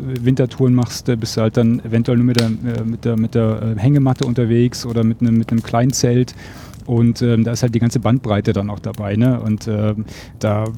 Wintertouren 0.57 0.73
machst, 0.73 1.09
äh, 1.09 1.15
bist 1.15 1.37
du 1.37 1.41
halt 1.41 1.57
dann 1.57 1.79
eventuell 1.83 2.17
nur 2.17 2.25
mit 2.25 2.39
der, 2.39 2.47
äh, 2.47 2.83
mit 2.83 3.05
der, 3.05 3.17
mit 3.17 3.35
der 3.35 3.75
äh, 3.77 3.79
Hängematte 3.79 4.25
unterwegs 4.25 4.85
oder 4.85 5.03
mit 5.03 5.21
einem, 5.21 5.37
mit 5.37 5.51
einem 5.51 5.63
kleinen 5.63 5.93
Zelt. 5.93 6.33
Und 6.85 7.21
ähm, 7.21 7.43
da 7.43 7.51
ist 7.51 7.63
halt 7.63 7.75
die 7.75 7.79
ganze 7.79 7.99
Bandbreite 7.99 8.53
dann 8.53 8.69
auch 8.69 8.79
dabei. 8.79 9.17
Ne? 9.17 9.41
Und 9.41 9.67
ähm, 9.67 10.05
da 10.39 10.63
äh, 10.63 10.69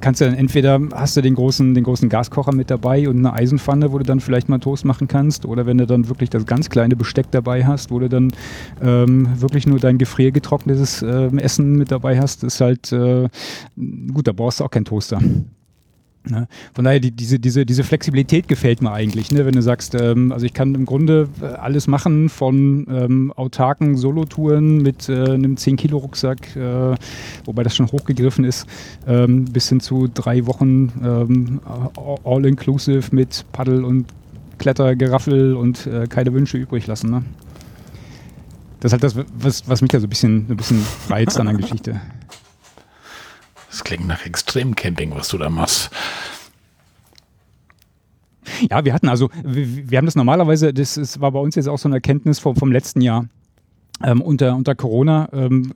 kannst 0.00 0.22
du 0.22 0.24
dann 0.24 0.34
entweder 0.34 0.80
hast 0.94 1.14
du 1.16 1.20
den 1.20 1.34
großen, 1.34 1.74
den 1.74 1.84
großen 1.84 2.08
Gaskocher 2.08 2.54
mit 2.54 2.70
dabei 2.70 3.06
und 3.06 3.18
eine 3.18 3.34
Eisenpfanne, 3.34 3.92
wo 3.92 3.98
du 3.98 4.04
dann 4.04 4.20
vielleicht 4.20 4.48
mal 4.48 4.60
Toast 4.60 4.86
machen 4.86 5.06
kannst. 5.06 5.44
Oder 5.44 5.66
wenn 5.66 5.76
du 5.76 5.86
dann 5.86 6.08
wirklich 6.08 6.30
das 6.30 6.46
ganz 6.46 6.70
kleine 6.70 6.96
Besteck 6.96 7.30
dabei 7.32 7.66
hast, 7.66 7.90
wo 7.90 7.98
du 7.98 8.08
dann 8.08 8.32
ähm, 8.82 9.28
wirklich 9.38 9.66
nur 9.66 9.78
dein 9.78 9.98
gefriergetrocknetes 9.98 11.02
ähm, 11.02 11.38
Essen 11.38 11.76
mit 11.76 11.90
dabei 11.90 12.18
hast, 12.18 12.42
ist 12.42 12.62
halt 12.62 12.90
äh, 12.92 13.28
gut, 14.12 14.26
da 14.26 14.32
brauchst 14.32 14.60
du 14.60 14.64
auch 14.64 14.70
keinen 14.70 14.86
Toaster. 14.86 15.20
Ne? 16.26 16.48
Von 16.72 16.84
daher, 16.84 17.00
die, 17.00 17.10
diese, 17.10 17.38
diese, 17.38 17.66
diese 17.66 17.84
Flexibilität 17.84 18.48
gefällt 18.48 18.80
mir 18.80 18.92
eigentlich, 18.92 19.30
ne? 19.30 19.44
wenn 19.44 19.54
du 19.54 19.62
sagst, 19.62 19.94
ähm, 19.94 20.32
also 20.32 20.46
ich 20.46 20.54
kann 20.54 20.74
im 20.74 20.86
Grunde 20.86 21.28
äh, 21.42 21.46
alles 21.46 21.86
machen 21.86 22.30
von 22.30 22.86
ähm, 22.88 23.32
autarken 23.36 23.96
Solotouren 23.96 24.78
mit 24.78 25.08
äh, 25.08 25.32
einem 25.32 25.56
10-Kilo-Rucksack, 25.56 26.56
äh, 26.56 26.94
wobei 27.44 27.62
das 27.62 27.76
schon 27.76 27.90
hochgegriffen 27.92 28.44
ist, 28.44 28.66
ähm, 29.06 29.44
bis 29.44 29.68
hin 29.68 29.80
zu 29.80 30.08
drei 30.12 30.46
Wochen 30.46 30.92
ähm, 31.04 31.60
all-inclusive 32.24 33.14
mit 33.14 33.44
Paddel 33.52 33.84
und 33.84 34.06
Klettergeraffel 34.58 35.54
und 35.54 35.86
äh, 35.86 36.06
keine 36.06 36.32
Wünsche 36.32 36.56
übrig 36.56 36.86
lassen. 36.86 37.10
Ne? 37.10 37.22
Das 38.80 38.92
ist 38.92 39.02
halt 39.02 39.02
das, 39.02 39.26
was, 39.38 39.68
was 39.68 39.82
mich 39.82 39.90
da 39.90 40.00
so 40.00 40.06
ein 40.06 40.10
bisschen, 40.10 40.46
ein 40.48 40.56
bisschen 40.56 40.82
reizt 41.08 41.38
an 41.38 41.46
der 41.46 41.54
Geschichte. 41.58 42.00
Das 43.74 43.82
klingt 43.82 44.06
nach 44.06 44.24
Extremcamping, 44.24 45.16
was 45.16 45.30
du 45.30 45.36
da 45.36 45.50
machst. 45.50 45.90
Ja, 48.70 48.84
wir 48.84 48.94
hatten 48.94 49.08
also, 49.08 49.30
wir, 49.42 49.90
wir 49.90 49.98
haben 49.98 50.04
das 50.04 50.14
normalerweise, 50.14 50.72
das 50.72 50.96
ist, 50.96 51.20
war 51.20 51.32
bei 51.32 51.40
uns 51.40 51.56
jetzt 51.56 51.66
auch 51.66 51.78
so 51.78 51.88
eine 51.88 51.96
Erkenntnis 51.96 52.38
vom, 52.38 52.54
vom 52.54 52.70
letzten 52.70 53.00
Jahr. 53.00 53.26
Ähm, 54.00 54.22
unter, 54.22 54.54
unter 54.54 54.76
Corona 54.76 55.28
ähm, 55.32 55.72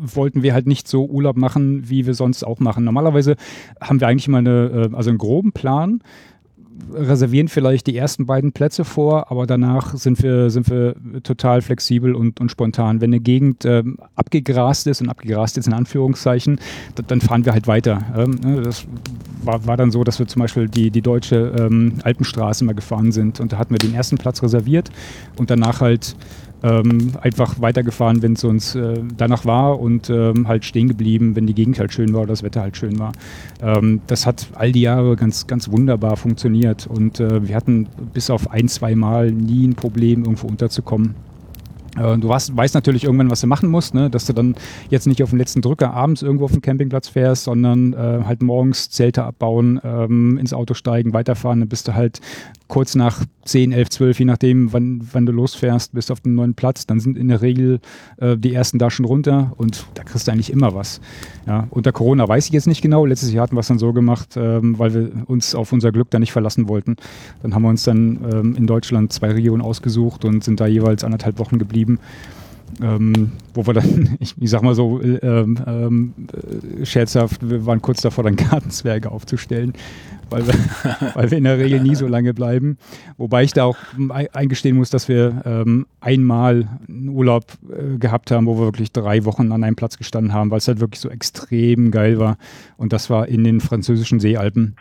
wollten 0.00 0.42
wir 0.42 0.54
halt 0.54 0.66
nicht 0.66 0.88
so 0.88 1.04
Urlaub 1.04 1.36
machen, 1.36 1.86
wie 1.90 2.06
wir 2.06 2.14
sonst 2.14 2.44
auch 2.44 2.60
machen. 2.60 2.82
Normalerweise 2.82 3.36
haben 3.78 4.00
wir 4.00 4.08
eigentlich 4.08 4.26
immer 4.26 4.38
eine, 4.38 4.88
äh, 4.90 4.96
also 4.96 5.10
einen 5.10 5.18
groben 5.18 5.52
Plan, 5.52 6.00
reservieren 6.92 7.48
vielleicht 7.48 7.86
die 7.86 7.96
ersten 7.96 8.26
beiden 8.26 8.52
Plätze 8.52 8.84
vor, 8.84 9.30
aber 9.30 9.46
danach 9.46 9.94
sind 9.96 10.22
wir, 10.22 10.50
sind 10.50 10.68
wir 10.68 10.96
total 11.22 11.62
flexibel 11.62 12.14
und, 12.14 12.40
und 12.40 12.50
spontan. 12.50 13.00
Wenn 13.00 13.10
eine 13.10 13.20
Gegend 13.20 13.64
ähm, 13.64 13.98
abgegrast 14.14 14.86
ist 14.86 15.00
und 15.00 15.08
abgegrast 15.08 15.56
ist 15.58 15.66
in 15.66 15.72
Anführungszeichen, 15.72 16.58
dann 17.06 17.20
fahren 17.20 17.44
wir 17.44 17.52
halt 17.52 17.66
weiter. 17.66 18.02
Ähm, 18.16 18.40
ne, 18.44 18.62
das 18.62 18.86
war, 19.42 19.66
war 19.66 19.76
dann 19.76 19.90
so, 19.90 20.04
dass 20.04 20.18
wir 20.18 20.26
zum 20.26 20.40
Beispiel 20.40 20.68
die, 20.68 20.90
die 20.90 21.02
deutsche 21.02 21.54
ähm, 21.58 21.94
Alpenstraße 22.02 22.64
mal 22.64 22.74
gefahren 22.74 23.12
sind 23.12 23.40
und 23.40 23.52
da 23.52 23.58
hatten 23.58 23.72
wir 23.72 23.78
den 23.78 23.94
ersten 23.94 24.18
Platz 24.18 24.42
reserviert 24.42 24.90
und 25.36 25.50
danach 25.50 25.80
halt 25.80 26.16
ähm, 26.64 27.12
einfach 27.20 27.60
weitergefahren, 27.60 28.22
wenn 28.22 28.32
es 28.32 28.42
uns 28.42 28.74
äh, 28.74 29.00
danach 29.16 29.44
war 29.44 29.78
und 29.78 30.08
ähm, 30.08 30.48
halt 30.48 30.64
stehen 30.64 30.88
geblieben, 30.88 31.36
wenn 31.36 31.46
die 31.46 31.54
Gegend 31.54 31.78
halt 31.78 31.92
schön 31.92 32.12
war 32.14 32.22
oder 32.22 32.30
das 32.30 32.42
Wetter 32.42 32.62
halt 32.62 32.76
schön 32.76 32.98
war. 32.98 33.12
Ähm, 33.62 34.00
das 34.06 34.26
hat 34.26 34.48
all 34.54 34.72
die 34.72 34.80
Jahre 34.80 35.14
ganz, 35.16 35.46
ganz 35.46 35.70
wunderbar 35.70 36.16
funktioniert 36.16 36.86
und 36.86 37.20
äh, 37.20 37.46
wir 37.46 37.54
hatten 37.54 37.86
bis 38.14 38.30
auf 38.30 38.50
ein, 38.50 38.68
zwei 38.68 38.94
Mal 38.94 39.30
nie 39.30 39.66
ein 39.66 39.74
Problem, 39.74 40.24
irgendwo 40.24 40.46
unterzukommen. 40.46 41.14
Äh, 41.96 42.18
Du 42.18 42.28
weißt, 42.28 42.56
weißt 42.56 42.74
natürlich 42.74 43.04
irgendwann, 43.04 43.30
was 43.30 43.40
du 43.40 43.46
machen 43.46 43.70
musst, 43.70 43.94
ne? 43.94 44.10
dass 44.10 44.26
du 44.26 44.32
dann 44.32 44.54
jetzt 44.90 45.06
nicht 45.06 45.22
auf 45.22 45.30
den 45.30 45.38
letzten 45.38 45.60
Drücker 45.60 45.92
abends 45.92 46.22
irgendwo 46.22 46.46
auf 46.46 46.52
den 46.52 46.62
Campingplatz 46.62 47.08
fährst, 47.08 47.44
sondern 47.44 47.92
äh, 47.92 48.22
halt 48.24 48.42
morgens 48.42 48.90
Zelte 48.90 49.24
abbauen, 49.24 49.80
ähm, 49.84 50.38
ins 50.38 50.52
Auto 50.52 50.74
steigen, 50.74 51.12
weiterfahren, 51.12 51.60
dann 51.60 51.68
bist 51.68 51.88
du 51.88 51.94
halt 51.94 52.20
kurz 52.68 52.94
nach 52.94 53.24
10, 53.44 53.72
11, 53.72 53.90
12, 53.90 54.18
je 54.20 54.24
nachdem, 54.24 54.72
wann, 54.72 55.06
wann 55.12 55.26
du 55.26 55.32
losfährst, 55.32 55.92
bist 55.92 56.10
auf 56.10 56.20
dem 56.20 56.34
neuen 56.34 56.54
Platz, 56.54 56.86
dann 56.86 56.98
sind 56.98 57.18
in 57.18 57.28
der 57.28 57.42
Regel 57.42 57.80
äh, 58.16 58.36
die 58.36 58.54
ersten 58.54 58.78
da 58.78 58.90
schon 58.90 59.04
runter 59.04 59.52
und 59.56 59.86
da 59.94 60.02
kriegst 60.02 60.26
du 60.26 60.32
eigentlich 60.32 60.50
immer 60.50 60.74
was. 60.74 61.00
Ja, 61.46 61.66
unter 61.70 61.92
Corona 61.92 62.26
weiß 62.26 62.46
ich 62.46 62.52
jetzt 62.52 62.66
nicht 62.66 62.80
genau, 62.80 63.04
letztes 63.04 63.32
Jahr 63.32 63.44
hatten 63.44 63.56
wir 63.56 63.60
es 63.60 63.68
dann 63.68 63.78
so 63.78 63.92
gemacht, 63.92 64.36
ähm, 64.36 64.78
weil 64.78 64.94
wir 64.94 65.10
uns 65.26 65.54
auf 65.54 65.72
unser 65.72 65.92
Glück 65.92 66.10
da 66.10 66.18
nicht 66.18 66.32
verlassen 66.32 66.68
wollten. 66.68 66.96
Dann 67.42 67.54
haben 67.54 67.62
wir 67.62 67.68
uns 67.68 67.84
dann 67.84 68.18
ähm, 68.32 68.56
in 68.56 68.66
Deutschland 68.66 69.12
zwei 69.12 69.32
Regionen 69.32 69.62
ausgesucht 69.62 70.24
und 70.24 70.42
sind 70.42 70.58
da 70.60 70.66
jeweils 70.66 71.04
anderthalb 71.04 71.38
Wochen 71.38 71.58
geblieben. 71.58 71.98
Ähm, 72.82 73.32
wo 73.52 73.66
wir 73.66 73.74
dann, 73.74 74.16
ich, 74.20 74.34
ich 74.40 74.50
sag 74.50 74.62
mal 74.62 74.74
so 74.74 75.00
äh, 75.00 75.16
ähm, 75.18 75.58
ähm, 75.66 76.12
äh, 76.80 76.84
scherzhaft, 76.84 77.48
wir 77.48 77.66
waren 77.66 77.80
kurz 77.80 78.00
davor, 78.00 78.24
dann 78.24 78.36
Gartenzwerge 78.50 79.10
aufzustellen, 79.10 79.74
weil 80.34 80.46
wir, 80.46 80.54
weil 81.14 81.30
wir 81.30 81.38
in 81.38 81.44
der 81.44 81.58
Regel 81.58 81.80
nie 81.80 81.94
so 81.94 82.06
lange 82.06 82.34
bleiben. 82.34 82.76
Wobei 83.16 83.44
ich 83.44 83.52
da 83.52 83.64
auch 83.64 83.76
ei- 84.10 84.28
eingestehen 84.32 84.76
muss, 84.76 84.90
dass 84.90 85.08
wir 85.08 85.42
ähm, 85.44 85.86
einmal 86.00 86.68
einen 86.88 87.08
Urlaub 87.08 87.46
äh, 87.70 87.98
gehabt 87.98 88.30
haben, 88.30 88.46
wo 88.46 88.58
wir 88.58 88.64
wirklich 88.66 88.92
drei 88.92 89.24
Wochen 89.24 89.52
an 89.52 89.62
einem 89.64 89.76
Platz 89.76 89.96
gestanden 89.96 90.32
haben, 90.32 90.50
weil 90.50 90.58
es 90.58 90.68
halt 90.68 90.80
wirklich 90.80 91.00
so 91.00 91.08
extrem 91.08 91.90
geil 91.90 92.18
war. 92.18 92.36
Und 92.76 92.92
das 92.92 93.08
war 93.10 93.28
in 93.28 93.44
den 93.44 93.60
französischen 93.60 94.20
Seealpen 94.20 94.76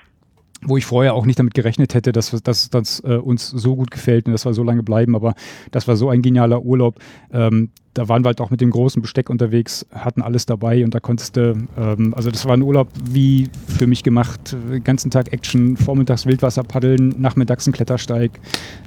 wo 0.65 0.77
ich 0.77 0.85
vorher 0.85 1.13
auch 1.13 1.25
nicht 1.25 1.37
damit 1.39 1.55
gerechnet 1.55 1.93
hätte, 1.93 2.13
dass 2.13 2.31
dass 2.41 2.69
das 2.69 3.01
äh, 3.01 3.17
uns 3.17 3.49
so 3.49 3.75
gut 3.75 3.91
gefällt 3.91 4.27
und 4.27 4.31
dass 4.31 4.45
wir 4.45 4.53
so 4.53 4.63
lange 4.63 4.81
bleiben. 4.81 5.13
Aber 5.13 5.33
das 5.71 5.89
war 5.89 5.97
so 5.97 6.09
ein 6.09 6.21
genialer 6.21 6.63
Urlaub. 6.63 6.99
Ähm, 7.33 7.71
da 7.93 8.07
waren 8.09 8.23
wir 8.23 8.27
halt 8.29 8.41
auch 8.41 8.49
mit 8.49 8.61
dem 8.61 8.71
großen 8.71 9.01
Besteck 9.01 9.29
unterwegs, 9.29 9.85
hatten 9.93 10.21
alles 10.21 10.45
dabei 10.45 10.83
und 10.83 10.95
da 10.95 10.99
konntest 10.99 11.37
du, 11.37 11.67
ähm, 11.77 12.13
also 12.15 12.31
das 12.31 12.45
war 12.45 12.53
ein 12.53 12.61
Urlaub 12.61 12.87
wie 13.09 13.49
für 13.67 13.87
mich 13.87 14.03
gemacht. 14.03 14.55
Den 14.71 14.83
ganzen 14.83 15.11
Tag 15.11 15.31
Action, 15.31 15.77
vormittags 15.77 16.25
Wildwasser 16.25 16.63
paddeln, 16.63 17.15
nachmittags 17.19 17.67
ein 17.67 17.73
Klettersteig. 17.73 18.31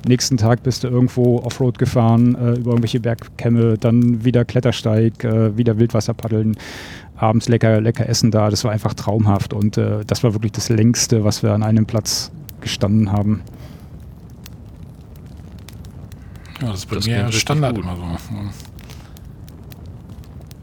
Nächsten 0.07 0.37
Tag 0.37 0.63
bist 0.63 0.85
du 0.85 0.89
irgendwo 0.89 1.39
Offroad 1.39 1.79
gefahren, 1.79 2.35
äh, 2.35 2.55
über 2.55 2.71
irgendwelche 2.71 3.01
Bergkämme, 3.01 3.79
dann 3.79 4.25
wieder 4.25 4.45
Klettersteig, 4.45 5.23
äh, 5.25 5.57
wieder 5.57 5.79
Wildwasser 5.79 6.15
paddeln 6.15 6.57
abends 7.17 7.49
lecker, 7.49 7.81
lecker 7.81 8.09
essen 8.09 8.31
da. 8.31 8.51
Das 8.51 8.65
war 8.65 8.73
einfach 8.73 8.95
traumhaft 8.95 9.53
und 9.53 9.79
äh, 9.79 10.05
das 10.07 10.23
war 10.23 10.35
wirklich 10.35 10.53
das 10.53 10.69
längste, 10.69 11.25
was 11.25 11.43
wir 11.43 11.53
an 11.53 11.63
einem 11.63 11.87
Platz 11.87 12.31
gestanden 12.61 13.13
haben. 13.13 13.43
Ja, 16.61 16.69
das 16.69 16.81
ist 16.81 16.87
bei 16.87 16.97
das 16.97 17.07
mir 17.07 17.33
Standard 17.33 17.77
immer 17.77 17.97
so. 17.97 18.66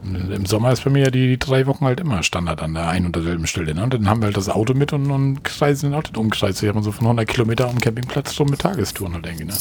Im 0.04 0.46
Sommer 0.46 0.72
ist 0.72 0.84
bei 0.84 0.90
mir 0.90 1.04
ja 1.04 1.10
die, 1.10 1.28
die, 1.28 1.38
drei 1.38 1.66
Wochen 1.66 1.84
halt 1.84 2.00
immer 2.00 2.22
Standard 2.22 2.62
an 2.62 2.74
der 2.74 2.88
einen 2.88 3.06
und 3.06 3.16
derselben 3.16 3.46
Stelle. 3.46 3.74
Ne? 3.74 3.82
Und 3.82 3.94
dann 3.94 4.08
haben 4.08 4.20
wir 4.20 4.26
halt 4.26 4.36
das 4.36 4.48
Auto 4.48 4.74
mit 4.74 4.92
und, 4.92 5.10
und 5.10 5.42
kreisen 5.44 5.90
den 5.90 5.98
auch 5.98 6.02
den 6.02 6.16
Umkreis. 6.16 6.60
Wir 6.62 6.68
haben 6.68 6.82
so 6.82 6.92
von 6.92 7.06
100 7.06 7.26
Kilometer 7.26 7.68
am 7.68 7.80
Campingplatz 7.80 8.38
rum 8.38 8.48
mit 8.48 8.60
Tagestouren 8.60 9.14
halt 9.14 9.26
irgendwie. 9.26 9.46
Ne? 9.46 9.54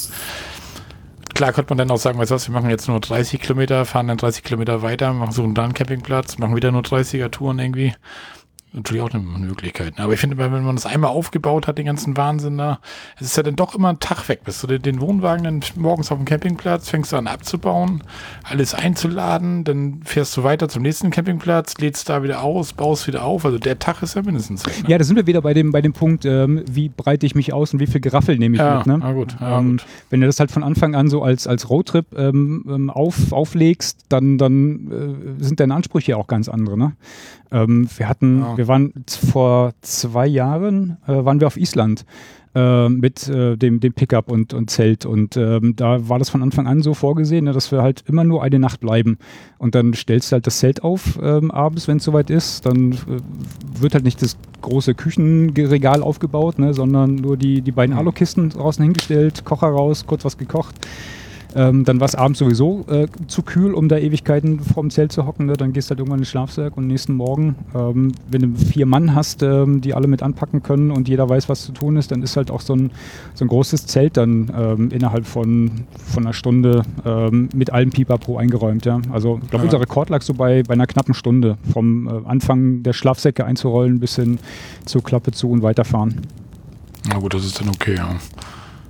Klar 1.34 1.54
könnte 1.54 1.72
man 1.72 1.80
dann 1.80 1.92
auch 1.92 2.00
sagen, 2.00 2.20
weißt 2.20 2.32
du 2.32 2.36
was, 2.36 2.48
wir 2.48 2.54
machen 2.54 2.70
jetzt 2.70 2.88
nur 2.88 3.00
30 3.00 3.42
Kilometer, 3.42 3.86
fahren 3.86 4.08
dann 4.08 4.18
30 4.18 4.44
Kilometer 4.44 4.82
weiter, 4.82 5.14
machen 5.14 5.32
so 5.32 5.44
einen 5.44 5.74
Campingplatz, 5.74 6.38
machen 6.38 6.56
wieder 6.56 6.72
nur 6.72 6.84
30er 6.84 7.32
Touren 7.32 7.58
irgendwie 7.58 7.94
natürlich 8.74 9.04
auch 9.04 9.14
eine 9.14 9.24
Möglichkeit. 9.24 10.00
Aber 10.00 10.14
ich 10.14 10.20
finde, 10.20 10.38
wenn 10.38 10.52
man 10.52 10.76
das 10.76 10.86
einmal 10.86 11.12
aufgebaut 11.12 11.68
hat, 11.68 11.78
den 11.78 11.86
ganzen 11.86 12.18
Wahnsinn 12.18 12.58
da, 12.58 12.80
es 13.18 13.28
ist 13.28 13.38
ja 13.38 13.44
dann 13.44 13.56
doch 13.56 13.76
immer 13.76 13.90
ein 13.90 14.00
Tag 14.00 14.28
weg. 14.30 14.42
Bist 14.44 14.64
du 14.64 14.80
den 14.80 15.00
Wohnwagen 15.00 15.44
dann 15.44 15.62
morgens 15.76 16.12
auf 16.12 16.18
dem 16.18 16.26
Campingplatz, 16.26 16.90
fängst 16.90 17.12
du 17.12 17.18
an 17.18 17.28
abzubauen, 17.28 18.04
alles 18.44 18.74
einzuladen, 18.74 19.64
dann 19.64 20.02
fährst 20.04 20.36
du 20.36 20.44
weiter 20.44 20.70
zum 20.70 20.82
nächsten 20.82 21.12
Campingplatz, 21.12 21.78
lädst 21.78 22.10
da 22.10 22.24
wieder 22.24 22.42
aus, 22.42 22.74
baust 22.74 23.08
wieder 23.08 23.24
auf. 23.24 23.46
Also 23.46 23.60
der 23.60 23.78
Tag 23.80 24.02
ist 24.02 24.16
ja 24.16 24.22
mindestens 24.24 24.66
weg. 24.66 24.84
Ne? 24.84 24.90
Ja, 24.90 24.98
da 24.98 25.04
sind 25.04 25.16
wir 25.16 25.28
wieder 25.28 25.42
bei 25.42 25.54
dem, 25.54 25.72
bei 25.72 25.82
dem 25.82 25.94
Punkt, 25.94 26.26
ähm, 26.26 26.64
wie 26.70 26.90
breite 26.90 27.26
ich 27.26 27.36
mich 27.36 27.54
aus 27.54 27.74
und 27.74 27.80
wie 27.80 27.88
viel 27.88 28.02
Geraffel 28.02 28.38
nehme 28.38 28.56
ich 28.56 28.62
ja, 28.62 28.78
mit. 28.78 28.88
Ne? 28.88 28.98
Na 29.00 29.12
gut, 29.14 29.36
ja, 29.40 29.60
ähm, 29.60 29.78
gut. 29.78 29.86
Wenn 30.10 30.22
du 30.22 30.28
das 30.28 30.40
halt 30.40 30.52
von 30.52 30.64
Anfang 30.64 30.96
an 30.96 31.08
so 31.10 31.22
als, 31.22 31.48
als 31.48 31.70
Roadtrip 31.70 32.08
ähm, 32.18 32.66
ähm 32.68 32.90
auf, 32.90 33.32
auflegst, 33.32 34.06
dann, 34.10 34.38
dann 34.38 35.38
äh, 35.40 35.44
sind 35.44 35.60
deine 35.60 35.76
Ansprüche 35.76 36.18
auch 36.18 36.28
ganz 36.28 36.50
andere. 36.50 36.78
Ne? 36.78 36.94
Ähm, 37.54 37.88
wir 37.96 38.10
hatten, 38.10 38.40
ja. 38.40 38.58
wir 38.58 38.68
waren 38.68 38.94
vor 39.08 39.74
zwei 39.82 40.26
Jahren, 40.28 40.98
äh, 41.08 41.24
waren 41.24 41.40
wir 41.40 41.48
auf 41.48 41.56
Island 41.56 42.04
äh, 42.56 42.90
mit 42.90 43.28
äh, 43.30 43.56
dem, 43.56 43.80
dem 43.80 43.94
Pickup 43.94 44.32
und, 44.32 44.54
und 44.54 44.70
Zelt 44.70 45.06
und 45.06 45.38
ähm, 45.38 45.76
da 45.76 46.10
war 46.10 46.20
das 46.20 46.30
von 46.30 46.42
Anfang 46.42 46.68
an 46.68 46.82
so 46.82 46.94
vorgesehen, 46.94 47.46
ne, 47.46 47.54
dass 47.54 47.72
wir 47.72 47.82
halt 47.82 48.04
immer 48.08 48.24
nur 48.24 48.44
eine 48.44 48.60
Nacht 48.60 48.80
bleiben 48.80 49.18
und 49.60 49.76
dann 49.76 49.94
stellst 49.94 50.32
du 50.32 50.34
halt 50.34 50.48
das 50.48 50.60
Zelt 50.60 50.84
auf 50.84 51.20
ähm, 51.22 51.52
abends, 51.52 51.88
wenn 51.88 51.98
es 51.98 52.04
soweit 52.04 52.30
ist, 52.30 52.66
dann 52.66 52.94
äh, 52.94 53.20
wird 53.80 53.94
halt 53.94 54.04
nicht 54.04 54.22
das 54.22 54.38
große 54.62 54.96
Küchenregal 54.96 56.02
aufgebaut, 56.02 56.58
ne, 56.58 56.74
sondern 56.74 57.16
nur 57.16 57.38
die, 57.38 57.62
die 57.62 57.72
beiden 57.72 57.94
mhm. 57.94 58.00
Alukisten 58.00 58.50
draußen 58.50 58.84
hingestellt, 58.84 59.46
Kocher 59.46 59.68
raus, 59.68 60.06
kurz 60.08 60.26
was 60.26 60.38
gekocht 60.38 60.76
ähm, 61.56 61.86
dann 61.86 62.00
war 62.00 62.06
es 62.06 62.16
abends 62.16 62.40
sowieso 62.40 62.86
äh, 62.90 63.08
zu 63.28 63.44
kühl, 63.44 63.74
um 63.74 63.88
da 63.88 63.98
Ewigkeiten 63.98 64.60
vorm 64.60 64.90
Zelt 64.90 65.12
zu 65.12 65.26
hocken. 65.26 65.46
Ne? 65.46 65.54
Dann 65.54 65.74
gehst 65.74 65.90
du 65.90 65.92
halt 65.92 66.00
irgendwann 66.00 66.20
ins 66.20 66.30
Schlafsack 66.30 66.78
und 66.78 66.88
nächsten 66.88 67.14
Morgen, 67.14 67.56
ähm, 67.76 68.14
wenn 68.30 68.42
du 68.42 68.60
vier 68.60 68.86
Mann 68.86 69.16
hast, 69.16 69.44
ähm, 69.44 69.82
die 69.82 69.94
alle 69.94 70.08
mit 70.08 70.24
anpacken 70.24 70.64
können 70.64 70.92
und 70.92 71.08
jeder 71.08 71.30
weiß, 71.30 71.50
was 71.50 71.64
zu 71.64 71.72
tun 71.72 71.98
ist, 71.98 72.12
dann 72.12 72.22
ist 72.24 72.38
halt 72.38 72.52
auch 72.52 72.62
so 72.62 72.76
ein, 72.76 72.92
so 73.34 73.46
ein 73.46 73.48
großes 73.48 73.86
Zelt 73.86 74.18
dann 74.18 74.52
ähm, 74.58 74.90
innerhalb 74.92 75.26
von, 75.26 75.72
von 76.06 76.24
einer 76.24 76.34
Stunde 76.34 76.84
ähm, 77.06 77.50
mit 77.54 77.72
allem 77.72 77.92
Pipapo 77.92 78.38
eingeräumt. 78.38 78.86
Ja? 78.86 79.02
Also 79.12 79.40
ich 79.44 79.50
glaube, 79.50 79.66
unser 79.66 79.80
Rekord 79.80 80.10
lag 80.10 80.22
so 80.22 80.34
bei, 80.34 80.64
bei 80.64 80.74
einer 80.74 80.88
knappen 80.88 81.14
Stunde 81.14 81.58
vom 81.72 82.08
äh, 82.08 82.12
Anfang 82.26 82.84
der 82.84 82.94
Schlafsäcke 82.94 83.46
einzurollen 83.46 84.00
bis 84.00 84.16
hin 84.16 84.40
zur 84.86 85.04
Klappe 85.04 85.32
zu 85.32 85.50
und 85.50 85.62
weiterfahren. 85.62 86.22
Na 87.08 87.18
gut, 87.18 87.34
das 87.34 87.46
ist 87.46 87.60
dann 87.60 87.70
okay, 87.70 87.96
ja. 87.96 88.16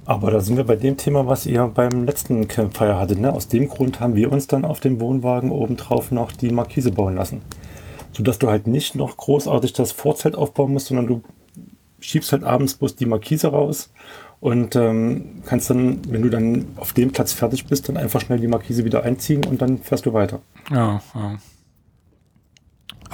Aber 0.06 0.32
da 0.32 0.42
sind 0.42 0.58
wir 0.58 0.66
bei 0.66 0.76
dem 0.76 0.98
Thema, 0.98 1.28
was 1.28 1.46
ihr 1.46 1.66
beim 1.68 2.04
letzten 2.04 2.48
Campfire 2.48 3.00
hattet. 3.00 3.20
Ne? 3.20 3.32
Aus 3.32 3.48
dem 3.48 3.70
Grund 3.70 4.00
haben 4.00 4.16
wir 4.16 4.32
uns 4.32 4.48
dann 4.48 4.66
auf 4.66 4.80
dem 4.80 5.00
Wohnwagen 5.00 5.52
obendrauf 5.52 6.12
noch 6.12 6.32
die 6.32 6.52
Markise 6.52 6.92
bauen 6.92 7.16
lassen. 7.16 7.42
Sodass 8.12 8.38
du 8.38 8.50
halt 8.50 8.68
nicht 8.68 8.96
noch 8.96 9.16
großartig 9.16 9.74
das 9.74 9.92
Vorzelt 9.92 10.36
aufbauen 10.36 10.74
musst, 10.74 10.88
sondern 10.88 11.08
du 11.08 11.22
schiebst 12.00 12.34
halt 12.34 12.44
abends 12.44 12.76
bloß 12.76 12.96
die 12.98 13.06
Markise 13.06 13.48
raus 13.48 13.92
und 14.40 14.76
ähm, 14.76 15.42
kannst 15.46 15.70
dann, 15.70 16.02
wenn 16.10 16.22
du 16.22 16.30
dann 16.30 16.68
auf 16.76 16.92
dem 16.92 17.12
Platz 17.12 17.32
fertig 17.32 17.66
bist, 17.66 17.88
dann 17.88 17.96
einfach 17.96 18.20
schnell 18.20 18.40
die 18.40 18.48
Markise 18.48 18.84
wieder 18.84 19.04
einziehen 19.04 19.46
und 19.46 19.62
dann 19.62 19.78
fährst 19.78 20.06
du 20.06 20.14
weiter. 20.14 20.42
Ja, 20.70 21.02
ja. 21.16 21.38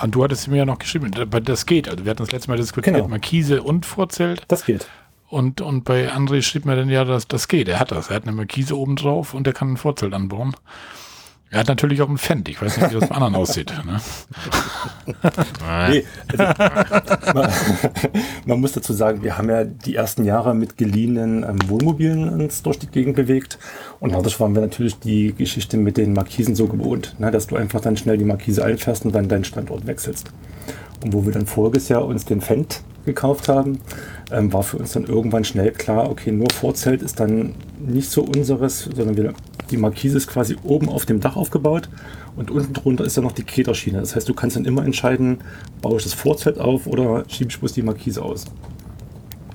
Und 0.02 0.16
du 0.16 0.24
hattest 0.24 0.48
mir 0.48 0.58
ja 0.58 0.66
noch 0.66 0.80
geschrieben, 0.80 1.12
das 1.44 1.66
geht. 1.66 1.88
Also 1.88 2.04
wir 2.04 2.10
hatten 2.10 2.24
das 2.24 2.32
letzte 2.32 2.50
Mal 2.50 2.58
diskutiert, 2.58 2.96
genau. 2.96 3.08
Markise 3.08 3.62
und 3.62 3.86
Vorzelt. 3.86 4.44
Das 4.48 4.66
geht. 4.66 4.88
Und, 5.30 5.62
und 5.62 5.84
bei 5.84 6.12
André 6.12 6.42
schrieb 6.42 6.66
mir 6.66 6.76
dann 6.76 6.90
ja, 6.90 7.06
dass 7.06 7.28
das 7.28 7.48
geht. 7.48 7.68
Er 7.68 7.80
hat 7.80 7.92
das. 7.92 8.10
Er 8.10 8.16
hat 8.16 8.24
eine 8.24 8.32
Markise 8.32 8.78
oben 8.78 8.96
drauf 8.96 9.34
und 9.34 9.46
er 9.46 9.54
kann 9.54 9.74
ein 9.74 9.78
Vorzelt 9.78 10.14
anbauen. 10.14 10.56
Er 11.52 11.62
hat 11.62 11.68
natürlich 11.68 12.02
auch 12.02 12.08
einen 12.08 12.20
Fendt. 12.20 12.48
Ich 12.48 12.62
weiß 12.62 12.78
nicht, 12.78 12.92
wie 12.92 13.00
das 13.00 13.10
beim 13.10 13.24
anderen 13.24 13.36
aussieht. 13.36 13.74
Ne? 13.84 14.00
nee, 15.90 16.04
also, 16.28 16.44
man, 17.34 17.52
man, 18.46 18.60
muss 18.60 18.74
dazu 18.74 18.94
sagen, 18.94 19.24
wir 19.24 19.36
haben 19.36 19.50
ja 19.50 19.64
die 19.64 19.96
ersten 19.96 20.26
Jahre 20.26 20.54
mit 20.54 20.78
geliehenen 20.78 21.44
ähm, 21.44 21.58
Wohnmobilen 21.68 22.30
uns 22.30 22.62
durch 22.62 22.78
die 22.78 22.88
Gegend 22.88 23.16
bewegt. 23.16 23.58
Und 24.00 24.14
dadurch 24.14 24.40
waren 24.40 24.54
wir 24.54 24.62
natürlich 24.62 25.00
die 25.00 25.34
Geschichte 25.34 25.78
mit 25.78 25.98
den 25.98 26.14
Markisen 26.14 26.56
so 26.56 26.68
gewohnt, 26.68 27.16
ne, 27.20 27.32
dass 27.32 27.48
du 27.48 27.56
einfach 27.56 27.82
dann 27.82 27.98
schnell 27.98 28.20
die 28.20 28.26
Markise 28.26 28.64
einfährst 28.64 29.06
und 29.06 29.16
dann 29.16 29.28
deinen 29.28 29.44
Standort 29.44 29.88
wechselst. 29.88 30.32
Und 31.04 31.14
wo 31.14 31.26
wir 31.26 31.32
dann 31.32 31.46
voriges 31.46 31.90
Jahr 31.90 32.06
uns 32.06 32.26
den 32.26 32.42
Fendt 32.42 32.82
gekauft 33.06 33.50
haben, 33.50 33.80
ähm, 34.32 34.52
war 34.54 34.64
für 34.64 34.78
uns 34.78 34.92
dann 34.92 35.06
irgendwann 35.06 35.44
schnell 35.44 35.72
klar, 35.72 36.10
okay, 36.10 36.32
nur 36.32 36.50
Vorzelt 36.52 37.02
ist 37.02 37.20
dann 37.20 37.56
nicht 37.80 38.12
so 38.12 38.24
unseres, 38.24 38.90
sondern 38.96 39.18
wir, 39.18 39.34
die 39.72 39.78
Markise 39.78 40.18
ist 40.18 40.28
quasi 40.28 40.56
oben 40.64 40.90
auf 40.90 41.06
dem 41.06 41.20
Dach 41.20 41.36
aufgebaut 41.36 41.90
und 42.36 42.52
unten 42.52 42.74
drunter 42.74 43.06
ist 43.06 43.18
dann 43.18 43.24
noch 43.24 43.32
die 43.32 43.44
Keterschiene. 43.44 44.00
Das 44.00 44.16
heißt, 44.16 44.28
du 44.28 44.34
kannst 44.34 44.56
dann 44.56 44.66
immer 44.66 44.84
entscheiden, 44.86 45.40
baue 45.82 45.98
ich 45.98 46.04
das 46.04 46.14
Vorzelt 46.14 46.60
auf 46.60 46.88
oder 46.88 47.24
schiebe 47.28 47.50
ich 47.50 47.60
bloß 47.60 47.74
die 47.74 47.84
Markise 47.84 48.22
aus. 48.22 48.46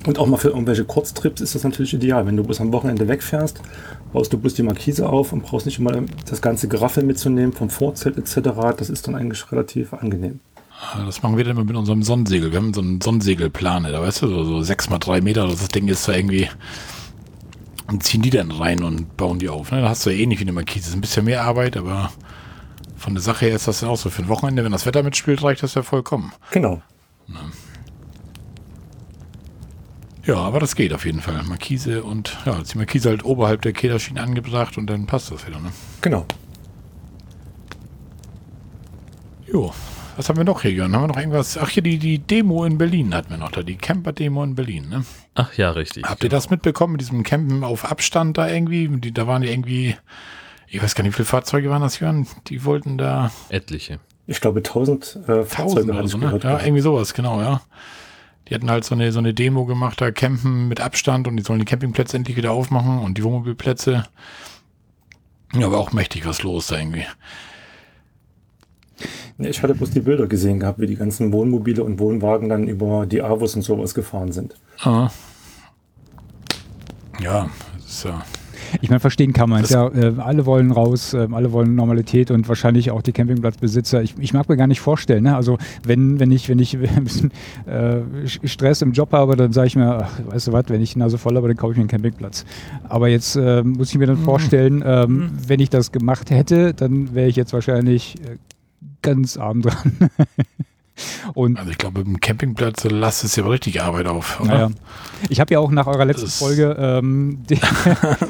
Und 0.05 0.19
auch 0.19 0.27
mal 0.27 0.37
für 0.37 0.49
irgendwelche 0.49 0.85
Kurztrips 0.85 1.41
ist 1.41 1.55
das 1.55 1.63
natürlich 1.63 1.93
ideal. 1.95 2.27
Wenn 2.27 2.37
du 2.37 2.43
bis 2.43 2.61
am 2.61 2.71
Wochenende 2.71 3.07
wegfährst, 3.07 3.59
baust 4.13 4.31
du 4.31 4.37
bloß 4.37 4.53
die 4.53 4.61
Markise 4.61 5.09
auf 5.09 5.33
und 5.33 5.41
brauchst 5.41 5.65
nicht 5.65 5.79
immer 5.79 5.93
das 6.29 6.41
ganze 6.41 6.67
Geraffel 6.67 7.03
mitzunehmen 7.03 7.53
vom 7.53 7.71
Vorzelt 7.71 8.17
etc. 8.17 8.49
Das 8.77 8.91
ist 8.91 9.07
dann 9.07 9.15
eigentlich 9.15 9.51
relativ 9.51 9.93
angenehm. 9.93 10.41
Das 11.05 11.21
machen 11.23 11.37
wir 11.37 11.43
dann 11.43 11.57
mit 11.57 11.75
unserem 11.75 12.03
Sonnensegel. 12.03 12.51
Wir 12.51 12.59
haben 12.59 12.73
so 12.73 12.81
einen 12.81 13.01
Sonnensegelplane, 13.01 13.91
da 13.91 14.01
weißt 14.01 14.21
du, 14.21 14.27
so, 14.27 14.43
so 14.43 14.61
sechs 14.61 14.89
mal 14.89 14.99
drei 14.99 15.21
Meter, 15.21 15.47
das 15.47 15.67
Ding 15.67 15.87
ist 15.87 16.07
da 16.07 16.13
irgendwie. 16.13 16.49
Und 17.87 18.03
ziehen 18.03 18.21
die 18.21 18.31
dann 18.31 18.51
rein 18.51 18.83
und 18.83 19.15
bauen 19.15 19.39
die 19.39 19.49
auf. 19.49 19.71
Ne? 19.71 19.81
Da 19.81 19.89
hast 19.89 20.05
du 20.05 20.09
ja 20.09 20.17
ähnlich 20.17 20.39
wie 20.39 20.43
eine 20.43 20.53
Markise. 20.53 20.79
Das 20.79 20.89
ist 20.89 20.95
ein 20.95 21.01
bisschen 21.01 21.25
mehr 21.25 21.43
Arbeit, 21.43 21.77
aber 21.77 22.11
von 22.97 23.13
der 23.13 23.21
Sache 23.21 23.45
her 23.45 23.55
ist 23.55 23.67
das 23.67 23.81
dann 23.81 23.89
auch 23.89 23.97
so. 23.97 24.09
Für 24.09 24.23
ein 24.23 24.27
Wochenende, 24.27 24.63
wenn 24.63 24.71
das 24.71 24.85
Wetter 24.85 25.03
mitspielt, 25.03 25.43
reicht 25.43 25.61
das 25.61 25.75
ja 25.75 25.83
vollkommen. 25.83 26.33
Genau. 26.51 26.81
Ne? 27.27 27.39
Ja, 30.25 30.37
aber 30.37 30.59
das 30.59 30.75
geht 30.75 30.91
auf 30.93 31.05
jeden 31.05 31.21
Fall. 31.21 31.43
Markise 31.43 32.03
und 32.03 32.35
ja, 32.45 32.59
ist 32.59 32.73
die 32.73 32.79
Markise 32.79 33.09
halt 33.09 33.23
oberhalb 33.23 33.61
der 33.61 33.73
Kederschiene 33.73 34.21
angebracht 34.21 34.77
und 34.79 34.87
dann 34.87 35.05
passt 35.05 35.31
das 35.31 35.45
wieder. 35.45 35.59
Ne? 35.59 35.71
Genau. 36.01 36.25
Jo, 39.45 39.71
was 40.15 40.29
haben 40.29 40.37
wir 40.37 40.43
noch 40.43 40.61
hier, 40.61 40.71
Jörn? 40.71 40.93
Haben 40.93 41.03
wir 41.03 41.07
noch 41.07 41.17
irgendwas? 41.17 41.57
Ach, 41.57 41.69
hier 41.69 41.83
die, 41.83 41.97
die 41.97 42.19
Demo 42.19 42.65
in 42.65 42.77
Berlin 42.77 43.13
hatten 43.13 43.29
wir 43.31 43.37
noch 43.37 43.51
da, 43.51 43.63
die 43.63 43.75
Camper-Demo 43.75 44.43
in 44.43 44.55
Berlin, 44.55 44.89
ne? 44.89 45.05
Ach 45.35 45.53
ja, 45.53 45.71
richtig. 45.71 46.03
Habt 46.05 46.23
ihr 46.23 46.29
das 46.29 46.49
mitbekommen 46.49 46.93
mit 46.93 47.01
diesem 47.01 47.23
Campen 47.23 47.63
auf 47.63 47.85
Abstand 47.85 48.37
da 48.37 48.47
irgendwie? 48.47 48.87
Die, 48.87 49.13
da 49.13 49.27
waren 49.27 49.41
die 49.41 49.49
irgendwie, 49.49 49.95
ich 50.67 50.81
weiß 50.81 50.95
gar 50.95 51.03
nicht, 51.03 51.13
wie 51.13 51.17
viele 51.17 51.25
Fahrzeuge 51.25 51.69
waren 51.69 51.81
das, 51.81 51.99
Jörn? 51.99 52.27
Die 52.47 52.63
wollten 52.65 52.97
da. 52.97 53.31
Etliche. 53.49 53.99
Ich 54.27 54.41
glaube, 54.41 54.59
1000 54.59 55.19
äh, 55.27 55.43
Fahrzeuge 55.43 55.91
oder 55.91 56.07
so, 56.07 56.17
ne? 56.17 56.39
Ja, 56.41 56.59
irgendwie 56.59 56.81
sowas, 56.81 57.13
genau, 57.13 57.41
ja. 57.41 57.61
Die 58.47 58.55
hatten 58.55 58.69
halt 58.69 58.85
so 58.85 58.95
eine, 58.95 59.11
so 59.11 59.19
eine 59.19 59.33
Demo 59.33 59.65
gemacht, 59.65 59.99
da 59.99 60.11
campen 60.11 60.67
mit 60.67 60.79
Abstand 60.79 61.27
und 61.27 61.37
die 61.37 61.43
sollen 61.43 61.59
die 61.59 61.65
Campingplätze 61.65 62.15
endlich 62.15 62.37
wieder 62.37 62.51
aufmachen 62.51 62.99
und 62.99 63.17
die 63.17 63.23
Wohnmobilplätze. 63.23 64.05
Ja, 65.53 65.67
aber 65.67 65.77
auch 65.77 65.93
mächtig 65.93 66.25
was 66.25 66.43
los 66.43 66.67
da 66.67 66.77
irgendwie. 66.77 67.05
Ich 69.37 69.61
hatte 69.61 69.75
bloß 69.75 69.91
die 69.91 69.99
Bilder 69.99 70.27
gesehen 70.27 70.61
gehabt, 70.61 70.79
wie 70.79 70.87
die 70.87 70.95
ganzen 70.95 71.33
Wohnmobile 71.33 71.83
und 71.83 71.99
Wohnwagen 71.99 72.47
dann 72.47 72.67
über 72.67 73.05
die 73.05 73.21
Avos 73.21 73.55
und 73.55 73.63
sowas 73.63 73.93
gefahren 73.93 74.31
sind. 74.31 74.55
Ah. 74.79 75.09
Ja, 77.21 77.49
das 77.75 77.85
ist 77.85 78.03
ja. 78.05 78.23
Ich 78.81 78.89
meine, 78.89 78.99
verstehen 78.99 79.33
kann 79.33 79.49
man 79.49 79.63
es 79.63 79.69
ja. 79.69 79.87
Äh, 79.87 80.13
alle 80.17 80.45
wollen 80.45 80.71
raus, 80.71 81.13
äh, 81.13 81.27
alle 81.31 81.51
wollen 81.51 81.75
Normalität 81.75 82.31
und 82.31 82.47
wahrscheinlich 82.47 82.91
auch 82.91 83.01
die 83.01 83.11
Campingplatzbesitzer. 83.11 84.01
Ich, 84.01 84.15
ich 84.19 84.33
mag 84.33 84.49
mir 84.49 84.57
gar 84.57 84.67
nicht 84.67 84.81
vorstellen. 84.81 85.23
Ne? 85.23 85.35
Also 85.35 85.57
wenn, 85.83 86.19
wenn 86.19 86.31
ich, 86.31 86.49
wenn 86.49 86.59
ich 86.59 86.75
ein 86.75 87.03
bisschen 87.03 87.31
äh, 87.65 88.01
Stress 88.25 88.81
im 88.81 88.91
Job 88.91 89.11
habe, 89.11 89.35
dann 89.35 89.51
sage 89.53 89.67
ich 89.67 89.75
mir, 89.75 90.03
ach, 90.03 90.19
weißt 90.25 90.47
du 90.47 90.53
was, 90.53 90.65
wenn 90.69 90.81
ich 90.81 90.93
die 90.93 90.99
Nase 90.99 91.17
voll 91.17 91.35
habe, 91.35 91.47
dann 91.47 91.57
kaufe 91.57 91.73
ich 91.73 91.77
mir 91.77 91.83
einen 91.83 91.89
Campingplatz. 91.89 92.45
Aber 92.87 93.07
jetzt 93.07 93.35
äh, 93.35 93.63
muss 93.63 93.91
ich 93.91 93.97
mir 93.97 94.07
dann 94.07 94.19
mhm. 94.19 94.25
vorstellen, 94.25 94.83
ähm, 94.85 95.11
mhm. 95.11 95.29
wenn 95.47 95.59
ich 95.59 95.69
das 95.69 95.91
gemacht 95.91 96.29
hätte, 96.31 96.73
dann 96.73 97.13
wäre 97.13 97.27
ich 97.27 97.35
jetzt 97.35 97.53
wahrscheinlich 97.53 98.15
äh, 98.21 98.37
ganz 99.05 99.37
arm 99.37 99.61
dran. 99.61 100.09
Und 101.33 101.59
also 101.59 101.71
ich 101.71 101.77
glaube, 101.77 102.01
im 102.01 102.19
Campingplatz 102.21 102.85
lasst 102.85 103.25
es 103.25 103.35
ja 103.35 103.45
richtig 103.45 103.81
Arbeit 103.81 104.07
auf. 104.07 104.39
Oder? 104.39 104.49
Naja. 104.49 104.71
Ich 105.29 105.39
habe 105.41 105.53
ja 105.53 105.59
auch 105.59 105.71
nach 105.71 105.87
eurer 105.87 106.05
letzten 106.05 106.27
Folge 106.27 106.75
ähm, 106.79 107.43
die, 107.49 107.59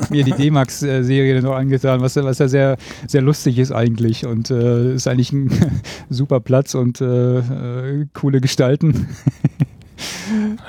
mir 0.10 0.24
die 0.24 0.32
D-Max-Serie 0.32 1.42
noch 1.42 1.54
angetan, 1.54 2.02
was, 2.02 2.16
was 2.16 2.40
ja 2.40 2.48
sehr, 2.48 2.78
sehr 3.08 3.22
lustig 3.22 3.60
ist 3.60 3.72
eigentlich 3.72 4.26
und 4.26 4.50
äh, 4.50 4.96
ist 4.96 5.08
eigentlich 5.08 5.32
ein 5.32 5.52
super 6.10 6.40
Platz 6.40 6.74
und 6.74 7.02
äh, 7.02 7.38
äh, 7.38 8.08
coole 8.14 8.42
Gestalten. 8.42 9.10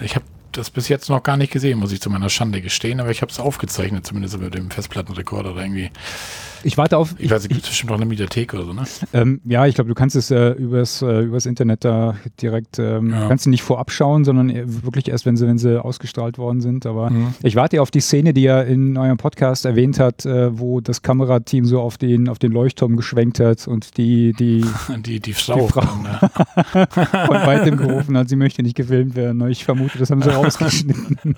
ich 0.00 0.16
habe 0.16 0.26
das 0.52 0.70
bis 0.70 0.88
jetzt 0.88 1.08
noch 1.08 1.22
gar 1.22 1.36
nicht 1.36 1.52
gesehen, 1.52 1.78
muss 1.78 1.92
ich 1.92 2.00
zu 2.00 2.10
meiner 2.10 2.28
Schande 2.28 2.60
gestehen, 2.60 3.00
aber 3.00 3.10
ich 3.10 3.22
habe 3.22 3.32
es 3.32 3.38
aufgezeichnet, 3.38 4.06
zumindest 4.06 4.38
mit 4.38 4.54
dem 4.54 4.70
Festplattenrekorder 4.70 5.52
oder 5.52 5.62
irgendwie. 5.62 5.90
Ich 6.66 6.76
warte 6.76 6.98
auf. 6.98 7.14
Ich 7.18 7.30
weiß 7.30 7.42
nicht, 7.44 7.50
gibt 7.50 7.62
es 7.62 7.68
bestimmt 7.68 7.90
noch 7.90 7.96
eine 7.96 8.06
Mediathek 8.06 8.52
oder 8.52 8.64
so, 8.64 8.72
ne? 8.72 8.82
Ähm, 9.12 9.40
ja, 9.44 9.66
ich 9.66 9.76
glaube, 9.76 9.86
du 9.88 9.94
kannst 9.94 10.16
es 10.16 10.32
äh, 10.32 10.50
übers, 10.50 11.00
äh, 11.00 11.20
übers 11.20 11.46
Internet 11.46 11.84
da 11.84 12.16
direkt, 12.42 12.80
ähm, 12.80 13.10
Ja. 13.10 13.28
kannst 13.28 13.46
du 13.46 13.50
nicht 13.50 13.62
vorab 13.62 13.92
schauen, 13.92 14.24
sondern 14.24 14.50
eher 14.50 14.64
wirklich 14.82 15.08
erst, 15.08 15.26
wenn 15.26 15.36
sie, 15.36 15.46
wenn 15.46 15.58
sie 15.58 15.80
ausgestrahlt 15.82 16.38
worden 16.38 16.60
sind. 16.60 16.84
Aber 16.84 17.10
Mhm. 17.10 17.34
ich 17.44 17.54
warte 17.54 17.76
ja 17.76 17.82
auf 17.82 17.92
die 17.92 18.00
Szene, 18.00 18.34
die 18.34 18.44
er 18.46 18.66
in 18.66 18.96
eurem 18.98 19.16
Podcast 19.16 19.64
erwähnt 19.64 20.00
hat, 20.00 20.26
äh, 20.26 20.58
wo 20.58 20.80
das 20.80 21.02
Kamerateam 21.02 21.66
so 21.66 21.80
auf 21.80 21.98
den, 21.98 22.28
auf 22.28 22.40
den 22.40 22.50
Leuchtturm 22.50 22.96
geschwenkt 22.96 23.38
hat 23.38 23.68
und 23.68 23.96
die, 23.96 24.32
die 24.32 24.64
Die, 25.06 25.20
die 25.20 25.32
Frau. 25.34 25.66
Die 25.66 25.72
Frau. 25.72 25.82
ne? 26.02 26.30
von 27.26 27.36
weitem 27.46 27.76
gerufen 27.76 28.16
hat, 28.18 28.28
sie 28.28 28.36
möchte 28.36 28.62
nicht 28.64 28.74
gefilmt 28.76 29.14
werden. 29.14 29.46
Ich 29.48 29.64
vermute, 29.64 29.98
das 29.98 30.10
haben 30.10 30.20
sie 30.22 30.30
rausgeschnitten. 30.34 31.36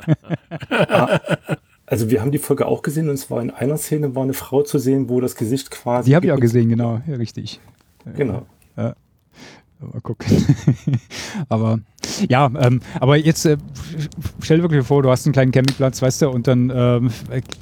Also 1.91 2.11
wir 2.11 2.21
haben 2.21 2.33
die 2.33 2.39
Folge 2.39 2.67
auch 2.67 2.83
gesehen 2.83 3.09
und 3.09 3.17
zwar 3.17 3.41
in 3.41 3.51
einer 3.51 3.79
Szene 3.79 4.15
war 4.15 4.23
eine 4.23 4.35
Frau 4.35 4.63
zu 4.63 4.79
sehen, 4.79 5.09
wo 5.09 5.21
das 5.21 5.35
Gesicht 5.35 5.71
quasi. 5.71 6.11
Die 6.11 6.17
habe 6.17 6.27
ich 6.27 6.33
auch 6.33 6.41
gesehen, 6.41 6.69
genau. 6.69 7.01
Ja, 7.07 7.17
richtig. 7.17 7.61
Genau. 8.15 8.47
Mal 9.81 10.01
gucken. 10.01 10.27
aber 11.49 11.79
ja, 12.29 12.51
ähm, 12.59 12.81
aber 12.99 13.17
jetzt 13.17 13.45
äh, 13.45 13.57
stell 14.41 14.57
dir 14.57 14.63
wirklich 14.65 14.85
vor, 14.85 15.03
du 15.03 15.11
hast 15.11 15.25
einen 15.25 15.33
kleinen 15.33 15.53
Campingplatz, 15.53 16.03
weißt 16.03 16.23
du, 16.23 16.31
und 16.31 16.49
dann 16.49 16.73
ähm, 16.75 17.11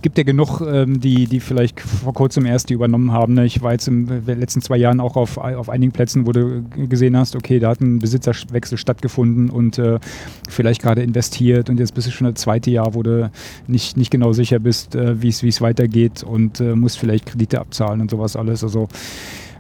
gibt 0.01 0.17
ja 0.17 0.25
genug, 0.25 0.63
ähm, 0.63 1.01
die, 1.01 1.27
die 1.27 1.41
vielleicht 1.41 1.81
vor 1.81 2.15
kurzem 2.15 2.47
erst 2.47 2.71
die 2.71 2.75
übernommen 2.75 3.13
haben. 3.13 3.35
Ne? 3.35 3.45
Ich 3.45 3.61
war 3.61 3.73
jetzt 3.73 3.87
in 3.89 4.07
den 4.07 4.41
letzten 4.41 4.63
zwei 4.63 4.79
Jahren 4.79 5.01
auch 5.01 5.17
auf, 5.17 5.37
auf 5.37 5.69
einigen 5.69 5.93
Plätzen, 5.93 6.27
wo 6.27 6.33
du 6.33 6.63
gesehen 6.89 7.17
hast, 7.17 7.37
okay, 7.37 7.59
da 7.59 7.71
hat 7.71 7.81
ein 7.81 7.99
Besitzerwechsel 7.99 8.79
stattgefunden 8.79 9.51
und 9.51 9.79
äh, 9.79 9.99
vielleicht 10.49 10.81
gerade 10.81 11.03
investiert 11.03 11.69
und 11.69 11.79
jetzt 11.79 11.95
bist 11.95 12.07
du 12.07 12.13
schon 12.13 12.33
das 12.33 12.41
zweite 12.41 12.71
Jahr, 12.71 12.95
wo 12.95 13.03
du 13.03 13.31
nicht, 13.67 13.97
nicht 13.99 14.11
genau 14.11 14.33
sicher 14.33 14.59
bist, 14.59 14.95
äh, 14.95 15.21
wie 15.21 15.29
es 15.29 15.43
wie 15.43 15.49
es 15.49 15.61
weitergeht 15.61 16.23
und 16.23 16.61
äh, 16.61 16.75
musst 16.75 16.99
vielleicht 16.99 17.27
Kredite 17.27 17.61
abzahlen 17.61 18.01
und 18.01 18.11
sowas 18.11 18.37
alles. 18.37 18.65
Also 18.65 18.89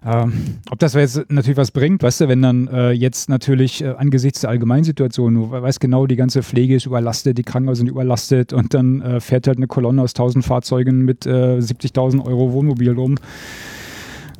ähm, 0.04 0.58
ob 0.70 0.78
das 0.78 0.94
jetzt 0.94 1.30
natürlich 1.30 1.56
was 1.56 1.70
bringt, 1.70 2.02
weißt 2.02 2.22
du, 2.22 2.28
wenn 2.28 2.42
dann 2.42 2.68
äh, 2.68 2.90
jetzt 2.90 3.28
natürlich 3.28 3.82
äh, 3.82 3.88
angesichts 3.96 4.40
der 4.40 4.50
Allgemeinsituation, 4.50 5.34
du 5.34 5.50
weißt 5.50 5.80
genau, 5.80 6.06
die 6.06 6.16
ganze 6.16 6.42
Pflege 6.42 6.76
ist 6.76 6.86
überlastet, 6.86 7.38
die 7.38 7.42
Krankenhäuser 7.42 7.78
sind 7.78 7.88
überlastet 7.88 8.52
und 8.52 8.74
dann 8.74 9.00
äh, 9.02 9.20
fährt 9.20 9.46
halt 9.46 9.56
eine 9.58 9.66
Kolonne 9.66 10.02
aus 10.02 10.10
1000 10.12 10.44
Fahrzeugen 10.44 11.04
mit 11.04 11.26
äh, 11.26 11.58
70.000 11.58 12.24
Euro 12.24 12.52
Wohnmobil 12.52 12.92
rum. 12.92 13.16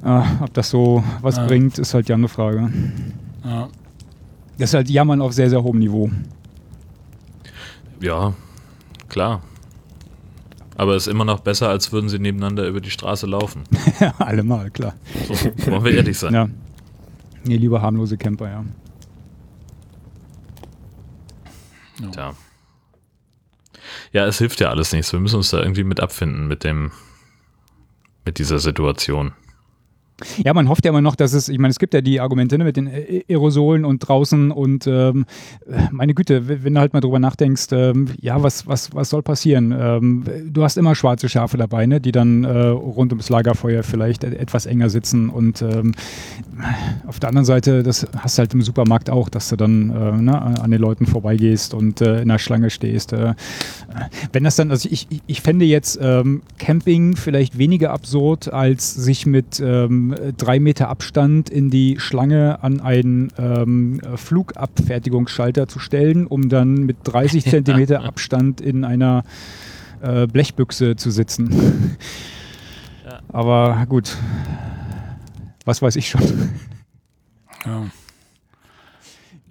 Äh, 0.04 0.20
ob 0.40 0.52
das 0.54 0.70
so 0.70 1.02
was 1.22 1.36
Ja. 1.36 1.46
bringt, 1.46 1.78
ist 1.78 1.94
halt 1.94 2.08
ja 2.08 2.14
eine 2.16 2.28
Frage. 2.28 2.70
Ja. 3.44 3.68
Das 4.58 4.70
ist 4.70 4.74
halt 4.74 4.90
Jammern 4.90 5.20
auf 5.20 5.32
sehr, 5.32 5.50
sehr 5.50 5.62
hohem 5.62 5.78
Niveau. 5.78 6.10
Ja, 8.00 8.34
klar. 9.08 9.42
Aber 10.76 10.94
ist 10.94 11.06
immer 11.06 11.24
noch 11.24 11.40
besser, 11.40 11.68
als 11.68 11.92
würden 11.92 12.08
sie 12.08 12.18
nebeneinander 12.18 12.66
über 12.66 12.80
die 12.80 12.90
Straße 12.90 13.26
laufen. 13.26 13.64
Allemal, 14.18 14.70
klar. 14.70 14.94
So, 15.26 15.34
wollen 15.70 15.84
wir 15.84 15.92
ehrlich 15.92 16.18
sein. 16.18 16.34
Ja. 16.34 16.48
Nee, 17.44 17.56
lieber 17.56 17.80
harmlose 17.80 18.18
Camper, 18.18 18.50
ja. 18.50 18.64
Tja. 22.12 22.34
Ja, 24.12 24.26
es 24.26 24.38
hilft 24.38 24.60
ja 24.60 24.70
alles 24.70 24.92
nichts. 24.92 25.12
Wir 25.12 25.20
müssen 25.20 25.36
uns 25.36 25.50
da 25.50 25.60
irgendwie 25.60 25.84
mit 25.84 26.00
abfinden 26.00 26.46
mit 26.46 26.64
dem, 26.64 26.92
mit 28.24 28.38
dieser 28.38 28.58
Situation. 28.58 29.32
Ja, 30.42 30.54
man 30.54 30.70
hofft 30.70 30.84
ja 30.86 30.90
immer 30.90 31.02
noch, 31.02 31.14
dass 31.14 31.34
es, 31.34 31.50
ich 31.50 31.58
meine, 31.58 31.72
es 31.72 31.78
gibt 31.78 31.92
ja 31.92 32.00
die 32.00 32.20
Argumente 32.20 32.56
ne, 32.56 32.64
mit 32.64 32.78
den 32.78 32.86
äh, 32.86 33.22
Aerosolen 33.28 33.84
und 33.84 33.98
draußen 33.98 34.50
und 34.50 34.86
ähm, 34.86 35.26
meine 35.90 36.14
Güte, 36.14 36.64
wenn 36.64 36.72
du 36.72 36.80
halt 36.80 36.94
mal 36.94 37.00
drüber 37.00 37.18
nachdenkst, 37.18 37.66
ähm, 37.72 38.08
ja, 38.18 38.42
was, 38.42 38.66
was, 38.66 38.94
was 38.94 39.10
soll 39.10 39.22
passieren? 39.22 39.74
Ähm, 39.78 40.24
du 40.46 40.64
hast 40.64 40.78
immer 40.78 40.94
schwarze 40.94 41.28
Schafe 41.28 41.58
dabei, 41.58 41.84
ne, 41.84 42.00
die 42.00 42.12
dann 42.12 42.44
äh, 42.44 42.48
rund 42.68 43.12
ums 43.12 43.28
Lagerfeuer 43.28 43.82
vielleicht 43.82 44.24
etwas 44.24 44.64
enger 44.64 44.88
sitzen 44.88 45.28
und 45.28 45.60
ähm, 45.60 45.92
auf 47.06 47.20
der 47.20 47.28
anderen 47.28 47.44
Seite, 47.44 47.82
das 47.82 48.06
hast 48.16 48.38
du 48.38 48.40
halt 48.40 48.54
im 48.54 48.62
Supermarkt 48.62 49.10
auch, 49.10 49.28
dass 49.28 49.50
du 49.50 49.56
dann 49.56 49.90
äh, 49.90 50.22
ne, 50.22 50.40
an 50.40 50.70
den 50.70 50.80
Leuten 50.80 51.04
vorbeigehst 51.04 51.74
und 51.74 52.00
äh, 52.00 52.22
in 52.22 52.28
der 52.28 52.38
Schlange 52.38 52.70
stehst. 52.70 53.12
Äh, 53.12 53.34
wenn 54.32 54.44
das 54.44 54.56
dann, 54.56 54.70
also 54.70 54.88
ich, 54.90 55.06
ich, 55.10 55.20
ich 55.26 55.40
fände 55.42 55.66
jetzt 55.66 55.98
ähm, 56.00 56.40
Camping 56.58 57.16
vielleicht 57.16 57.58
weniger 57.58 57.92
absurd, 57.92 58.52
als 58.52 58.94
sich 58.94 59.26
mit 59.26 59.60
ähm, 60.12 60.34
drei 60.36 60.60
Meter 60.60 60.88
Abstand 60.88 61.50
in 61.50 61.70
die 61.70 61.98
Schlange 61.98 62.62
an 62.62 62.80
einen 62.80 63.32
ähm, 63.38 64.00
Flugabfertigungsschalter 64.16 65.68
zu 65.68 65.78
stellen, 65.78 66.26
um 66.26 66.48
dann 66.48 66.84
mit 66.84 66.98
30 67.04 67.44
Zentimeter 67.50 68.04
Abstand 68.04 68.60
in 68.60 68.84
einer 68.84 69.24
äh, 70.00 70.26
Blechbüchse 70.26 70.96
zu 70.96 71.10
sitzen. 71.10 71.96
Ja. 73.04 73.20
Aber 73.28 73.86
gut, 73.88 74.16
was 75.64 75.82
weiß 75.82 75.96
ich 75.96 76.08
schon. 76.08 76.22
Ja. 77.64 77.84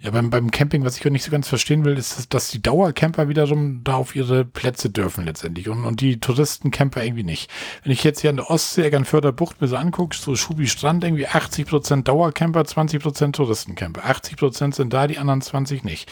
Ja, 0.06 0.12
beim, 0.12 0.30
beim 0.30 0.52
Camping, 0.52 0.84
was 0.84 0.96
ich 0.96 1.04
auch 1.04 1.10
nicht 1.10 1.24
so 1.24 1.32
ganz 1.32 1.48
verstehen 1.48 1.84
will, 1.84 1.98
ist, 1.98 2.16
dass- 2.16 2.28
dass 2.28 2.48
die 2.52 2.62
Dauercamper 2.62 3.28
wiederum 3.28 3.80
da 3.82 3.94
auf 3.94 4.14
ihre 4.14 4.44
Plätze 4.44 4.88
dürfen 4.88 5.24
letztendlich 5.24 5.68
und, 5.68 5.84
und 5.84 6.00
die 6.00 6.20
Touristencamper 6.20 7.02
irgendwie 7.02 7.24
nicht. 7.24 7.50
Wenn 7.82 7.90
ich 7.90 8.04
jetzt 8.04 8.20
hier 8.20 8.30
an 8.30 8.36
der 8.36 8.48
Ostsee, 8.48 8.82
Eckernförder 8.84 9.32
Bucht 9.32 9.60
mir 9.60 9.66
so 9.66 9.74
angucke, 9.74 10.16
so 10.16 10.36
Schubi 10.36 10.68
Strand, 10.68 11.02
irgendwie 11.02 11.26
80% 11.26 12.04
Dauercamper, 12.04 12.60
20% 12.62 13.32
Touristencamper. 13.32 14.04
80% 14.08 14.76
sind 14.76 14.92
da, 14.92 15.08
die 15.08 15.18
anderen 15.18 15.40
20 15.42 15.82
nicht. 15.82 16.08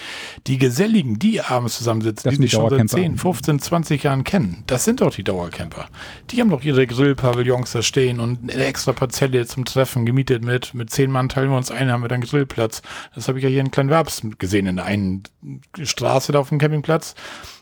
Die 0.49 0.59
Geselligen, 0.59 1.21
die 1.21 1.41
abends 1.41 1.79
zusammensitzen, 1.79 2.25
Das 2.31 2.35
die 2.37 2.43
sich 2.43 2.51
schon 2.51 2.63
seit 2.63 2.71
Dauercamper. 2.73 2.97
10, 2.97 3.17
15, 3.17 3.59
20 3.61 4.03
Jahren 4.03 4.25
kennen, 4.25 4.65
das 4.67 4.85
sind 4.85 5.03
doch 5.03 5.15
die 5.15 5.23
Dauercamper. 5.23 5.87
Die 6.33 6.41
haben 6.41 6.51
doch 6.51 6.65
ihre 6.65 6.85
Grillpavillons 6.89 7.71
da 7.71 7.83
stehen 7.83 8.19
und 8.19 8.51
eine 8.51 8.65
extra 8.65 8.93
Parzelle 8.93 9.47
zum 9.47 9.65
Treffen 9.65 10.05
gemietet 10.05 10.45
mit, 10.45 10.75
mit 10.75 10.91
zehn 10.91 11.13
Mann 11.13 11.29
teilen 11.29 11.51
wir 11.51 11.57
uns 11.57 11.71
ein, 11.71 11.93
haben 11.93 12.03
wir 12.03 12.09
dann 12.09 12.23
Grillplatz. 12.23 12.83
Das 13.15 13.29
habe 13.29 13.39
ich 13.39 13.45
ja 13.45 13.51
hier 13.51 13.61
in 13.61 13.71
Kleinwerbs 13.89 14.23
gesehen, 14.39 14.67
in 14.67 14.77
der 14.77 14.85
einen 14.85 15.23
Straße 15.83 16.33
da 16.33 16.41
auf 16.41 16.49
dem 16.49 16.59
Campingplatz. 16.59 17.15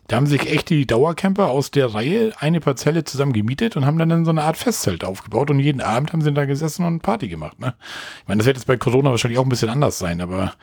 Da 0.09 0.17
haben 0.17 0.27
sich 0.27 0.51
echt 0.51 0.69
die 0.69 0.87
Dauercamper 0.87 1.49
aus 1.49 1.71
der 1.71 1.95
Reihe 1.95 2.33
eine 2.39 2.61
Parzelle 2.61 3.05
zusammen 3.05 3.33
gemietet 3.33 3.77
und 3.77 3.87
haben 3.87 3.99
dann, 3.99 4.09
dann 4.09 4.25
so 4.25 4.31
eine 4.31 4.43
Art 4.43 4.57
Festzelt 4.57 5.05
aufgebaut 5.05 5.51
und 5.51 5.61
jeden 5.61 5.81
Abend 5.81 6.13
haben 6.13 6.23
sie 6.23 6.33
da 6.33 6.45
gesessen 6.45 6.85
und 6.85 7.01
Party 7.01 7.29
gemacht. 7.29 7.59
Ne? 7.61 7.75
Ich 8.23 8.29
meine, 8.29 8.39
das 8.39 8.47
wird 8.47 8.57
jetzt 8.57 8.67
bei 8.67 8.77
Corona 8.77 9.11
wahrscheinlich 9.11 9.39
auch 9.39 9.45
ein 9.45 9.49
bisschen 9.49 9.71
anders 9.71 9.99
sein, 9.99 10.21
aber 10.21 10.55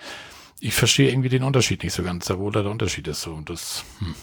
ich 0.60 0.74
verstehe 0.74 1.10
irgendwie 1.10 1.30
den 1.30 1.44
Unterschied 1.44 1.84
nicht 1.84 1.94
so 1.94 2.04
ganz, 2.04 2.26
da 2.26 2.38
wo 2.38 2.50
da 2.52 2.62
der 2.62 2.72
Unterschied 2.72 3.08
ist. 3.08 3.22
So. 3.22 3.32
Und 3.32 3.50
das, 3.50 3.86
hm. 4.00 4.14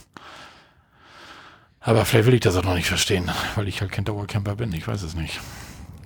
Aber 1.80 2.04
vielleicht 2.04 2.26
will 2.26 2.34
ich 2.34 2.40
das 2.40 2.56
auch 2.56 2.64
noch 2.64 2.74
nicht 2.74 2.88
verstehen, 2.88 3.30
weil 3.54 3.68
ich 3.68 3.80
halt 3.80 3.92
kein 3.92 4.04
Dauercamper 4.04 4.56
bin. 4.56 4.72
Ich 4.72 4.86
weiß 4.86 5.02
es 5.02 5.14
nicht. 5.14 5.40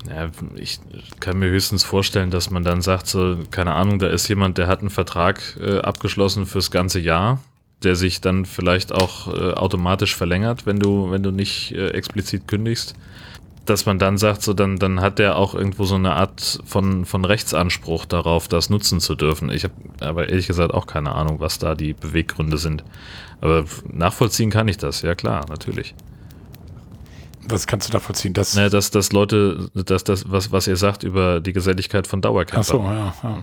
Ja, 0.09 0.31
ich 0.57 0.81
kann 1.21 1.39
mir 1.39 1.51
höchstens 1.51 1.85
vorstellen, 1.85 2.31
dass 2.31 2.51
man 2.51 2.65
dann 2.65 2.81
sagt, 2.81 3.07
so, 3.07 3.37
keine 3.51 3.75
Ahnung, 3.75 3.99
da 3.99 4.09
ist 4.09 4.29
jemand, 4.29 4.57
der 4.57 4.67
hat 4.67 4.81
einen 4.81 4.91
Vertrag 4.91 5.59
äh, 5.61 5.79
abgeschlossen 5.79 6.47
fürs 6.47 6.71
ganze 6.71 7.01
Jahr, 7.01 7.41
der 7.83 7.97
sich 7.97 8.21
dann 8.21 8.47
vielleicht 8.47 8.93
auch 8.93 9.29
äh, 9.29 9.53
automatisch 9.53 10.17
verlängert, 10.17 10.65
wenn 10.65 10.79
du, 10.79 11.11
wenn 11.11 11.23
du 11.23 11.31
nicht 11.31 11.73
äh, 11.73 11.91
explizit 11.91 12.49
kündigst. 12.49 12.95
Dass 13.67 13.85
man 13.85 13.99
dann 13.99 14.17
sagt, 14.17 14.43
so 14.43 14.55
dann, 14.55 14.79
dann 14.79 15.03
hat 15.03 15.19
der 15.19 15.37
auch 15.37 15.55
irgendwo 15.55 15.85
so 15.85 15.95
eine 15.95 16.15
Art 16.15 16.61
von, 16.65 17.05
von 17.05 17.25
Rechtsanspruch 17.27 18.07
darauf, 18.07 18.49
das 18.49 18.71
nutzen 18.71 19.01
zu 19.01 19.15
dürfen. 19.15 19.51
Ich 19.51 19.65
habe 19.65 19.75
aber 20.01 20.31
ehrlich 20.31 20.47
gesagt 20.47 20.73
auch 20.73 20.87
keine 20.87 21.15
Ahnung, 21.15 21.41
was 21.41 21.59
da 21.59 21.75
die 21.75 21.93
Beweggründe 21.93 22.57
sind. 22.57 22.85
Aber 23.43 23.65
nachvollziehen 23.93 24.51
kann 24.51 24.67
ich 24.67 24.79
das, 24.79 25.03
ja 25.03 25.15
klar, 25.15 25.45
natürlich. 25.51 25.95
Was 27.49 27.67
kannst 27.67 27.89
du 27.89 27.93
da 27.93 28.01
vollziehen? 28.01 28.33
Das, 28.33 28.55
Naja, 28.55 28.69
dass, 28.69 28.91
dass 28.91 29.13
Leute, 29.13 29.71
dass 29.75 30.05
das, 30.05 30.31
was, 30.31 30.53
was 30.53 30.67
ihr 30.67 30.77
sagt 30.77 31.03
über 31.03 31.41
die 31.41 31.53
Geselligkeit 31.53 32.07
von 32.07 32.21
Dauercamper. 32.21 32.61
Ach 32.61 32.65
so, 32.65 32.83
ja, 32.83 33.15
ja. 33.23 33.43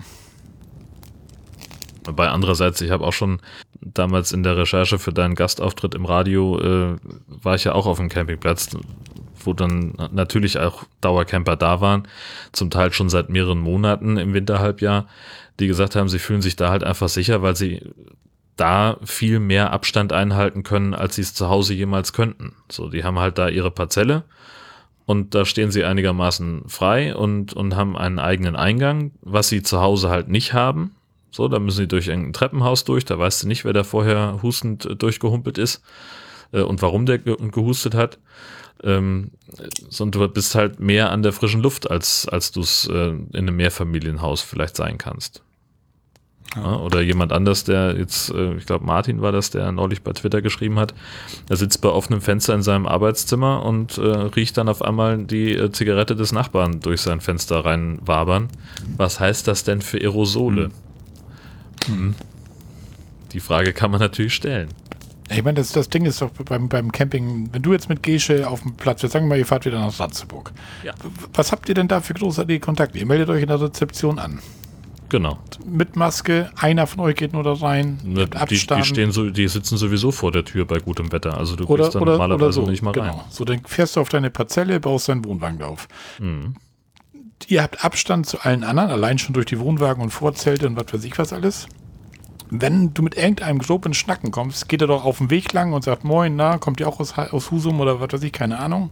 Bei 2.12 2.28
andererseits, 2.28 2.80
ich 2.80 2.90
habe 2.90 3.04
auch 3.04 3.12
schon 3.12 3.40
damals 3.80 4.32
in 4.32 4.42
der 4.42 4.56
Recherche 4.56 4.98
für 4.98 5.12
deinen 5.12 5.34
Gastauftritt 5.34 5.94
im 5.94 6.06
Radio, 6.06 6.58
äh, 6.58 6.96
war 7.26 7.54
ich 7.54 7.64
ja 7.64 7.72
auch 7.72 7.86
auf 7.86 7.98
dem 7.98 8.08
Campingplatz, 8.08 8.70
wo 9.44 9.52
dann 9.52 9.92
natürlich 10.12 10.58
auch 10.58 10.84
Dauercamper 11.00 11.56
da 11.56 11.80
waren, 11.80 12.08
zum 12.52 12.70
Teil 12.70 12.92
schon 12.92 13.10
seit 13.10 13.28
mehreren 13.28 13.58
Monaten 13.58 14.16
im 14.16 14.32
Winterhalbjahr, 14.32 15.06
die 15.60 15.66
gesagt 15.66 15.96
haben, 15.96 16.08
sie 16.08 16.18
fühlen 16.18 16.40
sich 16.40 16.56
da 16.56 16.70
halt 16.70 16.84
einfach 16.84 17.08
sicher, 17.08 17.42
weil 17.42 17.56
sie 17.56 17.82
da 18.58 18.98
viel 19.04 19.40
mehr 19.40 19.72
Abstand 19.72 20.12
einhalten 20.12 20.62
können, 20.62 20.94
als 20.94 21.14
sie 21.14 21.22
es 21.22 21.32
zu 21.32 21.48
Hause 21.48 21.74
jemals 21.74 22.12
könnten. 22.12 22.54
So, 22.70 22.88
die 22.88 23.04
haben 23.04 23.18
halt 23.18 23.38
da 23.38 23.48
ihre 23.48 23.70
Parzelle 23.70 24.24
und 25.06 25.34
da 25.34 25.46
stehen 25.46 25.70
sie 25.70 25.84
einigermaßen 25.84 26.64
frei 26.66 27.16
und, 27.16 27.54
und 27.54 27.76
haben 27.76 27.96
einen 27.96 28.18
eigenen 28.18 28.56
Eingang, 28.56 29.12
was 29.22 29.48
sie 29.48 29.62
zu 29.62 29.80
Hause 29.80 30.10
halt 30.10 30.28
nicht 30.28 30.52
haben. 30.52 30.94
So, 31.30 31.48
da 31.48 31.58
müssen 31.58 31.78
sie 31.78 31.88
durch 31.88 32.10
ein 32.10 32.32
Treppenhaus 32.32 32.84
durch, 32.84 33.04
da 33.04 33.18
weißt 33.18 33.42
du 33.42 33.48
nicht, 33.48 33.64
wer 33.64 33.72
da 33.72 33.84
vorher 33.84 34.40
hustend 34.42 34.84
äh, 34.84 34.96
durchgehumpelt 34.96 35.56
ist 35.56 35.82
äh, 36.52 36.60
und 36.60 36.82
warum 36.82 37.06
der 37.06 37.18
ge 37.18 37.36
gehustet 37.50 37.94
hat. 37.94 38.18
Ähm, 38.84 39.30
sondern 39.88 40.22
du 40.22 40.28
bist 40.28 40.54
halt 40.54 40.78
mehr 40.78 41.10
an 41.10 41.22
der 41.22 41.32
frischen 41.32 41.62
Luft, 41.62 41.90
als, 41.90 42.28
als 42.28 42.52
du 42.52 42.60
es 42.60 42.86
äh, 42.86 43.08
in 43.08 43.34
einem 43.34 43.56
Mehrfamilienhaus 43.56 44.42
vielleicht 44.42 44.76
sein 44.76 44.98
kannst. 44.98 45.42
Ja, 46.56 46.76
oder 46.76 47.02
jemand 47.02 47.32
anders, 47.32 47.64
der 47.64 47.96
jetzt, 47.98 48.30
äh, 48.30 48.54
ich 48.54 48.66
glaube 48.66 48.84
Martin 48.84 49.20
war 49.20 49.32
das, 49.32 49.50
der 49.50 49.70
neulich 49.70 50.02
bei 50.02 50.12
Twitter 50.12 50.40
geschrieben 50.40 50.78
hat, 50.78 50.94
er 51.48 51.56
sitzt 51.56 51.82
bei 51.82 51.90
offenem 51.90 52.20
Fenster 52.20 52.54
in 52.54 52.62
seinem 52.62 52.86
Arbeitszimmer 52.86 53.62
und 53.64 53.98
äh, 53.98 54.02
riecht 54.02 54.56
dann 54.56 54.68
auf 54.68 54.82
einmal 54.82 55.18
die 55.18 55.52
äh, 55.52 55.70
Zigarette 55.70 56.16
des 56.16 56.32
Nachbarn 56.32 56.80
durch 56.80 57.02
sein 57.02 57.20
Fenster 57.20 57.64
reinwabern. 57.64 58.48
Was 58.96 59.20
heißt 59.20 59.46
das 59.46 59.64
denn 59.64 59.82
für 59.82 59.98
Aerosole? 59.98 60.70
Hm. 61.86 61.94
Hm. 61.94 62.14
Die 63.32 63.40
Frage 63.40 63.74
kann 63.74 63.90
man 63.90 64.00
natürlich 64.00 64.34
stellen. 64.34 64.68
Ich 65.30 65.44
meine, 65.44 65.58
das, 65.58 65.72
das 65.72 65.90
Ding 65.90 66.06
ist 66.06 66.22
doch 66.22 66.30
beim, 66.30 66.70
beim 66.70 66.90
Camping, 66.90 67.50
wenn 67.52 67.60
du 67.60 67.72
jetzt 67.72 67.90
mit 67.90 68.02
Gesche 68.02 68.48
auf 68.48 68.62
dem 68.62 68.74
Platz, 68.76 69.02
wir 69.02 69.10
sagen 69.10 69.28
mal, 69.28 69.36
ihr 69.36 69.44
fahrt 69.44 69.66
wieder 69.66 69.78
nach 69.78 70.00
Ratzeburg. 70.00 70.52
Ja. 70.82 70.94
Was 71.34 71.52
habt 71.52 71.68
ihr 71.68 71.74
denn 71.74 71.88
da 71.88 72.00
für 72.00 72.14
großartige 72.14 72.60
Kontakte? 72.60 72.98
Ihr 72.98 73.04
meldet 73.04 73.28
euch 73.28 73.42
in 73.42 73.48
der 73.48 73.60
Rezeption 73.60 74.18
an. 74.18 74.38
Genau. 75.08 75.38
Mit 75.64 75.96
Maske, 75.96 76.50
einer 76.56 76.86
von 76.86 77.00
euch 77.00 77.16
geht 77.16 77.32
nur 77.32 77.42
da 77.42 77.54
rein. 77.54 77.98
Ne. 78.04 78.26
Die, 78.26 78.46
die, 78.46 78.84
stehen 78.84 79.10
so, 79.10 79.30
die 79.30 79.48
sitzen 79.48 79.78
sowieso 79.78 80.10
vor 80.10 80.32
der 80.32 80.44
Tür 80.44 80.66
bei 80.66 80.78
gutem 80.78 81.12
Wetter. 81.12 81.38
Also 81.38 81.56
du 81.56 81.64
oder, 81.64 81.88
dann 81.88 82.02
oder, 82.02 82.12
normalerweise 82.12 82.60
oder 82.60 82.66
so. 82.66 82.70
nicht 82.70 82.82
mal 82.82 82.92
genau. 82.92 83.06
rein. 83.06 83.20
So, 83.30 83.44
dann 83.44 83.60
fährst 83.64 83.96
du 83.96 84.00
auf 84.00 84.08
deine 84.10 84.30
Parzelle, 84.30 84.80
baust 84.80 85.08
deinen 85.08 85.24
Wohnwagen 85.24 85.62
auf. 85.62 85.88
Mhm. 86.18 86.56
Ihr 87.46 87.62
habt 87.62 87.84
Abstand 87.84 88.26
zu 88.26 88.40
allen 88.40 88.64
anderen, 88.64 88.90
allein 88.90 89.18
schon 89.18 89.32
durch 89.32 89.46
die 89.46 89.58
Wohnwagen 89.58 90.02
und 90.02 90.10
Vorzelte 90.10 90.66
und 90.66 90.76
was 90.76 90.92
weiß 90.92 91.04
ich 91.04 91.18
was 91.18 91.32
alles 91.32 91.68
wenn 92.50 92.94
du 92.94 93.02
mit 93.02 93.16
irgendeinem 93.16 93.58
grob 93.58 93.86
in 93.86 93.94
Schnacken 93.94 94.30
kommst, 94.30 94.68
geht 94.68 94.80
er 94.80 94.86
doch 94.86 95.04
auf 95.04 95.18
den 95.18 95.30
Weg 95.30 95.52
lang 95.52 95.72
und 95.72 95.84
sagt, 95.84 96.04
moin, 96.04 96.36
na, 96.36 96.58
kommt 96.58 96.80
ihr 96.80 96.88
auch 96.88 97.00
aus, 97.00 97.16
aus 97.18 97.50
Husum 97.50 97.80
oder 97.80 98.00
was 98.00 98.12
weiß 98.12 98.22
ich, 98.22 98.32
keine 98.32 98.58
Ahnung. 98.58 98.90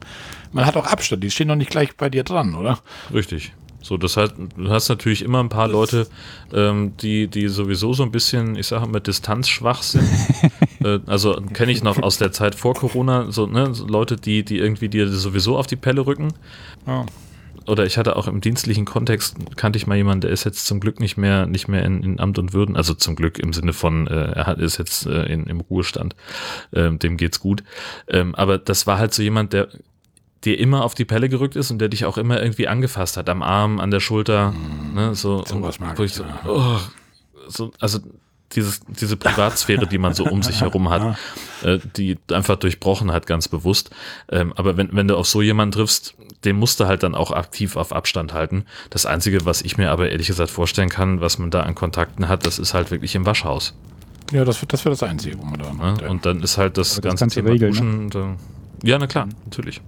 Man 0.52 0.66
hat 0.66 0.76
auch 0.76 0.86
Abstand, 0.86 1.24
die 1.24 1.30
stehen 1.30 1.48
doch 1.48 1.56
nicht 1.56 1.70
gleich 1.70 1.96
bei 1.96 2.10
dir 2.10 2.24
dran, 2.24 2.54
oder? 2.54 2.78
Richtig. 3.12 3.52
So, 3.86 3.96
das 3.96 4.16
heißt, 4.16 4.34
du 4.56 4.68
hast 4.68 4.88
natürlich 4.88 5.22
immer 5.22 5.38
ein 5.38 5.48
paar 5.48 5.68
Leute, 5.68 6.08
ähm, 6.52 6.96
die, 6.96 7.28
die 7.28 7.46
sowieso 7.46 7.92
so 7.92 8.02
ein 8.02 8.10
bisschen, 8.10 8.56
ich 8.56 8.66
sage 8.66 8.86
mal, 8.88 8.98
distanzschwach 8.98 9.82
sind. 9.82 10.08
äh, 10.84 10.98
also 11.06 11.40
kenne 11.52 11.70
ich 11.70 11.84
noch 11.84 12.02
aus 12.02 12.18
der 12.18 12.32
Zeit 12.32 12.56
vor 12.56 12.74
Corona, 12.74 13.30
so, 13.30 13.46
ne, 13.46 13.72
so 13.74 13.86
Leute, 13.86 14.16
die, 14.16 14.44
die 14.44 14.58
irgendwie 14.58 14.88
dir 14.88 15.08
sowieso 15.08 15.56
auf 15.56 15.68
die 15.68 15.76
Pelle 15.76 16.04
rücken. 16.04 16.32
Ja 16.86 17.06
oder 17.66 17.84
ich 17.84 17.98
hatte 17.98 18.16
auch 18.16 18.28
im 18.28 18.40
dienstlichen 18.40 18.84
Kontext, 18.84 19.36
kannte 19.56 19.76
ich 19.76 19.86
mal 19.86 19.96
jemanden, 19.96 20.22
der 20.22 20.30
ist 20.30 20.44
jetzt 20.44 20.66
zum 20.66 20.78
Glück 20.80 21.00
nicht 21.00 21.16
mehr, 21.16 21.46
nicht 21.46 21.68
mehr 21.68 21.84
in, 21.84 22.02
in 22.02 22.20
Amt 22.20 22.38
und 22.38 22.52
Würden, 22.52 22.76
also 22.76 22.94
zum 22.94 23.16
Glück 23.16 23.38
im 23.38 23.52
Sinne 23.52 23.72
von, 23.72 24.06
äh, 24.06 24.32
er 24.32 24.46
hat, 24.46 24.58
ist 24.58 24.78
jetzt 24.78 25.06
äh, 25.06 25.24
in, 25.24 25.46
im 25.46 25.60
Ruhestand, 25.60 26.14
ähm, 26.72 26.98
dem 26.98 27.16
geht's 27.16 27.40
gut. 27.40 27.64
Ähm, 28.08 28.34
aber 28.34 28.58
das 28.58 28.86
war 28.86 28.98
halt 28.98 29.12
so 29.12 29.22
jemand, 29.22 29.52
der 29.52 29.68
dir 30.44 30.58
immer 30.58 30.84
auf 30.84 30.94
die 30.94 31.04
Pelle 31.04 31.28
gerückt 31.28 31.56
ist 31.56 31.70
und 31.70 31.78
der 31.78 31.88
dich 31.88 32.04
auch 32.04 32.18
immer 32.18 32.40
irgendwie 32.40 32.68
angefasst 32.68 33.16
hat, 33.16 33.28
am 33.28 33.42
Arm, 33.42 33.80
an 33.80 33.90
der 33.90 34.00
Schulter, 34.00 34.52
mm, 34.52 34.94
ne, 34.94 35.14
so, 35.14 35.44
so 35.44 35.62
was 35.62 35.80
mag 35.80 35.98
ich 36.00 36.14
so, 36.14 36.24
oh, 36.46 36.78
so, 37.48 37.72
also 37.80 38.00
dieses, 38.52 38.80
diese 38.86 39.16
Privatsphäre, 39.16 39.86
die 39.86 39.98
man 39.98 40.14
so 40.14 40.24
um 40.24 40.42
sich 40.42 40.60
herum 40.60 40.88
hat, 40.90 41.18
äh, 41.62 41.78
die 41.96 42.18
einfach 42.30 42.56
durchbrochen 42.56 43.12
hat, 43.12 43.26
ganz 43.26 43.48
bewusst. 43.48 43.90
Ähm, 44.30 44.52
aber 44.56 44.76
wenn, 44.76 44.90
wenn 44.92 45.08
du 45.08 45.16
auf 45.16 45.26
so 45.26 45.42
jemanden 45.42 45.72
triffst, 45.72 46.14
den 46.44 46.56
musst 46.56 46.78
du 46.78 46.86
halt 46.86 47.02
dann 47.02 47.14
auch 47.14 47.32
aktiv 47.32 47.76
auf 47.76 47.92
Abstand 47.92 48.32
halten. 48.32 48.64
Das 48.90 49.04
Einzige, 49.04 49.44
was 49.44 49.62
ich 49.62 49.78
mir 49.78 49.90
aber 49.90 50.10
ehrlich 50.10 50.28
gesagt 50.28 50.50
vorstellen 50.50 50.88
kann, 50.88 51.20
was 51.20 51.38
man 51.38 51.50
da 51.50 51.62
an 51.62 51.74
Kontakten 51.74 52.28
hat, 52.28 52.46
das 52.46 52.58
ist 52.58 52.72
halt 52.72 52.90
wirklich 52.90 53.14
im 53.14 53.26
Waschhaus. 53.26 53.74
Ja, 54.32 54.44
das, 54.44 54.64
das 54.66 54.84
wäre 54.84 54.92
das 54.92 55.02
Einzige, 55.02 55.38
wo 55.38 55.44
man 55.44 55.58
da. 55.58 56.02
Ja, 56.02 56.08
und 56.08 56.26
dann 56.26 56.42
ist 56.42 56.58
halt 56.58 56.78
das, 56.78 57.00
das 57.00 57.18
ganze 57.18 57.28
Thema 57.28 57.50
regeln, 57.50 57.72
ne? 57.72 58.08
Duschen. 58.08 58.28
Ne? 58.30 58.36
ja, 58.82 58.98
na 58.98 59.06
klar, 59.06 59.28
natürlich. 59.44 59.80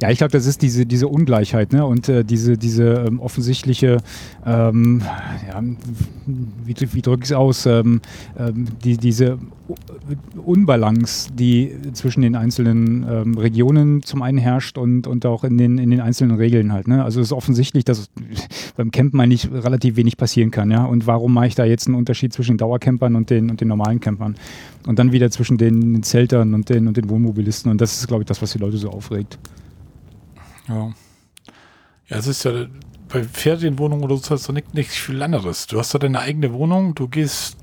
Ja, 0.00 0.10
ich 0.10 0.18
glaube, 0.18 0.32
das 0.32 0.46
ist 0.46 0.62
diese, 0.62 0.86
diese 0.86 1.08
Ungleichheit 1.08 1.72
ne? 1.72 1.84
und 1.84 2.08
äh, 2.08 2.24
diese, 2.24 2.56
diese 2.56 3.04
ähm, 3.06 3.20
offensichtliche, 3.20 3.98
ähm, 4.46 5.02
ja, 5.48 5.62
wie, 6.64 6.74
wie 6.92 7.02
drücke 7.02 7.24
ich 7.24 7.30
es 7.30 7.36
aus, 7.36 7.66
ähm, 7.66 8.00
ähm, 8.38 8.66
die, 8.84 8.96
diese 8.96 9.38
Unbalance, 10.36 11.32
die 11.32 11.74
zwischen 11.94 12.20
den 12.20 12.36
einzelnen 12.36 13.06
ähm, 13.08 13.38
Regionen 13.38 14.02
zum 14.02 14.20
einen 14.20 14.36
herrscht 14.36 14.76
und, 14.76 15.06
und 15.06 15.24
auch 15.24 15.42
in 15.42 15.56
den, 15.56 15.78
in 15.78 15.90
den 15.90 16.00
einzelnen 16.00 16.36
Regeln 16.36 16.72
halt. 16.72 16.86
Ne? 16.86 17.02
Also 17.02 17.20
es 17.20 17.28
ist 17.28 17.32
offensichtlich, 17.32 17.84
dass 17.84 18.10
beim 18.76 18.90
Campen 18.90 19.20
eigentlich 19.20 19.50
relativ 19.50 19.96
wenig 19.96 20.16
passieren 20.16 20.50
kann. 20.50 20.70
Ja? 20.70 20.84
Und 20.84 21.06
warum 21.06 21.32
mache 21.32 21.46
ich 21.46 21.54
da 21.54 21.64
jetzt 21.64 21.86
einen 21.86 21.96
Unterschied 21.96 22.32
zwischen 22.32 22.52
den 22.52 22.58
Dauercampern 22.58 23.16
und 23.16 23.30
den, 23.30 23.50
und 23.50 23.60
den 23.60 23.68
normalen 23.68 24.00
Campern? 24.00 24.36
Und 24.86 24.98
dann 24.98 25.12
wieder 25.12 25.30
zwischen 25.30 25.56
den 25.56 26.02
Zeltern 26.02 26.52
und 26.52 26.68
den, 26.68 26.86
und 26.86 26.96
den 26.96 27.08
Wohnmobilisten. 27.08 27.70
Und 27.70 27.80
das 27.80 27.98
ist, 27.98 28.06
glaube 28.06 28.22
ich, 28.22 28.26
das, 28.26 28.42
was 28.42 28.52
die 28.52 28.58
Leute 28.58 28.76
so 28.76 28.90
aufregt. 28.90 29.38
Ja. 30.68 30.92
Ja, 32.08 32.18
es 32.18 32.26
ist 32.26 32.44
ja 32.44 32.66
bei 33.08 33.22
Ferienwohnungen 33.22 34.04
oder 34.04 34.16
so 34.18 34.34
hast 34.34 34.48
du 34.48 34.52
nicht, 34.52 34.74
nicht 34.74 34.90
viel 34.90 35.22
anderes. 35.22 35.66
Du 35.66 35.78
hast 35.78 35.94
da 35.94 35.98
deine 35.98 36.20
eigene 36.20 36.52
Wohnung, 36.52 36.94
du 36.94 37.08
gehst 37.08 37.56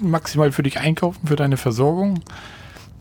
maximal 0.00 0.52
für 0.52 0.62
dich 0.62 0.78
einkaufen, 0.78 1.26
für 1.26 1.36
deine 1.36 1.56
Versorgung. 1.56 2.20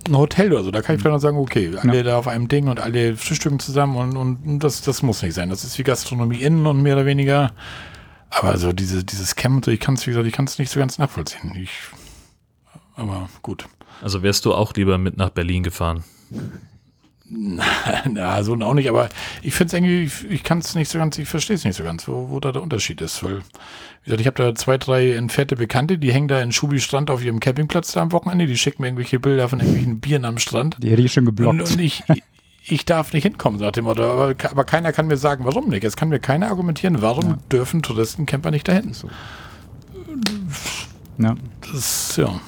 Ein 0.07 0.17
Hotel 0.17 0.51
oder 0.51 0.63
so, 0.63 0.71
da 0.71 0.81
kann 0.81 0.95
ich 0.95 1.01
vielleicht 1.01 1.13
noch 1.13 1.21
sagen, 1.21 1.37
okay, 1.37 1.71
alle 1.81 1.97
ja. 1.97 2.03
da 2.03 2.17
auf 2.17 2.27
einem 2.27 2.49
Ding 2.49 2.67
und 2.67 2.81
alle 2.81 3.15
frühstücken 3.15 3.59
zusammen 3.59 3.95
und, 3.95 4.17
und 4.45 4.59
das, 4.59 4.81
das 4.81 5.01
muss 5.01 5.21
nicht 5.21 5.33
sein. 5.33 5.49
Das 5.49 5.63
ist 5.63 5.77
wie 5.79 5.83
Gastronomie 5.83 6.41
innen 6.41 6.65
und 6.67 6.81
mehr 6.81 6.95
oder 6.95 7.05
weniger. 7.05 7.51
Aber 8.29 8.57
so 8.57 8.73
diese, 8.73 9.03
dieses 9.03 9.35
Camp, 9.35 9.67
ich 9.67 9.79
kann 9.79 9.93
es, 9.93 10.05
wie 10.05 10.11
gesagt, 10.11 10.27
ich 10.27 10.33
kann 10.33 10.45
es 10.45 10.59
nicht 10.59 10.71
so 10.71 10.79
ganz 10.79 10.97
nachvollziehen. 10.97 11.55
Ich, 11.55 11.71
aber 12.95 13.29
gut. 13.41 13.65
Also 14.01 14.23
wärst 14.23 14.43
du 14.45 14.53
auch 14.53 14.73
lieber 14.73 14.97
mit 14.97 15.15
nach 15.15 15.29
Berlin 15.29 15.63
gefahren? 15.63 16.03
Na, 18.09 18.43
so 18.43 18.55
auch 18.55 18.73
nicht, 18.73 18.89
aber 18.89 19.09
ich 19.41 19.53
finde 19.53 19.67
es 19.67 19.73
irgendwie, 19.73 20.03
ich, 20.03 20.31
ich 20.31 20.43
kann 20.43 20.59
es 20.59 20.75
nicht 20.75 20.89
so 20.89 20.99
ganz, 20.99 21.17
ich 21.17 21.27
verstehe 21.27 21.55
es 21.55 21.63
nicht 21.63 21.75
so 21.75 21.83
ganz, 21.83 22.07
wo, 22.07 22.29
wo 22.29 22.39
da 22.39 22.51
der 22.51 22.61
Unterschied 22.61 23.01
ist. 23.01 23.23
Weil, 23.23 23.39
wie 23.39 24.05
gesagt, 24.05 24.21
ich 24.21 24.27
habe 24.27 24.43
da 24.43 24.55
zwei, 24.55 24.77
drei 24.77 25.13
entfernte 25.13 25.55
Bekannte, 25.55 25.97
die 25.97 26.13
hängen 26.13 26.27
da 26.27 26.41
in 26.41 26.51
Schubi 26.51 26.79
Strand 26.79 27.09
auf 27.09 27.23
ihrem 27.23 27.39
Campingplatz 27.39 27.93
da 27.93 28.01
am 28.01 28.11
Wochenende, 28.11 28.45
die 28.45 28.57
schicken 28.57 28.81
mir 28.81 28.89
irgendwelche 28.89 29.19
Bilder 29.19 29.49
von 29.49 29.59
irgendwelchen 29.59 29.99
Bieren 29.99 30.25
am 30.25 30.37
Strand. 30.37 30.77
Die 30.79 30.91
hätte 30.91 31.01
ich 31.01 31.13
schon 31.13 31.25
geblockt. 31.25 31.61
Und, 31.61 31.71
und 31.71 31.79
ich, 31.79 32.03
ich 32.65 32.85
darf 32.85 33.13
nicht 33.13 33.23
hinkommen, 33.23 33.59
sagt 33.59 33.77
dem 33.77 33.85
Motto. 33.85 34.03
Aber, 34.03 34.35
aber, 34.49 34.63
keiner 34.63 34.93
kann 34.93 35.07
mir 35.07 35.17
sagen, 35.17 35.45
warum 35.45 35.69
nicht. 35.69 35.83
Es 35.83 35.95
kann 35.95 36.09
mir 36.09 36.19
keiner 36.19 36.47
argumentieren, 36.47 37.01
warum 37.01 37.25
ja. 37.25 37.37
dürfen 37.51 37.81
Touristencamper 37.81 38.51
nicht 38.51 38.67
dahin. 38.67 38.93
So. 38.93 39.09
Ja. 41.17 41.35
Das, 41.71 42.15
ja. 42.17 42.39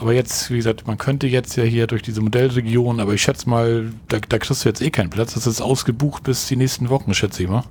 Aber 0.00 0.14
jetzt, 0.14 0.50
wie 0.50 0.56
gesagt, 0.56 0.86
man 0.86 0.96
könnte 0.96 1.26
jetzt 1.26 1.56
ja 1.56 1.62
hier 1.62 1.86
durch 1.86 2.00
diese 2.00 2.22
Modellregion, 2.22 3.00
aber 3.00 3.12
ich 3.12 3.20
schätze 3.20 3.48
mal, 3.50 3.92
da, 4.08 4.18
da 4.18 4.38
kriegst 4.38 4.64
du 4.64 4.68
jetzt 4.68 4.80
eh 4.80 4.90
keinen 4.90 5.10
Platz. 5.10 5.34
Das 5.34 5.46
ist 5.46 5.60
ausgebucht 5.60 6.22
bis 6.22 6.48
die 6.48 6.56
nächsten 6.56 6.88
Wochen, 6.88 7.12
schätze 7.12 7.42
ich 7.42 7.50
mal. 7.50 7.64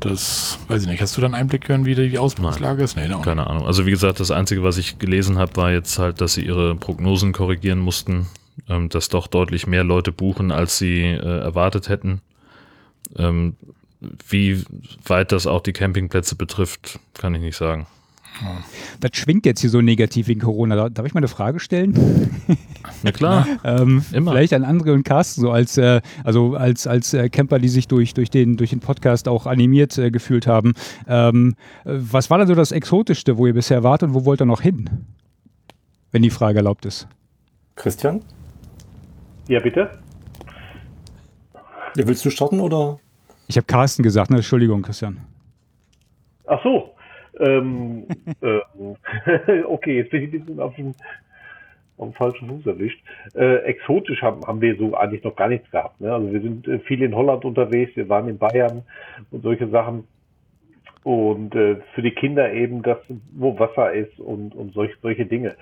Das 0.00 0.58
weiß 0.68 0.82
ich 0.82 0.88
nicht. 0.88 1.00
Hast 1.00 1.16
du 1.16 1.22
dann 1.22 1.34
Einblick 1.34 1.68
hören, 1.70 1.86
wie 1.86 1.94
die 1.94 2.18
Ausbruchslage 2.18 2.82
ist? 2.82 2.96
Nee, 2.96 3.08
no. 3.08 3.22
Keine 3.22 3.46
Ahnung. 3.46 3.66
Also 3.66 3.86
wie 3.86 3.90
gesagt, 3.90 4.20
das 4.20 4.30
Einzige, 4.30 4.62
was 4.62 4.76
ich 4.76 4.98
gelesen 4.98 5.38
habe, 5.38 5.56
war 5.56 5.72
jetzt 5.72 5.98
halt, 5.98 6.20
dass 6.20 6.34
sie 6.34 6.44
ihre 6.44 6.74
Prognosen 6.74 7.32
korrigieren 7.32 7.78
mussten, 7.78 8.26
ähm, 8.68 8.90
dass 8.90 9.08
doch 9.08 9.28
deutlich 9.28 9.66
mehr 9.66 9.84
Leute 9.84 10.12
buchen, 10.12 10.52
als 10.52 10.76
sie 10.76 11.00
äh, 11.00 11.38
erwartet 11.40 11.88
hätten. 11.88 12.20
Ähm, 13.16 13.56
wie 14.28 14.64
weit 15.06 15.32
das 15.32 15.46
auch 15.46 15.62
die 15.62 15.72
Campingplätze 15.72 16.34
betrifft, 16.34 16.98
kann 17.14 17.34
ich 17.34 17.40
nicht 17.40 17.56
sagen. 17.56 17.86
Das 19.00 19.10
schwingt 19.14 19.46
jetzt 19.46 19.60
hier 19.60 19.70
so 19.70 19.80
negativ 19.80 20.28
wegen 20.28 20.40
Corona. 20.40 20.88
Darf 20.88 21.06
ich 21.06 21.14
mal 21.14 21.18
eine 21.18 21.28
Frage 21.28 21.60
stellen? 21.60 22.30
Na 23.02 23.12
klar. 23.12 23.46
ähm, 23.64 24.04
Immer. 24.12 24.32
Vielleicht 24.32 24.52
an 24.52 24.64
André 24.64 24.92
und 24.92 25.04
Carsten, 25.04 25.40
so 25.40 25.50
als, 25.50 25.76
äh, 25.78 26.00
also 26.24 26.54
als, 26.54 26.86
als 26.86 27.14
äh, 27.14 27.28
Camper, 27.28 27.58
die 27.58 27.68
sich 27.68 27.88
durch, 27.88 28.14
durch, 28.14 28.30
den, 28.30 28.56
durch 28.56 28.70
den 28.70 28.80
Podcast 28.80 29.28
auch 29.28 29.46
animiert 29.46 29.96
äh, 29.98 30.10
gefühlt 30.10 30.46
haben. 30.46 30.74
Ähm, 31.06 31.54
was 31.84 32.30
war 32.30 32.38
denn 32.38 32.46
so 32.46 32.54
das 32.54 32.72
Exotischste, 32.72 33.38
wo 33.38 33.46
ihr 33.46 33.54
bisher 33.54 33.82
wart 33.82 34.02
und 34.02 34.14
wo 34.14 34.24
wollt 34.24 34.40
ihr 34.40 34.46
noch 34.46 34.60
hin? 34.60 34.88
Wenn 36.10 36.22
die 36.22 36.30
Frage 36.30 36.58
erlaubt 36.58 36.84
ist. 36.84 37.08
Christian? 37.76 38.22
Ja, 39.48 39.60
bitte? 39.60 39.90
Ja, 41.96 42.06
willst 42.06 42.24
du 42.24 42.30
starten 42.30 42.60
oder? 42.60 42.98
Ich 43.48 43.56
habe 43.56 43.66
Carsten 43.66 44.02
gesagt, 44.02 44.30
ne? 44.30 44.36
Entschuldigung, 44.36 44.82
Christian. 44.82 45.18
Ach 46.46 46.62
so, 46.62 46.91
ähm, 47.42 48.06
äh, 48.40 49.62
okay, 49.66 49.98
jetzt 49.98 50.10
bin 50.10 50.22
ich 50.22 50.32
ein 50.32 50.40
bisschen 50.40 50.60
auf 50.60 50.74
dem, 50.76 50.94
auf 51.98 52.08
dem 52.08 52.14
falschen 52.14 52.48
Fuß 52.48 52.66
erwischt. 52.66 53.02
Äh, 53.34 53.56
exotisch 53.64 54.22
haben, 54.22 54.46
haben 54.46 54.60
wir 54.60 54.76
so 54.76 54.94
eigentlich 54.94 55.24
noch 55.24 55.36
gar 55.36 55.48
nichts 55.48 55.70
gehabt. 55.70 56.00
Ne? 56.00 56.12
Also 56.12 56.32
wir 56.32 56.40
sind 56.40 56.66
äh, 56.68 56.78
viel 56.80 57.02
in 57.02 57.14
Holland 57.14 57.44
unterwegs, 57.44 57.96
wir 57.96 58.08
waren 58.08 58.28
in 58.28 58.38
Bayern 58.38 58.82
und 59.30 59.42
solche 59.42 59.68
Sachen. 59.68 60.04
Und 61.04 61.54
äh, 61.56 61.76
für 61.94 62.02
die 62.02 62.12
Kinder 62.12 62.52
eben 62.52 62.82
das, 62.82 62.98
wo 63.32 63.58
Wasser 63.58 63.92
ist 63.92 64.20
und, 64.20 64.54
und 64.54 64.72
solch, 64.72 64.92
solche 65.02 65.26
Dinge. 65.26 65.56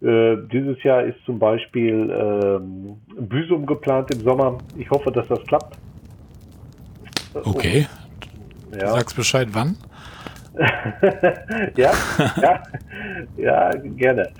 Äh, 0.00 0.36
dieses 0.50 0.82
Jahr 0.82 1.02
ist 1.02 1.22
zum 1.26 1.38
Beispiel 1.38 2.10
ähm, 2.10 2.96
Büsum 3.28 3.66
geplant 3.66 4.10
im 4.14 4.20
Sommer. 4.20 4.56
Ich 4.78 4.88
hoffe, 4.90 5.12
dass 5.12 5.28
das 5.28 5.44
klappt. 5.44 5.76
Okay. 7.34 7.86
Ja. 8.72 8.94
Sagst 8.94 9.16
Bescheid, 9.16 9.48
wann? 9.52 9.76
ja, 11.76 11.92
ja, 12.42 12.62
ja, 13.36 13.70
gerne. 13.96 14.30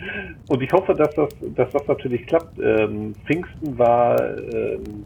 Und 0.49 0.62
ich 0.62 0.73
hoffe, 0.73 0.95
dass 0.95 1.15
das, 1.15 1.28
dass 1.55 1.70
das 1.70 1.87
natürlich 1.87 2.27
klappt. 2.27 2.59
Ähm, 2.59 3.15
Pfingsten 3.27 3.78
war 3.78 4.20
ähm, 4.20 5.05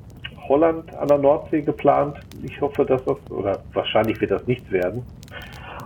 Holland 0.48 0.94
an 0.96 1.08
der 1.08 1.18
Nordsee 1.18 1.62
geplant. 1.62 2.18
Ich 2.42 2.60
hoffe, 2.60 2.84
dass 2.84 3.04
das, 3.04 3.16
oder 3.30 3.62
wahrscheinlich 3.72 4.20
wird 4.20 4.30
das 4.30 4.46
nichts 4.46 4.70
werden. 4.70 5.02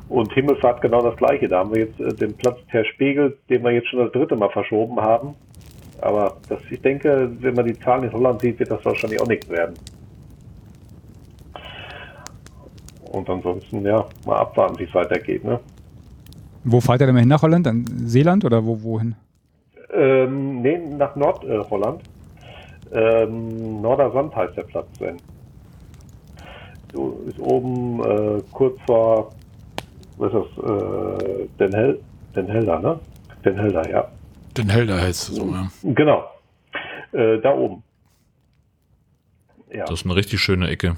Und 0.09 0.33
Himmelfahrt 0.33 0.81
genau 0.81 1.03
das 1.03 1.17
gleiche. 1.17 1.49
Da 1.49 1.59
haben 1.59 1.75
wir 1.75 1.87
jetzt 1.87 2.01
äh, 2.01 2.15
den 2.15 2.37
Platz 2.37 2.59
der 2.73 2.85
Spiegel, 2.85 3.37
den 3.51 3.63
wir 3.65 3.73
jetzt 3.73 3.89
schon 3.89 4.01
das 4.01 4.13
dritte 4.13 4.37
Mal 4.37 4.51
verschoben 4.51 5.01
haben. 5.01 5.35
Aber 6.01 6.37
das, 6.49 6.61
ich 6.71 6.81
denke, 6.81 7.31
wenn 7.41 7.55
man 7.55 7.67
die 7.67 7.79
Zahlen 7.81 8.05
in 8.05 8.13
Holland 8.13 8.41
sieht, 8.41 8.59
wird 8.61 8.71
das 8.71 8.85
wahrscheinlich 8.85 9.21
auch 9.21 9.27
nichts 9.27 9.49
werden. 9.49 9.75
Und 13.09 13.29
ansonsten, 13.31 13.85
ja, 13.85 14.05
mal 14.27 14.37
abwarten, 14.37 14.79
wie 14.79 14.85
es 14.85 14.95
weitergeht. 14.95 15.45
Ne? 15.45 15.61
Wo 16.65 16.81
fahrt 16.81 17.01
ihr 17.01 17.07
denn 17.07 17.15
mal 17.15 17.21
hin 17.21 17.29
nach 17.29 17.43
Holland? 17.43 17.67
An 17.67 17.85
Seeland 18.05 18.45
oder 18.45 18.65
wo, 18.65 18.83
wohin? 18.83 19.15
Ähm, 19.93 20.61
nee, 20.61 20.79
nach 20.79 21.17
Nordholland. 21.17 22.03
Äh, 22.93 23.23
ähm, 23.23 23.81
Nordersand 23.81 24.35
heißt 24.35 24.57
der 24.57 24.63
Platz. 24.63 24.87
So, 26.93 27.23
ist 27.27 27.39
oben 27.39 28.01
äh, 28.03 28.43
kurz 28.53 28.79
vor, 28.87 29.33
was 30.17 30.33
ist 30.33 30.41
das, 30.57 30.65
äh, 30.65 31.49
Den, 31.59 31.73
Hel 31.73 32.01
Den 32.35 32.47
Helder, 32.47 32.81
ne? 32.81 33.01
Den 33.45 33.59
Helder, 33.59 33.91
ja. 33.91 34.09
Den 34.57 34.69
Helder 34.69 35.01
heißt 35.01 35.29
es 35.29 35.37
so, 35.37 35.47
ja. 35.51 35.71
Genau. 35.83 36.25
Äh, 37.13 37.39
da 37.41 37.55
oben. 37.55 37.83
Ja. 39.71 39.85
Das 39.85 40.01
ist 40.01 40.07
eine 40.07 40.17
richtig 40.17 40.41
schöne 40.41 40.69
Ecke. 40.69 40.97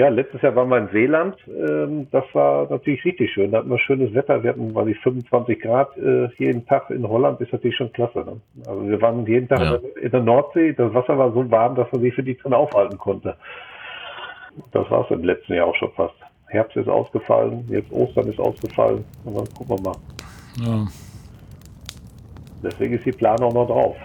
Ja, 0.00 0.08
letztes 0.08 0.40
Jahr 0.40 0.56
waren 0.56 0.70
wir 0.70 0.78
in 0.78 0.88
Seeland. 0.92 1.36
Ähm, 1.46 2.06
das 2.10 2.24
war 2.32 2.66
natürlich 2.70 3.04
richtig 3.04 3.30
schön. 3.34 3.50
Da 3.50 3.58
hatten 3.58 3.68
wir 3.68 3.78
schönes 3.78 4.14
Wetter. 4.14 4.42
Wir 4.42 4.48
hatten, 4.48 4.74
weiß 4.74 4.88
ich, 4.88 4.98
25 5.00 5.60
Grad 5.60 5.94
äh, 5.98 6.26
jeden 6.38 6.64
Tag 6.64 6.88
in 6.88 7.06
Holland. 7.06 7.38
Ist 7.42 7.52
natürlich 7.52 7.76
schon 7.76 7.92
klasse. 7.92 8.20
Ne? 8.20 8.40
Also 8.66 8.88
wir 8.88 9.02
waren 9.02 9.26
jeden 9.26 9.46
Tag 9.46 9.60
ja. 9.60 9.78
in 10.00 10.10
der 10.10 10.22
Nordsee. 10.22 10.72
Das 10.72 10.94
Wasser 10.94 11.18
war 11.18 11.30
so 11.34 11.50
warm, 11.50 11.74
dass 11.74 11.92
man 11.92 12.00
sich 12.00 12.14
für 12.14 12.22
die 12.22 12.34
drin 12.34 12.54
aufhalten 12.54 12.96
konnte. 12.96 13.36
Das 14.72 14.90
war 14.90 15.04
es 15.04 15.10
im 15.10 15.22
letzten 15.22 15.52
Jahr 15.52 15.66
auch 15.66 15.76
schon 15.76 15.92
fast. 15.92 16.14
Herbst 16.46 16.78
ist 16.78 16.88
ausgefallen, 16.88 17.66
jetzt 17.68 17.92
Ostern 17.92 18.26
ist 18.28 18.40
ausgefallen. 18.40 19.04
Und 19.26 19.36
dann 19.36 19.44
gucken 19.52 19.76
wir 19.76 19.82
mal. 19.82 19.96
Ja. 20.64 20.86
Deswegen 22.62 22.94
ist 22.94 23.04
die 23.04 23.12
Planung 23.12 23.52
noch 23.52 23.66
drauf. 23.66 23.96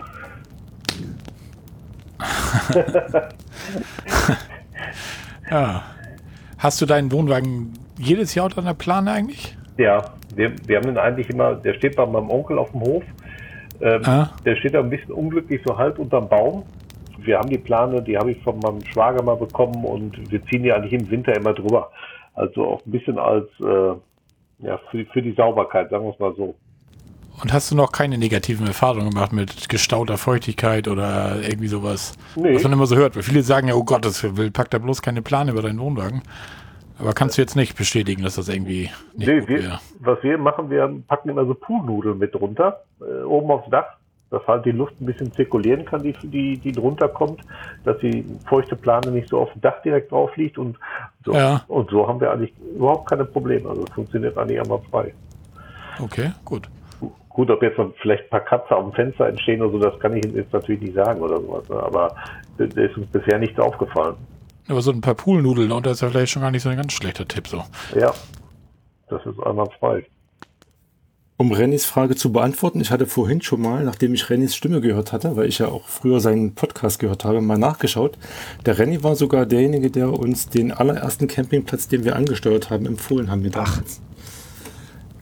Ja. 5.49 5.83
Hast 6.57 6.81
du 6.81 6.85
deinen 6.85 7.11
Wohnwagen 7.11 7.73
jedes 7.97 8.35
Jahr 8.35 8.45
unter 8.45 8.61
der 8.61 8.73
Plane 8.73 9.11
eigentlich? 9.11 9.55
Ja, 9.77 10.13
wir, 10.35 10.53
wir 10.67 10.77
haben 10.77 10.87
den 10.87 10.97
eigentlich 10.97 11.29
immer, 11.29 11.55
der 11.55 11.73
steht 11.75 11.95
bei 11.95 12.05
meinem 12.05 12.29
Onkel 12.29 12.57
auf 12.57 12.71
dem 12.71 12.81
Hof. 12.81 13.03
Ähm, 13.81 14.01
ah. 14.05 14.29
Der 14.45 14.55
steht 14.55 14.73
da 14.73 14.79
ein 14.79 14.89
bisschen 14.89 15.11
unglücklich 15.11 15.61
so 15.65 15.77
halb 15.77 15.99
unterm 15.99 16.29
Baum. 16.29 16.63
Wir 17.17 17.39
haben 17.39 17.49
die 17.49 17.57
Plane, 17.57 18.01
die 18.01 18.17
habe 18.17 18.31
ich 18.31 18.41
von 18.43 18.59
meinem 18.59 18.85
Schwager 18.85 19.21
mal 19.21 19.35
bekommen 19.35 19.83
und 19.83 20.31
wir 20.31 20.43
ziehen 20.45 20.63
die 20.63 20.71
eigentlich 20.71 20.93
im 20.93 21.09
Winter 21.09 21.35
immer 21.35 21.53
drüber. 21.53 21.91
Also 22.33 22.65
auch 22.65 22.85
ein 22.85 22.91
bisschen 22.91 23.17
als 23.17 23.47
äh, 23.59 23.95
ja, 24.65 24.79
für, 24.89 25.05
für 25.05 25.21
die 25.21 25.33
Sauberkeit, 25.33 25.89
sagen 25.89 26.05
wir 26.05 26.13
es 26.13 26.19
mal 26.19 26.33
so. 26.35 26.55
Und 27.41 27.53
hast 27.53 27.69
du 27.71 27.75
noch 27.75 27.91
keine 27.91 28.17
negativen 28.17 28.65
Erfahrungen 28.65 29.09
gemacht 29.09 29.33
mit 29.33 29.69
gestauter 29.69 30.17
Feuchtigkeit 30.17 30.87
oder 30.87 31.41
irgendwie 31.41 31.67
sowas? 31.67 32.13
Nee. 32.35 32.55
Was 32.55 32.63
man 32.63 32.73
immer 32.73 32.85
so 32.85 32.95
hört. 32.95 33.15
Weil 33.15 33.23
viele 33.23 33.43
sagen 33.43 33.67
ja, 33.67 33.75
oh 33.75 33.83
Gott, 33.83 34.05
das 34.05 34.23
will, 34.37 34.51
pack 34.51 34.69
da 34.69 34.77
bloß 34.77 35.01
keine 35.01 35.21
Plane 35.21 35.51
über 35.51 35.61
deinen 35.61 35.79
Wohnwagen. 35.79 36.21
Aber 36.97 37.13
kannst 37.13 37.37
du 37.37 37.41
jetzt 37.41 37.55
nicht 37.55 37.75
bestätigen, 37.75 38.23
dass 38.23 38.35
das 38.35 38.47
irgendwie 38.47 38.89
nicht 39.15 39.27
nee, 39.27 39.47
wir, 39.47 39.79
Was 39.99 40.23
wir 40.23 40.37
machen, 40.37 40.69
wir 40.69 40.89
packen 41.07 41.29
immer 41.29 41.45
so 41.45 41.53
Poolnudeln 41.53 42.17
mit 42.17 42.33
drunter, 42.33 42.83
äh, 43.01 43.23
oben 43.23 43.51
aufs 43.51 43.69
Dach, 43.69 43.85
dass 44.29 44.47
halt 44.47 44.65
die 44.65 44.71
Luft 44.71 44.99
ein 45.01 45.05
bisschen 45.05 45.31
zirkulieren 45.33 45.83
kann, 45.83 46.03
die, 46.03 46.13
die, 46.23 46.57
die 46.57 46.71
drunter 46.71 47.09
kommt, 47.09 47.41
dass 47.83 47.97
die 47.99 48.25
feuchte 48.47 48.77
Plane 48.77 49.11
nicht 49.11 49.27
so 49.27 49.39
auf 49.39 49.51
dem 49.51 49.61
Dach 49.61 49.81
direkt 49.83 50.11
drauf 50.11 50.35
liegt 50.37 50.57
und 50.57 50.77
so. 51.25 51.33
Ja. 51.33 51.63
Und 51.67 51.89
so 51.89 52.07
haben 52.07 52.21
wir 52.21 52.31
eigentlich 52.31 52.53
überhaupt 52.75 53.09
keine 53.09 53.25
Probleme. 53.25 53.69
Also 53.69 53.83
es 53.83 53.93
funktioniert 53.93 54.37
eigentlich 54.37 54.59
einmal 54.59 54.79
frei. 54.89 55.13
Okay, 55.99 56.31
gut. 56.45 56.69
Gut, 57.35 57.51
ob 57.51 57.61
jetzt 57.61 57.77
noch 57.77 57.91
vielleicht 58.01 58.23
ein 58.23 58.29
paar 58.29 58.45
Kratzer 58.45 58.81
dem 58.81 58.93
Fenster 58.93 59.27
entstehen 59.27 59.61
oder 59.61 59.71
so, 59.73 59.79
das 59.79 59.99
kann 59.99 60.15
ich 60.15 60.23
jetzt 60.23 60.53
natürlich 60.53 60.79
nicht 60.79 60.95
sagen 60.95 61.19
oder 61.19 61.41
sowas. 61.41 61.67
Ne? 61.67 61.75
Aber 61.83 62.15
da 62.57 62.63
ist 62.63 62.95
uns 62.95 63.07
bisher 63.07 63.37
nichts 63.37 63.59
aufgefallen. 63.59 64.15
Aber 64.69 64.81
so 64.81 64.91
ein 64.91 65.01
paar 65.01 65.15
Poolnudeln, 65.15 65.73
und 65.73 65.85
das 65.85 65.95
ist 65.95 66.01
ja 66.01 66.09
vielleicht 66.09 66.31
schon 66.31 66.43
gar 66.43 66.51
nicht 66.51 66.63
so 66.63 66.69
ein 66.69 66.77
ganz 66.77 66.93
schlechter 66.93 67.27
Tipp 67.27 67.49
so. 67.49 67.61
Ja, 67.93 68.13
das 69.09 69.25
ist 69.25 69.37
einmal 69.45 69.67
frei. 69.81 70.05
Um 71.35 71.51
Rennys 71.51 71.85
Frage 71.85 72.15
zu 72.15 72.31
beantworten, 72.31 72.79
ich 72.79 72.91
hatte 72.91 73.05
vorhin 73.05 73.41
schon 73.41 73.61
mal, 73.61 73.83
nachdem 73.83 74.13
ich 74.13 74.29
Rennys 74.29 74.55
Stimme 74.55 74.79
gehört 74.79 75.11
hatte, 75.11 75.35
weil 75.35 75.49
ich 75.49 75.59
ja 75.59 75.67
auch 75.67 75.89
früher 75.89 76.21
seinen 76.21 76.55
Podcast 76.55 76.99
gehört 76.99 77.25
habe, 77.25 77.41
mal 77.41 77.57
nachgeschaut. 77.57 78.17
Der 78.65 78.79
Renny 78.79 79.03
war 79.03 79.17
sogar 79.17 79.45
derjenige, 79.45 79.91
der 79.91 80.13
uns 80.13 80.47
den 80.47 80.71
allerersten 80.71 81.27
Campingplatz, 81.27 81.89
den 81.89 82.05
wir 82.05 82.15
angesteuert 82.15 82.69
haben, 82.69 82.85
empfohlen 82.85 83.29
haben. 83.29 83.41
Mit 83.41 83.57
Ach. 83.57 83.81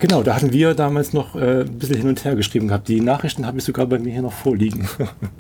Genau, 0.04 0.22
da 0.22 0.36
hatten 0.36 0.52
wir 0.52 0.74
damals 0.74 1.14
noch 1.14 1.34
äh, 1.34 1.62
ein 1.62 1.80
bisschen 1.80 1.96
hin 1.96 2.10
und 2.10 2.26
her 2.26 2.36
geschrieben 2.36 2.68
gehabt. 2.68 2.90
Die 2.90 3.00
Nachrichten 3.00 3.48
habe 3.48 3.60
ich 3.60 3.64
sogar 3.64 3.86
bei 3.86 4.00
mir 4.00 4.12
hier 4.12 4.22
noch 4.22 4.34
vorliegen. 4.34 4.86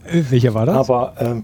Äh, 0.06 0.23
welcher 0.30 0.53
war 0.53 0.65
das? 0.65 0.90
Aber 0.90 1.15
ähm, 1.19 1.44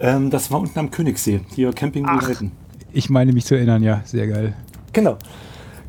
ähm, 0.00 0.30
das 0.30 0.50
war 0.50 0.60
unten 0.60 0.78
am 0.78 0.90
Königssee, 0.90 1.40
hier 1.54 1.74
Camping 1.74 2.06
Reiten. 2.06 2.52
Ich 2.94 3.10
meine 3.10 3.34
mich 3.34 3.44
zu 3.44 3.54
erinnern, 3.54 3.82
ja, 3.82 4.00
sehr 4.06 4.26
geil. 4.28 4.54
Genau. 4.94 5.18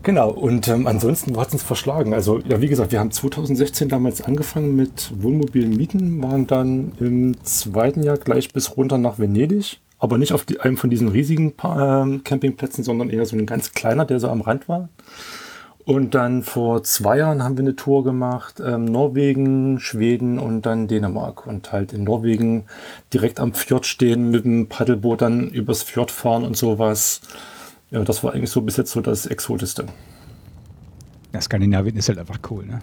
Genau, 0.03 0.31
und 0.31 0.67
ähm, 0.67 0.85
ansonsten 0.85 1.37
hat 1.37 1.47
es 1.47 1.53
uns 1.53 1.63
verschlagen. 1.63 2.13
Also, 2.13 2.39
ja, 2.39 2.59
wie 2.59 2.67
gesagt, 2.67 2.91
wir 2.91 2.99
haben 2.99 3.11
2016 3.11 3.87
damals 3.87 4.21
angefangen 4.21 4.75
mit 4.75 5.13
Wohnmobilen 5.15 5.69
mieten, 5.69 6.21
waren 6.21 6.45
dann 6.45 6.91
im 6.99 7.41
zweiten 7.45 8.03
Jahr 8.03 8.17
gleich 8.17 8.51
bis 8.51 8.75
runter 8.75 8.97
nach 8.97 9.17
Venedig, 9.17 9.79
aber 9.97 10.17
nicht 10.17 10.33
auf 10.33 10.43
die, 10.43 10.59
einem 10.59 10.75
von 10.75 10.89
diesen 10.89 11.07
riesigen 11.07 11.51
äh, 11.51 12.19
Campingplätzen, 12.19 12.83
sondern 12.83 13.09
eher 13.09 13.25
so 13.25 13.37
ein 13.37 13.45
ganz 13.45 13.71
kleiner, 13.71 14.03
der 14.03 14.19
so 14.19 14.27
am 14.27 14.41
Rand 14.41 14.67
war. 14.67 14.89
Und 15.85 16.15
dann 16.15 16.43
vor 16.43 16.83
zwei 16.83 17.17
Jahren 17.17 17.43
haben 17.43 17.57
wir 17.57 17.63
eine 17.63 17.75
Tour 17.75 18.05
gemacht, 18.05 18.61
ähm, 18.65 18.85
Norwegen, 18.85 19.79
Schweden 19.79 20.39
und 20.39 20.65
dann 20.65 20.87
Dänemark. 20.87 21.45
Und 21.45 21.73
halt 21.73 21.91
in 21.91 22.05
Norwegen 22.05 22.65
direkt 23.13 23.39
am 23.39 23.53
Fjord 23.53 23.85
stehen, 23.85 24.31
mit 24.31 24.45
dem 24.45 24.69
Paddelboot 24.69 25.21
dann 25.21 25.49
übers 25.49 25.83
Fjord 25.83 26.09
fahren 26.09 26.45
und 26.45 26.55
sowas. 26.55 27.21
Ja, 27.91 28.01
das 28.03 28.23
war 28.23 28.33
eigentlich 28.33 28.49
so 28.49 28.61
bis 28.61 28.77
jetzt 28.77 28.91
so 28.91 29.01
das 29.01 29.25
Exotischste. 29.25 29.85
Ja, 31.33 31.41
Skandinavien 31.41 31.97
ist 31.97 32.07
halt 32.07 32.19
einfach 32.19 32.39
cool, 32.49 32.65
ne? 32.65 32.79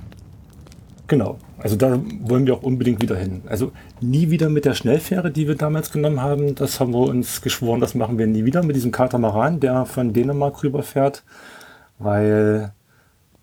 Genau. 1.07 1.39
Also 1.59 1.75
da 1.75 2.01
wollen 2.21 2.47
wir 2.47 2.55
auch 2.55 2.63
unbedingt 2.63 3.03
wieder 3.03 3.17
hin. 3.17 3.43
Also 3.47 3.73
nie 4.01 4.31
wieder 4.31 4.49
mit 4.49 4.65
der 4.65 4.75
Schnellfähre, 4.75 5.31
die 5.31 5.49
wir 5.49 5.57
damals 5.57 5.91
genommen 5.91 6.21
haben. 6.21 6.55
Das 6.55 6.79
haben 6.79 6.93
wir 6.93 7.01
uns 7.01 7.41
geschworen, 7.43 7.81
das 7.81 7.95
machen 7.97 8.19
wir 8.19 8.27
nie 8.27 8.45
wieder 8.45 8.63
mit 8.63 8.77
diesem 8.77 8.93
Katamaran, 8.93 9.59
der 9.59 9.87
von 9.87 10.13
Dänemark 10.13 10.63
rüberfährt. 10.63 11.25
Weil 11.99 12.73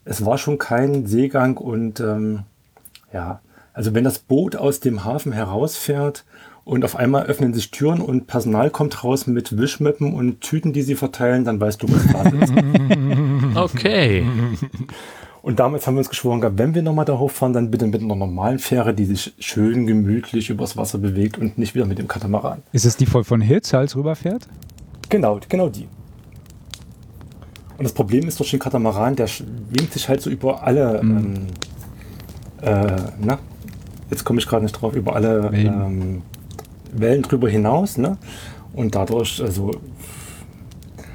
es 0.08 0.26
war 0.26 0.38
schon 0.38 0.58
kein 0.58 1.06
Seegang 1.06 1.58
und 1.58 2.00
ähm, 2.00 2.44
ja, 3.14 3.42
also 3.74 3.94
wenn 3.94 4.04
das 4.04 4.20
Boot 4.20 4.56
aus 4.56 4.80
dem 4.80 5.04
Hafen 5.04 5.32
herausfährt 5.32 6.26
und 6.64 6.84
auf 6.84 6.96
einmal 6.96 7.26
öffnen 7.26 7.54
sich 7.54 7.72
Türen 7.72 8.02
und 8.02 8.28
Personal 8.28 8.70
kommt 8.70 9.04
raus 9.04 9.28
mit 9.28 9.58
Wischmöppen 9.58 10.14
und 10.14 10.42
Tüten, 10.42 10.74
die 10.74 10.82
sie 10.82 10.96
verteilen, 10.96 11.46
dann 11.46 11.62
weißt 11.62 11.82
du, 11.84 11.88
was 11.90 12.08
da 12.12 12.24
ist. 12.24 12.54
Okay. 13.56 14.26
Und 15.42 15.60
damals 15.60 15.88
haben 15.88 15.96
wir 15.96 16.00
uns 16.00 16.10
geschworen 16.10 16.42
gehabt, 16.42 16.58
wenn 16.58 16.76
wir 16.76 16.82
nochmal 16.82 17.06
da 17.06 17.18
hochfahren, 17.18 17.54
dann 17.54 17.72
bitte 17.72 17.88
mit 17.88 18.02
einer 18.02 18.16
normalen 18.16 18.60
Fähre, 18.60 18.94
die 18.94 19.06
sich 19.06 19.34
schön 19.40 19.88
gemütlich 19.88 20.50
übers 20.50 20.76
Wasser 20.76 20.98
bewegt 20.98 21.38
und 21.38 21.58
nicht 21.58 21.74
wieder 21.74 21.86
mit 21.86 21.98
dem 22.00 22.08
Katamaran. 22.08 22.62
Ist 22.74 22.86
es 22.86 22.98
die 22.98 23.06
voll 23.06 23.24
von 23.24 23.42
Hirzhals 23.42 23.96
rüberfährt? 23.96 24.48
Genau, 25.10 25.40
genau 25.48 25.70
die. 25.70 25.88
Und 27.78 27.84
das 27.84 27.94
Problem 27.94 28.28
ist 28.28 28.40
durch 28.40 28.52
den 28.52 28.60
Katamaran, 28.60 29.16
der 29.16 29.28
schwingt 29.28 29.94
sich 29.94 30.10
halt 30.10 30.22
so 30.22 30.30
über 30.30 30.64
alle, 30.64 31.02
mhm. 31.04 31.18
ähm, 31.18 31.48
äh, 32.62 33.02
na, 33.20 33.40
jetzt 34.10 34.24
komme 34.24 34.40
ich 34.40 34.48
gerade 34.48 34.64
nicht 34.64 34.74
drauf, 34.74 34.96
über 34.96 35.16
alle 35.16 35.52
Wellen. 35.52 35.68
Ähm, 35.68 36.22
Wellen 36.94 37.22
drüber 37.22 37.50
hinaus, 37.50 37.98
ne? 37.98 38.18
Und 38.74 38.96
dadurch, 38.96 39.42
also, 39.42 39.72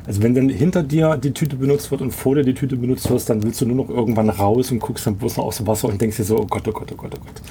also 0.06 0.22
wenn 0.22 0.34
dann 0.34 0.48
hinter 0.48 0.82
dir 0.82 1.16
die 1.16 1.32
Tüte 1.32 1.56
benutzt 1.56 1.90
wird 1.90 2.00
und 2.02 2.12
vor 2.12 2.34
dir 2.34 2.44
die 2.44 2.54
Tüte 2.54 2.76
benutzt 2.76 3.08
wird, 3.08 3.28
dann 3.28 3.42
willst 3.42 3.60
du 3.60 3.66
nur 3.66 3.76
noch 3.76 3.88
irgendwann 3.88 4.28
raus 4.28 4.70
und 4.70 4.80
guckst 4.80 5.06
dann 5.06 5.16
bloß 5.16 5.36
noch 5.36 5.44
aufs 5.44 5.66
Wasser 5.66 5.88
und 5.88 6.00
denkst 6.00 6.16
dir 6.16 6.24
so, 6.24 6.38
oh 6.38 6.46
Gott, 6.46 6.66
oh 6.68 6.72
Gott, 6.72 6.92
oh 6.92 6.96
Gott, 6.96 7.12
oh 7.14 7.20
Gott. 7.24 7.42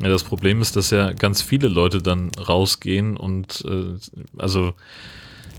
Ja, 0.00 0.08
das 0.08 0.24
Problem 0.24 0.60
ist, 0.60 0.76
dass 0.76 0.90
ja 0.90 1.12
ganz 1.12 1.42
viele 1.42 1.68
Leute 1.68 2.02
dann 2.02 2.30
rausgehen 2.36 3.16
und 3.16 3.64
äh, 3.66 3.98
also 4.36 4.72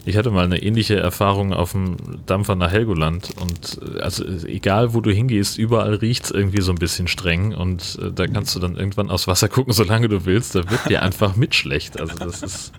ich 0.06 0.18
hatte 0.18 0.32
mal 0.32 0.46
eine 0.46 0.62
ähnliche 0.62 0.96
Erfahrung 0.98 1.54
auf 1.54 1.72
dem 1.72 1.96
Dampfer 2.26 2.56
nach 2.56 2.72
Helgoland 2.72 3.32
und 3.40 3.80
äh, 3.82 4.02
also 4.02 4.24
egal 4.46 4.94
wo 4.94 5.02
du 5.02 5.12
hingehst, 5.12 5.58
überall 5.58 5.96
riecht 5.96 6.26
es 6.26 6.32
irgendwie 6.32 6.62
so 6.62 6.72
ein 6.72 6.78
bisschen 6.78 7.08
streng 7.08 7.54
und 7.54 8.00
äh, 8.02 8.12
da 8.12 8.28
kannst 8.28 8.56
du 8.56 8.60
dann 8.60 8.76
irgendwann 8.76 9.10
aufs 9.10 9.28
Wasser 9.28 9.50
gucken, 9.50 9.74
solange 9.74 10.10
du 10.10 10.26
willst, 10.26 10.56
da 10.56 10.70
wird 10.70 10.90
dir 10.90 11.02
einfach 11.02 11.36
mit 11.36 11.56
schlecht. 11.56 12.00
Also 12.00 12.16
das 12.18 12.42
ist 12.42 12.74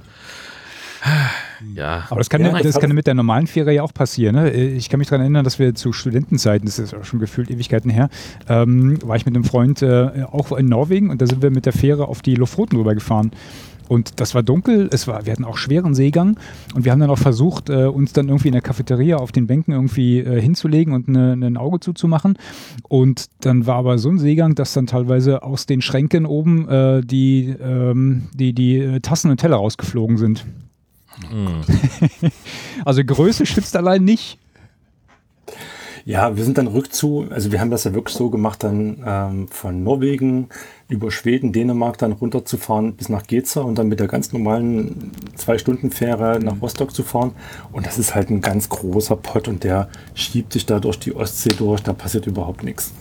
ja. 1.74 2.04
Aber 2.08 2.20
das 2.20 2.30
kann, 2.30 2.42
ja, 2.42 2.58
das 2.62 2.80
kann 2.80 2.92
mit 2.92 3.06
der 3.06 3.14
normalen 3.14 3.46
Fähre 3.46 3.72
ja 3.72 3.82
auch 3.82 3.92
passieren. 3.92 4.36
Ne? 4.36 4.50
Ich 4.50 4.88
kann 4.88 4.98
mich 4.98 5.08
daran 5.08 5.20
erinnern, 5.20 5.44
dass 5.44 5.58
wir 5.58 5.74
zu 5.74 5.92
Studentenzeiten, 5.92 6.66
das 6.66 6.78
ist 6.78 6.94
auch 6.94 7.04
schon 7.04 7.20
gefühlt 7.20 7.50
Ewigkeiten 7.50 7.90
her, 7.90 8.08
ähm, 8.48 8.98
war 9.02 9.16
ich 9.16 9.26
mit 9.26 9.34
einem 9.34 9.44
Freund 9.44 9.82
äh, 9.82 10.24
auch 10.30 10.52
in 10.52 10.66
Norwegen 10.66 11.10
und 11.10 11.20
da 11.20 11.26
sind 11.26 11.42
wir 11.42 11.50
mit 11.50 11.66
der 11.66 11.72
Fähre 11.72 12.08
auf 12.08 12.22
die 12.22 12.34
Lofoten 12.34 12.76
rübergefahren. 12.76 13.32
Und 13.88 14.20
das 14.20 14.34
war 14.34 14.42
dunkel, 14.42 14.88
es 14.92 15.06
war, 15.06 15.26
wir 15.26 15.32
hatten 15.32 15.44
auch 15.44 15.56
schweren 15.56 15.94
Seegang 15.94 16.38
und 16.74 16.84
wir 16.84 16.92
haben 16.92 17.00
dann 17.00 17.10
auch 17.10 17.18
versucht, 17.18 17.68
äh, 17.68 17.86
uns 17.86 18.12
dann 18.12 18.28
irgendwie 18.28 18.48
in 18.48 18.52
der 18.52 18.62
Cafeteria 18.62 19.16
auf 19.16 19.32
den 19.32 19.46
Bänken 19.46 19.72
irgendwie 19.72 20.20
äh, 20.20 20.40
hinzulegen 20.40 20.94
und 20.94 21.08
eine, 21.08 21.36
ne, 21.36 21.46
ein 21.46 21.56
Auge 21.56 21.80
zuzumachen. 21.80 22.38
Und 22.88 23.26
dann 23.40 23.66
war 23.66 23.76
aber 23.76 23.98
so 23.98 24.08
ein 24.08 24.18
Seegang, 24.18 24.54
dass 24.54 24.72
dann 24.72 24.86
teilweise 24.86 25.42
aus 25.42 25.66
den 25.66 25.82
Schränken 25.82 26.26
oben 26.26 26.68
äh, 26.68 27.00
die, 27.02 27.54
ähm, 27.60 28.28
die, 28.34 28.52
die 28.52 29.00
Tassen 29.00 29.30
und 29.30 29.38
Teller 29.38 29.56
rausgeflogen 29.56 30.16
sind. 30.16 30.44
Mhm. 31.30 31.60
also 32.84 33.04
Größe 33.04 33.46
schützt 33.46 33.76
allein 33.76 34.04
nicht. 34.04 34.38
Ja, 36.06 36.36
wir 36.36 36.44
sind 36.44 36.58
dann 36.58 36.66
rückzu, 36.66 37.26
also 37.30 37.50
wir 37.50 37.62
haben 37.62 37.70
das 37.70 37.84
ja 37.84 37.94
wirklich 37.94 38.14
so 38.14 38.28
gemacht, 38.28 38.62
dann 38.62 39.02
ähm, 39.06 39.48
von 39.48 39.82
Norwegen 39.82 40.50
über 40.86 41.10
Schweden, 41.10 41.54
Dänemark 41.54 41.96
dann 41.96 42.12
runterzufahren 42.12 42.94
bis 42.94 43.08
nach 43.08 43.26
Geza 43.26 43.62
und 43.62 43.78
dann 43.78 43.88
mit 43.88 44.00
der 44.00 44.06
ganz 44.06 44.30
normalen 44.30 45.12
Zwei-Stunden-Fähre 45.34 46.40
nach 46.42 46.60
Rostock 46.60 46.94
zu 46.94 47.04
fahren. 47.04 47.32
Und 47.72 47.86
das 47.86 47.98
ist 47.98 48.14
halt 48.14 48.28
ein 48.28 48.42
ganz 48.42 48.68
großer 48.68 49.16
Pott 49.16 49.48
und 49.48 49.64
der 49.64 49.88
schiebt 50.12 50.52
sich 50.52 50.66
da 50.66 50.78
durch 50.78 50.98
die 50.98 51.16
Ostsee 51.16 51.54
durch, 51.56 51.82
da 51.82 51.94
passiert 51.94 52.26
überhaupt 52.26 52.64
nichts. 52.64 52.92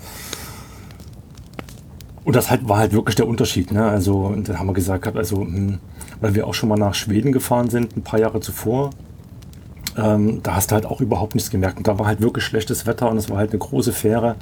Und 2.23 2.37
das 2.37 2.49
halt, 2.49 2.69
war 2.69 2.77
halt 2.77 2.93
wirklich 2.93 3.17
der 3.17 3.27
Unterschied. 3.27 3.73
Ne? 3.73 3.83
Also, 3.83 4.33
dann 4.33 4.59
haben 4.59 4.67
wir 4.67 4.73
gesagt, 4.73 5.13
also, 5.17 5.41
hm, 5.41 5.79
weil 6.21 6.35
wir 6.35 6.47
auch 6.47 6.53
schon 6.53 6.69
mal 6.69 6.79
nach 6.79 6.93
Schweden 6.93 7.33
gefahren 7.33 7.69
sind, 7.69 7.97
ein 7.97 8.03
paar 8.03 8.21
Jahre 8.21 8.39
zuvor, 8.39 8.91
ähm, 9.97 10.41
da 10.43 10.55
hast 10.55 10.71
du 10.71 10.75
halt 10.75 10.85
auch 10.85 11.01
überhaupt 11.01 11.35
nichts 11.35 11.49
gemerkt. 11.49 11.77
Und 11.77 11.87
da 11.87 11.99
war 11.99 12.07
halt 12.07 12.21
wirklich 12.21 12.43
schlechtes 12.43 12.85
Wetter 12.85 13.09
und 13.09 13.17
es 13.17 13.29
war 13.29 13.37
halt 13.37 13.51
eine 13.51 13.59
große 13.59 13.93
Fähre. 13.93 14.35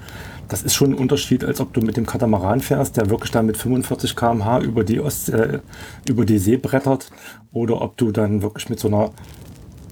Das 0.47 0.63
ist 0.63 0.73
schon 0.73 0.91
ein 0.91 0.97
Unterschied, 0.97 1.43
als 1.43 1.59
ob 1.59 1.73
du 1.73 1.81
mit 1.81 1.97
dem 1.97 2.05
Katamaran 2.05 2.61
fährst, 2.61 2.97
der 2.97 3.09
wirklich 3.09 3.31
dann 3.31 3.45
mit 3.45 3.57
45 3.57 4.15
km/h 4.15 4.61
über 4.61 4.83
die, 4.83 4.99
Ost, 4.99 5.29
äh, 5.29 5.59
über 6.07 6.25
die 6.25 6.37
See 6.37 6.57
brettert, 6.57 7.09
oder 7.51 7.81
ob 7.81 7.97
du 7.97 8.11
dann 8.11 8.41
wirklich 8.41 8.69
mit 8.69 8.79
so 8.79 8.87
einer 8.87 9.11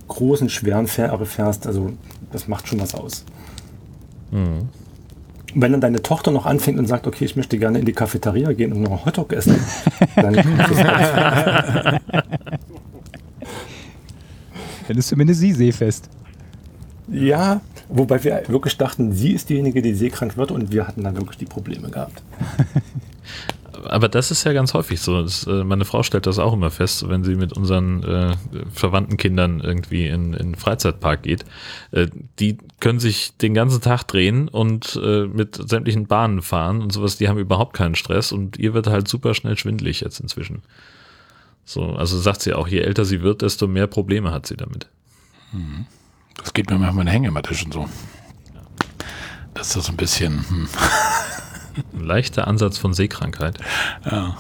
großen, 0.07 0.49
schweren 0.49 0.88
Fähre 0.88 1.26
fährst. 1.26 1.68
Also 1.68 1.91
das 2.31 2.48
macht 2.48 2.68
schon 2.68 2.80
was 2.80 2.95
aus. 2.95 3.26
Mhm. 4.31 4.69
Wenn 5.56 5.72
dann 5.72 5.81
deine 5.81 6.03
Tochter 6.03 6.30
noch 6.31 6.45
anfängt 6.45 6.77
und 6.77 6.86
sagt, 6.86 7.07
okay, 7.07 7.26
ich 7.26 7.36
möchte 7.36 7.57
gerne 7.57 7.80
in 7.80 7.86
die 7.86 7.94
Cafeteria 7.94 8.53
gehen 8.53 8.72
und 8.72 8.81
noch 8.81 8.91
einen 8.91 9.06
Hotdog 9.06 9.34
essen, 9.34 9.60
dann 10.15 10.36
Dann 14.90 14.98
ist 14.98 15.07
zumindest 15.10 15.40
sie 15.40 15.53
seefest. 15.53 16.10
Ja, 17.07 17.61
wobei 17.90 18.24
wir 18.24 18.41
wirklich 18.48 18.76
dachten, 18.76 19.14
sie 19.14 19.34
ist 19.34 19.48
diejenige, 19.49 19.84
die 19.84 19.94
seekrank 19.94 20.36
wird 20.36 20.52
und 20.52 20.72
wir 20.72 20.88
hatten 20.88 21.03
dann 21.03 21.16
wirklich 21.16 21.38
die 21.38 21.45
Probleme 21.45 21.90
gehabt. 21.90 22.24
Aber 23.86 24.10
das 24.10 24.32
ist 24.32 24.44
ja 24.45 24.53
ganz 24.53 24.74
häufig 24.74 24.99
so. 24.99 25.22
Das, 25.22 25.45
äh, 25.45 25.64
meine 25.64 25.86
Frau 25.86 26.02
stellt 26.02 26.26
das 26.26 26.40
auch 26.40 26.53
immer 26.53 26.72
fest, 26.72 27.07
wenn 27.07 27.24
sie 27.24 27.36
mit 27.36 27.53
unseren 27.53 28.03
äh, 28.03 28.36
verwandten 28.74 29.16
Kindern 29.18 29.61
irgendwie 29.61 30.07
in 30.07 30.32
den 30.32 30.56
Freizeitpark 30.56 31.22
geht. 31.22 31.45
Äh, 31.91 32.07
die 32.40 32.57
können 32.80 32.99
sich 32.99 33.38
den 33.38 33.53
ganzen 33.53 33.82
Tag 33.82 34.03
drehen 34.03 34.48
und 34.48 34.99
äh, 35.02 35.28
mit 35.28 35.56
sämtlichen 35.70 36.07
Bahnen 36.07 36.41
fahren 36.41 36.82
und 36.82 36.91
sowas. 36.91 37.18
Die 37.18 37.30
haben 37.30 37.38
überhaupt 37.38 37.76
keinen 37.76 37.95
Stress 37.95 38.32
und 38.32 38.57
ihr 38.57 38.74
wird 38.74 38.88
halt 38.88 39.07
super 39.07 39.36
schnell 39.36 39.56
schwindlig 39.56 40.02
jetzt 40.02 40.20
inzwischen. 40.20 40.64
So, 41.69 41.83
also 41.93 42.17
sagt 42.17 42.41
sie 42.41 42.55
auch, 42.55 42.67
je 42.67 42.79
älter 42.79 43.05
sie 43.05 43.21
wird, 43.21 43.43
desto 43.43 43.67
mehr 43.67 43.85
Probleme 43.85 44.31
hat 44.31 44.47
sie 44.47 44.57
damit. 44.57 44.87
Mhm. 45.51 45.85
Das 46.35 46.55
geht 46.55 46.67
mir 46.67 46.79
manchmal 46.79 47.05
in 47.05 47.11
Hängematte 47.11 47.53
schon 47.53 47.71
so. 47.71 47.87
Das 49.53 49.75
ist 49.75 49.85
so 49.85 49.91
ein 49.91 49.95
bisschen. 49.95 50.49
Hm. 50.49 50.67
Ein 51.93 52.03
leichter 52.03 52.47
Ansatz 52.47 52.79
von 52.79 52.95
Seekrankheit. 52.95 53.59
Ja. 54.03 54.35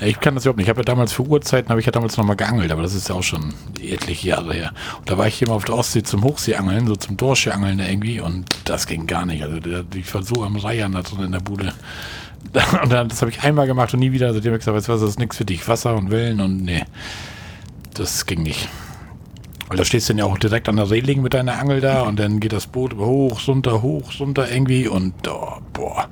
Ich 0.00 0.18
kann 0.18 0.34
das 0.34 0.44
überhaupt 0.44 0.56
nicht. 0.56 0.66
Ich 0.66 0.70
habe 0.70 0.80
ja 0.80 0.84
damals 0.84 1.12
für 1.12 1.22
Uhrzeiten, 1.22 1.68
habe 1.68 1.78
ich 1.78 1.86
ja 1.86 1.92
damals 1.92 2.16
nochmal 2.16 2.34
geangelt, 2.34 2.72
aber 2.72 2.82
das 2.82 2.94
ist 2.94 3.08
ja 3.08 3.14
auch 3.14 3.22
schon 3.22 3.54
etliche 3.80 4.30
Jahre 4.30 4.52
her. 4.52 4.72
Und 4.98 5.08
da 5.08 5.18
war 5.18 5.28
ich 5.28 5.40
immer 5.40 5.52
auf 5.52 5.66
der 5.66 5.76
Ostsee 5.76 6.02
zum 6.02 6.24
Hochseeangeln, 6.24 6.88
so 6.88 6.96
zum 6.96 7.16
Dorscheangeln 7.16 7.78
irgendwie 7.78 8.18
und 8.18 8.46
das 8.64 8.88
ging 8.88 9.06
gar 9.06 9.24
nicht. 9.24 9.44
Also 9.44 9.60
ich 9.94 10.10
so 10.26 10.42
am 10.42 10.56
Reiern 10.56 10.92
da 10.92 11.02
drin 11.02 11.26
in 11.26 11.32
der 11.32 11.38
Bude. 11.38 11.72
Und 12.82 12.92
dann, 12.92 13.08
das 13.08 13.20
habe 13.20 13.30
ich 13.30 13.42
einmal 13.42 13.66
gemacht 13.66 13.94
und 13.94 14.00
nie 14.00 14.12
wieder. 14.12 14.32
Seitdem 14.32 14.50
habe 14.50 14.56
ich 14.56 14.64
gesagt, 14.64 14.76
weißt 14.76 14.88
was, 14.88 15.00
das 15.00 15.10
ist 15.10 15.18
nichts 15.18 15.36
für 15.36 15.44
dich. 15.44 15.66
Wasser 15.68 15.94
und 15.94 16.10
Wellen 16.10 16.40
und 16.40 16.64
nee, 16.64 16.82
das 17.94 18.26
ging 18.26 18.42
nicht. 18.42 18.68
Weil 19.68 19.76
da 19.76 19.84
stehst 19.84 20.08
du 20.08 20.14
ja 20.14 20.24
auch 20.24 20.36
direkt 20.36 20.68
an 20.68 20.74
der 20.74 20.90
Reling 20.90 21.22
mit 21.22 21.32
deiner 21.32 21.58
Angel 21.60 21.80
da 21.80 22.02
und 22.02 22.18
dann 22.18 22.40
geht 22.40 22.52
das 22.52 22.66
Boot 22.66 22.96
hoch, 22.96 23.46
runter, 23.46 23.82
hoch, 23.82 24.10
runter 24.18 24.50
irgendwie 24.50 24.88
und 24.88 25.14
oh, 25.28 25.58
boah. 25.72 26.08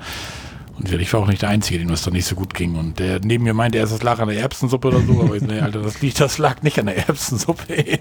Und 0.78 0.92
ich 0.92 1.12
war 1.12 1.22
auch 1.22 1.26
nicht 1.26 1.42
der 1.42 1.48
Einzige, 1.48 1.80
dem 1.80 1.88
das 1.88 2.02
dann 2.02 2.12
nicht 2.12 2.26
so 2.26 2.36
gut 2.36 2.54
ging. 2.54 2.76
Und 2.76 3.00
der 3.00 3.18
neben 3.20 3.42
mir 3.42 3.54
meinte, 3.54 3.78
erst 3.78 3.92
das 3.92 4.04
lag 4.04 4.20
an 4.20 4.28
der 4.28 4.38
Erbsensuppe 4.38 4.88
oder 4.88 5.00
so, 5.00 5.20
aber 5.22 5.34
ich, 5.34 5.42
nee, 5.42 5.58
Alter, 5.58 5.82
das 5.82 6.00
liegt, 6.00 6.20
das 6.20 6.38
lag 6.38 6.62
nicht 6.62 6.78
an 6.78 6.86
der 6.86 6.98
Erbsensuppe. 7.08 7.64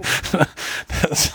das, 1.09 1.33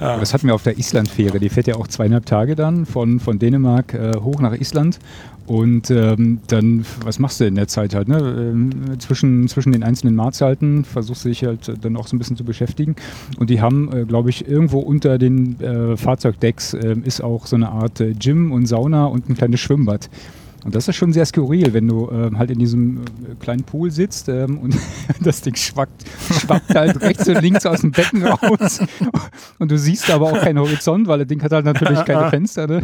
ja. 0.00 0.18
Das 0.18 0.34
hatten 0.34 0.46
wir 0.46 0.54
auf 0.54 0.62
der 0.62 0.78
Islandfähre. 0.78 1.38
Die 1.38 1.48
fährt 1.48 1.66
ja 1.66 1.76
auch 1.76 1.86
zweieinhalb 1.86 2.26
Tage 2.26 2.56
dann 2.56 2.86
von, 2.86 3.20
von 3.20 3.38
Dänemark 3.38 3.94
äh, 3.94 4.12
hoch 4.20 4.40
nach 4.40 4.54
Island. 4.54 4.98
Und 5.46 5.90
ähm, 5.90 6.38
dann, 6.46 6.86
was 7.02 7.18
machst 7.18 7.40
du 7.40 7.44
in 7.44 7.56
der 7.56 7.66
Zeit 7.66 7.92
halt? 7.92 8.06
Ne? 8.06 8.18
Ähm, 8.18 9.00
zwischen, 9.00 9.48
zwischen 9.48 9.72
den 9.72 9.82
einzelnen 9.82 10.14
Mahlzeiten 10.14 10.84
versuchst 10.84 11.24
du 11.24 11.28
dich 11.28 11.44
halt 11.44 11.72
dann 11.84 11.96
auch 11.96 12.06
so 12.06 12.14
ein 12.14 12.20
bisschen 12.20 12.36
zu 12.36 12.44
beschäftigen. 12.44 12.94
Und 13.36 13.50
die 13.50 13.60
haben, 13.60 13.92
äh, 13.92 14.04
glaube 14.04 14.30
ich, 14.30 14.46
irgendwo 14.46 14.78
unter 14.78 15.18
den 15.18 15.60
äh, 15.60 15.96
Fahrzeugdecks 15.96 16.74
äh, 16.74 16.94
ist 17.02 17.20
auch 17.20 17.46
so 17.46 17.56
eine 17.56 17.68
Art 17.68 18.00
äh, 18.00 18.12
Gym 18.12 18.52
und 18.52 18.66
Sauna 18.66 19.06
und 19.06 19.28
ein 19.28 19.34
kleines 19.34 19.58
Schwimmbad. 19.58 20.08
Und 20.64 20.74
das 20.74 20.88
ist 20.88 20.96
schon 20.96 21.12
sehr 21.12 21.24
skurril, 21.24 21.72
wenn 21.72 21.88
du 21.88 22.10
ähm, 22.10 22.38
halt 22.38 22.50
in 22.50 22.58
diesem 22.58 22.98
äh, 22.98 23.34
kleinen 23.38 23.64
Pool 23.64 23.90
sitzt 23.90 24.28
ähm, 24.28 24.58
und 24.58 24.76
das 25.20 25.40
Ding 25.40 25.56
schwappt, 25.56 26.04
schwappt 26.38 26.74
halt 26.74 27.00
rechts 27.00 27.28
und 27.28 27.40
links 27.40 27.64
aus 27.64 27.80
dem 27.80 27.92
Becken 27.92 28.24
raus. 28.24 28.80
Und 29.58 29.70
du 29.70 29.78
siehst 29.78 30.10
aber 30.10 30.26
auch 30.26 30.40
keinen 30.40 30.58
Horizont, 30.58 31.08
weil 31.08 31.20
das 31.20 31.28
Ding 31.28 31.42
hat 31.42 31.52
halt 31.52 31.64
natürlich 31.64 32.04
keine 32.04 32.28
Fenster. 32.30 32.66
Ne? 32.66 32.82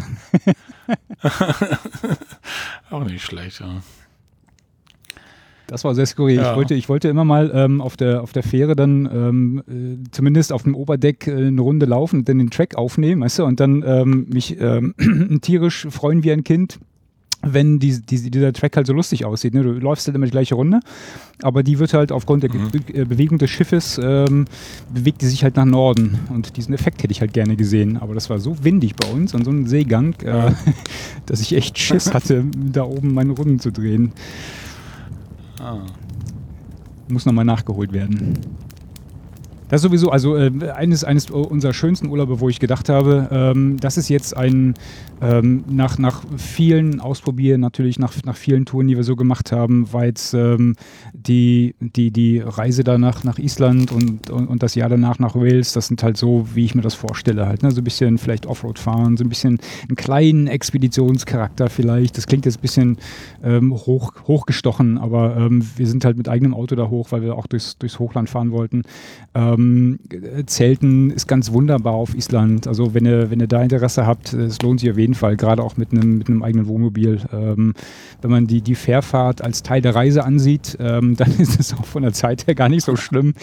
auch 2.91 3.05
nicht 3.05 3.25
schlecht, 3.25 3.61
ja. 3.61 3.83
Das 5.67 5.83
war 5.83 5.95
sehr 5.97 6.07
skurril. 6.07 6.37
Ja. 6.37 6.51
Ich, 6.51 6.57
wollte, 6.57 6.75
ich 6.75 6.89
wollte 6.89 7.09
immer 7.09 7.25
mal 7.25 7.51
ähm, 7.53 7.81
auf, 7.81 7.97
der, 7.97 8.23
auf 8.23 8.33
der 8.33 8.45
Fähre 8.45 8.77
dann 8.77 9.09
ähm, 9.13 9.63
äh, 9.69 10.11
zumindest 10.13 10.53
auf 10.53 10.63
dem 10.63 10.77
Oberdeck 10.77 11.27
äh, 11.27 11.49
eine 11.49 11.61
Runde 11.61 11.87
laufen 11.87 12.21
und 12.21 12.29
dann 12.29 12.39
den 12.39 12.51
Track 12.51 12.77
aufnehmen, 12.77 13.23
weißt 13.23 13.41
du, 13.41 13.45
und 13.45 13.59
dann 13.59 13.83
ähm, 13.85 14.27
mich 14.33 14.61
ähm, 14.61 14.95
tierisch 15.43 15.89
freuen 15.91 16.23
wie 16.23 16.31
ein 16.33 16.45
Kind 16.45 16.79
wenn 17.53 17.79
die, 17.79 18.01
die, 18.01 18.31
dieser 18.31 18.53
Track 18.53 18.77
halt 18.77 18.87
so 18.87 18.93
lustig 18.93 19.25
aussieht. 19.25 19.55
Ne? 19.55 19.63
Du 19.63 19.73
läufst 19.73 20.07
halt 20.07 20.15
immer 20.15 20.27
die 20.27 20.33
gleiche 20.33 20.55
Runde, 20.55 20.81
aber 21.43 21.63
die 21.63 21.79
wird 21.79 21.95
halt 21.95 22.13
aufgrund 22.13 22.43
der 22.43 22.53
mhm. 22.53 22.71
Be 22.71 22.79
äh, 22.95 23.05
Bewegung 23.05 23.39
des 23.39 23.51
Schiffes, 23.51 23.99
ähm, 24.03 24.47
bewegt 24.93 25.23
die 25.23 25.27
sich 25.27 25.43
halt 25.43 25.57
nach 25.57 25.65
Norden. 25.65 26.19
Und 26.31 26.57
diesen 26.57 26.75
Effekt 26.75 27.03
hätte 27.03 27.13
ich 27.13 27.21
halt 27.21 27.33
gerne 27.33 27.57
gesehen. 27.57 27.97
Aber 27.97 28.15
das 28.15 28.31
war 28.31 28.39
so 28.39 28.65
windig 28.65 28.97
bei 28.97 29.09
uns 29.09 29.35
und 29.35 29.45
so 29.45 29.51
ein 29.51 29.67
Seegang, 29.67 30.15
äh, 30.23 30.53
dass 31.27 31.41
ich 31.41 31.55
echt 31.55 31.79
Schiss 31.79 32.13
hatte, 32.13 32.45
da 32.73 32.85
oben 32.85 33.15
meine 33.15 33.33
Runden 33.33 33.59
zu 33.59 33.71
drehen. 33.71 34.13
Ah. 35.61 35.79
Muss 37.09 37.25
nochmal 37.25 37.45
nachgeholt 37.45 37.93
werden. 37.93 38.39
Das 39.69 39.83
sowieso, 39.83 40.11
also 40.11 40.37
äh, 40.37 40.51
eines, 40.75 41.03
eines 41.03 41.29
unserer 41.31 41.73
schönsten 41.73 42.07
Urlaube, 42.09 42.41
wo 42.41 42.49
ich 42.49 42.61
gedacht 42.61 42.89
habe, 42.89 43.29
ähm, 43.33 43.79
das 43.81 43.97
ist 43.97 44.09
jetzt 44.09 44.37
ein, 44.37 44.75
ähm, 45.21 45.65
nach, 45.69 45.99
nach 45.99 46.23
vielen 46.37 47.01
Ausprobieren, 47.01 47.63
natürlich 47.63 47.99
nach, 47.99 48.13
nach 48.25 48.37
vielen 48.37 48.65
Touren, 48.65 48.87
die 48.87 48.97
wir 48.97 49.03
so 49.03 49.17
gemacht 49.17 49.51
haben, 49.51 49.93
war 49.93 50.05
jetzt 50.05 50.35
ähm, 50.35 50.77
die, 51.13 51.75
die, 51.81 52.13
die 52.13 52.39
Reise 52.39 52.85
danach 52.85 53.25
nach 53.25 53.39
Island 53.39 53.91
und, 53.91 54.31
und, 54.31 54.47
und, 54.47 54.63
das 54.63 54.75
Jahr 54.75 54.89
danach 54.89 55.19
nach 55.19 55.35
Wales, 55.35 55.73
das 55.73 55.89
sind 55.89 56.03
halt 56.03 56.17
so, 56.17 56.47
wie 56.55 56.65
ich 56.65 56.75
mir 56.75 56.83
das 56.83 56.95
vorstelle 56.95 57.47
halt. 57.47 57.63
Ne? 57.63 57.71
So 57.71 57.81
ein 57.81 57.85
bisschen 57.85 58.19
vielleicht 58.19 58.47
Offroad 58.47 58.79
fahren, 58.79 59.17
so 59.17 59.25
ein 59.25 59.29
bisschen 59.29 59.59
einen 59.89 59.97
kleinen 59.97 60.47
Expeditionscharakter 60.47 61.71
vielleicht. 61.71 62.17
Das 62.17 62.27
klingt 62.27 62.45
jetzt 62.45 62.59
ein 62.59 62.63
bisschen 62.63 62.99
ähm, 63.43 63.73
hoch, 63.73 64.13
hochgestochen, 64.29 64.99
aber 64.99 65.37
ähm, 65.37 65.67
wir 65.77 65.87
sind 65.87 66.05
halt 66.05 66.19
mit 66.19 66.29
eigenem 66.29 66.55
Auto 66.55 66.77
da 66.77 66.89
hoch, 66.89 67.11
weil 67.11 67.23
wir 67.23 67.37
auch 67.37 67.47
durchs, 67.47 67.79
durchs 67.79 67.99
Hochland 67.99 68.31
fahren 68.31 68.53
wollten. 68.53 68.83
Ähm, 69.57 69.99
Zelten 70.47 71.11
ist 71.11 71.27
ganz 71.27 71.53
wunderbar 71.53 71.95
auf 71.95 72.15
Island. 72.15 72.67
Also 72.67 72.95
wenn 72.95 73.07
ihr, 73.07 73.31
wenn 73.31 73.41
ihr 73.41 73.47
da 73.47 73.63
Interesse 73.63 74.07
habt, 74.07 74.33
es 74.33 74.61
lohnt 74.63 74.81
sich 74.81 74.91
auf 74.91 74.99
jeden 74.99 75.15
Fall, 75.15 75.37
gerade 75.37 75.63
auch 75.63 75.77
mit 75.77 75.93
einem, 75.93 76.19
mit 76.19 76.29
einem 76.29 76.43
eigenen 76.43 76.67
Wohnmobil. 76.67 77.21
Ähm, 77.33 77.75
wenn 78.23 78.31
man 78.31 78.47
die, 78.47 78.61
die 78.61 78.75
Fährfahrt 78.75 79.43
als 79.43 79.63
Teil 79.63 79.81
der 79.81 79.95
Reise 79.95 80.25
ansieht, 80.25 80.77
ähm, 80.81 81.17
dann 81.17 81.33
ist 81.39 81.59
es 81.59 81.75
auch 81.75 81.85
von 81.85 82.03
der 82.03 82.13
Zeit 82.13 82.47
her 82.47 82.55
gar 82.55 82.69
nicht 82.69 82.85
so 82.85 82.97
schlimm. 82.97 83.35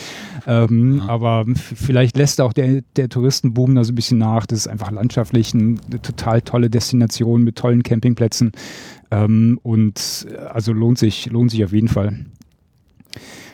Ähm, 0.48 0.98
ja. 0.98 1.10
Aber 1.10 1.46
vielleicht 1.56 2.18
lässt 2.18 2.42
auch 2.42 2.54
der, 2.54 2.82
der 2.96 3.10
Touristenboom 3.10 3.76
da 3.76 3.84
so 3.84 3.92
ein 3.92 3.96
bisschen 3.96 4.18
nach. 4.18 4.46
Das 4.46 4.60
ist 4.60 4.68
einfach 4.68 4.92
landschaftlich 4.92 5.54
eine 5.54 5.76
total 6.02 6.42
tolle 6.42 6.70
Destination 6.70 7.44
mit 7.44 7.56
tollen 7.56 7.84
Campingplätzen. 7.84 8.52
Ähm, 9.12 9.60
und 9.64 10.28
äh, 10.32 10.38
also 10.38 10.74
lohnt 10.74 10.98
sich, 10.98 11.28
lohnt 11.28 11.52
sich 11.52 11.64
auf 11.64 11.74
jeden 11.74 11.88
Fall 11.88 12.26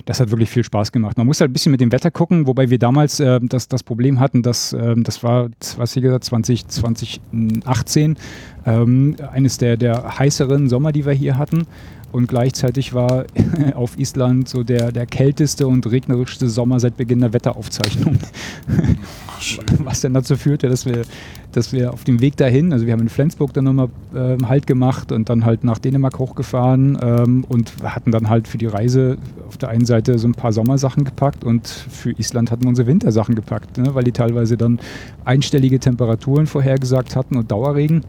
das 0.05 0.19
hat 0.19 0.31
wirklich 0.31 0.49
viel 0.49 0.63
Spaß 0.63 0.91
gemacht. 0.91 1.17
Man 1.17 1.27
muss 1.27 1.39
halt 1.39 1.51
ein 1.51 1.53
bisschen 1.53 1.71
mit 1.71 1.81
dem 1.81 1.91
Wetter 1.91 2.11
gucken, 2.11 2.47
wobei 2.47 2.69
wir 2.69 2.79
damals 2.79 3.19
äh, 3.19 3.39
das, 3.41 3.67
das 3.67 3.83
Problem 3.83 4.19
hatten, 4.19 4.41
dass 4.41 4.73
äh, 4.73 4.95
das 4.97 5.23
war, 5.23 5.49
was 5.77 5.93
hier 5.93 6.01
gesagt, 6.01 6.23
20, 6.23 6.67
2018, 6.67 8.17
ähm, 8.65 9.15
eines 9.31 9.57
der, 9.57 9.77
der 9.77 10.17
heißeren 10.17 10.69
Sommer, 10.69 10.91
die 10.91 11.05
wir 11.05 11.13
hier 11.13 11.37
hatten. 11.37 11.67
und 12.11 12.27
gleichzeitig 12.27 12.93
war 12.93 13.25
auf 13.75 13.99
Island 13.99 14.49
so 14.49 14.63
der, 14.63 14.91
der 14.91 15.05
kälteste 15.05 15.67
und 15.67 15.85
regnerischste 15.89 16.49
Sommer 16.49 16.79
seit 16.79 16.97
Beginn 16.97 17.19
der 17.19 17.33
Wetteraufzeichnung. 17.33 18.17
Was 19.83 20.01
dann 20.01 20.13
dazu 20.13 20.35
führte, 20.35 20.69
dass 20.69 20.85
wir, 20.85 21.03
dass 21.51 21.73
wir 21.73 21.93
auf 21.93 22.03
dem 22.03 22.21
Weg 22.21 22.37
dahin, 22.37 22.73
also 22.73 22.85
wir 22.85 22.93
haben 22.93 23.01
in 23.01 23.09
Flensburg 23.09 23.53
dann 23.53 23.65
nochmal 23.65 23.89
äh, 24.13 24.37
Halt 24.45 24.67
gemacht 24.67 25.11
und 25.11 25.29
dann 25.29 25.45
halt 25.45 25.63
nach 25.63 25.79
Dänemark 25.79 26.17
hochgefahren 26.17 26.97
ähm, 27.01 27.45
und 27.47 27.73
hatten 27.83 28.11
dann 28.11 28.29
halt 28.29 28.47
für 28.47 28.57
die 28.57 28.65
Reise 28.65 29.17
auf 29.47 29.57
der 29.57 29.69
einen 29.69 29.85
Seite 29.85 30.17
so 30.17 30.27
ein 30.27 30.33
paar 30.33 30.53
Sommersachen 30.53 31.03
gepackt 31.03 31.43
und 31.43 31.67
für 31.67 32.11
Island 32.11 32.51
hatten 32.51 32.63
wir 32.63 32.69
unsere 32.69 32.87
Wintersachen 32.87 33.35
gepackt, 33.35 33.77
ne, 33.77 33.93
weil 33.93 34.03
die 34.03 34.11
teilweise 34.11 34.57
dann 34.57 34.79
einstellige 35.25 35.79
Temperaturen 35.79 36.47
vorhergesagt 36.47 37.15
hatten 37.15 37.37
und 37.37 37.51
Dauerregen 37.51 38.03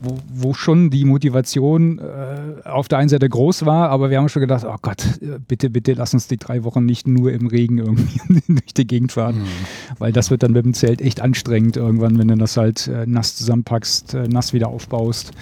wo, 0.00 0.18
wo 0.28 0.54
schon 0.54 0.90
die 0.90 1.04
Motivation 1.04 1.98
äh, 1.98 2.68
auf 2.68 2.86
der 2.86 2.98
einen 2.98 3.08
Seite 3.08 3.28
groß 3.28 3.66
war, 3.66 3.90
aber 3.90 4.10
wir 4.10 4.18
haben 4.18 4.28
schon 4.28 4.40
gedacht, 4.40 4.64
oh 4.64 4.76
Gott, 4.80 5.02
bitte, 5.48 5.70
bitte 5.70 5.94
lass 5.94 6.14
uns 6.14 6.28
die 6.28 6.36
drei 6.36 6.62
Wochen 6.62 6.84
nicht 6.84 7.08
nur 7.08 7.32
im 7.32 7.48
Regen 7.48 7.78
irgendwie 7.78 8.20
durch 8.48 8.74
die 8.74 8.86
Gegend 8.86 9.12
fahren, 9.12 9.38
mhm. 9.38 9.98
weil 9.98 10.12
das 10.12 10.30
wird 10.30 10.44
dann 10.44 10.52
mit 10.52 10.64
dem 10.64 10.74
Zelt 10.74 11.00
echt 11.00 11.20
anstrengend 11.20 11.76
irgendwann, 11.76 12.18
wenn 12.18 12.28
du 12.28 12.36
das 12.36 12.56
halt 12.56 12.86
äh, 12.86 13.06
nass 13.06 13.34
zusammenpackst, 13.36 14.14
äh, 14.14 14.28
nass 14.28 14.52
wieder 14.52 14.68
aufbaust. 14.68 15.32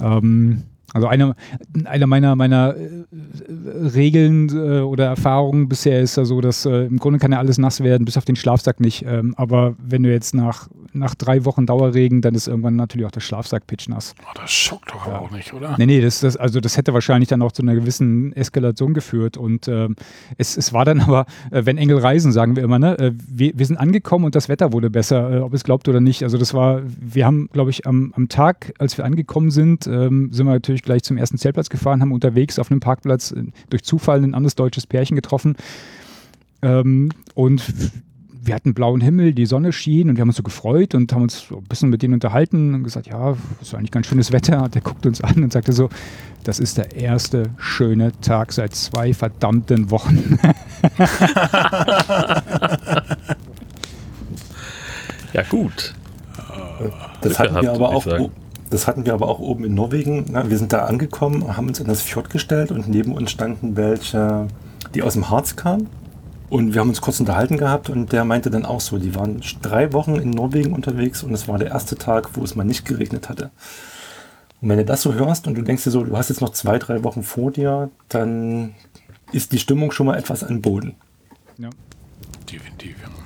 Ähm, 0.00 0.62
also 0.92 1.06
eine, 1.06 1.34
eine 1.84 2.06
meiner, 2.06 2.34
meiner 2.36 2.74
äh, 2.76 3.04
Regeln 3.94 4.48
äh, 4.48 4.80
oder 4.80 5.06
Erfahrungen 5.06 5.68
bisher 5.68 6.00
ist 6.00 6.16
ja 6.16 6.24
so, 6.24 6.40
dass 6.40 6.66
äh, 6.66 6.86
im 6.86 6.98
Grunde 6.98 7.18
kann 7.18 7.32
ja 7.32 7.38
alles 7.38 7.58
nass 7.58 7.80
werden, 7.82 8.04
bis 8.04 8.16
auf 8.16 8.24
den 8.24 8.36
Schlafsack 8.36 8.80
nicht. 8.80 9.04
Ähm, 9.06 9.34
aber 9.36 9.74
wenn 9.78 10.02
du 10.02 10.10
jetzt 10.10 10.34
nach, 10.34 10.68
nach 10.92 11.14
drei 11.14 11.44
Wochen 11.44 11.66
Dauerregen, 11.66 12.22
dann 12.22 12.34
ist 12.34 12.48
irgendwann 12.48 12.76
natürlich 12.76 13.06
auch 13.06 13.12
der 13.12 13.20
Schlafsack 13.20 13.66
pitchnass. 13.66 14.14
Oh, 14.22 14.32
das 14.34 14.50
schockt 14.50 14.90
doch 14.90 15.06
ja. 15.06 15.18
auch 15.18 15.30
nicht, 15.30 15.52
oder? 15.52 15.76
Nee, 15.78 15.86
nee, 15.86 16.00
das, 16.00 16.20
das, 16.20 16.36
also 16.36 16.60
das 16.60 16.76
hätte 16.76 16.92
wahrscheinlich 16.92 17.28
dann 17.28 17.42
auch 17.42 17.52
zu 17.52 17.62
einer 17.62 17.74
gewissen 17.74 18.32
Eskalation 18.32 18.92
geführt. 18.92 19.36
Und 19.36 19.68
ähm, 19.68 19.94
es, 20.38 20.56
es 20.56 20.72
war 20.72 20.84
dann 20.84 21.00
aber, 21.10 21.26
äh, 21.50 21.66
wenn 21.66 21.78
Engel 21.78 21.98
reisen, 21.98 22.32
sagen 22.32 22.56
wir 22.56 22.64
immer, 22.64 22.78
ne? 22.78 22.98
Äh, 22.98 23.12
wir, 23.28 23.52
wir 23.56 23.66
sind 23.66 23.76
angekommen 23.76 24.24
und 24.24 24.34
das 24.34 24.48
Wetter 24.48 24.72
wurde 24.72 24.90
besser, 24.90 25.36
äh, 25.36 25.38
ob 25.38 25.54
es 25.54 25.62
glaubt 25.62 25.88
oder 25.88 26.00
nicht. 26.00 26.24
Also 26.24 26.36
das 26.36 26.52
war, 26.52 26.82
wir 26.84 27.26
haben, 27.26 27.48
glaube 27.52 27.70
ich, 27.70 27.86
am, 27.86 28.12
am 28.16 28.28
Tag, 28.28 28.72
als 28.78 28.98
wir 28.98 29.04
angekommen 29.04 29.50
sind, 29.50 29.86
ähm, 29.86 30.32
sind 30.32 30.46
wir 30.46 30.52
natürlich 30.52 30.79
gleich 30.82 31.02
zum 31.02 31.16
ersten 31.16 31.38
Zeltplatz 31.38 31.68
gefahren, 31.68 32.00
haben 32.00 32.12
unterwegs 32.12 32.58
auf 32.58 32.70
einem 32.70 32.80
Parkplatz 32.80 33.34
durch 33.70 33.82
Zufall 33.82 34.22
ein 34.22 34.34
anderes 34.34 34.54
deutsches 34.54 34.86
Pärchen 34.86 35.14
getroffen. 35.16 35.56
Ähm, 36.62 37.10
und 37.34 37.62
wir 38.42 38.54
hatten 38.54 38.72
blauen 38.74 39.00
Himmel, 39.00 39.32
die 39.34 39.46
Sonne 39.46 39.72
schien 39.72 40.08
und 40.08 40.16
wir 40.16 40.22
haben 40.22 40.28
uns 40.30 40.36
so 40.36 40.42
gefreut 40.42 40.94
und 40.94 41.12
haben 41.12 41.22
uns 41.22 41.46
so 41.48 41.58
ein 41.58 41.64
bisschen 41.64 41.90
mit 41.90 42.02
denen 42.02 42.14
unterhalten 42.14 42.74
und 42.74 42.84
gesagt, 42.84 43.06
ja, 43.06 43.36
es 43.60 43.72
war 43.72 43.78
eigentlich 43.78 43.90
ganz 43.90 44.06
schönes 44.06 44.32
Wetter. 44.32 44.62
Und 44.64 44.74
der 44.74 44.80
guckt 44.82 45.04
uns 45.06 45.20
an 45.20 45.42
und 45.42 45.52
sagte 45.52 45.72
so, 45.72 45.90
das 46.44 46.58
ist 46.58 46.78
der 46.78 46.96
erste 46.96 47.50
schöne 47.58 48.12
Tag 48.20 48.52
seit 48.52 48.74
zwei 48.74 49.12
verdammten 49.12 49.90
Wochen. 49.90 50.38
ja, 55.34 55.42
gut. 55.48 55.94
Das 57.20 57.38
hatten 57.38 57.60
wir 57.60 57.72
aber 57.72 57.90
auch, 57.90 58.06
das 58.70 58.86
hatten 58.86 59.04
wir 59.04 59.14
aber 59.14 59.28
auch 59.28 59.40
oben 59.40 59.64
in 59.64 59.74
Norwegen. 59.74 60.32
wir 60.32 60.58
sind 60.58 60.72
da 60.72 60.86
angekommen, 60.86 61.56
haben 61.56 61.68
uns 61.68 61.80
in 61.80 61.86
das 61.86 62.02
Fjord 62.02 62.30
gestellt 62.30 62.70
und 62.70 62.88
neben 62.88 63.12
uns 63.12 63.30
standen 63.30 63.76
welche, 63.76 64.46
die 64.94 65.02
aus 65.02 65.14
dem 65.14 65.28
Harz 65.28 65.56
kamen 65.56 65.88
und 66.50 66.74
wir 66.74 66.80
haben 66.80 66.88
uns 66.88 67.00
kurz 67.00 67.20
unterhalten 67.20 67.56
gehabt 67.56 67.90
und 67.90 68.12
der 68.12 68.24
meinte 68.24 68.50
dann 68.50 68.64
auch 68.64 68.80
so, 68.80 68.98
die 68.98 69.14
waren 69.14 69.40
drei 69.62 69.92
Wochen 69.92 70.16
in 70.16 70.30
Norwegen 70.30 70.72
unterwegs 70.72 71.22
und 71.22 71.32
es 71.32 71.46
war 71.46 71.58
der 71.58 71.68
erste 71.68 71.96
Tag, 71.96 72.36
wo 72.36 72.42
es 72.42 72.56
mal 72.56 72.64
nicht 72.64 72.84
geregnet 72.84 73.28
hatte. 73.28 73.50
Und 74.60 74.68
wenn 74.68 74.78
du 74.78 74.84
das 74.84 75.02
so 75.02 75.14
hörst 75.14 75.46
und 75.46 75.54
du 75.54 75.62
denkst 75.62 75.84
dir 75.84 75.90
so, 75.90 76.04
du 76.04 76.16
hast 76.16 76.28
jetzt 76.28 76.40
noch 76.40 76.50
zwei, 76.50 76.78
drei 76.78 77.02
Wochen 77.04 77.22
vor 77.22 77.50
dir, 77.50 77.90
dann 78.08 78.74
ist 79.32 79.52
die 79.52 79.58
Stimmung 79.58 79.92
schon 79.92 80.06
mal 80.06 80.18
etwas 80.18 80.44
an 80.44 80.60
Boden. 80.60 80.96
Ja. 81.56 81.70
Definitiv, 82.50 82.96
ja. 83.00 83.19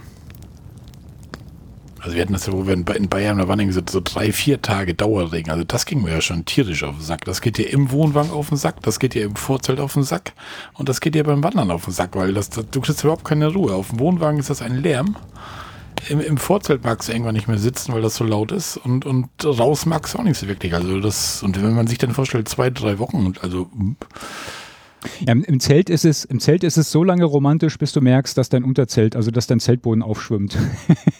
Also 2.05 2.17
wir 2.17 2.23
hatten 2.23 2.35
das 2.35 2.45
ja, 2.45 2.53
wo 2.53 2.67
wir 2.67 2.75
in 2.75 3.09
Bayern, 3.09 3.39
da 3.39 3.49
waren 3.49 3.59
irgendwie 3.59 3.81
so, 3.81 3.81
so, 3.89 4.03
drei, 4.05 4.31
vier 4.31 4.61
Tage 4.61 4.93
Dauerregen. 4.93 5.51
Also 5.51 5.65
das 5.65 5.87
ging 5.87 6.03
mir 6.03 6.11
ja 6.11 6.21
schon 6.21 6.45
tierisch 6.45 6.85
auf 6.85 6.97
den 6.97 7.05
Sack. 7.05 7.25
Das 7.25 7.41
geht 7.41 7.57
dir 7.57 7.73
im 7.73 7.91
Wohnwagen 7.91 8.31
auf 8.31 8.51
den 8.51 8.59
Sack, 8.59 8.83
das 8.83 8.99
geht 8.99 9.15
dir 9.15 9.25
im 9.25 9.37
Vorzelt 9.37 9.81
auf 9.81 9.95
den 9.95 10.03
Sack 10.03 10.35
und 10.75 10.91
das 10.91 11.01
geht 11.01 11.15
dir 11.15 11.25
beim 11.25 11.43
Wandern 11.43 11.71
auf 11.71 11.85
den 11.85 11.95
Sack, 11.95 12.15
weil 12.15 12.35
das, 12.35 12.51
das, 12.51 12.67
du 12.71 12.83
kriegst 12.83 13.03
überhaupt 13.03 13.25
keine 13.25 13.51
Ruhe. 13.51 13.73
Auf 13.73 13.89
dem 13.89 14.01
Wohnwagen 14.01 14.39
ist 14.39 14.51
das 14.51 14.61
ein 14.61 14.83
Lärm. 14.83 15.17
Im, 16.11 16.21
Im 16.21 16.37
Vorzelt 16.37 16.85
magst 16.85 17.09
du 17.09 17.13
irgendwann 17.13 17.37
nicht 17.37 17.49
mehr 17.49 17.57
sitzen, 17.57 17.95
weil 17.95 18.03
das 18.03 18.17
so 18.17 18.25
laut 18.25 18.53
ist 18.53 18.77
und, 18.77 19.07
und 19.07 19.31
raus 19.43 19.87
magst 19.87 20.13
du 20.13 20.19
auch 20.19 20.25
nicht 20.25 20.39
so 20.39 20.47
wirklich. 20.47 20.75
Also 20.75 21.01
das, 21.01 21.43
und 21.43 21.63
wenn 21.63 21.75
man 21.75 21.87
sich 21.87 21.97
dann 21.97 22.13
vorstellt, 22.13 22.51
zwei, 22.51 22.69
drei 22.69 22.99
Wochen, 22.99 23.33
also 23.41 23.71
ja, 25.27 25.33
im, 25.33 25.61
Zelt 25.61 25.91
ist 25.91 26.05
es, 26.05 26.25
Im 26.25 26.41
Zelt 26.41 26.65
ist 26.65 26.77
es 26.77 26.91
so 26.91 27.05
lange 27.05 27.25
romantisch, 27.25 27.79
bis 27.79 27.93
du 27.93 28.01
merkst, 28.01 28.37
dass 28.37 28.49
dein 28.49 28.65
Unterzelt, 28.65 29.17
also 29.17 29.31
dass 29.31 29.47
dein 29.47 29.61
Zeltboden 29.61 30.03
aufschwimmt. 30.03 30.57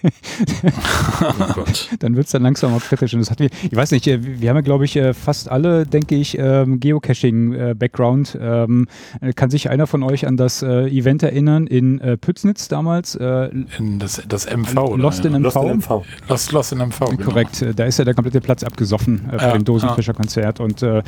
oh 1.23 1.53
Gott. 1.55 1.91
Dann 2.01 2.17
wird 2.17 2.27
es 2.27 2.33
dann 2.33 2.43
langsam 2.43 2.75
auch 2.75 2.83
kritisch. 2.83 3.15
Und 3.15 3.21
das 3.21 3.31
hat 3.31 3.41
wir, 3.41 3.51
ich 3.63 3.77
weiß 3.77 3.91
nicht, 3.93 4.07
äh, 4.07 4.41
wir 4.41 4.51
haben 4.51 4.57
ja, 4.57 4.63
glaube 4.63 4.85
ich, 4.85 4.97
äh, 4.97 5.15
fast 5.15 5.51
alle, 5.51 5.87
denke 5.87 6.15
ich, 6.17 6.37
ähm, 6.39 6.81
Geocaching-Background. 6.81 8.39
Ähm, 8.41 8.89
kann 9.37 9.51
sich 9.51 9.71
einer 9.71 9.87
von 9.87 10.03
euch 10.03 10.27
an 10.27 10.37
das 10.37 10.63
äh, 10.63 10.87
Event 10.89 11.23
erinnern 11.23 11.67
in 11.67 12.01
Pütznitz 12.21 12.69
damals? 12.69 13.15
in 13.15 13.99
das, 13.99 14.23
das 14.29 14.47
MV, 14.47 14.77
oder? 14.77 15.03
Lost 15.03 15.25
in 15.25 15.33
MV. 15.33 15.43
Lost 15.43 15.57
in 15.57 15.77
MV. 15.77 16.03
Lost, 16.29 16.53
Lost 16.53 16.73
in 16.73 16.79
MV 16.79 17.01
genau. 17.11 17.23
Korrekt, 17.23 17.65
da 17.77 17.85
ist 17.85 17.99
ja 17.99 18.05
der 18.05 18.15
komplette 18.15 18.41
Platz 18.41 18.63
abgesoffen 18.63 19.29
äh, 19.31 19.37
bei 19.37 19.43
ja, 19.43 19.53
dem 19.53 19.65
Dosenfischer-Konzert. 19.65 20.61
Und 20.61 20.83
äh, 20.83 21.03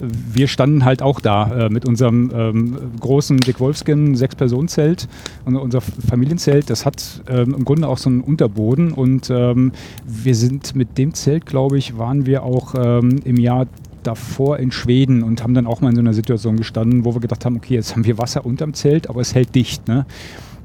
wir 0.00 0.48
standen 0.48 0.84
halt 0.84 1.02
auch 1.02 1.20
da 1.20 1.66
äh, 1.66 1.68
mit 1.68 1.86
unserem 1.86 2.17
ähm, 2.34 2.78
großen 3.00 3.38
Dick 3.38 3.60
Wolfskin 3.60 4.14
Sechs-Personen-Zelt, 4.14 5.08
unser 5.44 5.80
Familienzelt, 5.80 6.70
das 6.70 6.84
hat 6.84 7.22
ähm, 7.28 7.54
im 7.54 7.64
Grunde 7.64 7.88
auch 7.88 7.98
so 7.98 8.10
einen 8.10 8.20
Unterboden 8.20 8.92
und 8.92 9.30
ähm, 9.30 9.72
wir 10.04 10.34
sind 10.34 10.74
mit 10.74 10.98
dem 10.98 11.14
Zelt, 11.14 11.46
glaube 11.46 11.78
ich, 11.78 11.98
waren 11.98 12.26
wir 12.26 12.42
auch 12.42 12.74
ähm, 12.76 13.20
im 13.24 13.36
Jahr 13.36 13.66
davor 14.02 14.58
in 14.58 14.72
Schweden 14.72 15.22
und 15.22 15.42
haben 15.42 15.54
dann 15.54 15.66
auch 15.66 15.80
mal 15.80 15.90
in 15.90 15.96
so 15.96 16.00
einer 16.00 16.14
Situation 16.14 16.56
gestanden, 16.56 17.04
wo 17.04 17.14
wir 17.14 17.20
gedacht 17.20 17.44
haben, 17.44 17.56
okay, 17.56 17.74
jetzt 17.74 17.94
haben 17.94 18.04
wir 18.04 18.18
Wasser 18.18 18.46
unterm 18.46 18.74
Zelt, 18.74 19.08
aber 19.08 19.20
es 19.20 19.34
hält 19.34 19.54
dicht, 19.54 19.88
ne? 19.88 20.06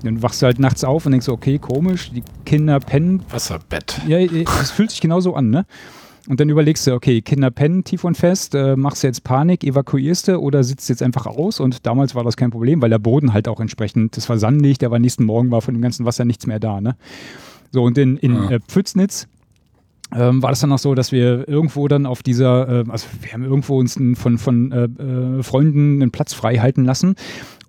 Dann 0.03 0.21
wachst 0.21 0.41
du 0.41 0.45
halt 0.45 0.59
nachts 0.59 0.83
auf 0.83 1.05
und 1.05 1.13
denkst, 1.13 1.29
okay, 1.29 1.59
komisch, 1.59 2.11
die 2.11 2.23
Kinder 2.45 2.79
pennen. 2.79 3.23
Wasserbett. 3.29 4.01
Ja, 4.05 4.17
es 4.17 4.71
fühlt 4.71 4.91
sich 4.91 4.99
genauso 4.99 5.33
an, 5.33 5.49
ne? 5.49 5.65
Und 6.29 6.39
dann 6.39 6.49
überlegst 6.49 6.87
du, 6.87 6.93
okay, 6.93 7.21
Kinder 7.21 7.51
pennen 7.51 7.83
tief 7.83 8.05
und 8.05 8.15
fest, 8.15 8.55
äh, 8.55 8.77
machst 8.77 9.03
du 9.03 9.07
jetzt 9.07 9.25
Panik, 9.25 9.63
evakuierst 9.63 10.29
du 10.29 10.37
oder 10.37 10.63
sitzt 10.63 10.87
jetzt 10.87 11.03
einfach 11.03 11.25
aus? 11.25 11.59
Und 11.59 11.85
damals 11.85 12.15
war 12.15 12.23
das 12.23 12.37
kein 12.37 12.49
Problem, 12.49 12.81
weil 12.81 12.89
der 12.89 12.99
Boden 12.99 13.33
halt 13.33 13.49
auch 13.49 13.59
entsprechend, 13.59 14.15
das 14.15 14.29
war 14.29 14.37
sandig, 14.37 14.77
der 14.77 14.89
war 14.89 14.99
nächsten 14.99 15.25
Morgen, 15.25 15.51
war 15.51 15.61
von 15.61 15.73
dem 15.73 15.81
ganzen 15.81 16.05
Wasser 16.05 16.23
nichts 16.23 16.47
mehr 16.47 16.59
da. 16.59 16.79
Ne? 16.79 16.95
So, 17.71 17.83
und 17.83 17.97
in, 17.97 18.15
in 18.17 18.35
ja. 18.35 18.51
äh, 18.51 18.59
Pfütznitz 18.61 19.27
ähm, 20.15 20.41
war 20.41 20.51
das 20.51 20.61
dann 20.61 20.71
auch 20.71 20.79
so, 20.79 20.95
dass 20.95 21.11
wir 21.11 21.47
irgendwo 21.47 21.87
dann 21.87 22.05
auf 22.05 22.23
dieser, 22.23 22.69
äh, 22.69 22.83
also 22.87 23.07
wir 23.21 23.33
haben 23.33 23.43
irgendwo 23.43 23.79
uns 23.79 23.99
von, 24.15 24.37
von 24.37 24.71
äh, 24.71 24.83
äh, 24.83 25.43
Freunden 25.43 26.01
einen 26.01 26.11
Platz 26.11 26.33
frei 26.33 26.57
halten 26.57 26.85
lassen 26.85 27.15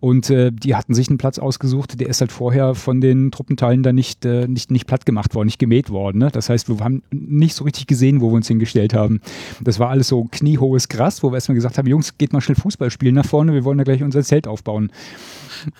und 0.00 0.30
äh, 0.30 0.52
die 0.52 0.74
hatten 0.74 0.94
sich 0.94 1.08
einen 1.08 1.18
Platz 1.18 1.38
ausgesucht, 1.38 2.00
der 2.00 2.08
ist 2.08 2.20
halt 2.20 2.32
vorher 2.32 2.74
von 2.74 3.00
den 3.00 3.30
Truppenteilen 3.30 3.82
da 3.82 3.92
nicht, 3.92 4.24
äh, 4.24 4.46
nicht, 4.46 4.70
nicht 4.70 4.86
platt 4.86 5.06
gemacht 5.06 5.34
worden, 5.34 5.46
nicht 5.46 5.58
gemäht 5.58 5.90
worden. 5.90 6.18
Ne? 6.18 6.30
Das 6.30 6.48
heißt, 6.48 6.68
wir 6.68 6.84
haben 6.84 7.02
nicht 7.10 7.54
so 7.54 7.64
richtig 7.64 7.86
gesehen, 7.86 8.20
wo 8.20 8.30
wir 8.30 8.34
uns 8.34 8.48
hingestellt 8.48 8.94
haben. 8.94 9.20
Das 9.62 9.78
war 9.78 9.90
alles 9.90 10.08
so 10.08 10.24
kniehohes 10.30 10.88
Gras, 10.88 11.22
wo 11.22 11.30
wir 11.30 11.36
erstmal 11.36 11.54
gesagt 11.54 11.78
haben, 11.78 11.86
Jungs, 11.86 12.18
geht 12.18 12.32
mal 12.32 12.40
schnell 12.40 12.56
Fußball 12.56 12.90
spielen 12.90 13.14
nach 13.14 13.26
vorne, 13.26 13.52
wir 13.52 13.64
wollen 13.64 13.78
da 13.78 13.84
gleich 13.84 14.02
unser 14.02 14.22
Zelt 14.22 14.46
aufbauen. 14.46 14.90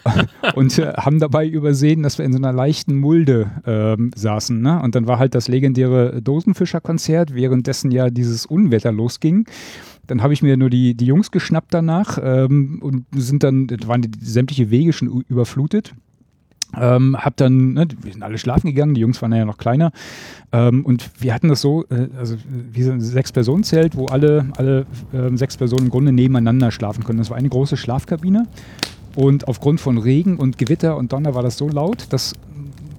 und 0.55 0.79
äh, 0.79 0.93
haben 0.95 1.19
dabei 1.19 1.47
übersehen, 1.47 2.03
dass 2.03 2.19
wir 2.19 2.25
in 2.25 2.33
so 2.33 2.39
einer 2.39 2.53
leichten 2.53 2.97
Mulde 2.97 3.51
ähm, 3.67 4.11
saßen. 4.15 4.61
Ne? 4.61 4.81
Und 4.83 4.95
dann 4.95 5.07
war 5.07 5.19
halt 5.19 5.35
das 5.35 5.49
legendäre 5.49 6.23
Dosenfischerkonzert, 6.23 7.35
währenddessen 7.35 7.91
ja 7.91 8.11
dieses 8.11 8.47
Unwetter 8.47 8.93
losging. 8.93 9.47
Dann 10.07 10.23
habe 10.23 10.33
ich 10.33 10.43
mir 10.43 10.57
nur 10.57 10.71
die, 10.71 10.95
die 10.95 11.07
Jungs 11.07 11.31
geschnappt 11.31 11.73
danach 11.73 12.19
ähm, 12.23 12.79
und 12.83 13.07
sind 13.15 13.43
dann, 13.43 13.69
waren 13.87 14.03
die, 14.03 14.11
sämtliche 14.21 14.71
Wege 14.71 14.93
schon 14.93 15.25
überflutet. 15.29 15.95
Ähm, 16.77 17.17
hab 17.17 17.37
dann, 17.37 17.75
ne, 17.75 17.87
wir 18.03 18.13
sind 18.13 18.23
alle 18.23 18.39
schlafen 18.39 18.69
gegangen, 18.69 18.95
die 18.95 19.01
Jungs 19.01 19.21
waren 19.23 19.33
ja 19.33 19.45
noch 19.45 19.59
kleiner. 19.59 19.93
Ähm, 20.53 20.85
und 20.85 21.11
wir 21.21 21.33
hatten 21.33 21.49
das 21.49 21.61
so, 21.61 21.85
äh, 21.85 22.09
also 22.19 22.37
wie 22.73 22.83
so 22.83 22.93
ein 22.93 23.01
Sechs-Personen-Zelt, 23.01 23.97
wo 23.97 24.07
alle, 24.07 24.47
alle 24.57 24.87
äh, 25.13 25.37
sechs 25.37 25.57
Personen 25.57 25.85
im 25.85 25.91
Grunde 25.91 26.13
nebeneinander 26.13 26.71
schlafen 26.71 27.05
können. 27.05 27.19
Das 27.19 27.31
war 27.31 27.37
eine 27.37 27.49
große 27.49 27.77
Schlafkabine. 27.77 28.47
Und 29.15 29.47
aufgrund 29.47 29.81
von 29.81 29.99
Regen 29.99 30.37
und 30.37 30.59
Gewitter 30.59 30.97
und 30.97 31.13
Donner 31.13 31.35
war 31.35 31.43
das 31.43 31.57
so 31.57 31.69
laut, 31.69 32.07
dass 32.11 32.35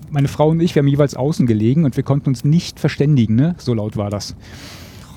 meine 0.10 0.28
Frau 0.30 0.50
und 0.50 0.62
ich, 0.62 0.74
wir 0.76 0.82
haben 0.82 0.88
jeweils 0.88 1.16
außen 1.16 1.46
gelegen 1.46 1.84
und 1.84 1.98
wir 1.98 2.04
konnten 2.04 2.30
uns 2.30 2.46
nicht 2.46 2.80
verständigen, 2.80 3.36
ne? 3.36 3.56
So 3.58 3.74
laut 3.74 3.98
war 3.98 4.10
das. 4.10 4.36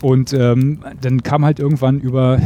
Und 0.01 0.33
ähm, 0.33 0.81
dann 1.01 1.23
kam 1.23 1.45
halt 1.45 1.59
irgendwann 1.59 2.01
über, 2.01 2.41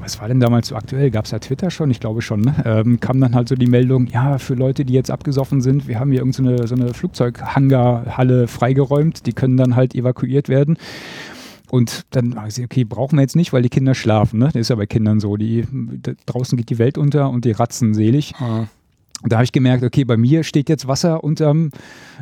was 0.00 0.20
war 0.20 0.28
denn 0.28 0.40
damals 0.40 0.68
so 0.68 0.76
aktuell? 0.76 1.10
Gab 1.10 1.26
es 1.26 1.30
da 1.30 1.38
Twitter 1.38 1.70
schon? 1.70 1.90
Ich 1.90 2.00
glaube 2.00 2.22
schon. 2.22 2.40
Ne? 2.40 2.54
Ähm, 2.64 3.00
kam 3.00 3.20
dann 3.20 3.34
halt 3.34 3.48
so 3.48 3.54
die 3.54 3.66
Meldung, 3.66 4.06
ja, 4.06 4.38
für 4.38 4.54
Leute, 4.54 4.84
die 4.84 4.94
jetzt 4.94 5.10
abgesoffen 5.10 5.60
sind, 5.60 5.88
wir 5.88 6.00
haben 6.00 6.10
hier 6.10 6.20
irgendeine 6.20 6.66
so 6.66 6.74
eine 6.74 6.94
Flugzeughangarhalle 6.94 8.48
freigeräumt, 8.48 9.26
die 9.26 9.32
können 9.32 9.56
dann 9.56 9.76
halt 9.76 9.94
evakuiert 9.94 10.48
werden. 10.48 10.78
Und 11.70 12.06
dann 12.10 12.36
habe 12.36 12.48
ich 12.48 12.62
okay, 12.62 12.84
brauchen 12.84 13.16
wir 13.16 13.22
jetzt 13.22 13.36
nicht, 13.36 13.52
weil 13.52 13.62
die 13.62 13.68
Kinder 13.68 13.94
schlafen. 13.94 14.38
Ne? 14.38 14.46
Das 14.46 14.54
ist 14.54 14.70
ja 14.70 14.76
bei 14.76 14.86
Kindern 14.86 15.18
so. 15.18 15.36
Die, 15.36 15.64
draußen 16.26 16.56
geht 16.56 16.70
die 16.70 16.78
Welt 16.78 16.96
unter 16.96 17.30
und 17.30 17.44
die 17.44 17.50
ratzen 17.50 17.92
selig. 17.92 18.34
Ah. 18.38 18.66
Da 19.22 19.36
habe 19.36 19.44
ich 19.44 19.52
gemerkt, 19.52 19.82
okay, 19.82 20.04
bei 20.04 20.16
mir 20.16 20.44
steht 20.44 20.68
jetzt 20.68 20.86
Wasser 20.86 21.24
unterm, 21.24 21.70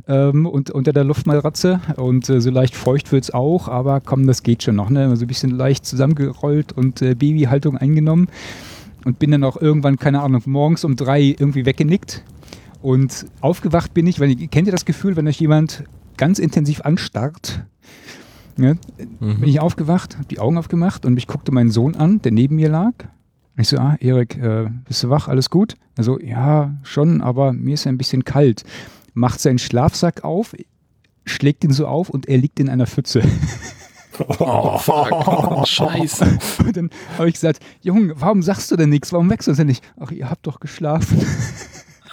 ähm, 0.06 0.46
und, 0.46 0.70
unter 0.70 0.92
der 0.92 1.04
Luftmatratze 1.04 1.80
und 1.96 2.28
äh, 2.28 2.40
so 2.40 2.50
leicht 2.50 2.76
feucht 2.76 3.10
wird 3.10 3.24
es 3.24 3.34
auch, 3.34 3.68
aber 3.68 4.00
komm, 4.00 4.26
das 4.26 4.42
geht 4.42 4.62
schon 4.62 4.76
noch. 4.76 4.90
Ne? 4.90 5.14
So 5.16 5.24
ein 5.24 5.28
bisschen 5.28 5.50
leicht 5.50 5.84
zusammengerollt 5.84 6.72
und 6.72 7.02
äh, 7.02 7.14
Babyhaltung 7.14 7.76
eingenommen 7.76 8.28
und 9.04 9.18
bin 9.18 9.32
dann 9.32 9.44
auch 9.44 9.60
irgendwann, 9.60 9.98
keine 9.98 10.22
Ahnung, 10.22 10.42
morgens 10.46 10.84
um 10.84 10.96
drei 10.96 11.22
irgendwie 11.22 11.66
weggenickt. 11.66 12.22
Und 12.80 13.26
aufgewacht 13.40 13.94
bin 13.94 14.06
ich, 14.06 14.20
weil 14.20 14.34
kennt 14.48 14.68
ihr 14.68 14.72
das 14.72 14.84
Gefühl, 14.84 15.16
wenn 15.16 15.26
euch 15.26 15.40
jemand 15.40 15.84
ganz 16.16 16.38
intensiv 16.38 16.82
anstarrt? 16.82 17.64
Ne? 18.56 18.76
Mhm. 19.20 19.40
Bin 19.40 19.48
ich 19.48 19.60
aufgewacht, 19.60 20.16
habe 20.16 20.28
die 20.28 20.38
Augen 20.38 20.58
aufgemacht 20.58 21.06
und 21.06 21.14
mich 21.14 21.26
guckte 21.26 21.50
mein 21.50 21.70
Sohn 21.70 21.96
an, 21.96 22.20
der 22.22 22.32
neben 22.32 22.56
mir 22.56 22.68
lag. 22.68 22.92
Ich 23.56 23.68
so, 23.68 23.78
ah, 23.78 23.96
Erik, 24.00 24.36
äh, 24.36 24.68
bist 24.84 25.04
du 25.04 25.10
wach, 25.10 25.28
alles 25.28 25.48
gut? 25.48 25.76
Also, 25.96 26.18
ja, 26.18 26.74
schon, 26.82 27.20
aber 27.20 27.52
mir 27.52 27.74
ist 27.74 27.86
ein 27.86 27.98
bisschen 27.98 28.24
kalt. 28.24 28.64
Macht 29.12 29.40
seinen 29.40 29.58
Schlafsack 29.58 30.24
auf, 30.24 30.54
schlägt 31.24 31.62
ihn 31.62 31.72
so 31.72 31.86
auf 31.86 32.10
und 32.10 32.26
er 32.26 32.38
liegt 32.38 32.58
in 32.58 32.68
einer 32.68 32.86
Pfütze. 32.86 33.22
Oh, 34.38 34.78
fuck. 34.78 35.66
Scheiße. 35.66 36.38
Und 36.60 36.76
dann 36.76 36.90
habe 37.18 37.28
ich 37.28 37.34
gesagt, 37.34 37.60
Junge, 37.82 38.14
warum 38.20 38.42
sagst 38.42 38.70
du 38.70 38.76
denn 38.76 38.90
nichts? 38.90 39.12
Warum 39.12 39.30
wächst 39.30 39.48
du 39.48 39.52
denn 39.52 39.66
nicht? 39.66 39.84
Ach, 39.98 40.10
ihr 40.10 40.30
habt 40.30 40.46
doch 40.46 40.60
geschlafen. 40.60 41.20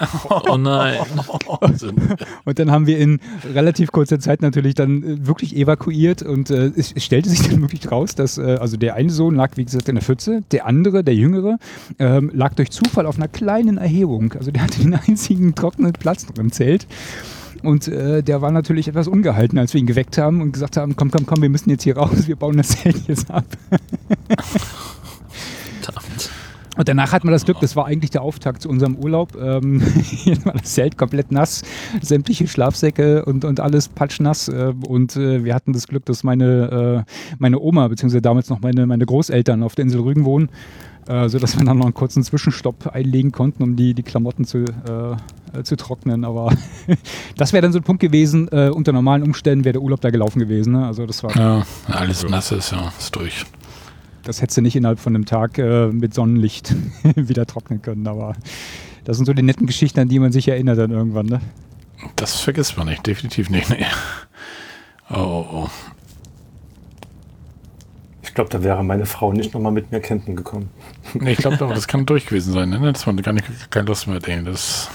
Oh 0.29 0.57
nein. 0.57 0.99
Und 2.45 2.59
dann 2.59 2.71
haben 2.71 2.87
wir 2.87 2.97
in 2.97 3.19
relativ 3.53 3.91
kurzer 3.91 4.19
Zeit 4.19 4.41
natürlich 4.41 4.75
dann 4.75 5.03
äh, 5.03 5.27
wirklich 5.27 5.55
evakuiert 5.55 6.23
und 6.23 6.49
äh, 6.49 6.71
es, 6.75 6.91
es 6.93 7.03
stellte 7.03 7.29
sich 7.29 7.47
dann 7.49 7.61
wirklich 7.61 7.91
raus, 7.91 8.15
dass 8.15 8.37
äh, 8.37 8.57
also 8.59 8.77
der 8.77 8.95
eine 8.95 9.09
Sohn 9.09 9.35
lag, 9.35 9.51
wie 9.55 9.65
gesagt, 9.65 9.89
in 9.89 9.95
der 9.95 10.03
Pfütze, 10.03 10.43
der 10.51 10.65
andere, 10.65 11.03
der 11.03 11.15
jüngere, 11.15 11.57
ähm, 11.99 12.31
lag 12.33 12.53
durch 12.55 12.71
Zufall 12.71 13.05
auf 13.05 13.17
einer 13.17 13.27
kleinen 13.27 13.77
Erhebung. 13.77 14.33
Also 14.33 14.51
der 14.51 14.63
hatte 14.63 14.79
den 14.81 14.93
einzigen 15.07 15.55
trockenen 15.55 15.93
Platz 15.93 16.27
noch 16.27 16.37
im 16.37 16.51
Zelt. 16.51 16.87
Und 17.63 17.87
äh, 17.87 18.23
der 18.23 18.41
war 18.41 18.51
natürlich 18.51 18.87
etwas 18.87 19.07
ungehalten, 19.07 19.59
als 19.59 19.73
wir 19.73 19.79
ihn 19.79 19.85
geweckt 19.85 20.17
haben 20.17 20.41
und 20.41 20.51
gesagt 20.51 20.77
haben, 20.77 20.95
komm, 20.95 21.11
komm, 21.11 21.25
komm, 21.27 21.41
wir 21.41 21.49
müssen 21.49 21.69
jetzt 21.69 21.83
hier 21.83 21.95
raus, 21.95 22.27
wir 22.27 22.35
bauen 22.35 22.57
das 22.57 22.69
Zelt 22.69 23.07
jetzt 23.07 23.29
ab. 23.29 23.45
Und 26.77 26.87
danach 26.87 27.11
hat 27.11 27.25
man 27.25 27.33
das 27.33 27.43
Glück, 27.43 27.59
das 27.59 27.75
war 27.75 27.85
eigentlich 27.85 28.11
der 28.11 28.21
Auftakt 28.21 28.61
zu 28.61 28.69
unserem 28.69 28.95
Urlaub. 28.95 29.35
Ähm, 29.35 29.81
das 30.53 30.73
Zelt 30.73 30.97
komplett 30.97 31.31
nass, 31.31 31.63
sämtliche 32.01 32.47
Schlafsäcke 32.47 33.25
und, 33.25 33.43
und 33.43 33.59
alles 33.59 33.89
patschnass. 33.89 34.47
Äh, 34.47 34.73
und 34.87 35.17
äh, 35.17 35.43
wir 35.43 35.53
hatten 35.53 35.73
das 35.73 35.87
Glück, 35.87 36.05
dass 36.05 36.23
meine, 36.23 37.05
äh, 37.07 37.11
meine 37.39 37.59
Oma, 37.59 37.89
beziehungsweise 37.89 38.21
damals 38.21 38.49
noch 38.49 38.61
meine, 38.61 38.87
meine 38.87 39.05
Großeltern 39.05 39.63
auf 39.63 39.75
der 39.75 39.83
Insel 39.83 40.01
Rügen 40.01 40.23
wohnen, 40.23 40.49
äh, 41.07 41.27
sodass 41.27 41.57
wir 41.57 41.65
dann 41.65 41.77
noch 41.77 41.85
einen 41.85 41.93
kurzen 41.93 42.23
Zwischenstopp 42.23 42.87
einlegen 42.87 43.33
konnten, 43.33 43.63
um 43.63 43.75
die, 43.75 43.93
die 43.93 44.03
Klamotten 44.03 44.45
zu, 44.45 44.59
äh, 44.59 45.59
äh, 45.59 45.63
zu 45.63 45.75
trocknen. 45.75 46.23
Aber 46.23 46.53
das 47.35 47.51
wäre 47.51 47.63
dann 47.63 47.73
so 47.73 47.79
ein 47.79 47.83
Punkt 47.83 48.01
gewesen, 48.01 48.47
unter 48.47 48.93
normalen 48.93 49.23
Umständen 49.23 49.65
wäre 49.65 49.73
der 49.73 49.81
Urlaub 49.81 49.99
da 49.99 50.09
gelaufen 50.09 50.39
gewesen. 50.39 50.71
Ne? 50.71 50.85
Also 50.85 51.05
das 51.05 51.21
war 51.21 51.35
Ja, 51.35 51.65
alles 51.87 52.27
nass 52.29 52.53
ist, 52.53 52.71
ja, 52.71 52.93
ist 52.97 53.13
durch. 53.13 53.45
Das 54.23 54.41
hättest 54.41 54.57
du 54.57 54.61
nicht 54.61 54.75
innerhalb 54.75 54.99
von 54.99 55.15
einem 55.15 55.25
Tag 55.25 55.57
äh, 55.57 55.87
mit 55.87 56.13
Sonnenlicht 56.13 56.75
wieder 57.15 57.45
trocknen 57.45 57.81
können. 57.81 58.07
Aber 58.07 58.35
das 59.03 59.17
sind 59.17 59.25
so 59.25 59.33
die 59.33 59.43
netten 59.43 59.67
Geschichten, 59.67 59.99
an 59.99 60.07
die 60.07 60.19
man 60.19 60.31
sich 60.31 60.47
erinnert 60.47 60.77
dann 60.77 60.91
irgendwann. 60.91 61.25
Ne? 61.25 61.41
Das 62.15 62.39
vergisst 62.39 62.77
man 62.77 62.87
nicht, 62.87 63.05
definitiv 63.05 63.49
nicht. 63.49 63.69
Nee. 63.69 63.85
Oh, 65.09 65.15
oh, 65.15 65.45
oh. 65.51 65.69
Ich 68.23 68.33
glaube, 68.33 68.49
da 68.49 68.63
wäre 68.63 68.81
meine 68.83 69.05
Frau 69.05 69.33
nicht 69.33 69.53
nochmal 69.53 69.73
mit 69.73 69.91
mir 69.91 69.99
campen 69.99 70.37
gekommen. 70.37 70.69
Nee, 71.13 71.33
ich 71.33 71.39
glaube, 71.39 71.57
das 71.57 71.87
kann 71.87 72.05
durch 72.05 72.25
gewesen 72.25 72.53
sein. 72.53 72.69
Ne? 72.69 72.93
Das 72.93 73.05
war 73.05 73.13
gar 73.15 73.33
nicht, 73.33 73.71
keine 73.71 73.87
Lust 73.87 74.07
mehr. 74.07 74.19
Das, 74.19 74.89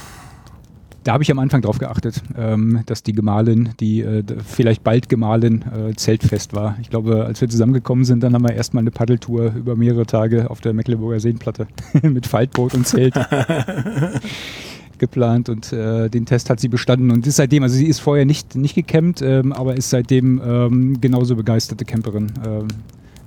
Da 1.07 1.12
habe 1.12 1.23
ich 1.23 1.31
am 1.31 1.39
Anfang 1.39 1.62
drauf 1.62 1.78
geachtet, 1.78 2.20
ähm, 2.37 2.81
dass 2.87 3.05
die 3.05 3.12
Gemahlin, 3.12 3.69
die 3.78 4.01
äh, 4.01 4.24
vielleicht 4.45 4.83
bald 4.83 5.09
Gemahlin, 5.09 5.62
äh, 5.62 5.95
zeltfest 5.95 6.53
war. 6.53 6.77
Ich 6.83 6.91
glaube, 6.91 7.24
als 7.24 7.41
wir 7.41 7.49
zusammengekommen 7.49 8.05
sind, 8.05 8.24
dann 8.24 8.35
haben 8.35 8.43
wir 8.43 8.55
erstmal 8.55 8.81
eine 8.81 8.91
Paddeltour 8.91 9.53
über 9.55 9.77
mehrere 9.77 10.05
Tage 10.05 10.51
auf 10.51 10.61
der 10.62 10.73
Mecklenburger 10.73 11.20
Seenplatte 11.20 11.69
mit 12.03 12.27
Faltboot 12.27 12.74
und 12.74 12.89
Zelt 12.89 13.15
geplant 14.99 15.49
und 15.49 15.73
äh, 15.73 16.09
den 16.09 16.27
Test 16.27 16.51
hat 16.51 16.59
sie 16.59 16.66
bestanden 16.66 17.12
und 17.12 17.24
ist 17.24 17.37
seitdem, 17.37 17.62
also 17.62 17.77
sie 17.77 17.87
ist 17.87 18.01
vorher 18.01 18.24
nicht, 18.24 18.57
nicht 18.57 18.74
gecampt, 18.74 19.23
ähm, 19.23 19.53
aber 19.53 19.77
ist 19.77 19.91
seitdem 19.91 20.43
ähm, 20.45 21.01
genauso 21.01 21.37
begeisterte 21.37 21.85
Camperin 21.85 22.33
ähm, 22.45 22.66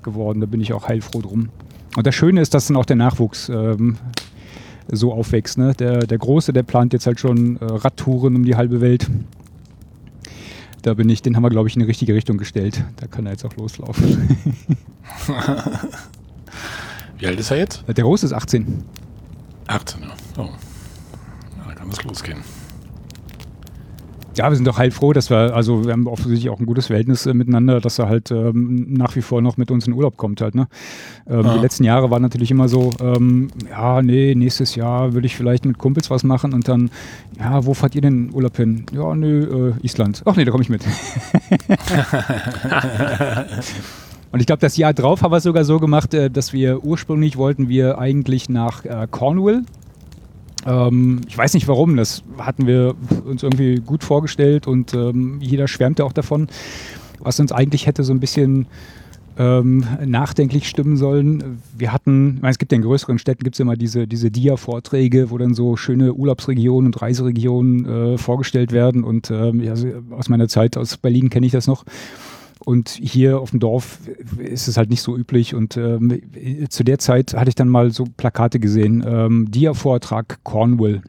geworden. 0.04 0.42
Da 0.42 0.48
bin 0.48 0.60
ich 0.60 0.74
auch 0.74 0.90
heilfroh 0.90 1.22
drum. 1.22 1.48
Und 1.96 2.06
das 2.06 2.14
Schöne 2.14 2.42
ist, 2.42 2.54
dass 2.54 2.68
dann 2.68 2.76
auch 2.76 2.86
der 2.86 2.98
Nachwuchs 2.98 3.48
ähm, 3.48 3.96
so 4.92 5.14
aufwächst. 5.14 5.58
Ne? 5.58 5.74
Der, 5.76 6.00
der 6.00 6.18
Große, 6.18 6.54
der 6.54 6.64
plant 6.64 6.94
jetzt 6.94 7.06
halt 7.06 7.20
schon 7.20 7.58
äh, 7.58 7.66
Radtouren 7.66 8.36
um 8.36 8.44
die 8.44 8.56
halbe 8.56 8.82
Welt. 8.82 9.10
Da 10.82 10.94
bin 10.94 11.10
ich, 11.10 11.22
den 11.22 11.36
haben 11.36 11.44
wir, 11.44 11.50
glaube 11.50 11.68
ich, 11.68 11.76
in 11.76 11.82
die 11.82 11.86
richtige 11.86 12.14
Richtung 12.14 12.38
gestellt. 12.38 12.84
Da 12.98 13.08
kann 13.08 13.26
er 13.26 13.34
jetzt 13.34 13.46
auch 13.46 13.56
loslaufen. 13.58 14.38
wie 17.18 17.28
alt 17.28 17.40
ist 17.40 17.52
er 17.52 17.58
jetzt? 17.58 17.84
Der 17.88 18.04
Große 18.04 18.26
ist 18.26 18.34
18. 18.34 18.84
18, 19.68 20.02
ja. 20.02 20.08
Oh. 20.38 20.50
Ja, 21.58 21.68
da 21.68 21.74
kann 21.74 21.90
das 21.90 22.04
losgehen. 22.04 22.40
Ja, 24.40 24.50
wir 24.50 24.56
sind 24.56 24.66
doch 24.66 24.78
heilfroh, 24.78 25.12
dass 25.12 25.30
wir, 25.30 25.54
also 25.54 25.84
wir 25.84 25.92
haben 25.92 26.08
offensichtlich 26.08 26.50
auch 26.50 26.62
ein 26.62 26.66
gutes 26.66 26.88
Verhältnis 26.88 27.26
äh, 27.26 27.34
miteinander, 27.34 27.82
dass 27.82 28.00
er 28.00 28.08
halt 28.08 28.32
ähm, 28.32 28.94
nach 28.94 29.14
wie 29.18 29.22
vor 29.22 29.42
noch 29.42 29.58
mit 29.58 29.70
uns 29.70 29.86
in 29.86 29.92
Urlaub 29.92 30.16
kommt 30.16 30.40
halt. 30.40 30.56
Ne? 30.56 30.70
Ähm, 31.30 31.44
Ja. 31.44 31.56
Die 31.56 31.60
letzten 31.60 31.84
Jahre 31.84 32.10
waren 32.10 32.22
natürlich 32.22 32.50
immer 32.50 32.70
so, 32.70 32.92
ähm, 33.02 33.50
ja, 33.70 34.02
nee, 34.02 34.36
nächstes 34.36 34.76
Jahr 34.76 35.14
würde 35.14 35.28
ich 35.28 35.36
vielleicht 35.36 35.66
mit 35.66 35.78
Kumpels 35.78 36.10
was 36.10 36.24
machen 36.24 36.54
und 36.54 36.70
dann, 36.70 36.90
ja, 37.38 37.66
wo 37.66 37.74
fahrt 37.74 37.96
ihr 37.96 38.02
denn 38.02 38.30
in 38.30 38.34
Urlaub 38.34 38.56
hin? 38.56 38.86
Ja, 38.94 39.14
nö, 39.14 39.74
äh, 39.82 39.86
Island. 39.86 40.22
Ach 40.24 40.38
nee, 40.38 40.46
da 40.46 40.52
komme 40.52 40.64
ich 40.64 40.70
mit. 40.70 40.84
Und 44.32 44.40
ich 44.42 44.46
glaube, 44.46 44.60
das 44.60 44.78
Jahr 44.78 44.94
drauf 44.94 45.24
haben 45.24 45.32
wir 45.32 45.38
es 45.38 45.44
sogar 45.44 45.64
so 45.64 45.80
gemacht, 45.80 46.14
äh, 46.14 46.30
dass 46.30 46.54
wir 46.54 46.84
ursprünglich 46.86 47.36
wollten 47.36 47.68
wir 47.68 47.98
eigentlich 47.98 48.48
nach 48.48 48.86
äh, 48.86 49.08
Cornwall. 49.10 49.64
Ähm, 50.66 51.22
ich 51.28 51.38
weiß 51.38 51.54
nicht 51.54 51.68
warum, 51.68 51.96
das 51.96 52.24
hatten 52.38 52.68
wir 52.68 52.96
uns 53.26 53.44
irgendwie 53.44 53.76
gut 53.76 54.04
vorgestellt 54.04 54.68
und 54.68 54.94
ähm, 54.94 55.40
jeder 55.42 55.68
schwärmte 55.68 56.04
auch 56.06 56.14
davon, 56.14 56.48
was 57.20 57.40
uns 57.40 57.52
eigentlich 57.52 57.88
hätte 57.88 58.04
so 58.04 58.14
ein 58.14 58.20
bisschen 58.20 58.68
ähm, 59.40 59.86
nachdenklich 60.06 60.68
stimmen 60.68 60.98
sollen. 60.98 61.62
Wir 61.78 61.94
hatten, 61.94 62.36
ich 62.36 62.42
meine, 62.42 62.52
es 62.52 62.60
gibt 62.60 62.74
ja 62.74 62.76
in 62.76 62.82
größeren 62.82 63.20
Städten 63.20 63.44
gibt 63.44 63.56
es 63.56 63.60
immer 63.62 63.78
diese, 63.78 64.06
diese 64.06 64.30
Dia-Vorträge, 64.30 65.32
wo 65.32 65.38
dann 65.38 65.54
so 65.54 65.78
schöne 65.78 66.14
Urlaubsregionen 66.14 66.88
und 66.88 67.02
Reiseregionen 67.02 67.86
äh, 67.86 68.18
vorgestellt 68.18 68.74
werden. 68.74 69.06
Und 69.06 69.32
ähm, 69.32 69.64
ja, 69.64 69.74
aus 70.12 70.28
meiner 70.28 70.50
Zeit 70.50 70.76
aus 70.76 70.98
Berlin 70.98 71.30
kenne 71.30 71.46
ich 71.46 71.54
das 71.54 71.68
noch. 71.68 71.86
Und 72.66 72.90
hier 72.90 73.40
auf 73.40 73.52
dem 73.52 73.60
Dorf 73.60 74.00
ist 74.38 74.68
es 74.68 74.78
halt 74.78 74.90
nicht 74.90 75.02
so 75.02 75.16
üblich. 75.16 75.56
Und 75.56 75.78
ähm, 75.78 76.22
zu 76.70 76.84
der 76.84 77.00
Zeit 77.00 77.34
hatte 77.34 77.50
ich 77.50 77.56
dann 77.56 77.70
mal 77.70 77.92
so 77.92 78.06
Plakate 78.06 78.60
gesehen. 78.60 79.04
Ähm, 79.08 79.48
Dia-Vortrag 79.50 80.44
Cornwall. 80.44 81.02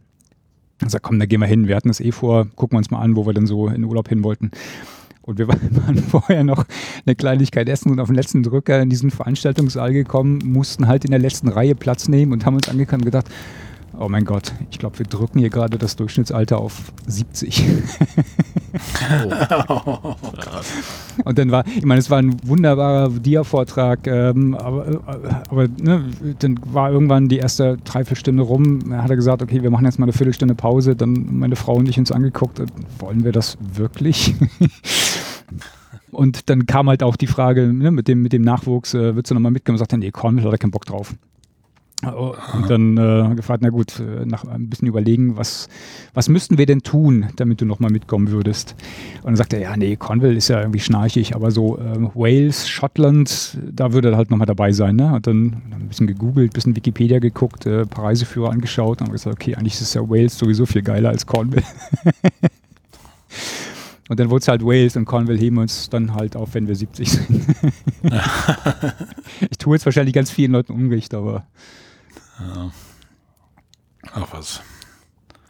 Ich 0.82 0.90
sag, 0.90 1.02
komm, 1.02 1.18
da 1.18 1.26
gehen 1.26 1.40
wir 1.40 1.46
hin. 1.46 1.66
Wir 1.66 1.76
hatten 1.76 1.90
es 1.90 2.00
eh 2.00 2.12
vor. 2.12 2.46
Gucken 2.54 2.76
wir 2.76 2.78
uns 2.78 2.90
mal 2.90 3.00
an, 3.00 3.16
wo 3.16 3.26
wir 3.26 3.34
denn 3.34 3.46
so 3.46 3.68
in 3.68 3.84
Urlaub 3.84 4.08
hin 4.08 4.22
wollten. 4.22 4.52
Und 5.22 5.38
wir 5.38 5.48
waren 5.48 5.98
vorher 5.98 6.44
noch 6.44 6.64
eine 7.04 7.14
Kleinigkeit 7.14 7.68
essen 7.68 7.90
und 7.90 8.00
auf 8.00 8.08
den 8.08 8.16
letzten 8.16 8.42
Drücker 8.42 8.80
in 8.80 8.88
diesen 8.88 9.10
Veranstaltungssaal 9.10 9.92
gekommen, 9.92 10.38
mussten 10.44 10.86
halt 10.86 11.04
in 11.04 11.10
der 11.10 11.20
letzten 11.20 11.48
Reihe 11.48 11.74
Platz 11.74 12.08
nehmen 12.08 12.32
und 12.32 12.46
haben 12.46 12.54
uns 12.54 12.68
angekommen 12.68 13.02
und 13.02 13.06
gedacht, 13.06 13.28
oh 13.98 14.08
mein 14.08 14.24
Gott, 14.24 14.52
ich 14.70 14.78
glaube, 14.78 14.98
wir 14.98 15.06
drücken 15.06 15.38
hier 15.38 15.50
gerade 15.50 15.78
das 15.78 15.96
Durchschnittsalter 15.96 16.58
auf 16.58 16.92
70. 17.06 17.64
Und 21.24 21.38
dann 21.38 21.50
war, 21.50 21.66
ich 21.66 21.84
meine, 21.84 21.98
es 21.98 22.10
war 22.10 22.18
ein 22.18 22.36
wunderbarer 22.46 23.10
Dia-Vortrag, 23.10 24.06
ähm, 24.06 24.54
aber, 24.54 24.88
äh, 24.88 24.98
aber 25.48 25.68
ne, 25.68 26.04
dann 26.38 26.60
war 26.64 26.90
irgendwann 26.90 27.28
die 27.28 27.38
erste 27.38 27.76
Dreiviertelstunde 27.78 28.42
rum. 28.42 28.90
Da 28.90 29.02
hat 29.02 29.10
er 29.10 29.16
gesagt, 29.16 29.42
okay, 29.42 29.62
wir 29.62 29.70
machen 29.70 29.84
jetzt 29.84 29.98
mal 29.98 30.06
eine 30.06 30.12
Viertelstunde 30.12 30.54
Pause. 30.54 30.94
Dann 30.96 31.26
meine 31.30 31.56
Frau 31.56 31.74
und 31.74 31.88
ich 31.88 31.98
uns 31.98 32.12
angeguckt, 32.12 32.60
äh, 32.60 32.66
wollen 32.98 33.24
wir 33.24 33.32
das 33.32 33.58
wirklich? 33.74 34.34
und 36.10 36.48
dann 36.48 36.66
kam 36.66 36.88
halt 36.88 37.02
auch 37.02 37.16
die 37.16 37.26
Frage, 37.26 37.72
ne, 37.72 37.90
mit, 37.90 38.08
dem, 38.08 38.22
mit 38.22 38.32
dem 38.32 38.42
Nachwuchs, 38.42 38.94
äh, 38.94 39.14
würdest 39.14 39.30
du 39.30 39.34
nochmal 39.34 39.52
mitkommen? 39.52 39.74
Und 39.74 39.80
sagte, 39.80 39.98
nee, 39.98 40.10
Cornwall 40.10 40.44
hat 40.46 40.52
er 40.52 40.58
keinen 40.58 40.70
Bock 40.70 40.86
drauf. 40.86 41.14
Oh, 42.02 42.34
Und 42.54 42.70
dann 42.70 42.96
äh, 42.96 43.34
gefragt, 43.34 43.62
na 43.62 43.68
gut, 43.68 44.00
äh, 44.00 44.24
nach 44.24 44.44
ein 44.44 44.70
bisschen 44.70 44.88
überlegen, 44.88 45.36
was, 45.36 45.68
was 46.14 46.30
müssten 46.30 46.56
wir 46.56 46.64
denn 46.64 46.80
tun, 46.80 47.26
damit 47.36 47.60
du 47.60 47.66
nochmal 47.66 47.90
mitkommen 47.90 48.30
würdest? 48.30 48.74
Und 49.18 49.26
dann 49.26 49.36
sagt 49.36 49.52
er, 49.52 49.60
ja, 49.60 49.76
nee, 49.76 49.96
Cornwall 49.96 50.34
ist 50.34 50.48
ja 50.48 50.60
irgendwie 50.60 50.80
schnarchig, 50.80 51.34
aber 51.34 51.50
so 51.50 51.78
ähm, 51.78 52.10
Wales, 52.14 52.68
Schottland, 52.68 53.58
da 53.70 53.92
würde 53.92 54.12
er 54.12 54.16
halt 54.16 54.30
nochmal 54.30 54.46
dabei 54.46 54.72
sein. 54.72 54.96
Ne? 54.96 55.12
Und 55.12 55.26
dann 55.26 55.62
ein 55.72 55.88
bisschen 55.88 56.06
gegoogelt, 56.06 56.52
ein 56.52 56.54
bisschen 56.54 56.76
Wikipedia 56.76 57.18
geguckt, 57.18 57.66
äh, 57.66 57.84
paar 57.84 58.06
Reiseführer 58.06 58.50
angeschaut 58.50 59.00
und 59.00 59.08
haben 59.08 59.12
gesagt, 59.12 59.34
okay, 59.34 59.54
eigentlich 59.56 59.78
ist 59.78 59.94
ja 59.94 60.08
Wales 60.08 60.38
sowieso 60.38 60.64
viel 60.64 60.82
geiler 60.82 61.10
als 61.10 61.26
Cornwall. 61.26 61.64
Und 64.10 64.18
dann 64.18 64.28
wurde 64.28 64.40
es 64.40 64.48
halt 64.48 64.64
Wales 64.64 64.96
und 64.96 65.04
Cornwall 65.04 65.38
heben 65.38 65.58
uns 65.58 65.88
dann 65.88 66.16
halt 66.16 66.34
auf, 66.34 66.54
wenn 66.54 66.66
wir 66.66 66.74
70 66.74 67.12
sind. 67.12 67.46
ich 69.48 69.56
tue 69.56 69.76
jetzt 69.76 69.86
wahrscheinlich 69.86 70.12
ganz 70.12 70.32
vielen 70.32 70.50
Leuten 70.50 70.72
Unrecht, 70.72 71.14
aber. 71.14 71.46
Ja. 72.40 72.70
Ach 74.12 74.32
was. 74.32 74.62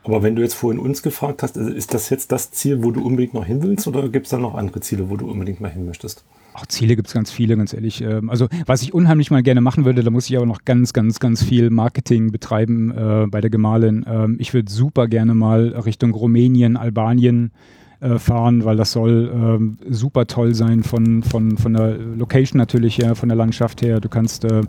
Aber 0.02 0.22
wenn 0.22 0.34
du 0.34 0.42
jetzt 0.42 0.54
vorhin 0.54 0.80
uns 0.80 1.02
gefragt 1.02 1.42
hast, 1.42 1.58
also 1.58 1.70
ist 1.70 1.92
das 1.92 2.08
jetzt 2.10 2.32
das 2.32 2.50
Ziel, 2.52 2.82
wo 2.82 2.90
du 2.90 3.04
unbedingt 3.04 3.34
noch 3.34 3.44
hin 3.44 3.62
willst 3.62 3.86
oder 3.86 4.08
gibt 4.08 4.26
es 4.26 4.30
da 4.30 4.38
noch 4.38 4.54
andere 4.54 4.80
Ziele, 4.80 5.10
wo 5.10 5.16
du 5.16 5.30
unbedingt 5.30 5.60
mal 5.60 5.70
hin 5.70 5.84
möchtest? 5.84 6.24
Auch 6.54 6.66
Ziele 6.66 6.96
gibt 6.96 7.08
es 7.08 7.14
ganz 7.14 7.30
viele, 7.30 7.56
ganz 7.56 7.72
ehrlich. 7.72 8.00
Ähm, 8.00 8.28
also 8.30 8.48
was 8.66 8.82
ich 8.82 8.92
unheimlich 8.94 9.30
mal 9.30 9.42
gerne 9.42 9.60
machen 9.60 9.84
würde, 9.84 10.02
da 10.02 10.10
muss 10.10 10.28
ich 10.28 10.36
aber 10.36 10.46
noch 10.46 10.64
ganz, 10.64 10.92
ganz, 10.92 11.20
ganz 11.20 11.42
viel 11.42 11.70
Marketing 11.70 12.32
betreiben 12.32 12.90
äh, 12.90 13.26
bei 13.28 13.40
der 13.40 13.50
Gemahlin. 13.50 14.04
Ähm, 14.08 14.36
ich 14.40 14.52
würde 14.52 14.70
super 14.70 15.06
gerne 15.06 15.34
mal 15.34 15.68
Richtung 15.68 16.12
Rumänien, 16.12 16.76
Albanien 16.76 17.52
äh, 18.00 18.18
fahren, 18.18 18.64
weil 18.64 18.76
das 18.76 18.92
soll 18.92 19.30
ähm, 19.32 19.76
super 19.90 20.26
toll 20.26 20.54
sein 20.54 20.82
von, 20.82 21.22
von, 21.22 21.58
von 21.58 21.74
der 21.74 21.98
Location 21.98 22.56
natürlich 22.56 22.96
her, 22.96 23.14
von 23.14 23.28
der 23.28 23.36
Landschaft 23.36 23.82
her. 23.82 24.00
Du 24.00 24.08
kannst, 24.08 24.44
äh, 24.44 24.60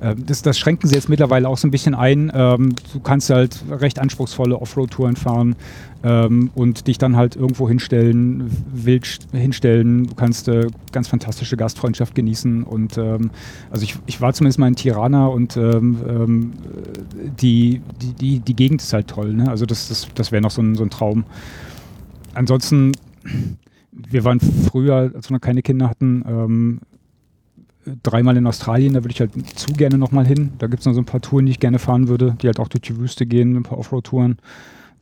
äh, 0.00 0.14
das, 0.16 0.40
das 0.40 0.58
schränken 0.58 0.88
sie 0.88 0.94
jetzt 0.94 1.10
mittlerweile 1.10 1.48
auch 1.48 1.58
so 1.58 1.68
ein 1.68 1.70
bisschen 1.70 1.94
ein. 1.94 2.32
Ähm, 2.34 2.74
du 2.94 3.00
kannst 3.00 3.28
halt 3.28 3.62
recht 3.70 3.98
anspruchsvolle 3.98 4.58
Offroad-Touren 4.58 5.16
fahren 5.16 5.54
ähm, 6.02 6.50
und 6.54 6.86
dich 6.86 6.96
dann 6.96 7.16
halt 7.16 7.36
irgendwo 7.36 7.68
hinstellen, 7.68 8.50
wild 8.72 9.18
hinstellen. 9.32 10.06
Du 10.06 10.14
kannst 10.14 10.48
äh, 10.48 10.68
ganz 10.90 11.08
fantastische 11.08 11.58
Gastfreundschaft 11.58 12.14
genießen 12.14 12.62
und 12.62 12.96
ähm, 12.96 13.30
also 13.70 13.84
ich, 13.84 13.96
ich 14.06 14.20
war 14.22 14.32
zumindest 14.32 14.58
mal 14.58 14.68
in 14.68 14.76
Tirana 14.76 15.26
und 15.26 15.56
ähm, 15.56 15.98
ähm 16.08 16.52
die, 17.38 17.82
die, 18.00 18.12
die, 18.14 18.38
die 18.40 18.56
Gegend 18.56 18.80
ist 18.80 18.92
halt 18.92 19.08
toll. 19.08 19.34
Ne? 19.34 19.50
Also 19.50 19.66
das, 19.66 19.88
das, 19.88 20.08
das 20.14 20.32
wäre 20.32 20.40
noch 20.40 20.50
so 20.50 20.62
ein, 20.62 20.74
so 20.74 20.84
ein 20.84 20.90
Traum 20.90 21.24
ansonsten, 22.38 22.92
wir 23.92 24.24
waren 24.24 24.40
früher, 24.40 25.12
als 25.14 25.28
wir 25.28 25.34
noch 25.34 25.40
keine 25.40 25.62
Kinder 25.62 25.88
hatten, 25.88 26.24
ähm, 26.26 26.80
dreimal 28.02 28.36
in 28.36 28.46
Australien, 28.46 28.94
da 28.94 29.02
würde 29.02 29.12
ich 29.12 29.20
halt 29.20 29.32
zu 29.58 29.72
gerne 29.72 29.98
nochmal 29.98 30.26
hin. 30.26 30.52
Da 30.58 30.66
gibt 30.66 30.80
es 30.80 30.86
noch 30.86 30.92
so 30.92 31.00
ein 31.00 31.06
paar 31.06 31.20
Touren, 31.20 31.46
die 31.46 31.52
ich 31.52 31.60
gerne 31.60 31.78
fahren 31.78 32.08
würde, 32.08 32.36
die 32.40 32.46
halt 32.46 32.60
auch 32.60 32.68
durch 32.68 32.82
die 32.82 32.96
Wüste 32.98 33.26
gehen, 33.26 33.56
ein 33.56 33.62
paar 33.62 33.78
Offroad-Touren. 33.78 34.38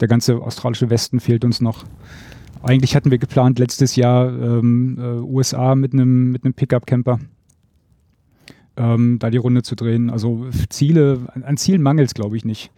Der 0.00 0.08
ganze 0.08 0.36
australische 0.36 0.90
Westen 0.90 1.20
fehlt 1.20 1.44
uns 1.44 1.60
noch. 1.60 1.84
Eigentlich 2.62 2.94
hatten 2.96 3.10
wir 3.10 3.18
geplant, 3.18 3.58
letztes 3.58 3.96
Jahr 3.96 4.28
ähm, 4.28 4.98
äh, 4.98 5.20
USA 5.20 5.74
mit 5.74 5.92
einem 5.92 6.32
mit 6.32 6.56
Pickup-Camper 6.56 7.18
ähm, 8.76 9.18
da 9.18 9.30
die 9.30 9.38
Runde 9.38 9.62
zu 9.62 9.74
drehen. 9.74 10.10
Also 10.10 10.46
Ziele, 10.68 11.20
an 11.42 11.56
Zielen 11.56 11.82
mangelt 11.82 12.08
es, 12.08 12.14
glaube 12.14 12.36
ich, 12.36 12.44
nicht. 12.44 12.70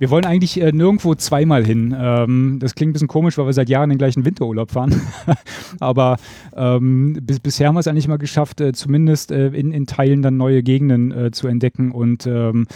Wir 0.00 0.08
wollen 0.08 0.24
eigentlich 0.24 0.58
äh, 0.58 0.72
nirgendwo 0.72 1.14
zweimal 1.14 1.62
hin. 1.62 1.94
Ähm, 1.96 2.56
das 2.58 2.74
klingt 2.74 2.90
ein 2.90 2.92
bisschen 2.94 3.06
komisch, 3.06 3.36
weil 3.36 3.44
wir 3.44 3.52
seit 3.52 3.68
Jahren 3.68 3.90
den 3.90 3.98
gleichen 3.98 4.24
Winterurlaub 4.24 4.70
fahren. 4.70 4.98
Aber 5.78 6.16
ähm, 6.56 7.18
bis, 7.20 7.38
bisher 7.38 7.68
haben 7.68 7.74
wir 7.74 7.80
es 7.80 7.86
eigentlich 7.86 8.08
mal 8.08 8.16
geschafft, 8.16 8.62
äh, 8.62 8.72
zumindest 8.72 9.30
äh, 9.30 9.48
in, 9.48 9.72
in 9.72 9.84
Teilen 9.84 10.22
dann 10.22 10.38
neue 10.38 10.62
Gegenden 10.62 11.12
äh, 11.12 11.30
zu 11.32 11.48
entdecken. 11.48 11.90
Und 11.90 12.26
ähm, 12.26 12.66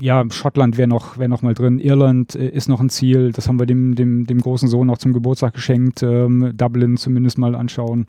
ja, 0.00 0.24
Schottland 0.30 0.78
wäre 0.78 0.88
noch, 0.88 1.18
wär 1.18 1.28
noch 1.28 1.42
mal 1.42 1.52
drin. 1.52 1.78
Irland 1.78 2.34
äh, 2.34 2.48
ist 2.48 2.70
noch 2.70 2.80
ein 2.80 2.88
Ziel. 2.88 3.32
Das 3.32 3.46
haben 3.46 3.58
wir 3.58 3.66
dem, 3.66 3.94
dem, 3.94 4.26
dem 4.26 4.40
großen 4.40 4.66
Sohn 4.66 4.88
auch 4.88 4.96
zum 4.96 5.12
Geburtstag 5.12 5.52
geschenkt. 5.52 6.02
Ähm, 6.02 6.52
Dublin 6.56 6.96
zumindest 6.96 7.36
mal 7.36 7.54
anschauen 7.54 8.06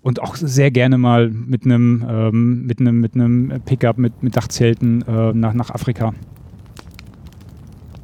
und 0.00 0.20
auch 0.20 0.34
sehr 0.34 0.72
gerne 0.72 0.98
mal 0.98 1.30
mit 1.30 1.64
einem 1.64 2.04
ähm, 2.08 2.66
mit 2.66 2.80
mit 2.80 3.64
Pickup 3.66 3.98
mit 3.98 4.20
mit 4.20 4.36
Dachzelten 4.36 5.02
äh, 5.02 5.32
nach 5.32 5.54
nach 5.54 5.70
Afrika. 5.70 6.12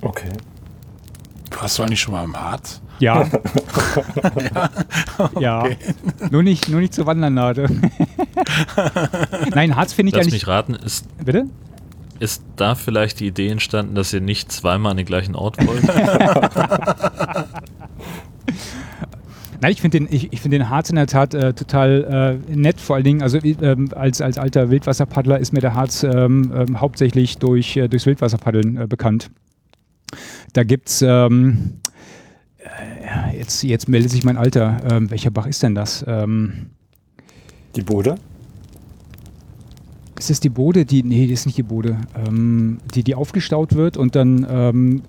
Okay. 0.05 0.29
Warst 1.59 1.79
du 1.79 1.83
eigentlich 1.83 2.01
schon 2.01 2.13
mal 2.13 2.25
im 2.25 2.37
Harz? 2.37 2.81
Ja. 3.01 3.29
ja. 5.41 5.65
Okay. 5.65 5.77
Nur 6.31 6.45
nicht, 6.45 6.69
nur 6.69 6.81
nicht 6.81 6.95
zur 6.95 7.07
Wandernade. 7.07 7.67
Nein, 9.53 9.75
Harz 9.75 9.93
finde 9.93 10.11
ich 10.11 10.15
Lass 10.15 10.27
eigentlich. 10.27 10.43
mich 10.43 10.47
raten, 10.47 10.75
ist. 10.75 11.05
Bitte? 11.25 11.47
Ist 12.21 12.45
da 12.55 12.77
vielleicht 12.77 13.19
die 13.19 13.27
Idee 13.27 13.49
entstanden, 13.49 13.97
dass 13.97 14.13
ihr 14.13 14.21
nicht 14.21 14.53
zweimal 14.53 14.93
an 14.93 14.97
den 14.97 15.07
gleichen 15.07 15.35
Ort 15.35 15.57
wollt? 15.67 15.83
Nein, 19.61 19.73
ich 19.73 19.81
finde 19.81 19.99
den, 19.99 20.09
ich, 20.09 20.33
ich 20.33 20.41
find 20.41 20.55
den 20.55 20.71
Harz 20.71 20.89
in 20.91 20.97
der 20.97 21.09
Tat 21.09 21.35
äh, 21.35 21.53
total 21.53 22.39
äh, 22.49 22.55
nett. 22.55 22.81
Vor 22.81 22.95
allen 22.95 23.05
Dingen, 23.05 23.23
also 23.23 23.39
ähm, 23.43 23.89
als, 23.95 24.21
als 24.21 24.39
alter 24.39 24.71
Wildwasserpaddler 24.71 25.41
ist 25.41 25.53
mir 25.53 25.61
der 25.61 25.75
Harz 25.75 26.05
ähm, 26.05 26.53
ähm, 26.55 26.81
hauptsächlich 26.81 27.39
durch, 27.39 27.77
äh, 27.77 27.89
durchs 27.89 28.07
Wildwasserpaddeln 28.07 28.77
äh, 28.77 28.87
bekannt. 28.87 29.31
Da 30.53 30.65
gibt 30.65 30.89
es, 30.89 31.03
ähm, 31.03 31.81
äh, 32.59 33.36
jetzt, 33.39 33.62
jetzt 33.62 33.89
meldet 33.89 34.11
sich 34.11 34.24
mein 34.24 34.36
Alter. 34.36 34.81
Ähm, 34.91 35.11
welcher 35.11 35.31
Bach 35.31 35.47
ist 35.47 35.62
denn 35.62 35.74
das? 35.74 36.05
Ähm, 36.07 36.70
die 37.77 37.82
Bode? 37.82 38.16
Ist 40.19 40.31
es 40.31 40.41
die 40.41 40.49
Bode? 40.49 40.85
Die, 40.85 41.03
nee, 41.03 41.27
die 41.27 41.32
ist 41.32 41.47
nicht 41.47 41.59
die 41.59 41.62
Bode. 41.62 41.99
Ähm, 42.15 42.78
die, 42.95 43.03
die 43.03 43.15
aufgestaut 43.15 43.74
wird 43.74 43.97
und 43.97 44.15
dann 44.15 44.47
ähm, 44.49 45.03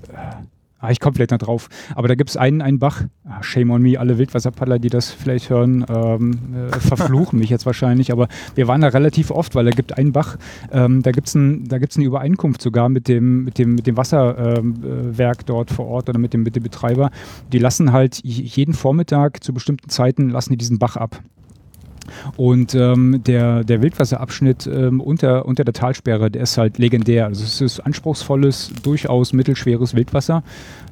Ah, 0.86 0.91
ich 0.91 0.99
komme 0.99 1.16
vielleicht 1.16 1.32
noch 1.32 1.40
drauf. 1.40 1.68
Aber 1.95 2.07
da 2.07 2.16
gibt 2.16 2.30
es 2.30 2.38
einen, 2.38 2.62
einen 2.62 2.78
Bach, 2.78 3.03
ah, 3.26 3.41
shame 3.41 3.72
on 3.72 3.82
me, 3.82 3.99
alle 3.99 4.20
Wildwasserpaddler, 4.20 4.78
die 4.78 4.90
das 4.90 5.10
vielleicht 5.10 5.49
hören, 5.49 5.84
ähm, 5.90 6.40
äh, 6.72 6.80
verfluchen 6.80 7.40
mich 7.40 7.49
jetzt 7.49 7.66
wahrscheinlich. 7.66 8.12
Aber 8.12 8.28
wir 8.53 8.68
waren 8.68 8.82
da 8.82 8.90
relativ 8.90 9.32
oft, 9.32 9.56
weil 9.56 9.66
da 9.66 9.72
gibt 9.72 9.98
einen 9.98 10.12
Bach, 10.12 10.38
ähm, 10.72 11.02
da 11.02 11.12
gibt 11.12 11.28
es 11.28 11.36
ein, 11.36 11.68
eine 11.72 12.06
Übereinkunft 12.06 12.62
sogar 12.62 12.90
mit 12.90 13.07
dem, 13.07 13.45
mit 13.45 13.57
dem, 13.57 13.74
mit 13.74 13.88
dem 13.88 13.98
Wasserwerk 13.98 14.57
ähm, 14.60 15.14
äh, 15.18 15.44
dort 15.45 15.72
vor 15.72 15.88
Ort 15.88 16.07
oder 16.10 16.20
mit 16.20 16.34
dem, 16.34 16.44
mit 16.44 16.56
dem 16.56 16.64
Betreiber. 16.64 17.10
Die 17.52 17.60
lassen 17.60 17.91
halt 17.91 18.24
jeden 18.24 18.76
Vormittag 18.76 19.44
zu 19.44 19.53
bestimmten 19.53 19.90
Zeiten, 19.90 20.30
lassen 20.30 20.52
die 20.52 20.57
diesen 20.57 20.78
Bach 20.78 20.98
ab. 20.98 21.20
Und 22.38 22.76
ähm, 22.76 23.22
der, 23.26 23.64
der 23.64 23.82
Wildwasserabschnitt 23.82 24.68
ähm, 24.68 25.02
unter, 25.02 25.45
unter 25.45 25.64
der 25.64 25.73
Talsperre, 25.73 26.32
der 26.32 26.44
ist 26.44 26.57
halt 26.57 26.77
legendär. 26.77 27.26
Also 27.26 27.44
es 27.44 27.61
ist 27.61 27.80
anspruchsvolles, 27.80 28.72
durchaus 28.84 29.34
mittelschweres 29.34 29.95
Wildwasser, 29.95 30.44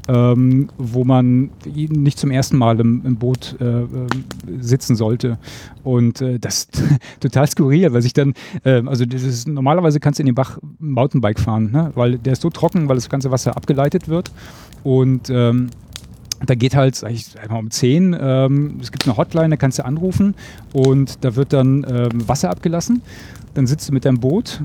ähm, 0.07 0.69
wo 0.77 1.03
man 1.03 1.49
nicht 1.65 2.19
zum 2.19 2.31
ersten 2.31 2.57
Mal 2.57 2.79
im, 2.79 3.05
im 3.05 3.15
Boot 3.17 3.55
äh, 3.59 3.81
äh, 3.81 3.87
sitzen 4.59 4.95
sollte. 4.95 5.37
Und 5.83 6.21
äh, 6.21 6.39
das 6.39 6.65
ist 6.65 6.83
total 7.19 7.47
skurril, 7.47 7.93
weil 7.93 8.01
sich 8.01 8.13
dann, 8.13 8.33
äh, 8.63 8.81
also 8.85 9.05
ist, 9.05 9.47
normalerweise 9.47 9.99
kannst 9.99 10.19
du 10.19 10.23
in 10.23 10.27
den 10.27 10.35
Bach 10.35 10.59
Mountainbike 10.79 11.39
fahren, 11.39 11.71
ne? 11.71 11.91
weil 11.95 12.17
der 12.17 12.33
ist 12.33 12.41
so 12.41 12.49
trocken, 12.49 12.89
weil 12.89 12.95
das 12.95 13.09
ganze 13.09 13.31
Wasser 13.31 13.55
abgeleitet 13.55 14.07
wird. 14.07 14.31
Und 14.83 15.29
ähm, 15.29 15.69
da 16.49 16.55
geht 16.55 16.75
halt, 16.75 16.95
sag 16.95 17.11
ich 17.11 17.27
mal 17.49 17.59
um 17.59 17.71
10, 17.71 18.15
ähm, 18.19 18.77
es 18.81 18.91
gibt 18.91 19.05
eine 19.05 19.17
Hotline, 19.17 19.49
da 19.49 19.57
kannst 19.57 19.79
du 19.79 19.85
anrufen 19.85 20.35
und 20.73 21.23
da 21.23 21.35
wird 21.35 21.53
dann 21.53 21.85
ähm, 21.89 22.27
Wasser 22.27 22.49
abgelassen. 22.49 23.01
Dann 23.53 23.67
sitzt 23.67 23.89
du 23.89 23.93
mit 23.93 24.05
deinem 24.05 24.19
Boot, 24.19 24.61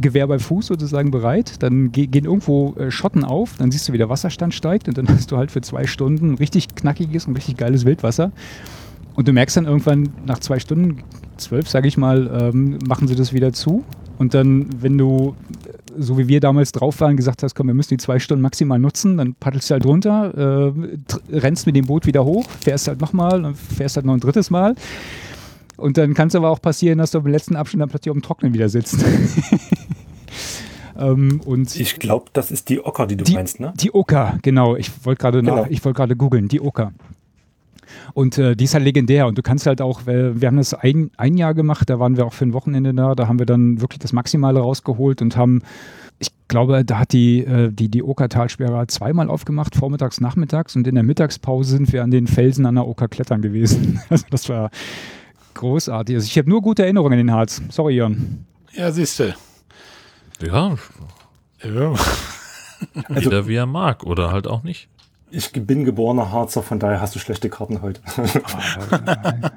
Gewehr 0.00 0.28
bei 0.28 0.38
Fuß 0.38 0.66
sozusagen 0.66 1.10
bereit. 1.10 1.62
Dann 1.62 1.90
ge 1.90 2.06
gehen 2.06 2.24
irgendwo 2.24 2.74
äh, 2.78 2.90
Schotten 2.90 3.24
auf, 3.24 3.56
dann 3.58 3.72
siehst 3.72 3.88
du, 3.88 3.92
wie 3.92 3.98
der 3.98 4.08
Wasserstand 4.08 4.54
steigt 4.54 4.88
und 4.88 4.96
dann 4.96 5.08
hast 5.14 5.32
du 5.32 5.36
halt 5.36 5.50
für 5.50 5.60
zwei 5.62 5.86
Stunden 5.86 6.34
richtig 6.34 6.74
knackiges 6.74 7.26
und 7.26 7.34
richtig 7.36 7.56
geiles 7.56 7.84
Wildwasser. 7.84 8.30
Und 9.14 9.26
du 9.26 9.32
merkst 9.32 9.56
dann 9.56 9.66
irgendwann 9.66 10.10
nach 10.26 10.38
zwei 10.38 10.60
Stunden, 10.60 11.02
zwölf 11.36 11.68
sage 11.68 11.88
ich 11.88 11.96
mal, 11.96 12.52
ähm, 12.54 12.78
machen 12.86 13.08
sie 13.08 13.16
das 13.16 13.32
wieder 13.32 13.52
zu. 13.52 13.84
Und 14.18 14.34
dann, 14.34 14.66
wenn 14.80 14.96
du 14.96 15.34
so 15.98 16.18
wie 16.18 16.28
wir 16.28 16.40
damals 16.40 16.72
drauf 16.72 17.00
waren, 17.00 17.16
gesagt 17.16 17.42
hast, 17.42 17.54
komm, 17.54 17.66
wir 17.66 17.74
müssen 17.74 17.90
die 17.90 17.98
zwei 17.98 18.18
Stunden 18.18 18.42
maximal 18.42 18.78
nutzen, 18.78 19.16
dann 19.16 19.34
paddelst 19.34 19.70
du 19.70 19.74
halt 19.74 19.84
runter, 19.84 20.72
äh, 20.72 21.36
rennst 21.36 21.66
mit 21.66 21.76
dem 21.76 21.86
Boot 21.86 22.06
wieder 22.06 22.24
hoch, 22.24 22.48
fährst 22.60 22.88
halt 22.88 23.00
nochmal 23.00 23.44
und 23.44 23.56
fährst 23.56 23.96
halt 23.96 24.06
noch 24.06 24.14
ein 24.14 24.20
drittes 24.20 24.50
Mal. 24.50 24.74
Und 25.76 25.96
dann 25.96 26.14
kann 26.14 26.28
es 26.28 26.34
aber 26.34 26.50
auch 26.50 26.60
passieren, 26.60 26.98
dass 26.98 27.10
du 27.10 27.18
am 27.18 27.26
letzten 27.26 27.56
Abschnitt 27.56 27.80
dann 27.80 27.88
plötzlich 27.88 28.10
auf 28.10 28.16
dem 28.16 28.22
Trocknen 28.22 28.52
wieder 28.52 28.68
sitzt. 28.68 29.02
ähm, 30.98 31.40
und 31.44 31.74
ich 31.74 31.98
glaube, 31.98 32.26
das 32.32 32.50
ist 32.50 32.68
die 32.68 32.84
Ocker, 32.84 33.06
die 33.06 33.16
du 33.16 33.24
die, 33.24 33.32
meinst, 33.32 33.60
ne? 33.60 33.72
Die 33.76 33.94
Ocker, 33.94 34.38
genau. 34.42 34.76
Ich 34.76 34.90
wollte 35.04 35.20
gerade 35.20 35.40
genau. 35.40 35.66
wollt 35.66 36.18
googeln, 36.18 36.48
die 36.48 36.60
Ocker. 36.60 36.92
Und 38.14 38.38
äh, 38.38 38.56
die 38.56 38.64
ist 38.64 38.74
halt 38.74 38.84
legendär. 38.84 39.26
Und 39.26 39.38
du 39.38 39.42
kannst 39.42 39.66
halt 39.66 39.80
auch, 39.80 40.06
wir 40.06 40.46
haben 40.46 40.56
das 40.56 40.74
ein, 40.74 41.10
ein 41.16 41.36
Jahr 41.36 41.54
gemacht, 41.54 41.88
da 41.90 41.98
waren 41.98 42.16
wir 42.16 42.26
auch 42.26 42.32
für 42.32 42.44
ein 42.44 42.52
Wochenende 42.52 42.94
da, 42.94 43.14
da 43.14 43.28
haben 43.28 43.38
wir 43.38 43.46
dann 43.46 43.80
wirklich 43.80 43.98
das 44.00 44.12
Maximale 44.12 44.60
rausgeholt 44.60 45.22
und 45.22 45.36
haben 45.36 45.62
ich 46.20 46.30
glaube, 46.48 46.84
da 46.84 46.98
hat 46.98 47.12
die, 47.12 47.40
äh, 47.40 47.72
die, 47.72 47.88
die 47.88 48.02
Okertalsperre 48.02 48.86
zweimal 48.88 49.30
aufgemacht, 49.30 49.74
vormittags, 49.74 50.20
nachmittags. 50.20 50.76
Und 50.76 50.86
in 50.86 50.94
der 50.94 51.02
Mittagspause 51.02 51.70
sind 51.70 51.92
wir 51.92 52.04
an 52.04 52.10
den 52.10 52.26
Felsen 52.26 52.66
an 52.66 52.74
der 52.74 52.86
Oker 52.86 53.08
klettern 53.08 53.42
gewesen. 53.42 54.00
Also 54.10 54.26
das 54.30 54.48
war 54.48 54.70
großartig. 55.54 56.16
Also 56.16 56.26
ich 56.26 56.36
habe 56.36 56.50
nur 56.50 56.60
gute 56.60 56.82
Erinnerungen 56.82 57.18
in 57.18 57.26
den 57.26 57.34
Harz. 57.34 57.62
Sorry, 57.70 57.94
Jörn. 57.94 58.44
Ja, 58.72 58.92
siehst 58.92 59.18
du. 59.18 59.34
Ja. 60.42 60.76
ja. 61.62 61.94
Also, 63.04 63.30
Jeder 63.30 63.46
wie 63.46 63.54
er 63.54 63.66
mag 63.66 64.04
oder 64.04 64.30
halt 64.30 64.46
auch 64.46 64.62
nicht. 64.62 64.88
Ich 65.30 65.52
bin 65.52 65.84
geborener 65.84 66.32
Harzer, 66.32 66.62
von 66.62 66.78
daher 66.78 67.00
hast 67.00 67.14
du 67.14 67.18
schlechte 67.18 67.48
Karten 67.48 67.82
heute. 67.82 68.00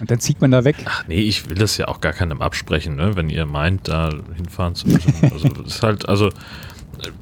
Und 0.00 0.10
dann 0.10 0.18
zieht 0.18 0.40
man 0.40 0.50
da 0.50 0.64
weg. 0.64 0.76
Ach 0.86 1.04
nee, 1.06 1.20
ich 1.20 1.48
will 1.48 1.56
das 1.56 1.76
ja 1.76 1.86
auch 1.88 2.00
gar 2.00 2.12
keinem 2.12 2.42
absprechen, 2.42 2.96
ne? 2.96 3.14
wenn 3.14 3.30
ihr 3.30 3.46
meint, 3.46 3.86
da 3.88 4.10
hinfahren 4.34 4.74
zu 4.74 4.88
müssen. 4.88 5.14
Also 5.22 5.48
das 5.48 5.66
ist 5.66 5.82
halt, 5.82 6.08
also 6.08 6.30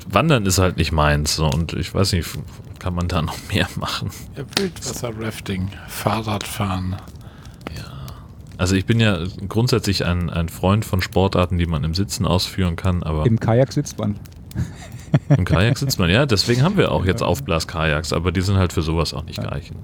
Wandern 0.08 0.46
ist 0.46 0.58
halt 0.58 0.78
nicht 0.78 0.90
meins. 0.90 1.36
So, 1.36 1.46
und 1.46 1.74
ich 1.74 1.94
weiß 1.94 2.12
nicht, 2.12 2.30
kann 2.78 2.94
man 2.94 3.08
da 3.08 3.20
noch 3.20 3.36
mehr 3.52 3.68
machen? 3.76 4.10
Ja, 4.36 4.44
Wildwasser-Rafting, 4.56 5.68
Fahrradfahren. 5.86 6.96
Also 8.62 8.76
ich 8.76 8.86
bin 8.86 9.00
ja 9.00 9.18
grundsätzlich 9.48 10.04
ein, 10.04 10.30
ein 10.30 10.48
Freund 10.48 10.84
von 10.84 11.02
Sportarten, 11.02 11.58
die 11.58 11.66
man 11.66 11.82
im 11.82 11.94
Sitzen 11.94 12.24
ausführen 12.24 12.76
kann, 12.76 13.02
aber 13.02 13.26
Im 13.26 13.40
Kajak 13.40 13.72
sitzt 13.72 13.98
man. 13.98 14.20
Im 15.28 15.44
Kajak 15.44 15.78
sitzt 15.78 15.98
man, 15.98 16.10
ja, 16.10 16.26
deswegen 16.26 16.62
haben 16.62 16.76
wir 16.76 16.92
auch 16.92 17.04
jetzt 17.04 17.22
Aufblaskajaks, 17.22 18.12
aber 18.12 18.32
die 18.32 18.40
sind 18.40 18.56
halt 18.56 18.72
für 18.72 18.82
sowas 18.82 19.14
auch 19.14 19.24
nicht 19.24 19.40
geeignet. 19.40 19.78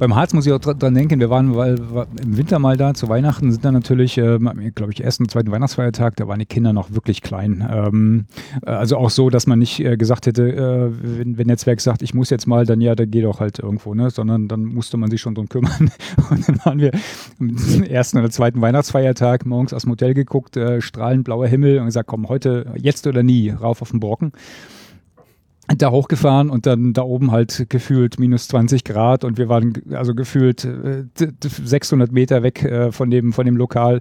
Beim 0.00 0.16
Harz 0.16 0.32
muss 0.32 0.46
ich 0.46 0.52
auch 0.54 0.58
dra- 0.58 0.72
dran 0.72 0.94
denken, 0.94 1.20
wir 1.20 1.28
waren 1.28 1.54
weil, 1.54 1.78
im 2.22 2.38
Winter 2.38 2.58
mal 2.58 2.78
da 2.78 2.94
zu 2.94 3.10
Weihnachten, 3.10 3.52
sind 3.52 3.66
dann 3.66 3.74
natürlich, 3.74 4.16
ähm, 4.16 4.50
glaube 4.74 4.92
ich, 4.92 5.04
ersten 5.04 5.28
zweiten 5.28 5.50
Weihnachtsfeiertag, 5.50 6.16
da 6.16 6.26
waren 6.26 6.38
die 6.38 6.46
Kinder 6.46 6.72
noch 6.72 6.92
wirklich 6.92 7.20
klein. 7.20 7.62
Ähm, 7.70 8.24
äh, 8.64 8.70
also 8.70 8.96
auch 8.96 9.10
so, 9.10 9.28
dass 9.28 9.46
man 9.46 9.58
nicht 9.58 9.78
äh, 9.80 9.98
gesagt 9.98 10.24
hätte, 10.24 10.52
äh, 10.56 11.18
wenn, 11.18 11.36
wenn 11.36 11.54
Zwerg 11.58 11.82
sagt, 11.82 12.00
ich 12.00 12.14
muss 12.14 12.30
jetzt 12.30 12.46
mal, 12.46 12.64
dann 12.64 12.80
ja, 12.80 12.94
dann 12.94 13.10
geh 13.10 13.20
doch 13.20 13.40
halt 13.40 13.58
irgendwo, 13.58 13.92
ne? 13.94 14.08
sondern 14.08 14.48
dann 14.48 14.64
musste 14.64 14.96
man 14.96 15.10
sich 15.10 15.20
schon 15.20 15.34
drum 15.34 15.50
kümmern. 15.50 15.90
Und 16.30 16.48
dann 16.48 16.64
waren 16.64 16.78
wir 16.78 16.92
am 17.38 17.82
ersten 17.82 18.16
oder 18.20 18.30
zweiten 18.30 18.62
Weihnachtsfeiertag 18.62 19.44
morgens 19.44 19.74
aus 19.74 19.82
dem 19.82 19.90
Hotel 19.92 20.14
geguckt, 20.14 20.56
äh, 20.56 20.80
strahlend 20.80 21.24
blauer 21.24 21.46
Himmel 21.46 21.78
und 21.78 21.84
gesagt, 21.84 22.06
komm, 22.06 22.26
heute, 22.30 22.72
jetzt 22.78 23.06
oder 23.06 23.22
nie, 23.22 23.50
rauf 23.50 23.82
auf 23.82 23.90
den 23.90 24.00
Brocken 24.00 24.32
da 25.76 25.90
hochgefahren 25.90 26.50
und 26.50 26.66
dann 26.66 26.92
da 26.92 27.02
oben 27.02 27.30
halt 27.30 27.66
gefühlt 27.68 28.18
minus 28.18 28.48
20 28.48 28.84
Grad 28.84 29.24
und 29.24 29.38
wir 29.38 29.48
waren 29.48 29.72
also 29.92 30.14
gefühlt 30.14 30.64
äh, 30.64 31.04
d- 31.18 31.32
d- 31.32 31.48
600 31.48 32.10
Meter 32.12 32.42
weg 32.42 32.64
äh, 32.64 32.92
von, 32.92 33.10
dem, 33.10 33.32
von 33.32 33.46
dem 33.46 33.56
Lokal. 33.56 34.00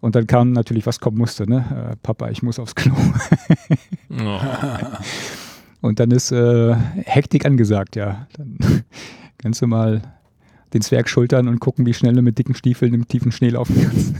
Und 0.00 0.14
dann 0.14 0.26
kam 0.28 0.52
natürlich, 0.52 0.86
was 0.86 1.00
kommen 1.00 1.18
musste, 1.18 1.48
ne? 1.48 1.90
Äh, 1.92 1.96
Papa, 2.02 2.30
ich 2.30 2.42
muss 2.42 2.58
aufs 2.60 2.74
Klo. 2.76 2.94
Oh. 4.10 4.40
Und 5.80 6.00
dann 6.00 6.10
ist 6.10 6.32
äh, 6.32 6.74
Hektik 7.04 7.44
angesagt, 7.46 7.96
ja. 7.96 8.26
Dann 8.36 8.58
kannst 9.38 9.62
du 9.62 9.66
mal 9.66 10.02
den 10.72 10.82
Zwerg 10.82 11.08
schultern 11.08 11.48
und 11.48 11.60
gucken, 11.60 11.86
wie 11.86 11.94
schnell 11.94 12.14
du 12.14 12.22
mit 12.22 12.38
dicken 12.38 12.54
Stiefeln 12.54 12.92
im 12.94 13.08
tiefen 13.08 13.32
Schnee 13.32 13.48
laufen 13.50 13.74
kannst. 13.80 14.14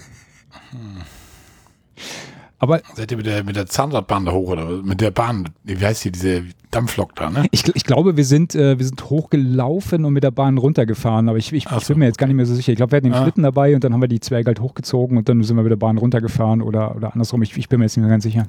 Aber 2.61 2.81
Seid 2.97 3.11
ihr 3.13 3.17
mit 3.17 3.27
der, 3.27 3.45
mit 3.45 3.55
der 3.55 3.67
Zahnradbahn 3.67 4.25
da 4.25 4.33
hoch 4.33 4.49
oder 4.51 4.67
mit 4.83 5.01
der 5.01 5.13
Bahn? 5.13 5.49
Wie 5.63 5.77
heißt 5.77 6.05
die, 6.05 6.11
diese 6.11 6.43
Dampflok 6.73 7.15
da, 7.15 7.31
ne? 7.31 7.45
Ich, 7.53 7.65
ich 7.75 7.85
glaube, 7.85 8.17
wir 8.17 8.25
sind, 8.25 8.55
äh, 8.57 8.77
wir 8.79 8.85
sind 8.85 9.09
hochgelaufen 9.09 10.05
und 10.05 10.13
mit 10.13 10.25
der 10.25 10.33
Bahn 10.33 10.59
runtergefahren, 10.59 11.29
aber 11.29 11.39
ich, 11.39 11.53
ich, 11.53 11.67
Ach 11.69 11.79
ich 11.79 11.85
so, 11.85 11.95
bin 11.95 12.01
mir 12.01 12.07
jetzt 12.07 12.19
gar 12.19 12.27
nicht 12.27 12.35
mehr 12.37 12.47
so 12.47 12.55
sicher. 12.57 12.73
Ich 12.73 12.77
glaube, 12.77 12.91
wir 12.93 12.97
hatten 12.97 13.07
den 13.07 13.15
Ah. 13.15 13.23
Schlitten 13.23 13.45
dabei 13.45 13.75
und 13.77 13.85
dann 13.85 13.93
haben 13.93 14.01
wir 14.01 14.09
die 14.09 14.19
Zwerge 14.21 14.49
halt 14.49 14.61
hochgezogen 14.61 15.17
und 15.17 15.29
dann 15.29 15.43
sind 15.45 15.57
wir 15.57 15.63
mit 15.63 15.71
der 15.71 15.77
Bahn 15.77 15.99
runtergefahren 15.99 16.61
oder, 16.61 16.97
oder 16.97 17.13
andersrum. 17.13 17.43
Ich, 17.43 17.57
ich 17.57 17.69
bin 17.69 17.79
mir 17.79 17.85
jetzt 17.85 17.97
nicht 17.97 18.03
mehr 18.03 18.11
ganz 18.11 18.25
sicher. 18.25 18.45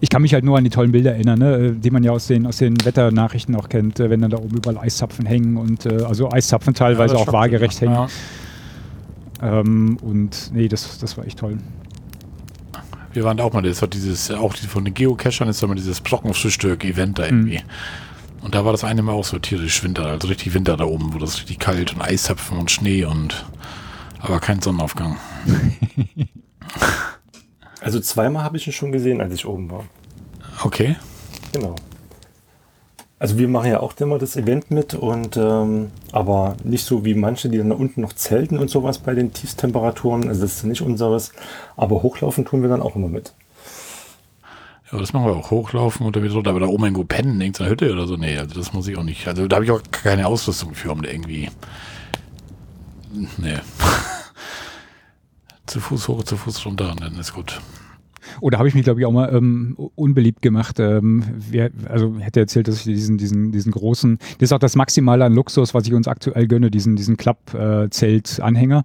Ich 0.00 0.08
kann 0.08 0.22
mich 0.22 0.32
halt 0.34 0.44
nur 0.44 0.56
an 0.56 0.62
die 0.62 0.70
tollen 0.70 0.92
Bilder 0.92 1.14
erinnern, 1.14 1.40
ne, 1.40 1.54
äh, 1.56 1.72
die 1.72 1.90
man 1.90 2.04
ja 2.04 2.12
aus 2.12 2.28
den, 2.28 2.46
aus 2.46 2.58
den 2.58 2.76
Wetternachrichten 2.84 3.56
auch 3.56 3.68
kennt, 3.68 3.98
äh, 3.98 4.08
wenn 4.08 4.20
dann 4.20 4.30
da 4.30 4.36
oben 4.38 4.56
überall 4.56 4.78
Eiszapfen 4.78 5.26
hängen 5.26 5.56
und 5.56 5.84
äh, 5.84 6.04
also 6.04 6.30
Eiszapfen 6.30 6.74
teilweise 6.74 7.14
Ja, 7.16 7.20
auch 7.20 7.32
waagerecht 7.32 7.80
hängen. 7.80 7.94
ja. 7.94 8.06
Ähm, 9.42 9.96
und 10.02 10.50
nee, 10.52 10.68
das, 10.68 10.98
das 10.98 11.16
war 11.16 11.26
echt 11.26 11.38
toll. 11.38 11.58
Wir 13.12 13.24
waren 13.24 13.36
da 13.36 13.44
auch 13.44 13.52
mal, 13.52 13.62
das 13.62 13.80
war 13.80 13.88
dieses, 13.88 14.30
auch 14.30 14.54
die, 14.54 14.66
von 14.66 14.84
den 14.84 14.94
Geocachern 14.94 15.48
ist 15.48 15.62
da 15.62 15.66
mal 15.66 15.74
dieses 15.74 16.00
Brockenfrühstück-Event 16.00 17.18
da 17.18 17.24
irgendwie. 17.26 17.60
Und 18.42 18.54
da 18.54 18.64
war 18.64 18.72
das 18.72 18.84
eine 18.84 19.02
Mal 19.02 19.12
auch 19.12 19.24
so 19.24 19.38
tierisch 19.38 19.82
Winter, 19.82 20.06
also 20.06 20.28
richtig 20.28 20.54
Winter 20.54 20.76
da 20.76 20.84
oben, 20.84 21.12
wo 21.12 21.18
das 21.18 21.38
richtig 21.38 21.58
kalt 21.58 21.92
und 21.92 22.02
Eiszapfen 22.02 22.58
und 22.58 22.70
Schnee 22.70 23.04
und 23.04 23.44
aber 24.20 24.40
kein 24.40 24.60
Sonnenaufgang. 24.62 25.16
Also 27.80 27.98
zweimal 27.98 28.44
habe 28.44 28.58
ich 28.58 28.66
ihn 28.66 28.72
schon 28.72 28.92
gesehen, 28.92 29.20
als 29.20 29.32
ich 29.32 29.46
oben 29.46 29.70
war. 29.70 29.84
Okay. 30.62 30.96
Genau. 31.52 31.74
Also 33.20 33.36
wir 33.36 33.48
machen 33.48 33.70
ja 33.70 33.80
auch 33.80 33.92
immer 34.00 34.16
das 34.18 34.34
Event 34.34 34.70
mit 34.70 34.94
und 34.94 35.36
ähm, 35.36 35.90
aber 36.10 36.56
nicht 36.64 36.86
so 36.86 37.04
wie 37.04 37.14
manche, 37.14 37.50
die 37.50 37.58
dann 37.58 37.68
da 37.68 37.76
unten 37.76 38.00
noch 38.00 38.14
zelten 38.14 38.58
und 38.58 38.70
sowas 38.70 38.96
bei 38.96 39.12
den 39.14 39.34
Tiefstemperaturen. 39.34 40.26
Also 40.26 40.40
das 40.40 40.56
ist 40.56 40.64
nicht 40.64 40.80
unseres. 40.80 41.32
Aber 41.76 42.02
hochlaufen 42.02 42.46
tun 42.46 42.62
wir 42.62 42.70
dann 42.70 42.80
auch 42.80 42.96
immer 42.96 43.08
mit. 43.08 43.34
Ja, 44.90 44.98
das 44.98 45.12
machen 45.12 45.26
wir 45.26 45.36
auch. 45.36 45.50
Hochlaufen 45.50 46.06
und 46.06 46.16
dann 46.16 46.22
wieder 46.22 46.32
runter. 46.32 46.48
Aber 46.48 46.60
da 46.60 46.66
oben 46.66 46.84
irgendwo 46.84 47.04
pennen, 47.04 47.34
in 47.34 47.40
irgendeiner 47.42 47.68
Hütte 47.68 47.92
oder 47.92 48.06
so. 48.06 48.16
Nee, 48.16 48.38
also 48.38 48.54
das 48.54 48.72
muss 48.72 48.88
ich 48.88 48.96
auch 48.96 49.02
nicht. 49.02 49.28
Also 49.28 49.46
da 49.46 49.56
habe 49.56 49.66
ich 49.66 49.70
auch 49.70 49.82
keine 49.90 50.26
Ausrüstung 50.26 50.74
für, 50.74 50.90
um 50.90 51.02
da 51.02 51.10
irgendwie. 51.10 51.50
Nee. 53.36 53.58
zu 55.66 55.78
Fuß 55.78 56.08
hoch, 56.08 56.24
zu 56.24 56.38
Fuß 56.38 56.64
runter 56.64 56.90
und 56.90 57.02
dann 57.02 57.18
ist 57.18 57.34
gut. 57.34 57.60
Oder 58.40 58.58
habe 58.58 58.68
ich 58.68 58.74
mich, 58.74 58.84
glaube 58.84 59.00
ich, 59.00 59.06
auch 59.06 59.12
mal 59.12 59.34
ähm, 59.34 59.76
unbeliebt 59.94 60.42
gemacht. 60.42 60.80
Ähm, 60.80 61.24
wir, 61.50 61.70
also 61.88 62.18
hätte 62.18 62.40
erzählt, 62.40 62.68
dass 62.68 62.78
ich 62.78 62.84
diesen, 62.84 63.18
diesen, 63.18 63.52
diesen 63.52 63.72
großen, 63.72 64.18
das 64.38 64.48
ist 64.48 64.52
auch 64.52 64.58
das 64.58 64.76
Maximale 64.76 65.24
an 65.24 65.34
Luxus, 65.34 65.74
was 65.74 65.86
ich 65.86 65.94
uns 65.94 66.08
aktuell 66.08 66.46
gönne, 66.46 66.70
diesen, 66.70 66.96
diesen 66.96 67.16
Klapp-Zelt-Anhänger. 67.16 68.84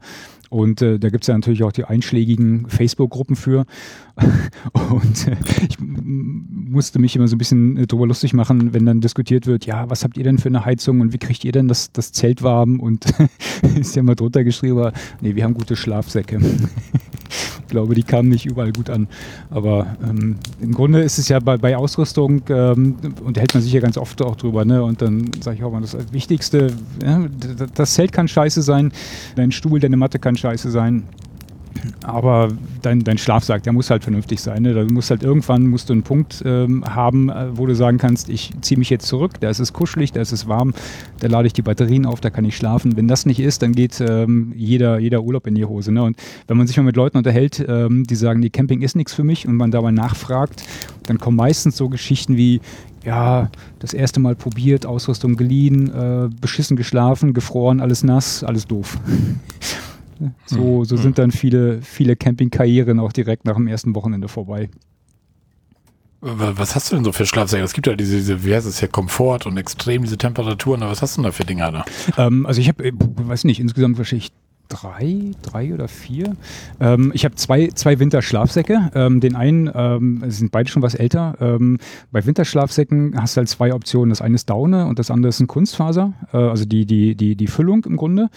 Und 0.49 0.81
äh, 0.81 0.99
da 0.99 1.09
gibt 1.09 1.23
es 1.23 1.27
ja 1.27 1.33
natürlich 1.33 1.63
auch 1.63 1.71
die 1.71 1.85
einschlägigen 1.85 2.69
Facebook-Gruppen 2.69 3.35
für. 3.35 3.65
Und 4.73 5.27
äh, 5.27 5.35
ich 5.67 5.77
musste 5.79 6.99
mich 6.99 7.15
immer 7.15 7.27
so 7.27 7.35
ein 7.35 7.39
bisschen 7.39 7.77
äh, 7.77 7.87
drüber 7.87 8.07
lustig 8.07 8.33
machen, 8.33 8.73
wenn 8.73 8.85
dann 8.85 9.01
diskutiert 9.01 9.47
wird, 9.47 9.65
ja, 9.65 9.89
was 9.89 10.03
habt 10.03 10.17
ihr 10.17 10.23
denn 10.23 10.37
für 10.37 10.49
eine 10.49 10.63
Heizung 10.63 11.01
und 11.01 11.13
wie 11.13 11.17
kriegt 11.17 11.43
ihr 11.43 11.51
denn 11.51 11.67
das, 11.67 11.91
das 11.91 12.11
Zelt 12.11 12.41
warm? 12.43 12.79
Und 12.79 13.05
ist 13.77 13.95
ja 13.95 14.03
mal 14.03 14.15
drunter 14.15 14.43
geschrieben, 14.43 14.91
nee, 15.21 15.35
wir 15.35 15.43
haben 15.43 15.55
gute 15.55 15.75
Schlafsäcke. 15.75 16.39
ich 17.65 17.71
glaube, 17.71 17.95
die 17.95 18.03
kamen 18.03 18.29
nicht 18.29 18.45
überall 18.45 18.71
gut 18.71 18.89
an. 18.89 19.07
Aber 19.49 19.87
ähm, 20.03 20.35
im 20.61 20.71
Grunde 20.71 21.01
ist 21.01 21.17
es 21.17 21.29
ja 21.29 21.39
bei, 21.39 21.57
bei 21.57 21.75
Ausrüstung, 21.75 22.43
ähm, 22.49 22.95
unterhält 23.23 23.53
man 23.53 23.63
sich 23.63 23.73
ja 23.73 23.79
ganz 23.79 23.97
oft 23.97 24.21
auch 24.21 24.35
drüber, 24.35 24.65
ne? 24.65 24.83
Und 24.83 25.01
dann 25.01 25.31
sage 25.41 25.57
ich 25.57 25.63
auch 25.63 25.71
mal, 25.71 25.81
das 25.81 25.97
Wichtigste, 26.11 26.71
ja, 27.03 27.25
das 27.73 27.95
Zelt 27.95 28.11
kann 28.11 28.27
scheiße 28.27 28.61
sein, 28.61 28.91
dein 29.35 29.51
Stuhl, 29.51 29.79
deine 29.79 29.97
Matte 29.97 30.19
kann 30.19 30.37
scheiße 30.37 30.69
sein. 30.69 31.03
Aber 32.03 32.49
dein, 32.81 33.03
dein 33.03 33.17
Schlafsack, 33.17 33.63
der 33.63 33.73
muss 33.73 33.89
halt 33.89 34.03
vernünftig 34.03 34.41
sein. 34.41 34.63
Ne? 34.63 34.73
Da 34.73 34.83
musst 34.85 35.09
halt 35.09 35.23
irgendwann 35.23 35.67
musst 35.67 35.89
du 35.89 35.93
einen 35.93 36.03
Punkt 36.03 36.41
ähm, 36.45 36.83
haben, 36.85 37.29
äh, 37.29 37.57
wo 37.57 37.65
du 37.65 37.75
sagen 37.75 37.97
kannst, 37.97 38.29
ich 38.29 38.51
ziehe 38.61 38.77
mich 38.77 38.89
jetzt 38.89 39.07
zurück, 39.07 39.39
da 39.39 39.49
ist 39.49 39.59
es 39.59 39.73
kuschelig, 39.73 40.11
da 40.11 40.21
ist 40.21 40.31
es 40.31 40.47
warm, 40.47 40.73
da 41.19 41.27
lade 41.27 41.47
ich 41.47 41.53
die 41.53 41.61
Batterien 41.61 42.05
auf, 42.05 42.21
da 42.21 42.29
kann 42.29 42.45
ich 42.45 42.55
schlafen. 42.55 42.95
Wenn 42.97 43.07
das 43.07 43.25
nicht 43.25 43.39
ist, 43.39 43.61
dann 43.61 43.73
geht 43.73 43.99
ähm, 44.01 44.53
jeder, 44.55 44.99
jeder 44.99 45.21
Urlaub 45.23 45.47
in 45.47 45.55
die 45.55 45.65
Hose. 45.65 45.91
Ne? 45.91 46.03
Und 46.03 46.17
wenn 46.47 46.57
man 46.57 46.67
sich 46.67 46.77
mal 46.77 46.83
mit 46.83 46.95
Leuten 46.95 47.17
unterhält, 47.17 47.63
ähm, 47.67 48.03
die 48.05 48.15
sagen, 48.15 48.41
die 48.41 48.49
Camping 48.49 48.81
ist 48.81 48.95
nichts 48.95 49.13
für 49.13 49.23
mich 49.23 49.47
und 49.47 49.55
man 49.55 49.71
dabei 49.71 49.91
nachfragt, 49.91 50.63
dann 51.03 51.19
kommen 51.19 51.37
meistens 51.37 51.77
so 51.77 51.89
Geschichten 51.89 52.37
wie, 52.37 52.61
ja, 53.05 53.49
das 53.79 53.93
erste 53.93 54.19
Mal 54.19 54.35
probiert, 54.35 54.85
Ausrüstung 54.85 55.35
geliehen, 55.35 55.93
äh, 55.93 56.29
beschissen 56.41 56.75
geschlafen, 56.75 57.33
gefroren, 57.33 57.79
alles 57.79 58.03
nass, 58.03 58.43
alles 58.43 58.65
doof. 58.65 58.97
So, 60.45 60.83
so 60.83 60.97
sind 60.97 61.17
dann 61.17 61.31
viele, 61.31 61.81
viele 61.81 62.15
Campingkarrieren 62.15 62.99
auch 62.99 63.11
direkt 63.11 63.45
nach 63.45 63.55
dem 63.55 63.67
ersten 63.67 63.95
Wochenende 63.95 64.27
vorbei. 64.27 64.69
Wa- 66.21 66.53
Was 66.55 66.75
hast 66.75 66.91
du 66.91 66.95
denn 66.95 67.05
so 67.05 67.11
für 67.11 67.25
Schlafsäcke? 67.25 67.63
Es 67.63 67.73
gibt 67.73 67.87
ja 67.87 67.95
diese, 67.95 68.15
diese 68.17 68.43
wie 68.45 68.55
heißt 68.55 68.65
es 68.67 68.79
hier, 68.79 68.89
Komfort 68.89 69.45
und 69.45 69.57
extrem 69.57 70.01
diese 70.03 70.17
Temperaturen. 70.17 70.81
Aber 70.81 70.91
was 70.91 71.01
hast 71.01 71.17
du 71.17 71.21
denn 71.21 71.29
da 71.29 71.31
für 71.31 71.45
Dinger 71.45 71.71
da? 71.71 71.85
Ähm, 72.17 72.45
also 72.45 72.61
ich 72.61 72.67
habe, 72.67 72.91
weiß 72.93 73.43
nicht, 73.43 73.59
insgesamt 73.59 73.97
wahrscheinlich 73.97 74.31
drei, 74.67 75.31
drei 75.43 75.75
oder 75.75 75.87
vier. 75.87 76.35
Ähm, 76.79 77.11
ich 77.13 77.23
habe 77.23 77.35
zwei, 77.35 77.67
zwei 77.67 77.99
Winterschlafsäcke. 77.99 78.89
Ähm, 78.95 79.19
den 79.19 79.35
einen, 79.35 79.69
ähm, 79.71 80.23
sie 80.25 80.37
sind 80.39 80.51
beide 80.51 80.67
schon 80.71 80.81
was 80.81 80.95
älter. 80.95 81.35
Ähm, 81.39 81.77
bei 82.11 82.25
Winterschlafsäcken 82.25 83.13
hast 83.21 83.35
du 83.37 83.41
halt 83.41 83.49
zwei 83.49 83.75
Optionen. 83.75 84.09
Das 84.09 84.23
eine 84.23 84.33
ist 84.33 84.49
Daune 84.49 84.87
und 84.87 84.97
das 84.97 85.11
andere 85.11 85.29
ist 85.29 85.39
ein 85.39 85.45
Kunstfaser, 85.45 86.13
äh, 86.33 86.37
also 86.37 86.65
die, 86.65 86.87
die, 86.87 87.13
die, 87.13 87.35
die 87.35 87.47
Füllung 87.47 87.85
im 87.85 87.95
Grunde. 87.95 88.29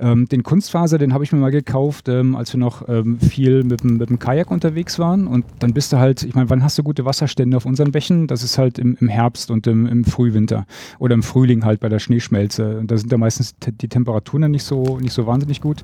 Ähm, 0.00 0.28
den 0.28 0.44
Kunstfaser, 0.44 0.96
den 0.98 1.12
habe 1.12 1.24
ich 1.24 1.32
mir 1.32 1.40
mal 1.40 1.50
gekauft, 1.50 2.08
ähm, 2.08 2.36
als 2.36 2.52
wir 2.52 2.60
noch 2.60 2.88
ähm, 2.88 3.18
viel 3.18 3.64
mit, 3.64 3.82
dem- 3.82 3.96
mit 3.96 4.08
dem 4.10 4.18
Kajak 4.20 4.50
unterwegs 4.50 4.98
waren. 4.98 5.26
Und 5.26 5.44
dann 5.58 5.72
bist 5.72 5.92
du 5.92 5.98
halt, 5.98 6.22
ich 6.22 6.34
meine, 6.34 6.48
wann 6.50 6.62
hast 6.62 6.78
du 6.78 6.84
gute 6.84 7.04
Wasserstände 7.04 7.56
auf 7.56 7.66
unseren 7.66 7.90
Bächen? 7.90 8.26
Das 8.28 8.42
ist 8.44 8.58
halt 8.58 8.78
im, 8.78 8.96
im 9.00 9.08
Herbst 9.08 9.50
und 9.50 9.66
im, 9.66 9.86
im 9.86 10.04
Frühwinter 10.04 10.66
oder 11.00 11.14
im 11.14 11.22
Frühling 11.24 11.64
halt 11.64 11.80
bei 11.80 11.88
der 11.88 11.98
Schneeschmelze. 11.98 12.78
Und 12.78 12.90
da 12.90 12.96
sind 12.96 13.10
ja 13.10 13.18
meistens 13.18 13.56
te- 13.58 13.72
die 13.72 13.88
Temperaturen 13.88 14.42
dann 14.42 14.50
nicht 14.52 14.64
so, 14.64 14.98
nicht 15.00 15.12
so 15.12 15.26
wahnsinnig 15.26 15.60
gut. 15.60 15.82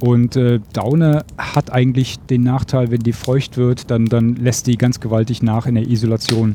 Und 0.00 0.36
äh, 0.36 0.60
Daune 0.72 1.24
hat 1.36 1.70
eigentlich 1.72 2.18
den 2.30 2.42
Nachteil, 2.44 2.90
wenn 2.90 3.00
die 3.00 3.12
feucht 3.12 3.58
wird, 3.58 3.90
dann, 3.90 4.06
dann 4.06 4.36
lässt 4.36 4.66
die 4.66 4.78
ganz 4.78 4.98
gewaltig 5.00 5.42
nach 5.42 5.66
in 5.66 5.74
der 5.74 5.86
Isolation. 5.88 6.54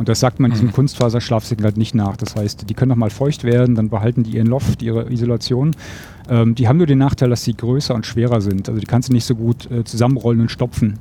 Und 0.00 0.08
das 0.08 0.18
sagt 0.18 0.40
man 0.40 0.50
diesen 0.50 0.72
Kunstfaserschlafsäcken 0.72 1.62
halt 1.62 1.76
nicht 1.76 1.94
nach. 1.94 2.16
Das 2.16 2.34
heißt, 2.34 2.70
die 2.70 2.72
können 2.72 2.88
noch 2.88 2.96
mal 2.96 3.10
feucht 3.10 3.44
werden, 3.44 3.74
dann 3.74 3.90
behalten 3.90 4.22
die 4.22 4.30
ihren 4.30 4.46
Loft, 4.46 4.80
ihre 4.80 5.12
Isolation. 5.12 5.76
Ähm, 6.30 6.54
die 6.54 6.68
haben 6.68 6.78
nur 6.78 6.86
den 6.86 6.96
Nachteil, 6.96 7.28
dass 7.28 7.44
sie 7.44 7.54
größer 7.54 7.94
und 7.94 8.06
schwerer 8.06 8.40
sind. 8.40 8.70
Also 8.70 8.80
die 8.80 8.86
kannst 8.86 9.10
du 9.10 9.12
nicht 9.12 9.26
so 9.26 9.34
gut 9.34 9.70
äh, 9.70 9.84
zusammenrollen 9.84 10.40
und 10.40 10.50
stopfen. 10.50 10.98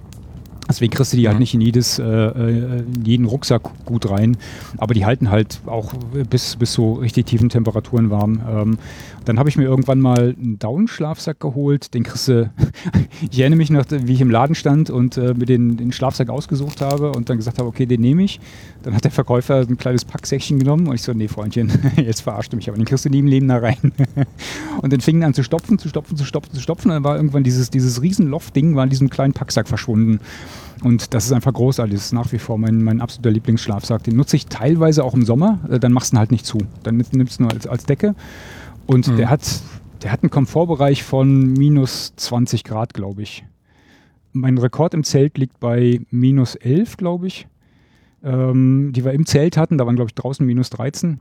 Deswegen 0.70 0.94
kriegst 0.94 1.14
du 1.14 1.18
die 1.18 1.28
halt 1.28 1.40
nicht 1.40 1.56
in, 1.56 1.62
jedes, 1.62 1.98
äh, 1.98 2.04
äh, 2.04 2.80
in 2.82 3.04
jeden 3.04 3.26
Rucksack 3.26 3.64
gut 3.86 4.10
rein. 4.10 4.38
Aber 4.78 4.94
die 4.94 5.04
halten 5.04 5.32
halt 5.32 5.62
auch 5.66 5.94
bis, 6.30 6.56
bis 6.56 6.74
so 6.74 6.94
richtig 6.94 7.26
tiefen 7.26 7.50
Temperaturen 7.50 8.12
warm. 8.12 8.40
Ähm, 8.48 8.78
dann 9.26 9.40
habe 9.40 9.50
ich 9.50 9.58
mir 9.58 9.64
irgendwann 9.64 10.00
mal 10.00 10.36
einen 10.40 10.60
Down-Schlafsack 10.60 11.40
geholt. 11.40 11.94
Den 11.94 12.04
kriegst 12.04 12.28
du, 12.28 12.52
ich 13.32 13.40
erinnere 13.40 13.58
mich 13.58 13.72
noch, 13.72 13.86
wie 13.90 14.14
ich 14.14 14.22
im 14.22 14.30
Laden 14.30 14.56
stand 14.56 14.92
und 14.92 15.18
äh, 15.18 15.34
mir 15.34 15.46
den, 15.46 15.76
den 15.76 15.92
Schlafsack 15.92 16.30
ausgesucht 16.30 16.82
habe 16.82 17.12
und 17.12 17.30
dann 17.30 17.38
gesagt 17.38 17.58
habe, 17.58 17.68
okay, 17.68 17.88
den 17.88 18.02
nehme 18.02 18.24
ich. 18.24 18.40
Dann 18.84 18.94
hat 18.94 19.04
der 19.04 19.12
Verkäufer 19.12 19.66
ein 19.68 19.78
kleines 19.78 20.06
Packsäckchen 20.06 20.60
genommen 20.60 20.88
und 20.88 20.96
ich 20.96 21.02
so, 21.02 21.14
nee, 21.14 21.28
Freundchen, 21.28 21.72
jetzt 21.96 22.22
verarscht 22.22 22.54
du 22.54 22.58
mich, 22.58 22.70
aber 22.70 22.78
den 22.78 22.86
kriegst 22.86 23.06
du 23.06 23.10
nie 23.10 23.20
im 23.20 23.28
Leben 23.28 23.48
da 23.48 23.58
rein. 23.58 23.92
und 24.82 24.94
dann 24.94 25.02
fingen 25.02 25.24
an 25.24 25.34
zu 25.34 25.44
stopfen, 25.44 25.80
zu 25.80 25.90
stopfen, 25.90 26.16
zu 26.16 26.26
stopfen, 26.26 26.54
zu 26.54 26.62
stopfen. 26.62 26.90
Und 26.90 26.96
dann 26.96 27.04
war 27.04 27.16
irgendwann 27.16 27.44
dieses, 27.44 27.72
dieses 27.72 28.02
riesen 28.02 28.28
Loft-Ding 28.28 28.76
war 28.76 28.84
in 28.84 28.92
diesem 28.92 29.10
kleinen 29.10 29.34
Packsack 29.34 29.68
verschwunden. 29.68 30.20
Und 30.84 31.14
das 31.14 31.26
ist 31.26 31.34
einfach 31.34 31.54
großartig. 31.54 31.94
Das 31.94 32.06
ist 32.06 32.14
nach 32.14 32.32
wie 32.32 32.40
vor 32.40 32.58
mein, 32.58 32.84
mein 32.84 33.02
absoluter 33.02 33.32
Lieblingsschlafsack. 33.32 34.04
Den 34.04 34.16
nutze 34.16 34.36
ich 34.36 34.46
teilweise 34.46 35.04
auch 35.04 35.14
im 35.14 35.26
Sommer. 35.26 35.60
Äh, 35.70 35.80
dann 35.80 35.92
machst 35.92 36.12
du 36.12 36.16
ihn 36.16 36.20
halt 36.20 36.32
nicht 36.32 36.46
zu. 36.46 36.60
Dann 36.84 37.04
nimmst 37.12 37.40
du 37.40 37.44
nur 37.44 37.52
als, 37.52 37.68
als 37.68 37.86
Decke. 37.86 38.16
Und 38.86 39.08
mhm. 39.08 39.18
der, 39.18 39.30
hat, 39.30 39.42
der 40.02 40.12
hat 40.12 40.24
einen 40.24 40.30
Komfortbereich 40.30 41.04
von 41.04 41.54
minus 41.54 42.14
20 42.16 42.64
Grad, 42.64 42.94
glaube 42.94 43.22
ich. 43.22 43.46
Mein 44.32 44.58
Rekord 44.58 44.94
im 44.94 45.04
Zelt 45.04 45.38
liegt 45.38 45.60
bei 45.60 46.02
minus 46.12 46.56
11, 46.56 46.98
glaube 46.98 47.28
ich. 47.28 47.48
Ähm, 48.24 48.92
die 48.94 49.06
wir 49.06 49.14
im 49.14 49.26
Zelt 49.26 49.58
hatten. 49.58 49.78
Da 49.78 49.86
waren, 49.86 49.96
glaube 49.96 50.10
ich, 50.10 50.16
draußen 50.16 50.46
minus 50.46 50.70
13. 50.70 51.20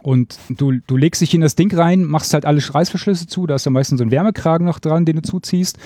Und 0.00 0.38
du, 0.48 0.72
du 0.86 0.96
legst 0.96 1.20
dich 1.20 1.34
in 1.34 1.42
das 1.42 1.54
Ding 1.54 1.72
rein, 1.74 2.04
machst 2.04 2.32
halt 2.34 2.46
alle 2.46 2.62
Reißverschlüsse 2.62 3.26
zu. 3.26 3.46
Da 3.46 3.56
ist 3.56 3.66
ja 3.66 3.70
meistens 3.70 3.98
so 3.98 4.04
ein 4.04 4.10
Wärmekragen 4.10 4.66
noch 4.66 4.78
dran, 4.78 5.04
den 5.04 5.16
du 5.16 5.22
zuziehst. 5.22 5.78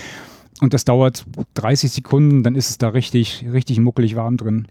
Und 0.60 0.72
das 0.72 0.84
dauert 0.84 1.26
30 1.54 1.90
Sekunden, 1.90 2.42
dann 2.42 2.54
ist 2.54 2.70
es 2.70 2.78
da 2.78 2.88
richtig, 2.88 3.44
richtig 3.52 3.78
muckelig 3.78 4.16
warm 4.16 4.36
drin. 4.36 4.68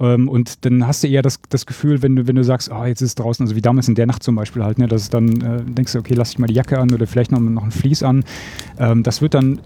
Ähm, 0.00 0.28
und 0.28 0.64
dann 0.64 0.86
hast 0.86 1.04
du 1.04 1.08
eher 1.08 1.22
das, 1.22 1.40
das 1.50 1.66
Gefühl, 1.66 2.02
wenn 2.02 2.16
du, 2.16 2.26
wenn 2.26 2.36
du 2.36 2.42
sagst, 2.42 2.70
oh, 2.72 2.84
jetzt 2.84 3.02
ist 3.02 3.10
es 3.10 3.14
draußen, 3.16 3.44
also 3.44 3.54
wie 3.54 3.60
damals 3.60 3.86
in 3.88 3.94
der 3.94 4.06
Nacht 4.06 4.22
zum 4.22 4.34
Beispiel 4.34 4.64
halt, 4.64 4.78
ne, 4.78 4.88
dass 4.88 5.02
es 5.02 5.10
dann 5.10 5.40
äh, 5.42 5.62
denkst 5.62 5.92
du, 5.92 5.98
okay, 5.98 6.14
lass 6.14 6.30
ich 6.30 6.38
mal 6.38 6.46
die 6.46 6.54
Jacke 6.54 6.78
an 6.78 6.92
oder 6.92 7.06
vielleicht 7.06 7.32
noch, 7.32 7.40
noch 7.40 7.64
ein 7.64 7.70
Vlies 7.70 8.02
an. 8.02 8.24
Ähm, 8.78 9.02
das 9.02 9.20
wird 9.20 9.34
dann 9.34 9.60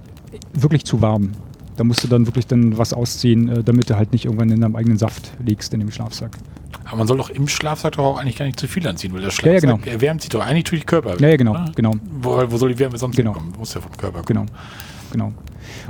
wirklich 0.53 0.85
zu 0.85 1.01
warm. 1.01 1.33
Da 1.77 1.85
musst 1.85 2.03
du 2.03 2.09
dann 2.09 2.27
wirklich 2.27 2.47
dann 2.47 2.77
was 2.79 2.93
ausziehen, 2.93 3.49
äh, 3.49 3.63
damit 3.63 3.91
du 3.91 3.97
halt 3.97 4.13
nicht 4.13 4.25
irgendwann 4.25 4.51
in 4.51 4.61
deinem 4.61 4.75
eigenen 4.75 4.99
Saft 4.99 5.33
liegst 5.45 5.73
in 5.73 5.81
dem 5.81 5.93
Schlafsack. 5.93 6.37
Aber 6.85 6.99
man 6.99 7.07
soll 7.07 7.17
doch 7.17 7.31
im 7.31 7.47
Schlafsack 7.47 7.93
doch 7.93 8.05
auch 8.05 8.19
eigentlich 8.19 8.37
gar 8.37 8.45
nicht 8.45 8.59
zu 8.59 8.67
viel 8.67 8.87
anziehen, 8.89 9.13
weil 9.13 9.23
der 9.23 9.31
Schlafsack 9.31 9.63
ja, 9.63 9.71
ja, 9.71 9.77
genau. 9.77 9.93
erwärmt 9.93 10.21
sich 10.21 10.31
doch 10.31 10.45
eigentlich 10.45 10.65
durch 10.65 10.83
den 10.83 10.87
Körper. 10.87 11.19
Ja, 11.21 11.29
ja 11.29 11.37
genau, 11.37 11.53
oder? 11.53 11.73
genau. 11.75 11.93
Wo, 12.21 12.43
wo 12.49 12.57
soll 12.57 12.73
die 12.73 12.79
Wärme 12.81 12.99
sonst 12.99 13.17
genau. 13.17 13.33
kommen? 13.33 13.55
Muss 13.57 13.75
ja 13.75 13.81
vom 13.81 13.97
Körper 13.97 14.23
kommen. 14.23 14.47
Genau 14.47 14.47
genau. 15.15 15.33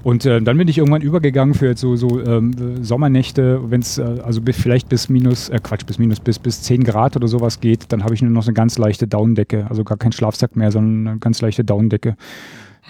Und 0.02 0.24
äh, 0.26 0.40
dann 0.40 0.58
bin 0.58 0.68
ich 0.68 0.78
irgendwann 0.78 1.02
übergegangen 1.02 1.54
für 1.54 1.76
so, 1.76 1.96
so 1.96 2.20
ähm, 2.20 2.84
Sommernächte, 2.84 3.70
wenn 3.70 3.80
es 3.80 3.98
äh, 3.98 4.02
also 4.22 4.40
bis, 4.40 4.56
vielleicht 4.56 4.88
bis 4.88 5.08
minus, 5.08 5.48
äh, 5.48 5.58
Quatsch, 5.62 5.86
bis 5.86 5.98
minus, 5.98 6.20
bis, 6.20 6.38
bis 6.38 6.62
10 6.62 6.84
Grad 6.84 7.16
oder 7.16 7.26
sowas 7.26 7.60
geht, 7.60 7.86
dann 7.90 8.04
habe 8.04 8.14
ich 8.14 8.22
nur 8.22 8.30
noch 8.30 8.46
eine 8.46 8.52
ganz 8.52 8.78
leichte 8.78 9.08
Daunendecke, 9.08 9.66
also 9.68 9.82
gar 9.82 9.98
kein 9.98 10.12
Schlafsack 10.12 10.56
mehr, 10.56 10.70
sondern 10.70 11.08
eine 11.08 11.18
ganz 11.18 11.40
leichte 11.40 11.64
Daunendecke. 11.64 12.16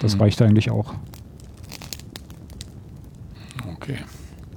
Das 0.01 0.15
hm. 0.15 0.21
reicht 0.21 0.43
eigentlich 0.43 0.71
auch. 0.71 0.95
Okay. 3.77 3.97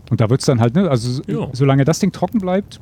Und 0.10 0.20
da 0.20 0.30
wird 0.30 0.40
es 0.40 0.48
dann 0.48 0.60
halt, 0.60 0.76
ne, 0.76 0.90
also 0.90 1.22
jo. 1.28 1.50
solange 1.54 1.86
das 1.86 2.00
Ding 2.00 2.12
trocken 2.12 2.40
bleibt, 2.40 2.80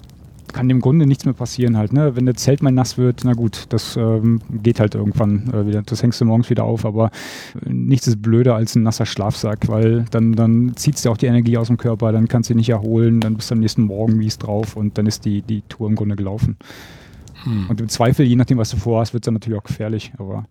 kann 0.54 0.70
im 0.70 0.82
Grunde 0.82 1.06
nichts 1.06 1.26
mehr 1.26 1.34
passieren 1.34 1.78
halt. 1.78 1.94
Ne? 1.94 2.16
Wenn 2.16 2.26
das 2.26 2.38
Zelt 2.38 2.62
mal 2.62 2.72
nass 2.72 2.98
wird, 2.98 3.22
na 3.24 3.34
gut, 3.34 3.66
das 3.70 3.98
ähm, 3.98 4.42
geht 4.50 4.80
halt 4.80 4.96
irgendwann 4.96 5.52
äh, 5.54 5.68
wieder. 5.68 5.82
Das 5.82 6.02
hängst 6.02 6.22
du 6.22 6.26
morgens 6.26 6.50
wieder 6.50 6.64
auf, 6.64 6.86
aber 6.86 7.12
äh, 7.66 7.70
nichts 7.72 8.08
ist 8.08 8.22
blöder 8.22 8.56
als 8.56 8.76
ein 8.76 8.84
nasser 8.84 9.06
Schlafsack, 9.06 9.68
weil 9.68 10.06
dann, 10.12 10.34
dann 10.34 10.76
zieht 10.76 10.96
es 10.96 11.02
dir 11.02 11.12
auch 11.12 11.18
die 11.18 11.28
Energie 11.28 11.58
aus 11.58 11.68
dem 11.68 11.78
Körper, 11.78 12.12
dann 12.12 12.28
kannst 12.28 12.50
du 12.50 12.54
dich 12.54 12.62
nicht 12.62 12.70
erholen, 12.70 13.20
dann 13.20 13.36
bist 13.36 13.50
du 13.50 13.56
am 13.56 13.60
nächsten 13.60 13.84
Morgen 13.84 14.18
mies 14.18 14.38
drauf 14.38 14.76
und 14.76 14.98
dann 14.98 15.06
ist 15.06 15.26
die, 15.26 15.42
die 15.42 15.62
Tour 15.64 15.90
im 15.90 15.96
Grunde 15.96 16.16
gelaufen. 16.16 16.58
Hm. 17.44 17.70
Und 17.70 17.82
im 17.82 17.90
Zweifel, 17.90 18.26
je 18.26 18.36
nachdem, 18.36 18.58
was 18.58 18.70
du 18.70 18.78
vorhast, 18.78 19.14
wird 19.14 19.24
es 19.24 19.26
dann 19.26 19.36
natürlich 19.36 19.60
auch 19.60 19.64
gefährlich, 19.64 20.14
aber 20.18 20.46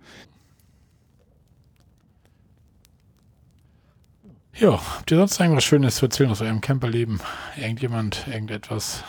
Ja, 4.56 4.80
habt 4.98 5.10
ihr 5.10 5.16
sonst 5.16 5.40
irgendwas 5.40 5.64
Schönes 5.64 5.96
zu 5.96 6.06
erzählen 6.06 6.30
aus 6.30 6.40
eurem 6.40 6.60
Camperleben? 6.60 7.20
Irgendjemand, 7.56 8.28
irgendetwas? 8.28 9.02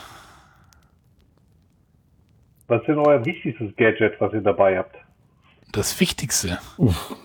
Was 2.68 2.82
ist 2.82 2.88
denn 2.88 2.98
euer 2.98 3.24
wichtigstes 3.26 3.76
Gadget, 3.76 4.20
was 4.20 4.34
ihr 4.34 4.42
dabei 4.42 4.78
habt? 4.78 4.96
Das 5.72 6.00
Wichtigste. 6.00 6.58
Uff. 6.78 7.16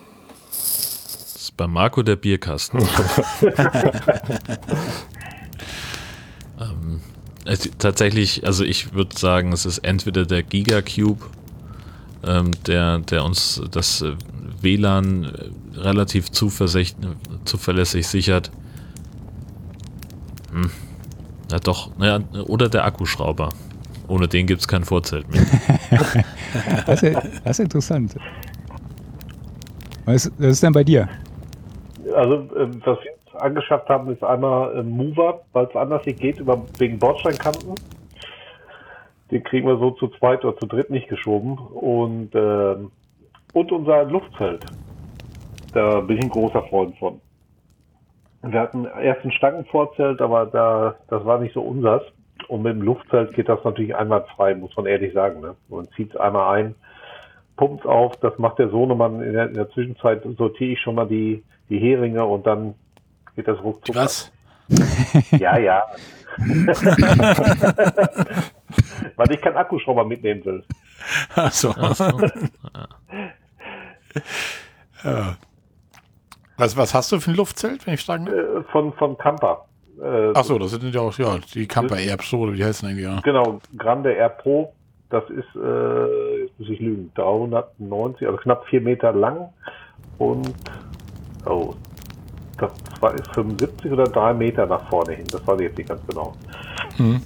Das 0.51 1.37
ist 1.37 1.57
bei 1.57 1.67
Marco 1.67 2.03
der 2.03 2.17
Bierkasten. 2.17 2.81
ähm, 6.61 7.01
also 7.47 7.71
tatsächlich, 7.79 8.45
also 8.45 8.65
ich 8.65 8.93
würde 8.93 9.17
sagen, 9.17 9.53
es 9.53 9.65
ist 9.65 9.79
entweder 9.79 10.27
der 10.27 10.43
Gigacube, 10.43 11.25
ähm, 12.27 12.51
der, 12.67 12.99
der 12.99 13.25
uns 13.25 13.63
das 13.71 14.03
äh, 14.03 14.15
WLAN 14.61 15.25
äh, 15.25 15.49
relativ 15.79 16.31
zuverlässig 16.31 16.95
sichert. 18.07 18.51
Hm. 20.53 20.71
Ja, 21.51 21.59
doch, 21.59 21.97
naja, 21.97 22.21
oder 22.47 22.69
der 22.69 22.85
Akkuschrauber. 22.85 23.55
Ohne 24.11 24.27
den 24.27 24.47
gibt 24.47 24.61
es 24.61 24.67
kein 24.67 24.83
Vorzelt 24.83 25.31
mehr. 25.31 25.43
das, 26.87 27.03
ist, 27.05 27.15
das, 27.45 27.59
ist, 27.59 27.61
interessant. 27.61 28.17
Was, 30.05 30.33
was 30.37 30.47
ist 30.47 30.63
denn 30.65 30.73
bei 30.73 30.83
dir? 30.83 31.09
Also, 32.17 32.49
ähm, 32.57 32.83
was 32.85 32.99
wir 33.05 33.41
angeschafft 33.41 33.89
haben, 33.89 34.11
ist 34.11 34.25
einmal 34.25 34.77
ein 34.77 34.89
Mover, 34.89 35.43
weil 35.53 35.67
es 35.67 35.77
anders 35.77 36.05
nicht 36.07 36.19
geht, 36.19 36.41
über, 36.41 36.61
wegen 36.79 36.99
Bordsteinkanten. 36.99 37.77
Den 39.31 39.45
kriegen 39.45 39.69
wir 39.69 39.79
so 39.79 39.93
zu 39.93 40.09
zweit 40.09 40.45
oder 40.45 40.59
zu 40.59 40.67
dritt 40.67 40.91
nicht 40.91 41.09
geschoben. 41.09 41.57
Und, 41.57 42.35
äh, 42.35 42.77
und 43.53 43.73
unser 43.73 44.05
Luftzelt. 44.07 44.67
Da 45.73 46.01
bin 46.01 46.19
ich 46.19 46.25
ein 46.25 46.31
großer 46.31 46.65
Freund 46.65 46.99
von. 46.99 47.21
Wir 48.43 48.59
hatten 48.59 48.87
erst 49.01 49.25
ein 49.25 49.31
Stangenvorzelt, 49.31 50.21
aber 50.21 50.47
da, 50.47 50.97
das 51.07 51.25
war 51.25 51.39
nicht 51.39 51.55
so 51.55 51.61
unsers. 51.61 52.03
Und 52.51 52.63
mit 52.63 52.75
dem 52.75 52.83
Luftzelt 52.83 53.33
geht 53.35 53.49
das 53.49 53.63
natürlich 53.63 53.95
einwandfrei, 53.95 54.57
muss 54.57 54.77
man 54.77 54.87
ehrlich 54.87 55.15
sagen. 55.15 55.41
Ne? 55.41 55.55
Man 55.69 55.89
zieht 55.95 56.11
es 56.11 56.17
einmal 56.17 56.59
ein, 56.59 56.75
pumpt 57.57 57.87
auf, 57.87 58.17
das 58.17 58.37
macht 58.39 58.59
der 58.59 58.71
Sohnemann. 58.71 59.23
In 59.23 59.35
der, 59.35 59.47
in 59.47 59.55
der 59.55 59.71
Zwischenzeit 59.71 60.25
sortiere 60.37 60.73
ich 60.73 60.81
schon 60.81 60.97
mal 60.97 61.07
die, 61.07 61.45
die 61.69 61.79
Heringe 61.79 62.25
und 62.25 62.45
dann 62.49 62.75
geht 63.37 63.47
das 63.47 63.63
ruckzuck. 63.63 63.95
Was? 63.95 64.33
Ja, 65.31 65.59
ja. 65.59 65.85
Weil 69.17 69.31
ich 69.31 69.41
keinen 69.41 69.57
Akkuschrauber 69.57 70.05
mitnehmen 70.05 70.45
will. 70.45 70.65
Ach 71.37 71.53
so. 71.53 71.73
Ach 71.77 71.95
so. 71.95 72.21
ja. 75.05 75.37
Was, 76.57 76.77
was 76.77 76.95
hast 76.95 77.13
du 77.13 77.21
für 77.21 77.31
ein 77.31 77.37
Luftzelt, 77.37 77.87
wenn 77.87 77.95
ich 77.95 78.05
fragen 78.05 78.27
darf? 78.27 78.35
Äh, 78.35 78.65
von, 78.73 78.93
von 78.95 79.17
Camper. 79.19 79.67
Äh, 80.03 80.33
Ach 80.35 80.45
so, 80.45 80.59
das 80.59 80.71
sind 80.71 80.95
ja 80.95 81.01
auch 81.01 81.17
ja, 81.19 81.39
die 81.55 81.67
Camper 81.67 81.99
Air 81.99 82.17
Pro, 82.17 82.39
oder 82.39 82.55
wie 82.55 82.65
heißen 82.65 82.89
eigentlich, 82.89 83.05
ja. 83.05 83.21
Genau, 83.21 83.61
Grande 83.77 84.13
Air 84.13 84.31
Pro, 84.31 84.73
das 85.11 85.25
ist, 85.31 85.57
äh, 85.57 86.43
jetzt 86.43 86.59
muss 86.59 86.69
ich 86.71 86.81
lügen, 86.81 87.11
390, 87.15 88.27
also 88.27 88.39
knapp 88.39 88.67
4 88.67 88.81
Meter 88.81 89.13
lang 89.13 89.51
und, 90.19 90.53
oh, 91.47 91.75
das 92.59 92.73
war, 93.01 93.15
ist 93.15 93.33
75 93.35 93.93
oder 93.93 94.05
3 94.05 94.35
Meter 94.35 94.67
nach 94.67 94.89
vorne 94.89 95.15
hin, 95.15 95.27
das 95.31 95.47
weiß 95.47 95.61
ich 95.61 95.69
jetzt 95.69 95.79
nicht 95.79 95.89
ganz 95.89 96.01
genau. 96.07 96.35
Mhm. 96.99 97.23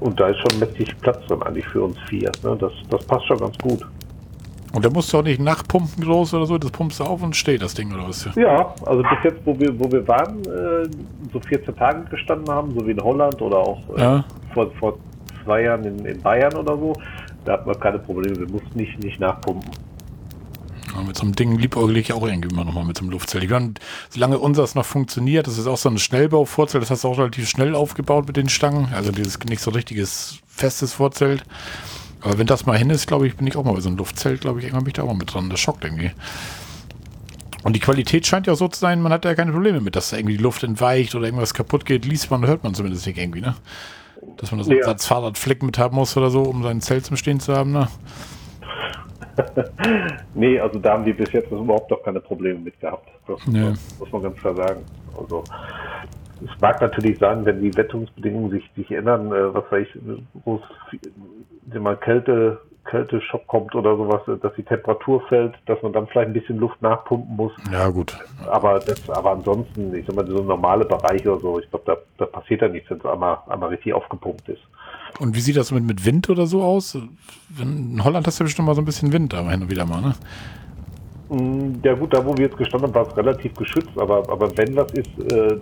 Und 0.00 0.20
da 0.20 0.28
ist 0.28 0.38
schon 0.38 0.60
mächtig 0.60 0.98
Platz 1.00 1.24
drin 1.26 1.42
eigentlich 1.42 1.66
für 1.68 1.82
uns 1.82 1.98
vier. 2.08 2.30
Ne? 2.42 2.56
Das, 2.58 2.72
das 2.90 3.04
passt 3.06 3.26
schon 3.26 3.38
ganz 3.38 3.56
gut. 3.58 3.80
Und 4.76 4.84
da 4.84 4.90
musst 4.90 5.10
du 5.10 5.16
auch 5.16 5.22
nicht 5.22 5.40
nachpumpen 5.40 6.04
groß 6.04 6.34
oder 6.34 6.44
so, 6.44 6.58
das 6.58 6.70
pumpst 6.70 7.00
du 7.00 7.04
auf 7.04 7.22
und 7.22 7.34
steht 7.34 7.62
das 7.62 7.72
Ding 7.72 7.94
oder 7.94 8.08
was? 8.08 8.28
Ja, 8.36 8.74
also 8.84 9.02
bis 9.02 9.24
jetzt, 9.24 9.38
wo 9.46 9.58
wir, 9.58 9.80
wo 9.80 9.90
wir 9.90 10.06
waren, 10.06 10.40
äh, 10.40 10.86
so 11.32 11.40
14 11.40 11.74
Tage 11.74 12.04
gestanden 12.10 12.54
haben, 12.54 12.78
so 12.78 12.86
wie 12.86 12.90
in 12.90 13.00
Holland 13.00 13.40
oder 13.40 13.56
auch 13.56 13.80
äh, 13.96 14.00
ja. 14.02 14.24
vor, 14.52 14.70
vor 14.72 14.98
zwei 15.42 15.62
Jahren 15.62 15.82
in, 15.84 16.04
in 16.04 16.20
Bayern 16.20 16.52
oder 16.56 16.76
so, 16.76 16.92
da 17.46 17.54
hatten 17.54 17.70
wir 17.70 17.74
keine 17.76 17.98
Probleme, 18.00 18.38
wir 18.38 18.50
mussten 18.50 18.78
nicht, 18.78 19.02
nicht 19.02 19.18
nachpumpen. 19.18 19.70
Ja, 20.94 21.02
mit 21.02 21.16
so 21.16 21.22
einem 21.22 21.34
Ding 21.34 21.56
liebäugel 21.56 21.96
ich 21.96 22.12
auch 22.12 22.26
irgendwie 22.26 22.50
immer 22.50 22.66
nochmal 22.66 22.84
mit 22.84 22.98
so 22.98 23.04
einem 23.04 23.12
Luftzelt. 23.12 23.44
Ich 23.44 23.50
meine, 23.50 23.72
solange 24.10 24.38
unseres 24.38 24.74
noch 24.74 24.84
funktioniert, 24.84 25.46
das 25.46 25.56
ist 25.56 25.68
auch 25.68 25.78
so 25.78 25.88
ein 25.88 25.96
Schnellbauvorzelt, 25.96 26.82
das 26.82 26.90
hast 26.90 27.04
du 27.04 27.08
auch 27.08 27.16
relativ 27.16 27.48
schnell 27.48 27.74
aufgebaut 27.74 28.26
mit 28.26 28.36
den 28.36 28.50
Stangen, 28.50 28.88
also 28.94 29.10
dieses 29.10 29.38
nicht 29.48 29.62
so 29.62 29.70
richtiges 29.70 30.40
festes 30.46 30.92
Vorzelt. 30.92 31.44
Aber 32.26 32.38
wenn 32.38 32.48
das 32.48 32.66
mal 32.66 32.76
hin 32.76 32.90
ist, 32.90 33.06
glaube 33.06 33.28
ich, 33.28 33.36
bin 33.36 33.46
ich 33.46 33.56
auch 33.56 33.62
mal 33.62 33.74
bei 33.74 33.80
so 33.80 33.88
einem 33.88 33.98
Luftzelt, 33.98 34.40
glaube 34.40 34.58
ich, 34.58 34.64
irgendwann 34.64 34.82
bin 34.82 34.88
ich 34.88 34.94
da 34.94 35.02
auch 35.02 35.06
mal 35.06 35.14
mit 35.14 35.32
dran. 35.32 35.48
Das 35.48 35.60
schockt 35.60 35.84
irgendwie. 35.84 36.10
Und 37.62 37.76
die 37.76 37.80
Qualität 37.80 38.26
scheint 38.26 38.48
ja 38.48 38.56
so 38.56 38.66
zu 38.66 38.80
sein, 38.80 39.00
man 39.00 39.12
hat 39.12 39.24
ja 39.24 39.36
keine 39.36 39.52
Probleme 39.52 39.80
mit, 39.80 39.94
dass 39.94 40.10
da 40.10 40.16
irgendwie 40.16 40.36
die 40.36 40.42
Luft 40.42 40.64
entweicht 40.64 41.14
oder 41.14 41.26
irgendwas 41.26 41.54
kaputt 41.54 41.86
geht, 41.86 42.04
liest 42.04 42.28
man, 42.32 42.44
hört 42.44 42.64
man 42.64 42.74
zumindest 42.74 43.06
nicht 43.06 43.18
irgendwie, 43.18 43.42
ne? 43.42 43.54
Dass 44.38 44.50
man 44.50 44.58
da 44.58 44.64
so 44.64 44.72
ja. 44.72 44.86
als 44.86 45.06
Fahrradfleck 45.06 45.62
mit 45.62 45.78
haben 45.78 45.94
muss 45.94 46.16
oder 46.16 46.30
so, 46.30 46.42
um 46.42 46.64
sein 46.64 46.80
Zelt 46.80 47.06
zum 47.06 47.16
Stehen 47.16 47.38
zu 47.38 47.54
haben, 47.54 47.70
ne? 47.70 47.86
nee, 50.34 50.58
also 50.58 50.80
da 50.80 50.94
haben 50.94 51.04
die 51.04 51.12
bis 51.12 51.30
jetzt 51.30 51.52
überhaupt 51.52 51.92
noch 51.92 52.02
keine 52.02 52.18
Probleme 52.18 52.58
mit 52.58 52.80
gehabt. 52.80 53.08
Das 53.28 53.40
ja. 53.52 53.72
muss 54.00 54.10
man 54.10 54.22
ganz 54.22 54.36
klar 54.38 54.56
sagen. 54.56 54.80
Also 55.16 55.44
es 56.44 56.60
mag 56.60 56.80
natürlich 56.80 57.20
sein, 57.20 57.44
wenn 57.44 57.60
die 57.62 57.76
Wetterungsbedingungen 57.76 58.50
sich, 58.50 58.64
sich 58.74 58.90
ändern, 58.90 59.26
äh, 59.28 59.54
was 59.54 59.64
weiß 59.70 59.86
ich, 59.94 60.00
wo 60.44 60.56
es 60.56 60.62
mal 61.74 61.96
Kälte, 61.96 62.60
Kälteschock 62.84 63.46
kommt 63.46 63.74
oder 63.74 63.96
sowas, 63.96 64.22
dass 64.40 64.54
die 64.54 64.62
Temperatur 64.62 65.20
fällt, 65.28 65.54
dass 65.66 65.82
man 65.82 65.92
dann 65.92 66.06
vielleicht 66.06 66.28
ein 66.28 66.32
bisschen 66.32 66.58
Luft 66.58 66.80
nachpumpen 66.82 67.36
muss. 67.36 67.52
Ja, 67.72 67.88
gut. 67.88 68.16
Aber 68.46 68.78
das, 68.78 69.08
aber 69.10 69.32
ansonsten, 69.32 69.94
ich 69.94 70.06
sag 70.06 70.16
mal, 70.16 70.26
so 70.26 70.42
normale 70.42 70.84
Bereiche 70.84 71.32
oder 71.32 71.40
so, 71.40 71.58
ich 71.58 71.68
glaube, 71.70 71.84
da, 71.86 71.96
da 72.18 72.26
passiert 72.26 72.62
ja 72.62 72.68
nichts, 72.68 72.88
wenn 72.90 72.98
es 72.98 73.06
einmal, 73.06 73.38
einmal 73.48 73.70
richtig 73.70 73.92
aufgepumpt 73.92 74.48
ist. 74.48 74.62
Und 75.18 75.34
wie 75.34 75.40
sieht 75.40 75.56
das 75.56 75.72
mit, 75.72 75.84
mit 75.84 76.04
Wind 76.04 76.28
oder 76.30 76.46
so 76.46 76.62
aus? 76.62 76.96
In 77.58 78.02
Holland 78.04 78.26
hast 78.26 78.38
du 78.38 78.44
bestimmt 78.44 78.66
mal 78.66 78.74
so 78.74 78.82
ein 78.82 78.86
bisschen 78.86 79.12
Wind, 79.12 79.34
aber 79.34 79.50
hin 79.50 79.62
und 79.62 79.70
wieder 79.70 79.86
mal, 79.86 80.00
ne? 80.00 80.14
Ja 81.28 81.94
gut, 81.94 82.14
da 82.14 82.24
wo 82.24 82.36
wir 82.36 82.46
jetzt 82.46 82.56
gestanden 82.56 82.88
haben, 82.88 82.94
war 82.94 83.10
es 83.10 83.16
relativ 83.16 83.54
geschützt, 83.56 83.96
aber, 83.96 84.28
aber 84.30 84.56
wenn 84.56 84.76
was 84.76 84.92
ist, 84.92 85.08
äh, 85.32 85.56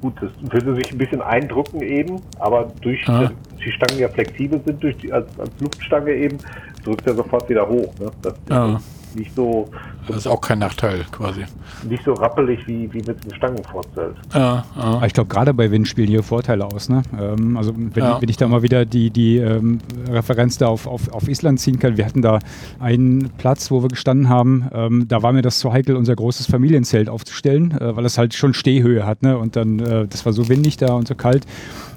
gut, 0.00 0.14
das 0.20 0.30
würde 0.52 0.76
sich 0.76 0.92
ein 0.92 0.98
bisschen 0.98 1.20
eindrücken 1.20 1.82
eben, 1.82 2.22
aber 2.38 2.70
durch 2.80 3.04
Ja. 3.08 3.28
die 3.64 3.72
Stangen 3.72 3.98
ja 3.98 4.08
flexibel 4.08 4.60
sind, 4.64 4.80
durch 4.80 4.96
die, 4.98 5.12
als, 5.12 5.26
als 5.38 5.50
Luftstange 5.58 6.12
eben, 6.12 6.38
drückt 6.84 7.06
er 7.08 7.14
sofort 7.16 7.48
wieder 7.48 7.68
hoch. 7.68 7.92
Ne? 7.98 8.10
Das 8.22 8.34
Ja. 8.48 8.80
Nicht 9.14 9.34
so 9.34 9.68
Das 10.06 10.16
ist 10.18 10.26
auch 10.26 10.40
kein 10.40 10.58
Nachteil, 10.58 11.04
quasi. 11.12 11.44
nicht 11.88 12.04
so 12.04 12.12
rappelig 12.14 12.66
wie, 12.66 12.92
wie 12.92 12.98
mit 13.02 13.24
dem 13.24 13.34
Stangenvorzelt. 13.34 14.16
Ja, 14.34 14.38
ja. 14.40 14.64
Aber 14.76 15.06
ich 15.06 15.12
glaube, 15.12 15.28
gerade 15.28 15.52
bei 15.54 15.70
Wind 15.70 15.88
spielen 15.88 16.08
hier 16.08 16.22
Vorteile 16.22 16.64
aus. 16.66 16.88
Ne? 16.88 17.02
Ähm, 17.18 17.56
also 17.56 17.72
wenn, 17.76 17.92
Ja. 18.02 18.20
wenn 18.20 18.28
ich 18.28 18.36
da 18.36 18.48
mal 18.48 18.62
wieder 18.62 18.84
die, 18.84 19.10
die 19.10 19.38
ähm, 19.38 19.78
Referenz 20.08 20.58
da 20.58 20.68
auf, 20.68 20.86
auf, 20.86 21.12
auf 21.12 21.28
Island 21.28 21.60
ziehen 21.60 21.78
kann. 21.78 21.96
Wir 21.96 22.04
hatten 22.06 22.22
da 22.22 22.38
einen 22.78 23.30
Platz, 23.38 23.70
wo 23.70 23.82
wir 23.82 23.88
gestanden 23.88 24.28
haben. 24.28 24.68
Ähm, 24.72 25.06
da 25.08 25.22
war 25.22 25.32
mir 25.32 25.42
das 25.42 25.58
zu 25.58 25.72
heikel, 25.72 25.96
unser 25.96 26.16
großes 26.16 26.46
Familienzelt 26.46 27.08
aufzustellen, 27.08 27.72
äh, 27.72 27.96
weil 27.96 28.04
es 28.04 28.18
halt 28.18 28.34
schon 28.34 28.54
Stehhöhe 28.54 29.06
hat. 29.06 29.22
Ne? 29.22 29.36
Und 29.38 29.56
dann, 29.56 29.78
äh, 29.80 30.06
das 30.08 30.24
war 30.26 30.32
so 30.32 30.48
windig 30.48 30.76
da 30.76 30.94
und 30.94 31.06
so 31.08 31.14
kalt. 31.14 31.46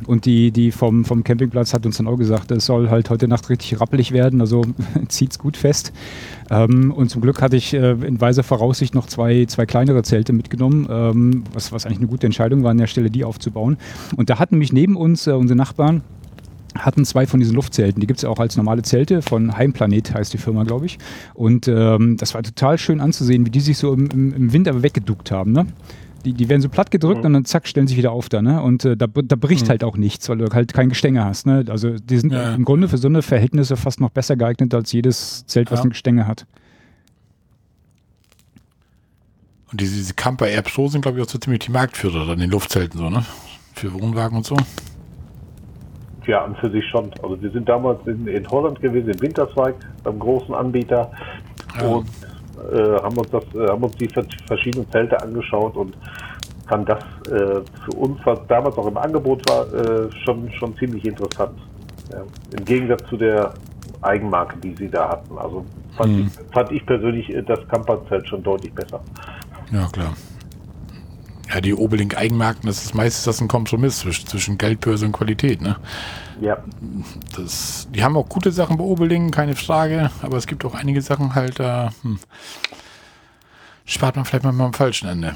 Und 0.06 0.26
die, 0.26 0.52
die 0.52 0.72
vom, 0.72 1.06
vom 1.06 1.24
Campingplatz 1.24 1.74
hat 1.74 1.86
uns 1.86 1.98
dann 1.98 2.08
auch 2.08 2.18
gesagt, 2.18 2.52
es 2.52 2.66
soll 2.66 2.90
halt 2.90 3.10
heute 3.10 3.28
Nacht 3.28 3.50
richtig 3.50 3.80
rappelig 3.80 4.12
werden. 4.12 4.42
Also 4.42 4.64
zieht's 5.08 5.40
gut 5.40 5.58
fest. 5.58 5.94
Ähm, 6.54 6.92
und 6.92 7.10
zum 7.10 7.22
Glück 7.22 7.42
hatte 7.42 7.56
ich 7.56 7.74
äh, 7.74 7.92
in 7.92 8.22
weiser 8.22 8.44
Voraussicht 8.44 8.94
noch 8.94 9.08
zwei, 9.08 9.46
zwei 9.46 9.66
kleinere 9.66 10.04
Zelte 10.04 10.34
mitgenommen, 10.34 10.88
ähm, 10.90 11.44
was, 11.54 11.72
was 11.72 11.86
eigentlich 11.86 12.00
eine 12.00 12.08
gute 12.08 12.28
Entscheidung 12.28 12.64
war, 12.64 12.72
an 12.72 12.78
der 12.78 12.88
Stelle 12.88 13.10
die 13.10 13.24
aufzubauen. 13.24 13.78
Und 14.16 14.30
da 14.30 14.40
hatten 14.40 14.58
mich 14.58 14.72
neben 14.72 14.96
uns 14.96 15.28
äh, 15.28 15.32
unsere 15.32 15.58
Nachbarn 15.58 16.04
hatten 16.76 17.06
zwei 17.06 17.28
von 17.28 17.40
diesen 17.40 17.56
Luftzelten. 17.56 18.02
Die 18.02 18.08
gibt 18.08 18.18
es 18.18 18.26
auch 18.26 18.40
als 18.40 18.58
normale 18.58 18.82
Zelte 18.82 19.22
von 19.22 19.56
Heimplanet, 19.56 20.14
heißt 20.14 20.34
die 20.34 20.38
Firma, 20.38 20.64
glaube 20.64 20.88
ich. 20.88 20.98
Und 21.34 21.68
ähm, 21.68 22.18
das 22.18 22.34
war 22.34 22.42
total 22.42 22.78
schön 22.78 23.00
anzusehen, 23.00 23.46
wie 23.46 23.52
die 23.52 23.60
sich 23.60 23.78
so 23.78 23.94
im, 23.94 24.10
im, 24.10 24.54
Winter 24.54 24.82
weggeduckt 24.82 25.32
haben. 25.32 25.52
Ne? 25.52 25.68
Die, 26.26 26.34
die 26.34 26.48
werden 26.48 26.62
so 26.62 26.70
platt 26.70 26.90
gedrückt 26.90 27.20
Mhm. 27.22 27.26
und 27.28 27.34
dann 27.34 27.46
zack, 27.46 27.68
stellen 27.68 27.88
sich 27.88 27.98
wieder 27.98 28.12
auf 28.12 28.30
da. 28.30 28.42
Ne? 28.42 28.62
Und 28.62 28.86
äh, 28.86 28.96
da, 28.96 29.08
da 29.08 29.36
bricht 29.36 29.66
Mhm. 29.66 29.70
halt 29.72 29.84
auch 29.84 29.98
nichts, 29.98 30.30
weil 30.30 30.38
du 30.38 30.46
halt 30.54 30.74
kein 30.74 30.90
Gestänge 30.90 31.26
hast. 31.26 31.46
Ne? 31.46 31.66
Also 31.68 31.98
die 31.98 32.18
sind 32.18 32.32
Ja. 32.32 32.54
im 32.56 32.64
Grunde 32.64 32.88
für 32.88 32.98
so 32.98 33.08
eine 33.10 33.22
Verhältnisse 33.22 33.76
fast 33.76 34.00
noch 34.00 34.10
besser 34.10 34.36
geeignet 34.38 34.74
als 34.74 34.92
jedes 34.94 35.46
Zelt, 35.48 35.70
was 35.72 35.80
Ja. 35.80 35.86
ein 35.86 35.90
Gestänge 35.90 36.26
hat. 36.28 36.46
Und 39.72 39.82
diese, 39.82 39.96
diese 39.96 40.14
Camper 40.14 40.48
Air 40.48 40.62
Pro 40.62 40.88
sind, 40.88 41.02
glaube 41.02 41.18
ich, 41.20 41.26
auch 41.26 41.30
so 41.30 41.38
ziemlich 41.40 41.60
die 41.66 41.72
Marktführer 41.72 42.30
an 42.30 42.40
den 42.40 42.52
Luftzelten, 42.52 43.00
so, 43.00 43.10
ne? 43.10 43.26
Für 43.74 43.92
Wohnwagen 43.94 44.38
und 44.38 44.46
so. 44.46 44.56
Ja, 46.28 46.46
an 46.46 46.56
für 46.56 46.70
sich 46.72 46.86
schon. 46.90 47.12
Also 47.24 47.42
wir 47.42 47.52
sind 47.52 47.68
damals 47.68 48.06
in, 48.08 48.28
in 48.28 48.48
Holland 48.50 48.80
gewesen, 48.82 49.10
in 49.10 49.20
Winterswijk, 49.22 49.76
beim 50.04 50.20
großen 50.20 50.54
Anbieter 50.54 51.12
Ja. 51.80 51.88
und 51.88 52.08
äh, 52.72 53.02
haben 53.02 53.18
uns 53.18 53.30
das, 53.32 53.44
äh, 53.56 53.68
haben 53.68 53.84
uns 53.84 53.96
die 53.98 54.08
ver- 54.08 54.26
verschiedenen 54.48 54.90
Zelte 54.92 55.22
angeschaut 55.22 55.76
und 55.76 55.96
fand 56.68 56.88
das 56.88 57.00
äh, 57.28 57.62
für 57.86 57.92
uns, 57.98 58.20
was 58.26 58.40
damals 58.48 58.78
auch 58.78 58.88
im 58.88 58.98
Angebot 58.98 59.48
war, 59.50 59.66
äh, 59.74 60.10
schon 60.24 60.52
schon 60.54 60.76
ziemlich 60.78 61.04
interessant. 61.06 61.58
Ja. 62.12 62.24
Im 62.58 62.66
Gegensatz 62.66 63.08
zu 63.10 63.18
der 63.18 63.54
Eigenmarke, 64.02 64.58
die 64.60 64.76
sie 64.76 64.90
da 64.90 65.10
hatten. 65.10 65.38
Also 65.38 65.66
fand, 65.98 66.12
Mhm. 66.18 66.28
ich, 66.28 66.54
fand 66.54 66.72
ich 66.72 66.86
persönlich 66.86 67.30
äh, 67.34 67.42
das 67.44 67.68
Camperzelt 67.68 68.28
schon 68.28 68.44
deutlich 68.44 68.74
besser. 68.74 69.02
Ja, 69.72 69.88
klar. 69.88 70.14
Ja, 71.54 71.62
die 71.62 71.74
Obelink 71.74 72.18
Eigenmarken, 72.18 72.68
das 72.68 72.84
ist 72.84 72.96
meistens 72.96 73.26
das 73.26 73.42
ein 73.42 73.48
Kompromiss 73.48 74.00
zwischen, 74.00 74.26
zwischen 74.28 74.58
Geldbörse 74.58 75.06
und 75.06 75.12
Qualität, 75.12 75.62
ne? 75.62 75.76
Ja, 76.42 76.58
Das, 77.36 77.88
die 77.92 78.04
haben 78.04 78.18
auch 78.18 78.28
gute 78.28 78.52
Sachen 78.52 78.78
bei 78.78 78.84
Obelink, 78.84 79.34
keine 79.34 79.56
Frage, 79.56 80.10
aber 80.22 80.38
es 80.38 80.48
gibt 80.48 80.66
auch 80.66 80.74
einige 80.76 81.02
Sachen 81.02 81.36
halt, 81.36 81.60
da 81.60 81.92
hm, 82.02 82.20
spart 83.86 84.16
man 84.16 84.26
vielleicht 84.26 84.44
mal 84.46 84.60
am 84.66 84.74
falschen 84.74 85.08
Ende. 85.08 85.34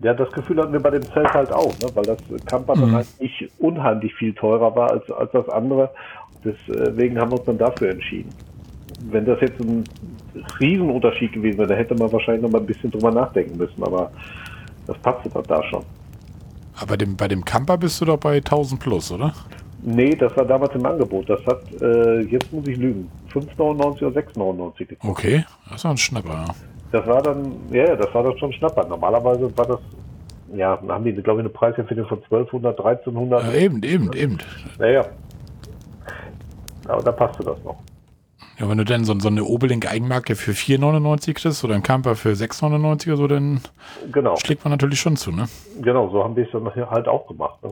Ja, 0.00 0.14
das 0.14 0.32
Gefühl 0.32 0.58
hatten 0.60 0.72
wir 0.72 0.80
bei 0.80 0.90
dem 0.90 1.02
Zelt 1.12 1.32
halt 1.32 1.52
auch, 1.52 1.72
ne? 1.78 1.88
weil 1.94 2.02
das 2.04 2.18
Camper 2.46 2.74
dann 2.74 2.90
Mhm. 2.90 2.94
halt 2.96 3.20
nicht 3.20 3.48
unheimlich 3.58 4.12
viel 4.14 4.34
teurer 4.34 4.74
war 4.74 4.90
als, 4.90 5.08
als 5.12 5.30
das 5.32 5.48
andere. 5.48 5.90
Deswegen 6.44 7.18
haben 7.20 7.30
wir 7.30 7.36
uns 7.38 7.46
dann 7.46 7.58
dafür 7.58 7.90
entschieden. 7.90 8.30
Wenn 9.10 9.24
das 9.24 9.40
jetzt 9.40 9.60
ein 9.60 9.84
Riesenunterschied 10.58 11.32
gewesen 11.32 11.58
wäre, 11.58 11.68
dann 11.68 11.76
hätte 11.76 11.94
man 11.94 12.10
wahrscheinlich 12.12 12.42
noch 12.42 12.50
mal 12.50 12.58
ein 12.58 12.66
bisschen 12.66 12.90
drüber 12.90 13.12
nachdenken 13.12 13.56
müssen, 13.56 13.82
aber 13.84 14.10
das 14.88 14.98
passte 14.98 15.28
dann 15.30 15.44
da 15.44 15.62
schon. 15.64 15.84
Aber 16.76 16.86
bei 16.88 16.96
dem, 16.96 17.16
bei 17.16 17.28
dem 17.28 17.44
Camper 17.44 17.78
bist 17.78 18.00
du 18.00 18.04
doch 18.06 18.16
bei 18.18 18.36
1000 18.38 18.80
plus, 18.80 19.12
oder? 19.12 19.32
Nee, 19.84 20.14
das 20.14 20.36
war 20.36 20.44
damals 20.44 20.74
im 20.74 20.86
Angebot. 20.86 21.28
Das 21.28 21.44
hat, 21.44 21.60
äh, 21.82 22.20
jetzt 22.20 22.52
muss 22.52 22.66
ich 22.68 22.76
lügen, 22.76 23.10
5,99 23.32 24.06
oder 24.06 24.20
6,99 24.20 24.86
gekostet. 24.86 24.98
Okay, 25.10 25.44
das 25.66 25.76
ist 25.76 25.84
doch 25.84 25.90
ein 25.90 25.96
Schnapper. 25.96 26.44
Das 26.92 27.06
war 27.06 27.20
dann, 27.22 27.52
ja, 27.72 27.96
das 27.96 28.14
war 28.14 28.22
dann 28.22 28.38
schon 28.38 28.50
ein 28.50 28.52
Schnapper. 28.52 28.86
Normalerweise 28.86 29.50
war 29.56 29.66
das, 29.66 29.80
ja, 30.54 30.76
dann 30.76 30.92
haben 30.92 31.04
die, 31.04 31.12
glaube 31.14 31.40
ich, 31.40 31.46
eine 31.46 31.48
Preisempfehlung 31.48 32.06
von 32.06 32.18
1200, 32.18 32.78
1300. 32.78 33.42
Ja, 33.44 33.52
eben, 33.54 33.82
eben, 33.82 34.12
eben. 34.12 34.38
Naja. 34.78 35.04
Aber 36.86 37.02
da 37.02 37.12
passte 37.12 37.42
das 37.42 37.62
noch. 37.64 37.76
Ja, 38.58 38.68
wenn 38.68 38.78
du 38.78 38.84
dann 38.84 39.04
so, 39.04 39.18
so 39.18 39.28
eine 39.28 39.44
Obelink 39.44 39.90
Eigenmarke 39.90 40.36
für 40.36 40.52
4,99 40.52 41.32
kriegst 41.34 41.64
oder 41.64 41.74
einen 41.74 41.82
Camper 41.82 42.14
für 42.14 42.30
6,99 42.32 43.08
oder 43.08 43.16
so, 43.16 43.26
dann 43.26 43.60
Genau, 44.12 44.36
schlägt 44.36 44.64
man 44.64 44.70
natürlich 44.70 45.00
schon 45.00 45.16
zu, 45.16 45.32
ne? 45.32 45.48
genau, 45.80 46.08
so 46.10 46.22
haben 46.22 46.36
wir 46.36 46.44
es 46.44 46.50
dann 46.52 46.70
halt 46.90 47.08
auch 47.08 47.26
gemacht. 47.26 47.58
Ne? 47.64 47.70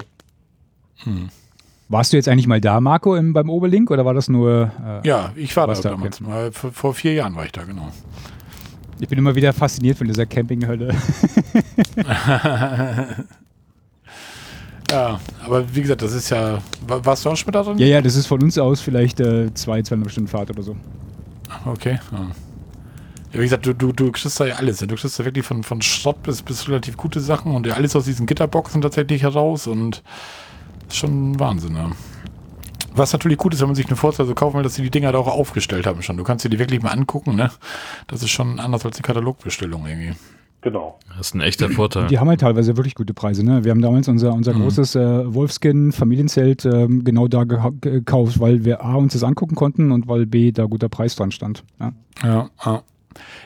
Warst 1.90 2.12
du 2.12 2.16
jetzt 2.16 2.28
eigentlich 2.28 2.46
mal 2.46 2.60
da, 2.60 2.80
Marco, 2.80 3.16
im, 3.16 3.32
beim 3.32 3.50
Oberlink 3.50 3.90
oder 3.90 4.04
war 4.06 4.14
das 4.14 4.28
nur. 4.28 4.70
Äh, 5.04 5.08
Ja, 5.08 5.32
ich 5.36 5.54
war 5.56 5.66
da 5.66 5.74
du, 5.74 5.82
damals 5.82 6.20
mal. 6.20 6.50
Vor, 6.52 6.70
vor 6.72 6.94
vier 6.94 7.12
Jahren 7.14 7.34
war 7.36 7.44
ich 7.44 7.52
da, 7.52 7.64
genau. 7.64 7.88
Ich 9.00 9.08
bin 9.08 9.18
immer 9.18 9.34
wieder 9.34 9.52
fasziniert 9.52 9.98
von 9.98 10.06
dieser 10.06 10.24
Campinghölle. 10.26 10.94
Ja, 14.90 15.20
aber 15.46 15.72
wie 15.74 15.82
gesagt, 15.82 16.02
das 16.02 16.12
ist 16.12 16.30
ja. 16.30 16.58
wa- 16.86 17.00
Warst 17.04 17.24
du 17.24 17.30
auch 17.30 17.36
schon 17.36 17.46
mit 17.46 17.54
da 17.54 17.62
drin? 17.62 17.78
ja, 17.78 17.86
ja, 17.86 18.02
das 18.02 18.16
ist 18.16 18.26
von 18.26 18.42
uns 18.42 18.58
aus 18.58 18.80
vielleicht 18.80 19.20
äh, 19.20 19.54
zwei, 19.54 19.80
zweieinhalb 19.82 20.10
Stunden 20.10 20.28
Fahrt 20.28 20.50
oder 20.50 20.62
so. 20.64 20.74
Okay. 21.64 22.00
Ja. 22.10 22.18
Ja, 23.32 23.38
wie 23.38 23.44
gesagt, 23.44 23.64
du, 23.66 23.72
du, 23.72 23.92
du 23.92 24.10
kriegst 24.10 24.40
da 24.40 24.46
ja 24.46 24.56
alles. 24.56 24.78
Du 24.78 24.88
kriegst 24.96 25.16
da 25.20 25.24
wirklich 25.24 25.46
von, 25.46 25.62
von 25.62 25.80
Schrott 25.80 26.20
bis, 26.24 26.42
bis 26.42 26.68
relativ 26.68 26.96
gute 26.96 27.20
Sachen 27.20 27.54
und 27.54 27.68
ja 27.68 27.74
alles 27.74 27.94
aus 27.94 28.06
diesen 28.06 28.26
Gitterboxen 28.26 28.82
tatsächlich 28.82 29.22
heraus 29.22 29.68
und 29.68 30.02
schon 30.96 31.38
Wahnsinn, 31.38 31.74
ja. 31.76 31.90
Was 32.94 33.12
natürlich 33.12 33.38
gut 33.38 33.54
ist, 33.54 33.60
wenn 33.60 33.68
man 33.68 33.76
sich 33.76 33.86
eine 33.86 33.96
Vorteil 33.96 34.26
so 34.26 34.34
kaufen 34.34 34.56
will, 34.56 34.62
dass 34.64 34.74
sie 34.74 34.82
die 34.82 34.90
Dinger 34.90 35.12
da 35.12 35.18
auch 35.18 35.28
aufgestellt 35.28 35.86
haben 35.86 36.02
schon. 36.02 36.16
Du 36.16 36.24
kannst 36.24 36.44
dir 36.44 36.48
die 36.48 36.58
wirklich 36.58 36.82
mal 36.82 36.90
angucken, 36.90 37.36
ne? 37.36 37.50
Das 38.08 38.22
ist 38.22 38.30
schon 38.30 38.58
anders 38.58 38.84
als 38.84 38.96
die 38.96 39.02
Katalogbestellung 39.02 39.86
irgendwie. 39.86 40.12
Genau. 40.62 40.98
Das 41.16 41.28
ist 41.28 41.34
ein 41.34 41.40
echter 41.40 41.70
Vorteil. 41.70 42.08
Die 42.08 42.18
haben 42.18 42.28
halt 42.28 42.40
teilweise 42.42 42.76
wirklich 42.76 42.94
gute 42.94 43.14
Preise. 43.14 43.42
Ne? 43.42 43.64
Wir 43.64 43.70
haben 43.70 43.80
damals 43.80 44.08
unser, 44.08 44.34
unser 44.34 44.52
Mhm. 44.52 44.62
großes 44.62 44.94
äh, 44.94 45.32
Wolfskin-Familienzelt 45.34 46.66
ähm, 46.66 47.02
genau 47.02 47.28
da 47.28 47.44
gekauft, 47.44 48.40
weil 48.40 48.64
wir 48.64 48.84
A, 48.84 48.94
uns 48.96 49.14
das 49.14 49.22
angucken 49.22 49.54
konnten 49.54 49.90
und 49.90 50.06
weil 50.08 50.26
B, 50.26 50.52
da 50.52 50.64
guter 50.66 50.90
Preis 50.90 51.16
dran 51.16 51.30
stand. 51.30 51.64
Ja. 51.80 51.92
Ja, 52.22 52.50
ja. 52.66 52.82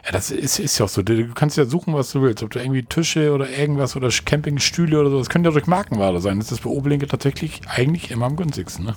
Ja, 0.04 0.12
das 0.12 0.30
ist, 0.30 0.58
ist 0.58 0.78
ja 0.78 0.84
auch 0.84 0.88
so. 0.88 1.02
Du, 1.02 1.28
kannst 1.34 1.56
ja 1.56 1.64
suchen, 1.64 1.94
was 1.94 2.12
du 2.12 2.22
willst. 2.22 2.42
Ob 2.42 2.50
du 2.50 2.58
irgendwie 2.58 2.82
Tische 2.82 3.32
oder 3.32 3.48
irgendwas 3.48 3.96
oder 3.96 4.08
Campingstühle 4.08 5.00
oder 5.00 5.10
so. 5.10 5.18
Das 5.18 5.30
können 5.30 5.44
ja 5.44 5.50
durch 5.50 5.66
Markenware 5.66 6.20
sein. 6.20 6.38
Das 6.38 6.52
ist 6.52 6.62
bei 6.62 6.70
Oberlinke 6.70 7.06
tatsächlich 7.06 7.60
eigentlich 7.68 8.10
immer 8.10 8.26
am 8.26 8.36
günstigsten. 8.36 8.84
Ne? 8.84 8.94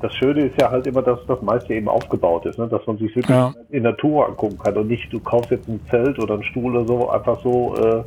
Das 0.00 0.12
Schöne 0.14 0.46
ist 0.46 0.60
ja 0.60 0.70
halt 0.70 0.86
immer, 0.86 1.02
dass 1.02 1.20
das 1.26 1.40
meiste 1.42 1.72
eben 1.74 1.88
aufgebaut 1.88 2.44
ist, 2.46 2.58
ne? 2.58 2.68
dass 2.68 2.86
man 2.86 2.98
sich 2.98 3.14
wirklich 3.14 3.28
Ja. 3.34 3.54
in 3.70 3.82
Natur 3.84 4.26
angucken 4.28 4.58
kann 4.58 4.76
und 4.76 4.88
nicht, 4.88 5.10
du 5.12 5.20
kaufst 5.20 5.50
jetzt 5.50 5.68
ein 5.68 5.80
Zelt 5.88 6.18
oder 6.18 6.34
einen 6.34 6.44
Stuhl 6.44 6.76
oder 6.76 6.86
so, 6.86 7.08
einfach 7.10 7.40
so 7.42 7.76
äh, 7.76 8.04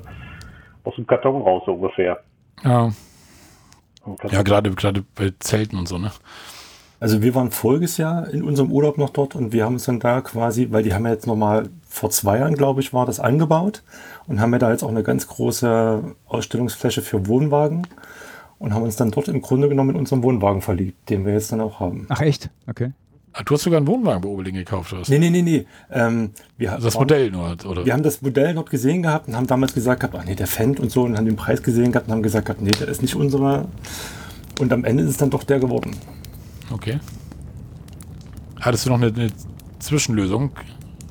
aus 0.84 0.96
dem 0.96 1.08
Karton 1.08 1.42
raus 1.42 1.64
so 1.66 1.74
ungefähr. 1.74 2.20
Ja, 2.64 2.92
ja 4.30 4.44
gerade 4.44 4.72
gerade 4.72 5.04
bei 5.16 5.34
Zelten 5.40 5.78
und 5.78 5.88
so. 5.88 5.98
Ne? 5.98 6.12
Also 7.02 7.22
wir 7.22 7.34
waren 7.34 7.50
voriges 7.52 7.96
Jahr 7.98 8.28
in 8.30 8.44
unserem 8.44 8.72
Urlaub 8.72 8.98
noch 8.98 9.10
dort 9.12 9.34
und 9.36 9.54
wir 9.54 9.64
haben 9.64 9.74
uns 9.76 9.86
dann 9.86 10.00
da 10.00 10.20
quasi, 10.22 10.68
weil 10.72 10.84
die 10.84 10.94
haben 10.94 11.06
ja 11.06 11.12
jetzt 11.14 11.28
nochmal 11.28 11.70
vor 11.88 12.10
zwei 12.10 12.40
Jahren, 12.40 12.56
glaube 12.56 12.82
ich, 12.82 12.94
war 12.94 13.06
das 13.06 13.20
angebaut 13.22 13.84
und 14.28 14.42
haben 14.42 14.52
ja 14.52 14.60
da 14.60 14.72
jetzt 14.72 14.84
auch 14.84 14.90
eine 14.90 15.04
ganz 15.04 15.28
große 15.28 16.04
Ausstellungsfläche 16.28 17.02
für 17.02 17.28
Wohnwagen 17.28 17.88
und 18.58 18.74
haben 18.74 18.84
uns 18.84 18.98
dann 18.98 19.12
dort 19.12 19.30
im 19.30 19.42
Grunde 19.42 19.70
genommen 19.70 19.92
in 19.92 19.96
unseren 19.96 20.24
Wohnwagen 20.24 20.62
verliebt, 20.62 21.10
den 21.10 21.26
wir 21.26 21.34
jetzt 21.34 21.52
dann 21.54 21.62
auch 21.62 21.80
haben. 21.80 22.06
Ach 22.10 22.20
echt? 22.20 22.50
Okay. 22.68 22.92
Ah, 23.32 23.44
Du 23.46 23.54
hast 23.54 23.62
sogar 23.62 23.78
einen 23.78 23.88
Wohnwagen 23.88 24.22
bei 24.22 24.28
Oberlin 24.28 24.56
gekauft, 24.56 24.92
oder? 24.92 25.04
Nee, 25.08 25.20
nee, 25.20 25.30
nee, 25.30 25.42
nee. 25.44 25.66
Ähm, 25.92 26.32
wir, 26.58 26.74
Also 26.74 26.86
das 26.88 26.96
waren- 26.96 27.04
Modell 27.04 27.32
nur, 27.32 27.56
oder? 27.66 27.86
Wir 27.86 27.94
haben 27.94 28.04
das 28.04 28.22
Modell 28.22 28.56
dort 28.56 28.70
gesehen 28.72 29.04
gehabt 29.04 29.30
und 29.30 29.38
haben 29.38 29.48
damals 29.48 29.74
gesagt 29.74 30.02
gehabt, 30.02 30.16
ach 30.20 30.26
nee, 30.26 30.36
der 30.36 30.48
Fendt 30.48 30.80
und 30.82 30.92
so 30.92 31.04
und 31.04 31.16
haben 31.16 31.26
den 31.26 31.36
Preis 31.38 31.64
gesehen 31.64 31.92
gehabt 31.94 32.08
und 32.08 32.14
haben 32.14 32.24
gesagt 32.24 32.48
gehabt, 32.48 32.62
nee, 32.62 32.72
der 32.72 32.90
ist 32.90 33.02
nicht 33.02 33.16
unserer. 33.16 33.66
Und 34.60 34.74
am 34.74 34.84
Ende 34.84 35.04
ist 35.04 35.12
es 35.12 35.18
dann 35.18 35.30
doch 35.30 35.44
der 35.44 35.60
geworden. 35.60 35.92
Okay. 36.72 37.00
Hattest 38.60 38.86
du 38.86 38.90
noch 38.90 38.98
eine, 39.02 39.08
eine 39.08 39.30
Zwischenlösung? 39.80 40.52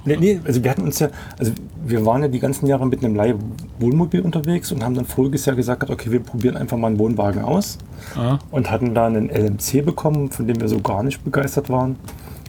Nee, 0.05 0.17
nee, 0.17 0.41
also 0.45 0.63
wir 0.63 0.71
hatten 0.71 0.83
uns 0.83 1.01
ja, 1.01 1.09
also 1.39 1.53
wir 1.85 2.07
waren 2.07 2.23
ja 2.23 2.29
die 2.29 2.39
ganzen 2.39 2.67
Jahre 2.67 2.87
mit 2.87 3.05
einem 3.05 3.15
Leihwohnmobil 3.15 4.21
unterwegs 4.23 4.73
und 4.73 4.83
haben 4.83 4.95
dann 4.95 5.05
voriges 5.05 5.45
Jahr 5.45 5.57
gesagt, 5.57 5.91
okay, 5.91 6.11
wir 6.11 6.21
probieren 6.21 6.57
einfach 6.57 6.79
mal 6.79 6.87
einen 6.89 6.99
Wohnwagen 6.99 7.43
aus 7.43 7.79
Ah, 8.15 8.39
und 8.51 8.71
hatten 8.71 8.95
da 8.95 9.07
einen 9.07 9.29
LMC 9.29 9.85
bekommen, 9.85 10.31
von 10.31 10.47
dem 10.47 10.61
wir 10.61 10.69
so 10.69 10.81
gar 10.81 11.03
nicht 11.03 11.25
begeistert 11.25 11.69
waren. 11.69 11.97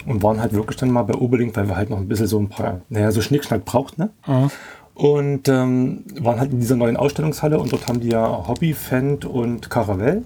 Und 0.05 0.23
waren 0.23 0.39
halt 0.39 0.53
wirklich 0.53 0.77
dann 0.77 0.89
mal 0.91 1.03
bei 1.03 1.13
Oberlink, 1.15 1.55
weil 1.55 1.67
wir 1.67 1.75
halt 1.75 1.89
noch 1.89 1.97
ein 1.97 2.07
bisschen 2.07 2.27
so 2.27 2.39
ein 2.39 2.47
paar, 2.47 2.81
naja, 2.89 3.11
so 3.11 3.21
Schnickschnack 3.21 3.65
brauchten, 3.65 4.03
ne? 4.03 4.09
ah, 4.23 4.47
Und 4.93 5.49
ähm, 5.49 6.05
waren 6.21 6.39
halt 6.39 6.51
in 6.53 6.59
dieser 6.61 6.77
neuen 6.77 6.95
Ausstellungshalle 6.97 7.59
und 7.59 7.71
dort 7.73 7.87
haben 7.87 7.99
die 7.99 8.09
ja 8.09 8.47
Hobby, 8.47 8.73
Fendt 8.73 9.25
und 9.25 9.69
Caravelle. 9.69 10.23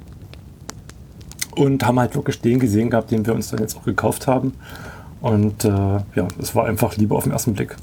Und 1.56 1.86
haben 1.86 2.00
halt 2.00 2.16
wirklich 2.16 2.42
den 2.42 2.60
gesehen 2.60 2.90
gehabt, 2.90 3.12
den 3.12 3.26
wir 3.26 3.34
uns 3.34 3.50
dann 3.50 3.60
jetzt 3.60 3.78
auch 3.78 3.84
gekauft 3.84 4.28
haben. 4.28 4.54
Und 5.22 5.64
äh, 5.64 5.70
ja, 5.70 6.28
es 6.40 6.54
war 6.56 6.66
einfach 6.66 6.98
Liebe 6.98 7.16
auf 7.16 7.24
den 7.24 7.32
ersten 7.32 7.54
Blick. 7.54 7.76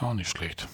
auch 0.00 0.14
nicht 0.14 0.28
schlecht. 0.28 0.68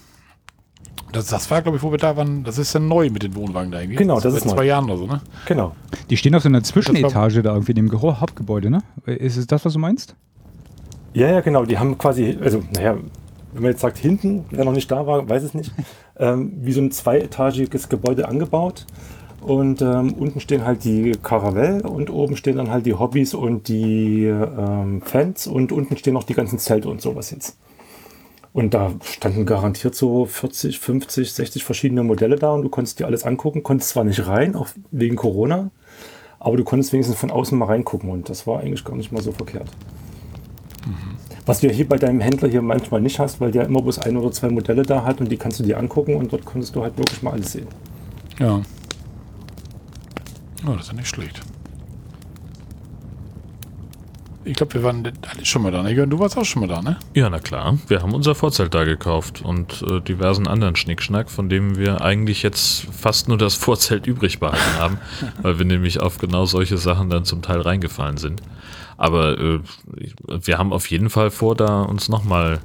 Das, 1.13 1.27
das 1.27 1.51
war, 1.51 1.63
glaube 1.63 1.79
ich, 1.79 1.83
wo 1.83 1.91
wir 1.91 1.99
da 1.99 2.17
waren. 2.17 2.45
Das 2.45 2.59
ist 2.59 2.75
ja 2.75 2.81
neu 2.81 3.09
mit 3.11 3.23
den 3.23 3.35
Wohnwagen 3.35 3.71
da 3.71 3.81
irgendwie. 3.81 3.97
Genau, 3.97 4.21
das 4.21 4.35
Seit 4.35 4.43
ist 4.43 4.45
neu. 4.47 4.55
zwei 4.55 4.65
Jahren 4.65 4.85
oder 4.85 4.99
so, 4.99 5.07
ne? 5.07 5.21
Genau. 5.47 5.75
Die 6.11 6.17
stehen 6.17 6.35
auf 6.35 6.43
so 6.43 6.49
einer 6.49 6.63
Zwischenetage 6.63 7.43
da 7.43 7.53
irgendwie 7.55 7.73
in 7.73 7.89
dem 7.89 8.03
Hauptgebäude, 8.03 8.71
ne? 8.71 8.83
Ist 9.07 9.37
es 9.37 9.47
das, 9.47 9.65
was 9.65 9.73
du 9.73 9.79
meinst? 9.79 10.15
Ja, 11.15 11.31
ja, 11.31 11.41
genau. 11.41 11.65
Die 11.65 11.79
haben 11.79 11.97
quasi, 11.97 12.39
also, 12.43 12.63
naja, 12.75 12.97
wenn 13.53 13.63
man 13.63 13.71
jetzt 13.73 13.81
sagt 13.81 13.97
hinten, 13.97 14.45
wer 14.51 14.65
noch 14.67 14.73
nicht 14.73 14.91
da 14.91 15.07
war, 15.07 15.27
weiß 15.29 15.43
es 15.43 15.55
nicht, 15.55 15.73
ähm, 16.19 16.53
wie 16.61 16.73
so 16.73 16.83
ein 16.83 16.91
zweietagiges 16.91 17.89
Gebäude 17.89 18.29
angebaut. 18.29 18.85
Und 19.41 19.83
ähm, 19.83 20.15
unten 20.15 20.41
stehen 20.41 20.65
halt 20.65 20.85
die 20.85 21.13
Caravelle 21.23 21.89
und 21.89 22.11
oben 22.11 22.37
stehen 22.37 22.57
dann 22.57 22.71
halt 22.71 22.87
die 22.87 22.95
Hobbys 22.95 23.35
und 23.35 23.69
die 23.69 24.25
ähm, 24.25 25.01
Fans 25.03 25.47
und 25.47 25.71
unten 25.71 25.97
stehen 25.97 26.15
noch 26.15 26.25
die 26.25 26.35
ganzen 26.35 26.59
Zelte 26.59 26.89
und 26.89 27.01
sowas 27.01 27.31
jetzt. 27.31 27.57
Und 28.53 28.75
da 28.75 28.93
standen 29.03 29.47
garantiert 29.47 29.95
so 29.95 30.25
40, 30.25 30.81
50, 30.81 31.33
60 31.33 31.65
verschiedene 31.65 32.03
Modelle 32.03 32.37
da 32.37 32.53
und 32.53 32.63
du 32.63 32.69
konntest 32.69 32.99
dir 32.99 33.07
alles 33.07 33.25
angucken, 33.25 33.63
konntest 33.63 33.91
zwar 33.91 34.05
nicht 34.05 34.27
rein, 34.27 34.57
auch 34.57 34.69
wegen 34.91 35.17
Corona, 35.17 35.71
aber 36.41 36.57
du 36.57 36.65
konntest 36.65 36.93
wenigstens 36.93 37.19
von 37.19 37.31
außen 37.31 37.57
mal 37.57 37.67
reingucken 37.67 38.11
und 38.11 38.29
das 38.29 38.47
war 38.47 38.61
eigentlich 38.61 38.85
gar 38.85 38.97
nicht 38.97 39.13
mal 39.13 39.23
so 39.23 39.31
verkehrt. 39.33 39.69
Was 41.47 41.61
du 41.61 41.69
ja 41.69 41.73
hier 41.73 41.89
bei 41.89 41.97
deinem 41.97 42.21
Händler 42.21 42.49
hier 42.49 42.63
manchmal 42.63 43.01
nicht 43.01 43.19
hast, 43.19 43.41
weil 43.41 43.51
der 43.51 43.65
immer 43.65 43.81
bloß 43.81 44.01
ein 44.01 44.17
oder 44.17 44.33
zwei 44.33 44.51
Modelle 44.51 44.83
da 44.83 45.05
hat 45.05 45.21
und 45.21 45.31
die 45.31 45.37
kannst 45.37 45.59
du 45.61 45.63
dir 45.63 45.79
angucken 45.79 46.15
und 46.17 46.33
dort 46.33 46.45
konntest 46.45 46.75
du 46.75 46.83
halt 46.83 46.99
wirklich 46.99 47.23
mal 47.23 47.33
alles 47.33 47.53
sehen. 47.53 47.67
Ja. 48.39 48.61
Oh, 50.67 50.73
das 50.73 50.83
ist 50.83 50.89
ja 50.89 50.95
nicht 50.95 51.09
schlecht. 51.09 51.41
Ich 54.45 54.55
glaube, 54.57 54.75
wir 54.75 54.83
waren 54.83 55.05
alle 55.31 55.45
schon 55.45 55.63
mal 55.63 55.71
da. 55.71 55.83
Ne? 55.83 55.93
Jörn, 55.93 56.09
du 56.09 56.19
warst 56.21 56.39
auch 56.39 56.45
schon 56.45 56.61
mal 56.61 56.69
da, 56.69 56.81
ne? 56.81 56.97
Ja, 57.13 57.29
na 57.29 57.39
klar. 57.39 57.77
Wir 57.89 58.01
haben 58.01 58.15
unser 58.15 58.35
Vorzelt 58.35 58.73
da 58.73 58.85
gekauft 58.85 59.43
und 59.43 59.83
äh, 59.83 60.01
diversen 60.01 60.47
anderen 60.47 60.75
Schnickschnack, 60.75 61.31
von 61.31 61.51
dem 61.51 61.77
wir 61.77 62.01
eigentlich 62.01 62.43
jetzt 62.43 62.87
fast 62.91 63.29
nur 63.29 63.37
das 63.37 63.55
Vorzelt 63.57 64.07
übrig 64.07 64.39
behalten 64.41 64.79
haben, 64.79 64.99
weil 65.43 65.59
wir 65.59 65.67
nämlich 65.67 66.01
auf 66.01 66.17
genau 66.19 66.47
solche 66.47 66.79
Sachen 66.79 67.11
dann 67.11 67.25
zum 67.27 67.43
Teil 67.43 67.61
reingefallen 67.61 68.17
sind. 68.17 68.41
Aber 68.97 69.39
äh, 69.39 69.61
wir 70.27 70.57
haben 70.57 70.73
auf 70.73 70.89
jeden 70.91 71.11
Fall 71.11 71.31
vor, 71.31 71.55
da 71.55 71.83
uns 71.83 72.09
nochmal 72.09 72.61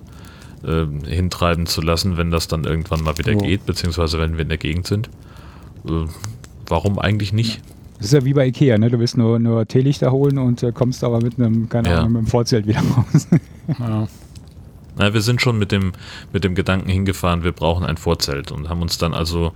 äh, 0.64 0.86
hintreiben 1.06 1.65
zu 1.65 1.82
lassen, 1.82 2.15
wenn 2.15 2.32
das 2.32 2.48
dann 2.48 2.64
irgendwann 2.64 3.02
mal 3.03 3.18
wieder 3.18 3.34
Ja. 3.34 3.40
geht, 3.40 3.65
beziehungsweise 3.65 4.20
wenn 4.20 4.34
wir 4.36 4.44
in 4.44 4.49
der 4.49 4.57
Gegend 4.57 4.88
sind. 4.88 5.10
Äh, 5.86 6.06
warum 6.68 6.98
eigentlich 6.98 7.34
nicht? 7.34 7.61
Das 8.03 8.11
ist 8.11 8.19
ja 8.19 8.25
wie 8.25 8.34
bei 8.34 8.47
Ikea, 8.47 8.77
ne? 8.77 8.89
Du 8.89 8.99
willst 8.99 9.15
nur, 9.15 9.39
nur 9.39 9.65
Teelichter 9.65 10.11
holen 10.11 10.38
und 10.38 10.61
äh, 10.61 10.73
kommst 10.73 11.05
aber 11.05 11.21
mit 11.21 11.39
einem, 11.39 11.69
keine 11.69 11.88
Ja. 11.88 11.99
Ahnung, 11.99 12.11
mit 12.11 12.17
einem 12.19 12.27
Vorzelt 12.27 12.67
wieder 12.67 12.81
raus. 12.81 13.27
Ja. 13.80 14.09
Na, 14.97 15.13
wir 15.13 15.21
sind 15.21 15.41
schon 15.41 15.57
mit 15.57 15.71
dem, 15.71 15.93
mit 16.34 16.43
dem 16.43 16.53
Gedanken 16.53 16.89
hingefahren, 16.89 17.45
wir 17.45 17.53
brauchen 17.53 17.85
ein 17.85 17.95
Vorzelt 17.95 18.51
und 18.51 18.67
haben 18.67 18.81
uns 18.81 18.97
dann 18.97 19.13
also, 19.13 19.53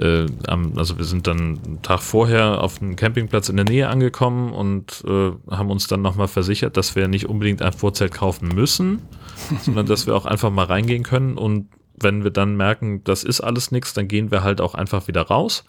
äh, 0.00 0.26
am, 0.48 0.76
also 0.76 0.98
wir 0.98 1.04
sind 1.04 1.28
dann 1.28 1.60
einen 1.64 1.82
Tag 1.82 2.00
vorher 2.00 2.64
auf 2.64 2.82
einem 2.82 2.96
Campingplatz 2.96 3.48
in 3.48 3.54
der 3.54 3.64
Nähe 3.64 3.88
angekommen 3.88 4.52
und 4.52 5.04
äh, 5.06 5.30
haben 5.52 5.70
uns 5.70 5.86
dann 5.86 6.02
nochmal 6.02 6.26
versichert, 6.26 6.76
dass 6.76 6.96
wir 6.96 7.06
nicht 7.06 7.28
unbedingt 7.28 7.62
ein 7.62 7.72
Vorzelt 7.72 8.12
kaufen 8.12 8.48
müssen, 8.48 9.02
sondern 9.62 9.86
dass 9.86 10.08
wir 10.08 10.16
auch 10.16 10.26
einfach 10.26 10.50
mal 10.50 10.66
reingehen 10.66 11.04
können 11.04 11.38
und 11.38 11.68
wenn 11.94 12.24
wir 12.24 12.32
dann 12.32 12.56
merken, 12.56 13.04
das 13.04 13.22
ist 13.22 13.40
alles 13.40 13.70
nichts, 13.70 13.94
dann 13.94 14.08
gehen 14.08 14.32
wir 14.32 14.42
halt 14.42 14.60
auch 14.60 14.74
einfach 14.74 15.06
wieder 15.06 15.22
raus. 15.22 15.64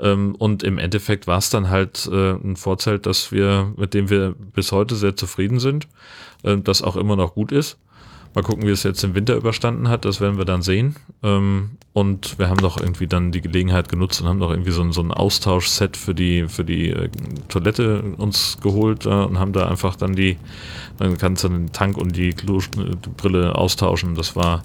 Ähm, 0.00 0.34
und 0.34 0.62
im 0.62 0.78
Endeffekt 0.78 1.26
war 1.26 1.38
es 1.38 1.50
dann 1.50 1.70
halt 1.70 2.08
äh, 2.12 2.32
ein 2.32 2.56
Vorzelt, 2.56 3.06
das 3.06 3.32
wir, 3.32 3.72
mit 3.76 3.94
dem 3.94 4.10
wir 4.10 4.34
bis 4.54 4.72
heute 4.72 4.96
sehr 4.96 5.16
zufrieden 5.16 5.60
sind, 5.60 5.88
äh, 6.42 6.56
das 6.58 6.82
auch 6.82 6.96
immer 6.96 7.16
noch 7.16 7.34
gut 7.34 7.52
ist. 7.52 7.78
Mal 8.34 8.42
gucken, 8.42 8.66
wie 8.66 8.72
es 8.72 8.82
jetzt 8.82 9.04
im 9.04 9.14
Winter 9.14 9.36
überstanden 9.36 9.88
hat, 9.88 10.04
das 10.04 10.20
werden 10.20 10.38
wir 10.38 10.44
dann 10.44 10.60
sehen. 10.60 10.96
Ähm, 11.22 11.70
und 11.92 12.36
wir 12.40 12.48
haben 12.48 12.58
doch 12.58 12.80
irgendwie 12.80 13.06
dann 13.06 13.30
die 13.30 13.40
Gelegenheit 13.40 13.88
genutzt 13.88 14.20
und 14.20 14.26
haben 14.26 14.40
doch 14.40 14.50
irgendwie 14.50 14.72
so 14.72 14.82
ein, 14.82 14.90
so 14.90 15.00
ein 15.02 15.12
Austauschset 15.12 15.96
für 15.96 16.16
die, 16.16 16.48
für 16.48 16.64
die 16.64 16.90
äh, 16.90 17.08
Toilette 17.48 18.02
uns 18.16 18.58
geholt 18.60 19.06
äh, 19.06 19.10
und 19.10 19.38
haben 19.38 19.52
da 19.52 19.68
einfach 19.68 19.94
dann 19.94 20.16
die, 20.16 20.36
dann 20.98 21.16
kannst 21.16 21.44
du 21.44 21.48
den 21.48 21.70
Tank 21.70 21.96
und 21.96 22.16
die 22.16 22.32
Klobrille 22.32 23.54
austauschen. 23.54 24.16
Das 24.16 24.34
war, 24.34 24.64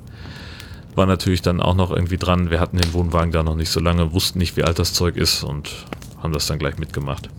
war 1.00 1.08
natürlich 1.08 1.42
dann 1.42 1.62
auch 1.62 1.74
noch 1.76 1.90
irgendwie 1.90 2.18
dran. 2.18 2.52
Wir 2.52 2.60
hatten 2.60 2.78
den 2.78 2.94
Wohnwagen 2.94 3.32
da 3.32 3.42
noch 3.42 3.56
nicht 3.56 3.70
so 3.72 3.80
lange, 3.80 4.14
wussten 4.14 4.38
nicht, 4.38 4.56
wie 4.58 4.64
alt 4.64 4.78
das 4.78 4.94
Zeug 4.94 5.16
ist 5.18 5.44
und 5.44 5.72
haben 6.22 6.34
das 6.34 6.46
dann 6.46 6.60
gleich 6.60 6.78
mitgemacht. 6.78 7.30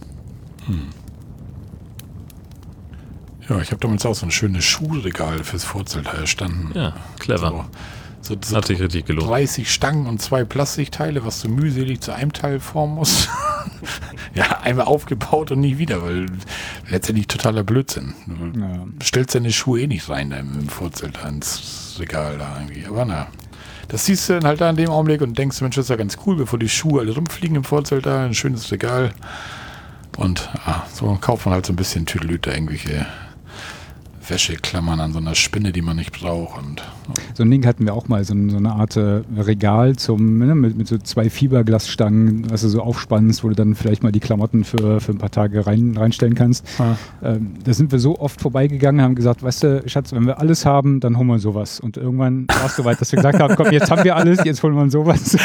ja, 3.48 3.60
ich 3.60 3.70
habe 3.70 3.80
damals 3.80 4.06
auch 4.06 4.14
so 4.14 4.26
ein 4.26 4.30
schönes 4.30 4.64
Schuhregal 4.64 5.42
fürs 5.44 5.64
Vorzelt 5.64 6.06
erstanden. 6.06 6.70
Ja, 6.74 6.94
clever. 7.18 7.68
So, 8.22 8.34
so, 8.34 8.40
so 8.42 8.56
Hat 8.56 8.66
sich 8.66 8.80
richtig 8.80 9.06
gelohnt. 9.06 9.28
30 9.30 9.72
Stangen 9.72 10.06
und 10.06 10.20
zwei 10.22 10.44
Plastikteile, 10.44 11.24
was 11.24 11.40
du 11.40 11.48
mühselig 11.48 12.00
zu 12.00 12.14
einem 12.14 12.32
Teil 12.32 12.60
formen 12.60 12.94
musst. 12.94 13.28
ja, 14.34 14.60
einmal 14.60 14.86
aufgebaut 14.86 15.50
und 15.50 15.60
nie 15.60 15.78
wieder, 15.78 16.02
weil 16.02 16.26
letztendlich 16.88 17.26
totaler 17.28 17.64
Blödsinn. 17.64 18.14
Du 18.26 18.60
Ja. 18.60 18.86
stellst 19.02 19.34
deine 19.34 19.52
Schuhe 19.52 19.80
eh 19.82 19.86
nicht 19.86 20.08
rein 20.08 20.30
da 20.30 20.36
im, 20.36 20.68
Vorzelt 20.68 21.18
da 21.22 21.28
ins 21.28 21.96
Regal 21.98 22.38
da 22.38 22.60
irgendwie. 22.60 22.86
Aber 22.86 23.04
na, 23.04 23.26
das 23.90 24.06
siehst 24.06 24.28
du 24.28 24.34
dann 24.34 24.44
halt 24.44 24.60
da 24.60 24.70
in 24.70 24.76
dem 24.76 24.88
Augenblick 24.88 25.20
und 25.20 25.36
denkst, 25.36 25.60
Mensch, 25.60 25.74
das 25.74 25.86
ist 25.86 25.90
ja 25.90 25.96
ganz 25.96 26.16
cool, 26.24 26.36
bevor 26.36 26.58
die 26.58 26.68
Schuhe 26.68 27.00
alle 27.00 27.12
rumfliegen 27.12 27.56
im 27.56 27.64
Vorzelt 27.64 28.06
da, 28.06 28.24
ein 28.24 28.34
schönes 28.34 28.70
Regal. 28.70 29.12
Und 30.16 30.48
ah, 30.64 30.84
so 30.92 31.18
kauft 31.20 31.46
man 31.46 31.54
halt 31.54 31.66
so 31.66 31.72
ein 31.72 31.76
bisschen 31.76 32.06
Tüdelüte, 32.06 32.50
irgendwelche 32.50 33.06
Wäscheklammern 34.28 35.00
an 35.00 35.12
so 35.12 35.18
einer 35.18 35.34
Spinne, 35.34 35.72
die 35.72 35.82
man 35.82 35.96
nicht 35.96 36.12
braucht. 36.12 36.58
Und 36.58 36.82
So 37.34 37.42
ein 37.42 37.50
Ding 37.50 37.66
hatten 37.66 37.84
wir 37.84 37.94
auch 37.94 38.08
mal, 38.08 38.24
so, 38.24 38.34
so 38.48 38.56
eine 38.56 38.72
Art 38.72 38.96
äh, 38.96 39.22
Regal 39.36 39.96
zum, 39.96 40.38
ne, 40.38 40.54
mit, 40.54 40.76
mit 40.76 40.88
so 40.88 40.98
zwei 40.98 41.30
Fiberglasstangen, 41.30 42.50
was 42.50 42.62
du 42.62 42.68
so 42.68 42.82
aufspannst, 42.82 43.44
wo 43.44 43.48
du 43.48 43.54
dann 43.54 43.74
vielleicht 43.74 44.02
mal 44.02 44.12
die 44.12 44.20
Klamotten 44.20 44.64
für, 44.64 45.00
für 45.00 45.12
ein 45.12 45.18
paar 45.18 45.30
Tage 45.30 45.66
rein, 45.66 45.96
reinstellen 45.96 46.34
kannst. 46.34 46.66
ah, 46.78 46.96
Ähm, 47.22 47.54
da 47.64 47.72
sind 47.72 47.92
wir 47.92 47.98
so 47.98 48.18
oft 48.18 48.40
vorbeigegangen, 48.40 49.02
haben 49.02 49.14
gesagt, 49.14 49.42
weißt 49.42 49.62
du, 49.62 49.82
Schatz, 49.86 50.12
wenn 50.12 50.26
wir 50.26 50.38
alles 50.38 50.66
haben, 50.66 51.00
dann 51.00 51.16
holen 51.16 51.28
wir 51.28 51.38
sowas. 51.38 51.80
Und 51.80 51.96
irgendwann 51.96 52.46
war 52.48 52.66
es 52.66 52.76
soweit, 52.76 53.00
dass 53.00 53.12
wir 53.12 53.16
gesagt 53.16 53.40
haben, 53.40 53.54
komm, 53.56 53.70
jetzt 53.70 53.90
haben 53.90 54.04
wir 54.04 54.16
alles, 54.16 54.44
jetzt 54.44 54.62
holen 54.62 54.74
wir 54.74 54.90
sowas. 54.90 55.36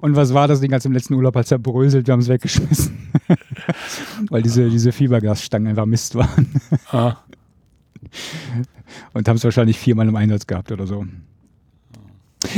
Und 0.00 0.16
was 0.16 0.34
war 0.34 0.48
das 0.48 0.60
Ding 0.60 0.72
als 0.72 0.84
im 0.84 0.92
letzten 0.92 1.14
Urlaub, 1.14 1.36
als 1.36 1.50
er 1.50 1.58
bröselt, 1.58 2.06
wir 2.06 2.12
haben 2.12 2.20
es 2.20 2.28
weggeschmissen. 2.28 2.96
Weil 4.30 4.42
diese, 4.42 4.68
diese 4.68 4.92
Fiberglasstangen 4.92 5.68
einfach 5.68 5.86
Mist 5.86 6.14
waren. 6.14 6.48
ah, 6.90 7.16
Und 9.12 9.28
haben 9.28 9.36
es 9.36 9.44
wahrscheinlich 9.44 9.78
viermal 9.78 10.08
im 10.08 10.16
Einsatz 10.16 10.46
gehabt 10.46 10.72
oder 10.72 10.86
so. 10.86 11.06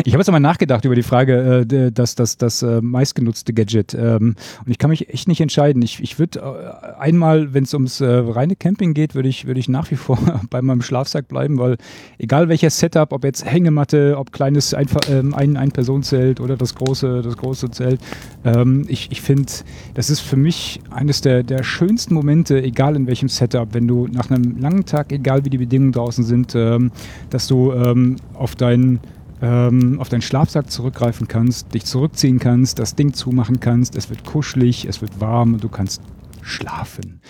Ich 0.04 0.12
habe 0.12 0.20
jetzt 0.20 0.30
mal 0.30 0.40
nachgedacht 0.40 0.84
über 0.84 0.94
die 0.94 1.02
Frage, 1.02 1.66
äh, 1.70 1.92
das, 1.92 2.14
das, 2.14 2.36
das 2.36 2.62
äh, 2.62 2.80
meistgenutzte 2.80 3.52
Gadget. 3.52 3.94
Ähm, 3.94 4.34
und 4.64 4.70
ich 4.70 4.78
kann 4.78 4.90
mich 4.90 5.08
echt 5.10 5.28
nicht 5.28 5.40
entscheiden. 5.40 5.82
Ich, 5.82 6.02
ich 6.02 6.18
würde 6.18 6.40
äh, 6.40 7.00
einmal, 7.00 7.54
wenn 7.54 7.64
es 7.64 7.74
ums 7.74 8.00
äh, 8.00 8.06
reine 8.06 8.56
Camping 8.56 8.94
geht, 8.94 9.14
würde 9.14 9.28
ich, 9.28 9.46
würde 9.46 9.60
ich 9.60 9.68
nach 9.68 9.90
wie 9.90 9.96
vor 9.96 10.18
bei 10.50 10.62
meinem 10.62 10.82
Schlafsack 10.82 11.28
bleiben, 11.28 11.58
weil 11.58 11.76
egal 12.18 12.48
welches 12.48 12.78
Setup, 12.78 13.12
ob 13.12 13.24
jetzt 13.24 13.44
Hängematte, 13.44 14.16
ob 14.18 14.32
kleines 14.32 14.74
Einfach, 14.74 15.00
ähm, 15.08 15.34
ein, 15.34 15.56
ein 15.56 15.70
Personenzelt 15.70 16.40
oder 16.40 16.56
das 16.56 16.74
große, 16.74 17.22
das 17.22 17.36
große 17.36 17.70
Zelt, 17.70 18.00
ähm, 18.44 18.84
ich, 18.88 19.12
ich 19.12 19.20
finde, 19.20 19.52
das 19.94 20.10
ist 20.10 20.20
für 20.20 20.36
mich 20.36 20.80
eines 20.90 21.20
der, 21.20 21.42
der 21.42 21.62
schönsten 21.62 22.14
Momente, 22.14 22.62
egal 22.62 22.96
in 22.96 23.06
welchem 23.06 23.28
Setup, 23.28 23.68
wenn 23.72 23.86
du 23.86 24.08
nach 24.08 24.30
einem 24.30 24.58
langen 24.58 24.84
Tag, 24.84 25.12
egal 25.12 25.44
wie 25.44 25.50
die 25.50 25.58
Bedingungen 25.58 25.92
draußen 25.92 26.24
sind, 26.24 26.54
ähm, 26.54 26.90
dass 27.30 27.46
du 27.46 27.72
ähm, 27.72 28.16
auf 28.34 28.56
deinen 28.56 29.00
ähm, 29.44 30.00
auf 30.00 30.08
deinen 30.08 30.22
Schlafsack 30.22 30.70
zurückgreifen 30.70 31.28
kannst, 31.28 31.74
dich 31.74 31.84
zurückziehen 31.84 32.38
kannst, 32.38 32.78
das 32.78 32.94
Ding 32.94 33.12
zumachen 33.12 33.60
kannst, 33.60 33.94
es 33.94 34.08
wird 34.08 34.24
kuschelig, 34.24 34.86
es 34.86 35.02
wird 35.02 35.20
warm 35.20 35.54
und 35.54 35.62
du 35.62 35.68
kannst 35.68 36.00
schlafen. 36.40 37.20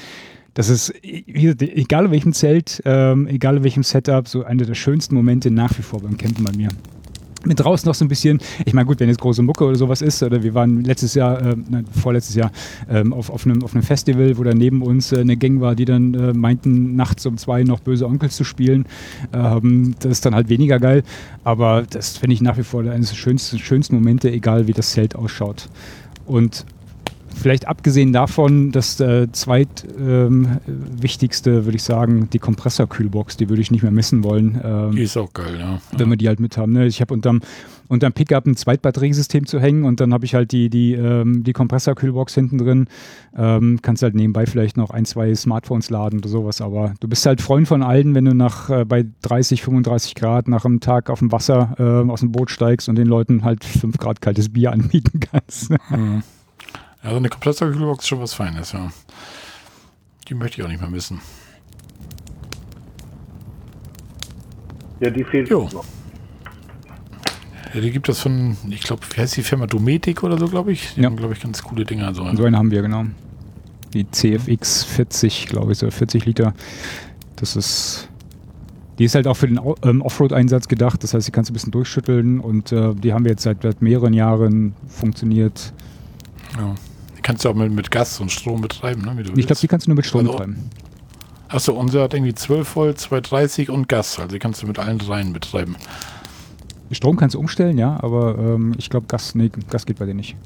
Das 0.55 0.69
ist, 0.69 0.95
egal 1.03 2.05
in 2.05 2.11
welchem 2.13 2.33
Zelt, 2.33 2.81
ähm, 2.85 3.27
egal 3.27 3.57
in 3.57 3.65
welchem 3.65 3.83
Setup, 3.83 4.29
so 4.29 4.45
einer 4.45 4.65
der 4.65 4.75
schönsten 4.75 5.17
Momente 5.17 5.51
nach 5.51 5.77
wie 5.77 5.83
vor 5.83 6.01
beim 6.01 6.17
Campen 6.17 6.45
bei 6.45 6.53
mir 6.57 6.69
mit 7.45 7.61
draußen 7.61 7.87
noch 7.87 7.95
so 7.95 8.05
ein 8.05 8.09
bisschen, 8.09 8.39
ich 8.65 8.75
meine, 8.75 8.87
gut, 8.87 9.01
wenn 9.01 9.09
jetzt 9.09 9.21
große 9.21 9.43
Mucke 9.43 9.65
oder 9.65 9.77
sowas 9.77 10.03
ist, 10.03 10.23
oder 10.23 10.43
wir 10.43 10.55
waren 10.55 10.85
letztes 10.85 11.15
Jahr, 11.15 11.41
äh, 11.41 11.57
nein, 11.69 11.85
vorletztes 11.91 12.35
Jahr, 12.35 12.51
ähm, 12.89 13.13
auf, 13.13 13.31
auf, 13.31 13.47
einem, 13.47 13.63
auf 13.63 13.75
einem 13.75 13.83
Festival, 13.83 14.37
wo 14.37 14.45
da 14.45 14.55
neben 14.55 14.83
uns 14.83 15.13
äh, 15.13 15.21
eine 15.21 15.37
Gang 15.37 15.61
war, 15.61 15.75
die 15.75 15.85
dann 15.85 16.15
äh, 16.15 16.33
meinten, 16.33 16.97
nachts 16.97 17.27
um 17.27 17.37
zwei 17.37 17.63
noch 17.65 17.81
böse 17.81 18.07
Onkels 18.07 18.37
zu 18.37 18.45
spielen. 18.45 18.87
Ähm, 19.33 19.95
das 20.01 20.13
ist 20.13 20.27
dann 20.27 20.35
halt 20.35 20.49
weniger 20.49 20.79
geil, 20.79 21.03
aber 21.45 21.85
das 21.89 22.19
finde 22.19 22.35
ich 22.35 22.41
nach 22.41 22.59
wie 22.59 22.63
vor 22.63 22.83
eines 22.83 23.11
der 23.11 23.17
schönsten, 23.17 23.59
schönsten 23.59 23.95
Momente, 23.97 24.31
egal 24.31 24.67
wie 24.67 24.73
das 24.73 24.91
Zelt 24.91 25.17
ausschaut. 25.17 25.69
Und 26.27 26.65
vielleicht 27.35 27.69
abgesehen 27.69 28.13
davon, 28.13 28.73
das 28.73 28.99
äh, 29.01 29.31
zweitwichtigste, 29.31 31.51
ähm, 31.51 31.65
würde 31.65 31.77
ich 31.77 31.83
sagen, 31.83 32.29
die 32.33 32.39
Kompressorkühlbox, 32.39 33.37
die 33.37 33.49
würde 33.49 33.63
ich 33.63 33.71
nicht 33.71 33.83
mehr 33.83 33.93
missen 33.93 34.25
wollen. 34.25 34.61
Ähm, 34.63 34.93
die 34.93 35.03
ist 35.03 35.17
auch 35.17 35.33
geil, 35.33 35.57
ja. 35.59 35.81
Wenn 35.97 36.11
wir 36.11 36.17
die 36.17 36.29
halt 36.29 36.41
mit 36.41 36.57
haben. 36.57 36.73
Ne? 36.73 36.87
Ich 36.87 37.01
habe 37.01 37.13
unterm, 37.13 37.41
unterm 37.89 38.13
Pickup 38.13 38.47
ein 38.47 38.57
Zweitbatteriesystem 38.57 39.47
zu 39.47 39.61
hängen 39.61 39.85
und 39.85 40.01
dann 40.01 40.15
habe 40.15 40.25
ich 40.25 40.35
halt 40.35 40.53
die, 40.53 40.71
die, 40.71 40.95
ähm, 40.95 41.45
die 41.45 41.53
Kompressorkühlbox 41.53 42.35
hinten 42.35 42.59
drin. 42.59 42.87
Ähm, 43.37 43.81
kannst 43.83 44.03
halt 44.03 44.15
nebenbei 44.15 44.47
vielleicht 44.47 44.77
noch 44.77 44.91
ein, 44.91 45.05
zwei 45.05 45.35
Smartphones 45.35 45.91
laden 45.91 46.21
oder 46.21 46.29
sowas, 46.29 46.61
aber 46.61 46.95
du 47.01 47.09
bist 47.09 47.27
halt 47.27 47.41
Freund 47.41 47.69
von 47.69 47.83
allen, 47.83 48.15
wenn 48.15 48.25
du 48.25 48.35
nach 48.35 48.71
äh, 48.71 48.85
bei 48.85 49.05
30, 49.23 49.63
35 49.63 50.15
Grad 50.15 50.49
nach 50.49 50.65
einem 50.65 50.81
Tag 50.81 51.11
auf 51.11 51.19
dem 51.19 51.33
Wasser 51.33 51.75
äh, 51.79 52.11
aus 52.11 52.21
dem 52.21 52.33
Boot 52.33 52.51
steigst 52.51 52.89
und 52.89 52.97
den 52.97 53.07
Leuten 53.07 53.45
halt 53.45 53.65
5 53.65 53.99
Grad 53.99 54.21
kaltes 54.21 54.49
Bier 54.49 54.73
anbieten 54.73 55.21
kannst. 55.21 55.71
Mhm. 55.91 56.23
Ja, 57.05 57.11
so 57.11 57.17
eine 57.17 57.29
Kompressorkühlbox 57.29 58.05
ist 58.05 58.09
schon 58.09 58.21
was 58.21 58.33
Feines, 58.33 58.73
ja. 58.73 58.91
Die 60.27 60.35
möchte 60.35 60.59
ich 60.59 60.65
auch 60.65 60.71
nicht 60.71 60.81
mehr 60.81 60.89
missen. 60.89 61.21
Ja, 65.01 65.11
die 65.11 65.23
fehlt 65.23 65.51
jo. 65.51 65.69
noch. 65.71 65.85
Ja, 67.75 67.81
die 67.81 67.91
gibt 67.91 68.09
es 68.09 68.21
von, 68.21 68.57
ich 68.71 68.81
glaube, 68.81 69.03
wie 69.13 69.21
heißt 69.21 69.37
die 69.37 69.43
Firma 69.43 69.67
Dometic 69.67 70.23
oder 70.23 70.39
so, 70.39 70.49
glaube 70.49 70.73
ich. 70.73 70.95
Die 70.95 71.01
ja. 71.01 71.07
haben, 71.07 71.17
glaube 71.17 71.35
ich, 71.35 71.41
ganz 71.41 71.63
coole 71.63 71.85
Dinger. 71.85 72.15
So. 72.15 72.25
so 72.35 72.45
eine 72.45 72.57
haben 72.57 72.71
wir, 72.71 72.81
genau. 72.81 73.05
Die 73.93 74.11
CFX 74.11 74.85
40, 74.85 75.47
glaube 75.49 75.73
ich, 75.73 75.79
so 75.79 75.91
40 75.91 76.25
Liter. 76.25 76.55
Das 77.37 77.55
ist, 77.55 78.09
die 78.99 79.05
ist 79.05 79.15
halt 79.15 79.27
auch 79.27 79.37
für 79.37 79.49
den 79.49 79.61
ähm, 79.83 80.01
Offroad-Einsatz 80.01 80.69
gedacht. 80.69 81.03
Das 81.03 81.13
heißt, 81.13 81.29
die 81.29 81.33
kannst 81.33 81.51
du 81.51 81.53
ein 81.53 81.55
bisschen 81.55 81.73
durchschütteln 81.73 82.41
und 82.41 82.73
äh, 82.73 82.95
die 82.95 83.13
haben 83.13 83.25
wir 83.25 83.33
jetzt 83.33 83.43
seit, 83.43 83.63
seit 83.63 83.83
mehreren 83.83 84.15
Jahren 84.15 84.75
funktioniert. 84.89 85.75
Ja. 86.57 86.75
Kannst 87.25 87.43
du 87.43 87.49
auch 87.49 87.55
mit, 87.55 87.73
mit 87.73 87.91
Gas 87.91 88.21
und 88.21 88.31
Strom 88.31 88.61
betreiben, 88.61 89.01
ne? 89.01 89.17
ich 89.35 89.47
glaube, 89.47 89.59
die 89.59 89.67
kannst 89.67 89.87
du 89.87 89.91
nur 89.91 89.97
mit 89.97 90.05
Strom 90.05 90.21
also, 90.21 90.33
betreiben. 90.33 90.69
Achso, 91.49 91.73
unser 91.73 92.03
hat 92.03 92.13
irgendwie 92.13 92.35
12 92.35 92.77
Volt, 92.77 93.01
230 93.01 93.71
und 93.71 93.89
Gas. 93.89 94.19
Also 94.19 94.35
die 94.35 94.39
kannst 94.39 94.63
du 94.63 94.67
mit 94.67 94.79
allen 94.79 94.99
dreien 94.99 95.33
betreiben. 95.33 95.77
Strom 96.91 97.17
kannst 97.17 97.35
du 97.35 97.39
umstellen, 97.41 97.79
ja, 97.79 97.99
aber 98.03 98.37
ähm, 98.39 98.75
ich 98.77 98.91
glaube, 98.91 99.07
Gas, 99.07 99.35
nee, 99.35 99.51
Gas 99.71 99.87
geht 99.87 99.99
bei 99.99 100.05
dir 100.05 100.13
nicht. 100.13 100.37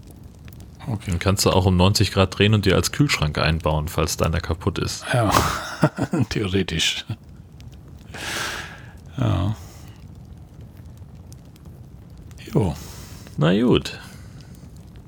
Okay. 0.86 1.10
Dann 1.10 1.18
kannst 1.18 1.44
du 1.44 1.50
auch 1.50 1.66
um 1.66 1.76
90 1.76 2.12
Grad 2.12 2.38
drehen 2.38 2.55
und 2.55 2.64
dir 2.64 2.76
als 2.76 2.92
Kühlschrank 2.92 3.38
einbauen, 3.38 3.88
falls 3.88 4.16
deiner 4.16 4.38
kaputt 4.38 4.78
ist. 4.78 5.05
Ja, 5.12 5.32
theoretisch. 6.28 7.05
Ja. 9.18 9.56
Jo. 12.55 12.74
Na 13.36 13.60
gut. 13.60 13.98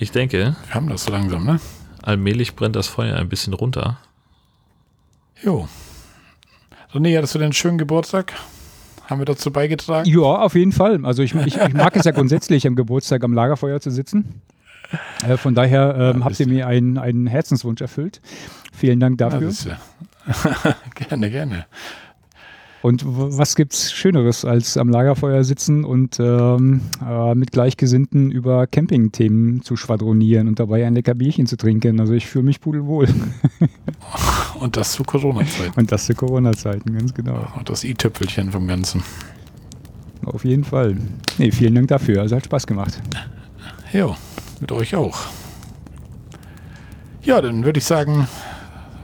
Ich 0.01 0.12
denke. 0.12 0.56
Wir 0.66 0.74
haben 0.74 0.89
das 0.89 1.05
so 1.05 1.12
langsam, 1.12 1.44
ne? 1.44 1.60
Allmählich 2.02 2.56
brennt 2.56 2.74
das 2.74 2.89
Feuer 2.89 3.16
ein 3.16 3.28
bisschen 3.28 3.52
runter. 3.52 3.98
Jo. 5.43 5.68
René, 6.94 7.18
hattest 7.18 7.35
du 7.35 7.39
denn 7.39 7.47
einen 7.47 7.52
schönen 7.52 7.77
Geburtstag? 7.77 8.32
Haben 9.06 9.20
wir 9.20 9.27
dazu 9.27 9.52
beigetragen? 9.52 10.09
Ja, 10.09 10.20
auf 10.20 10.55
jeden 10.55 10.72
Fall. 10.72 11.05
Also 11.05 11.22
ich, 11.22 11.35
ich, 11.35 11.59
ich 11.59 11.74
mag 11.74 11.94
es 11.97 12.06
ja 12.06 12.12
grundsätzlich 12.12 12.66
am 12.66 12.77
Geburtstag 12.77 13.22
am 13.24 13.35
Lagerfeuer 13.35 13.78
zu 13.81 13.90
sitzen. 13.90 14.40
Äh, 15.28 15.36
von 15.36 15.55
daher 15.55 15.94
ähm, 15.94 16.20
ja, 16.20 16.24
habt 16.24 16.40
ihr 16.40 16.48
mir 16.48 16.66
einen, 16.66 16.97
einen 16.97 17.27
Herzenswunsch 17.27 17.82
erfüllt. 17.82 18.22
Vielen 18.72 19.01
Dank 19.01 19.18
dafür. 19.18 19.51
Ja, 19.51 20.77
gerne, 20.94 21.31
gerne. 21.31 21.66
Und 22.82 23.02
was 23.05 23.57
gibt's 23.57 23.93
Schöneres 23.93 24.44
als 24.44 24.78
am 24.78 24.89
Lagerfeuer 24.89 25.44
sitzen 25.44 25.85
und 25.85 26.19
ähm, 26.19 26.81
äh, 27.07 27.35
mit 27.35 27.52
Gleichgesinnten 27.52 28.31
über 28.31 28.66
Campingthemen 28.66 29.62
zu 29.62 29.77
schwadronieren 29.77 30.48
und 30.48 30.59
dabei 30.59 30.86
ein 30.86 30.94
lecker 30.94 31.15
Bierchen 31.15 31.47
zu 31.47 31.57
trinken? 31.57 32.01
Also 32.01 32.15
ich 32.15 32.27
fühle 32.27 32.44
mich 32.44 32.61
pudelwohl. 32.61 33.07
und 34.61 34.77
das 34.78 34.93
zu 34.93 35.02
Corona-Zeiten. 35.02 35.78
Und 35.78 35.93
das 35.93 36.07
zu 36.07 36.15
Corona-Zeiten, 36.15 36.97
ganz 36.97 37.12
genau. 37.12 37.47
Und 37.57 37.69
das 37.69 37.85
i-Tüpfelchen 37.85 38.51
vom 38.51 38.66
Ganzen. 38.66 39.02
Auf 40.24 40.44
jeden 40.44 40.65
Fall. 40.65 40.97
Nee, 41.36 41.51
vielen 41.51 41.74
Dank 41.74 41.89
dafür. 41.89 42.23
Also 42.23 42.36
hat 42.36 42.47
Spaß 42.47 42.66
gemacht. 42.66 43.01
Ja, 43.93 44.16
mit 44.61 44.73
euch 44.73 44.94
auch. 44.94 45.19
Ja, 47.23 47.43
dann 47.43 47.65
würde 47.65 47.78
ich 47.78 47.85
sagen, 47.85 48.27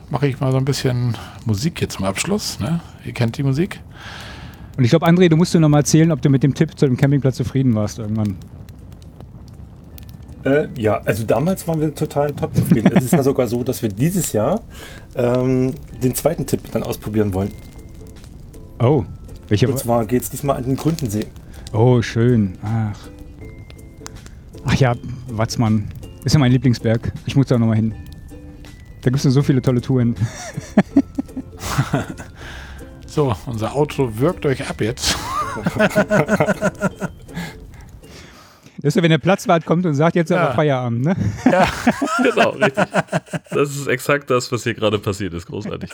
mache 0.08 0.26
ich 0.28 0.40
mal 0.40 0.50
so 0.50 0.56
ein 0.56 0.64
bisschen 0.64 1.16
Musik 1.44 1.82
jetzt 1.82 1.96
zum 1.96 2.06
Abschluss. 2.06 2.58
Ne? 2.58 2.80
Ihr 3.06 3.12
kennt 3.12 3.38
die 3.38 3.44
Musik. 3.44 3.80
Und 4.76 4.84
ich 4.84 4.90
glaube, 4.90 5.06
André, 5.06 5.28
du 5.28 5.36
musst 5.36 5.54
dir 5.54 5.60
noch 5.60 5.68
mal 5.68 5.78
erzählen, 5.78 6.10
ob 6.10 6.20
du 6.20 6.28
mit 6.28 6.42
dem 6.42 6.54
Tipp 6.54 6.76
zu 6.76 6.86
dem 6.86 6.96
Campingplatz 6.96 7.36
zufrieden 7.36 7.74
warst 7.74 7.98
irgendwann. 7.98 8.36
Äh, 10.44 10.68
ja, 10.76 11.00
also 11.04 11.24
damals 11.24 11.66
waren 11.66 11.80
wir 11.80 11.94
total 11.94 12.32
top 12.32 12.54
zufrieden. 12.54 12.92
es 12.94 13.04
ist 13.04 13.12
ja 13.12 13.22
sogar 13.24 13.46
so, 13.46 13.62
dass 13.62 13.82
wir 13.82 13.88
dieses 13.88 14.32
Jahr 14.32 14.60
ähm, 15.14 15.72
den 16.02 16.14
zweiten 16.14 16.46
Tipp 16.46 16.60
dann 16.72 16.82
ausprobieren 16.82 17.32
wollen. 17.32 17.50
Oh, 18.80 19.04
welcher? 19.48 19.68
Und 19.68 19.78
zwar 19.78 20.04
geht 20.04 20.22
es 20.22 20.30
diesmal 20.30 20.56
an 20.56 20.64
den 20.64 20.76
Gründensee. 20.76 21.26
Oh, 21.72 22.02
schön. 22.02 22.58
Ach. 22.62 22.98
Ach 24.64 24.74
ja, 24.74 24.94
Watzmann. 25.28 25.88
Ist 26.24 26.32
ja 26.32 26.40
mein 26.40 26.52
Lieblingsberg. 26.52 27.12
Ich 27.24 27.36
muss 27.36 27.46
da 27.46 27.56
noch 27.56 27.66
mal 27.66 27.76
hin. 27.76 27.94
Da 29.02 29.10
gibt 29.10 29.24
es 29.24 29.32
so 29.32 29.42
viele 29.42 29.62
tolle 29.62 29.80
Touren. 29.80 30.16
so, 33.16 33.34
unser 33.46 33.74
Auto 33.74 34.10
wirkt 34.18 34.44
euch 34.44 34.68
ab 34.68 34.78
jetzt. 34.82 35.16
Das 38.82 38.90
ist 38.90 38.96
ja, 38.96 39.02
wenn 39.02 39.10
der 39.10 39.16
Platzwart 39.16 39.64
kommt 39.64 39.86
und 39.86 39.94
sagt, 39.94 40.16
jetzt 40.16 40.30
ja. 40.30 40.36
aber 40.36 40.54
Feierabend, 40.54 41.02
ne? 41.02 41.16
Ja, 41.50 41.66
genau, 42.22 42.50
richtig. 42.50 42.84
Das 43.50 43.70
ist 43.70 43.86
exakt 43.86 44.28
das, 44.28 44.52
was 44.52 44.64
hier 44.64 44.74
gerade 44.74 44.98
passiert 44.98 45.32
ist. 45.32 45.46
Großartig. 45.46 45.90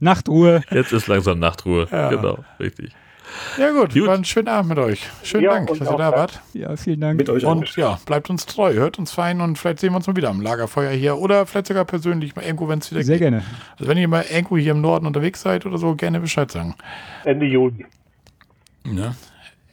Nachtruhe. 0.00 0.62
Jetzt 0.72 0.92
ist 0.92 1.06
langsam 1.06 1.38
Nachtruhe. 1.38 1.86
Ja. 1.92 2.10
Genau, 2.10 2.38
richtig. 2.58 2.90
Ja 3.58 3.70
gut, 3.72 3.92
gut, 3.94 4.06
war 4.06 4.14
ein 4.14 4.24
schöner 4.24 4.52
Abend 4.52 4.70
mit 4.70 4.78
euch. 4.78 5.08
Schönen 5.22 5.44
ja, 5.44 5.50
Dank, 5.50 5.68
dass 5.68 5.80
ihr 5.80 5.96
da 5.96 6.12
wart. 6.12 6.40
Ja, 6.52 6.76
vielen 6.76 7.00
Dank. 7.00 7.18
Mit 7.18 7.28
euch 7.28 7.44
und 7.44 7.68
auch. 7.68 7.76
ja, 7.76 7.98
bleibt 8.06 8.30
uns 8.30 8.46
treu, 8.46 8.74
hört 8.74 8.98
uns 8.98 9.12
fein 9.12 9.40
und 9.40 9.58
vielleicht 9.58 9.80
sehen 9.80 9.92
wir 9.92 9.96
uns 9.96 10.06
mal 10.06 10.16
wieder 10.16 10.30
am 10.30 10.40
Lagerfeuer 10.40 10.90
hier 10.90 11.18
oder 11.18 11.46
vielleicht 11.46 11.66
sogar 11.66 11.84
persönlich 11.84 12.36
mal 12.36 12.44
irgendwo, 12.44 12.68
wenn 12.68 12.78
es 12.78 12.90
wieder 12.90 13.02
Sehr 13.02 13.18
geht. 13.18 13.30
gerne. 13.30 13.42
Also 13.78 13.88
wenn 13.88 13.98
ihr 13.98 14.08
mal 14.08 14.24
irgendwo 14.30 14.56
hier 14.56 14.72
im 14.72 14.80
Norden 14.80 15.06
unterwegs 15.06 15.42
seid 15.42 15.66
oder 15.66 15.78
so, 15.78 15.94
gerne 15.94 16.20
Bescheid 16.20 16.50
sagen. 16.50 16.74
Ende 17.24 17.46
Juli. 17.46 17.86
Ja. 18.84 19.14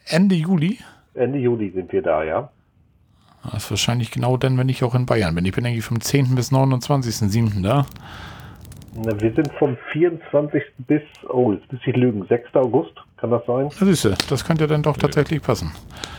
Ende 0.06 0.36
Juli? 0.36 0.80
Ende 1.14 1.40
Juli 1.40 1.72
sind 1.72 1.92
wir 1.92 2.02
da, 2.02 2.24
ja. 2.24 2.50
Das 3.44 3.64
ist 3.64 3.70
wahrscheinlich 3.72 4.12
genau 4.12 4.38
dann, 4.38 4.58
wenn 4.58 4.70
ich 4.70 4.84
auch 4.84 4.96
in 4.96 5.06
Bayern 5.06 5.34
bin. 5.36 5.46
Ich 5.46 5.54
bin 5.54 5.66
eigentlich 5.66 5.86
vom 5.86 6.02
10. 6.02 6.36
bis 6.36 6.52
29.07. 6.52 7.64
da. 7.64 7.86
Na, 8.96 9.20
wir 9.22 9.32
sind 9.34 9.52
vom 9.60 9.78
24. 9.92 10.64
bis, 10.80 11.02
oh, 11.30 11.54
jetzt 11.54 11.72
muss 11.72 11.82
ich 11.86 11.96
lügen, 11.96 12.26
6. 12.28 12.56
August, 12.56 12.94
kann 13.18 13.32
das 13.32 13.46
sein? 13.48 13.70
Na, 13.80 13.86
siehste, 13.86 14.16
das 14.30 14.46
könnte 14.46 14.64
ja 14.64 14.68
dann 14.68 14.84
doch 14.84 14.96
tatsächlich 14.96 15.42
passen. 15.42 15.72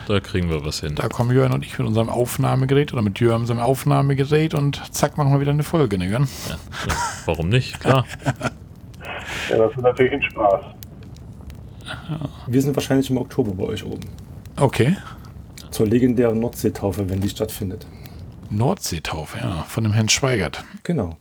Da 0.09 0.19
kriegen 0.21 0.51
wir 0.51 0.65
was 0.65 0.81
hin. 0.81 0.97
Da 0.97 1.09
kommen 1.09 1.31
Jörn 1.31 1.53
und 1.53 1.65
ich 1.65 1.79
mit 1.79 1.87
unserem 1.87 2.09
Aufnahmegerät 2.09 2.93
oder 2.93 3.03
mit 3.03 3.21
Jörn 3.21 3.47
seinem 3.47 3.61
Aufnahmegerät 3.61 4.55
und 4.55 4.83
zack, 4.93 5.17
machen 5.17 5.33
wir 5.33 5.41
wieder 5.41 5.53
eine 5.53 5.63
Folge, 5.63 5.97
ne, 5.97 6.07
Jörn? 6.09 6.29
Ja, 6.49 6.55
ja, 6.55 6.95
warum 7.27 7.49
nicht? 7.49 7.79
Klar. 7.79 8.05
ja, 9.51 9.59
das 9.59 9.71
ist 9.71 9.83
natürlich 9.83 10.13
ein 10.13 10.23
Spaß. 10.23 10.65
Wir 12.49 12.63
sind 12.63 12.75
wahrscheinlich 12.75 13.09
im 13.11 13.19
Oktober 13.19 13.53
bei 13.53 13.65
euch 13.65 13.85
oben. 13.85 14.07
Okay. 14.57 14.97
Zur 15.71 15.87
legendären 15.87 16.41
Nordseetaufe, 16.41 17.09
wenn 17.09 17.21
die 17.21 17.29
stattfindet. 17.29 17.87
Nordseetaufe, 18.51 19.39
ja, 19.39 19.63
von 19.69 19.85
dem 19.85 19.93
Herrn 19.93 20.09
Schweigert. 20.09 20.65
Genau. 20.83 21.17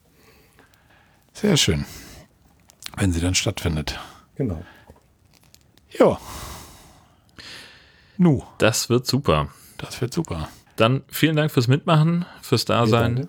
Sehr 1.34 1.56
schön. 1.56 1.86
Wenn 2.96 3.12
sie 3.12 3.22
dann 3.22 3.36
stattfindet. 3.36 4.00
Genau. 4.36 4.64
Ja. 6.00 6.18
Nu. 8.18 8.44
Das 8.58 8.90
wird 8.90 9.06
super. 9.06 9.48
Das 9.78 10.02
wird 10.02 10.14
super. 10.14 10.50
Dann 10.76 11.04
vielen 11.08 11.36
Dank 11.36 11.52
fürs 11.52 11.68
Mitmachen, 11.68 12.26
fürs 12.42 12.66
Dasein. 12.66 13.28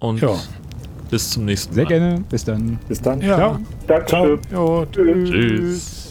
Und 0.00 0.20
ja. 0.20 0.36
bis 1.10 1.30
zum 1.30 1.44
nächsten 1.44 1.70
Mal. 1.70 1.76
Sehr 1.76 1.86
gerne. 1.86 2.24
Bis 2.28 2.44
dann. 2.44 2.78
Bis 2.88 3.00
dann. 3.00 3.20
Ja. 3.20 3.36
Ciao. 3.36 3.60
Danke. 3.86 4.06
Ciao. 4.06 4.38
Jo, 4.52 4.86
tschüss. 4.86 5.28
tschüss. 5.28 6.07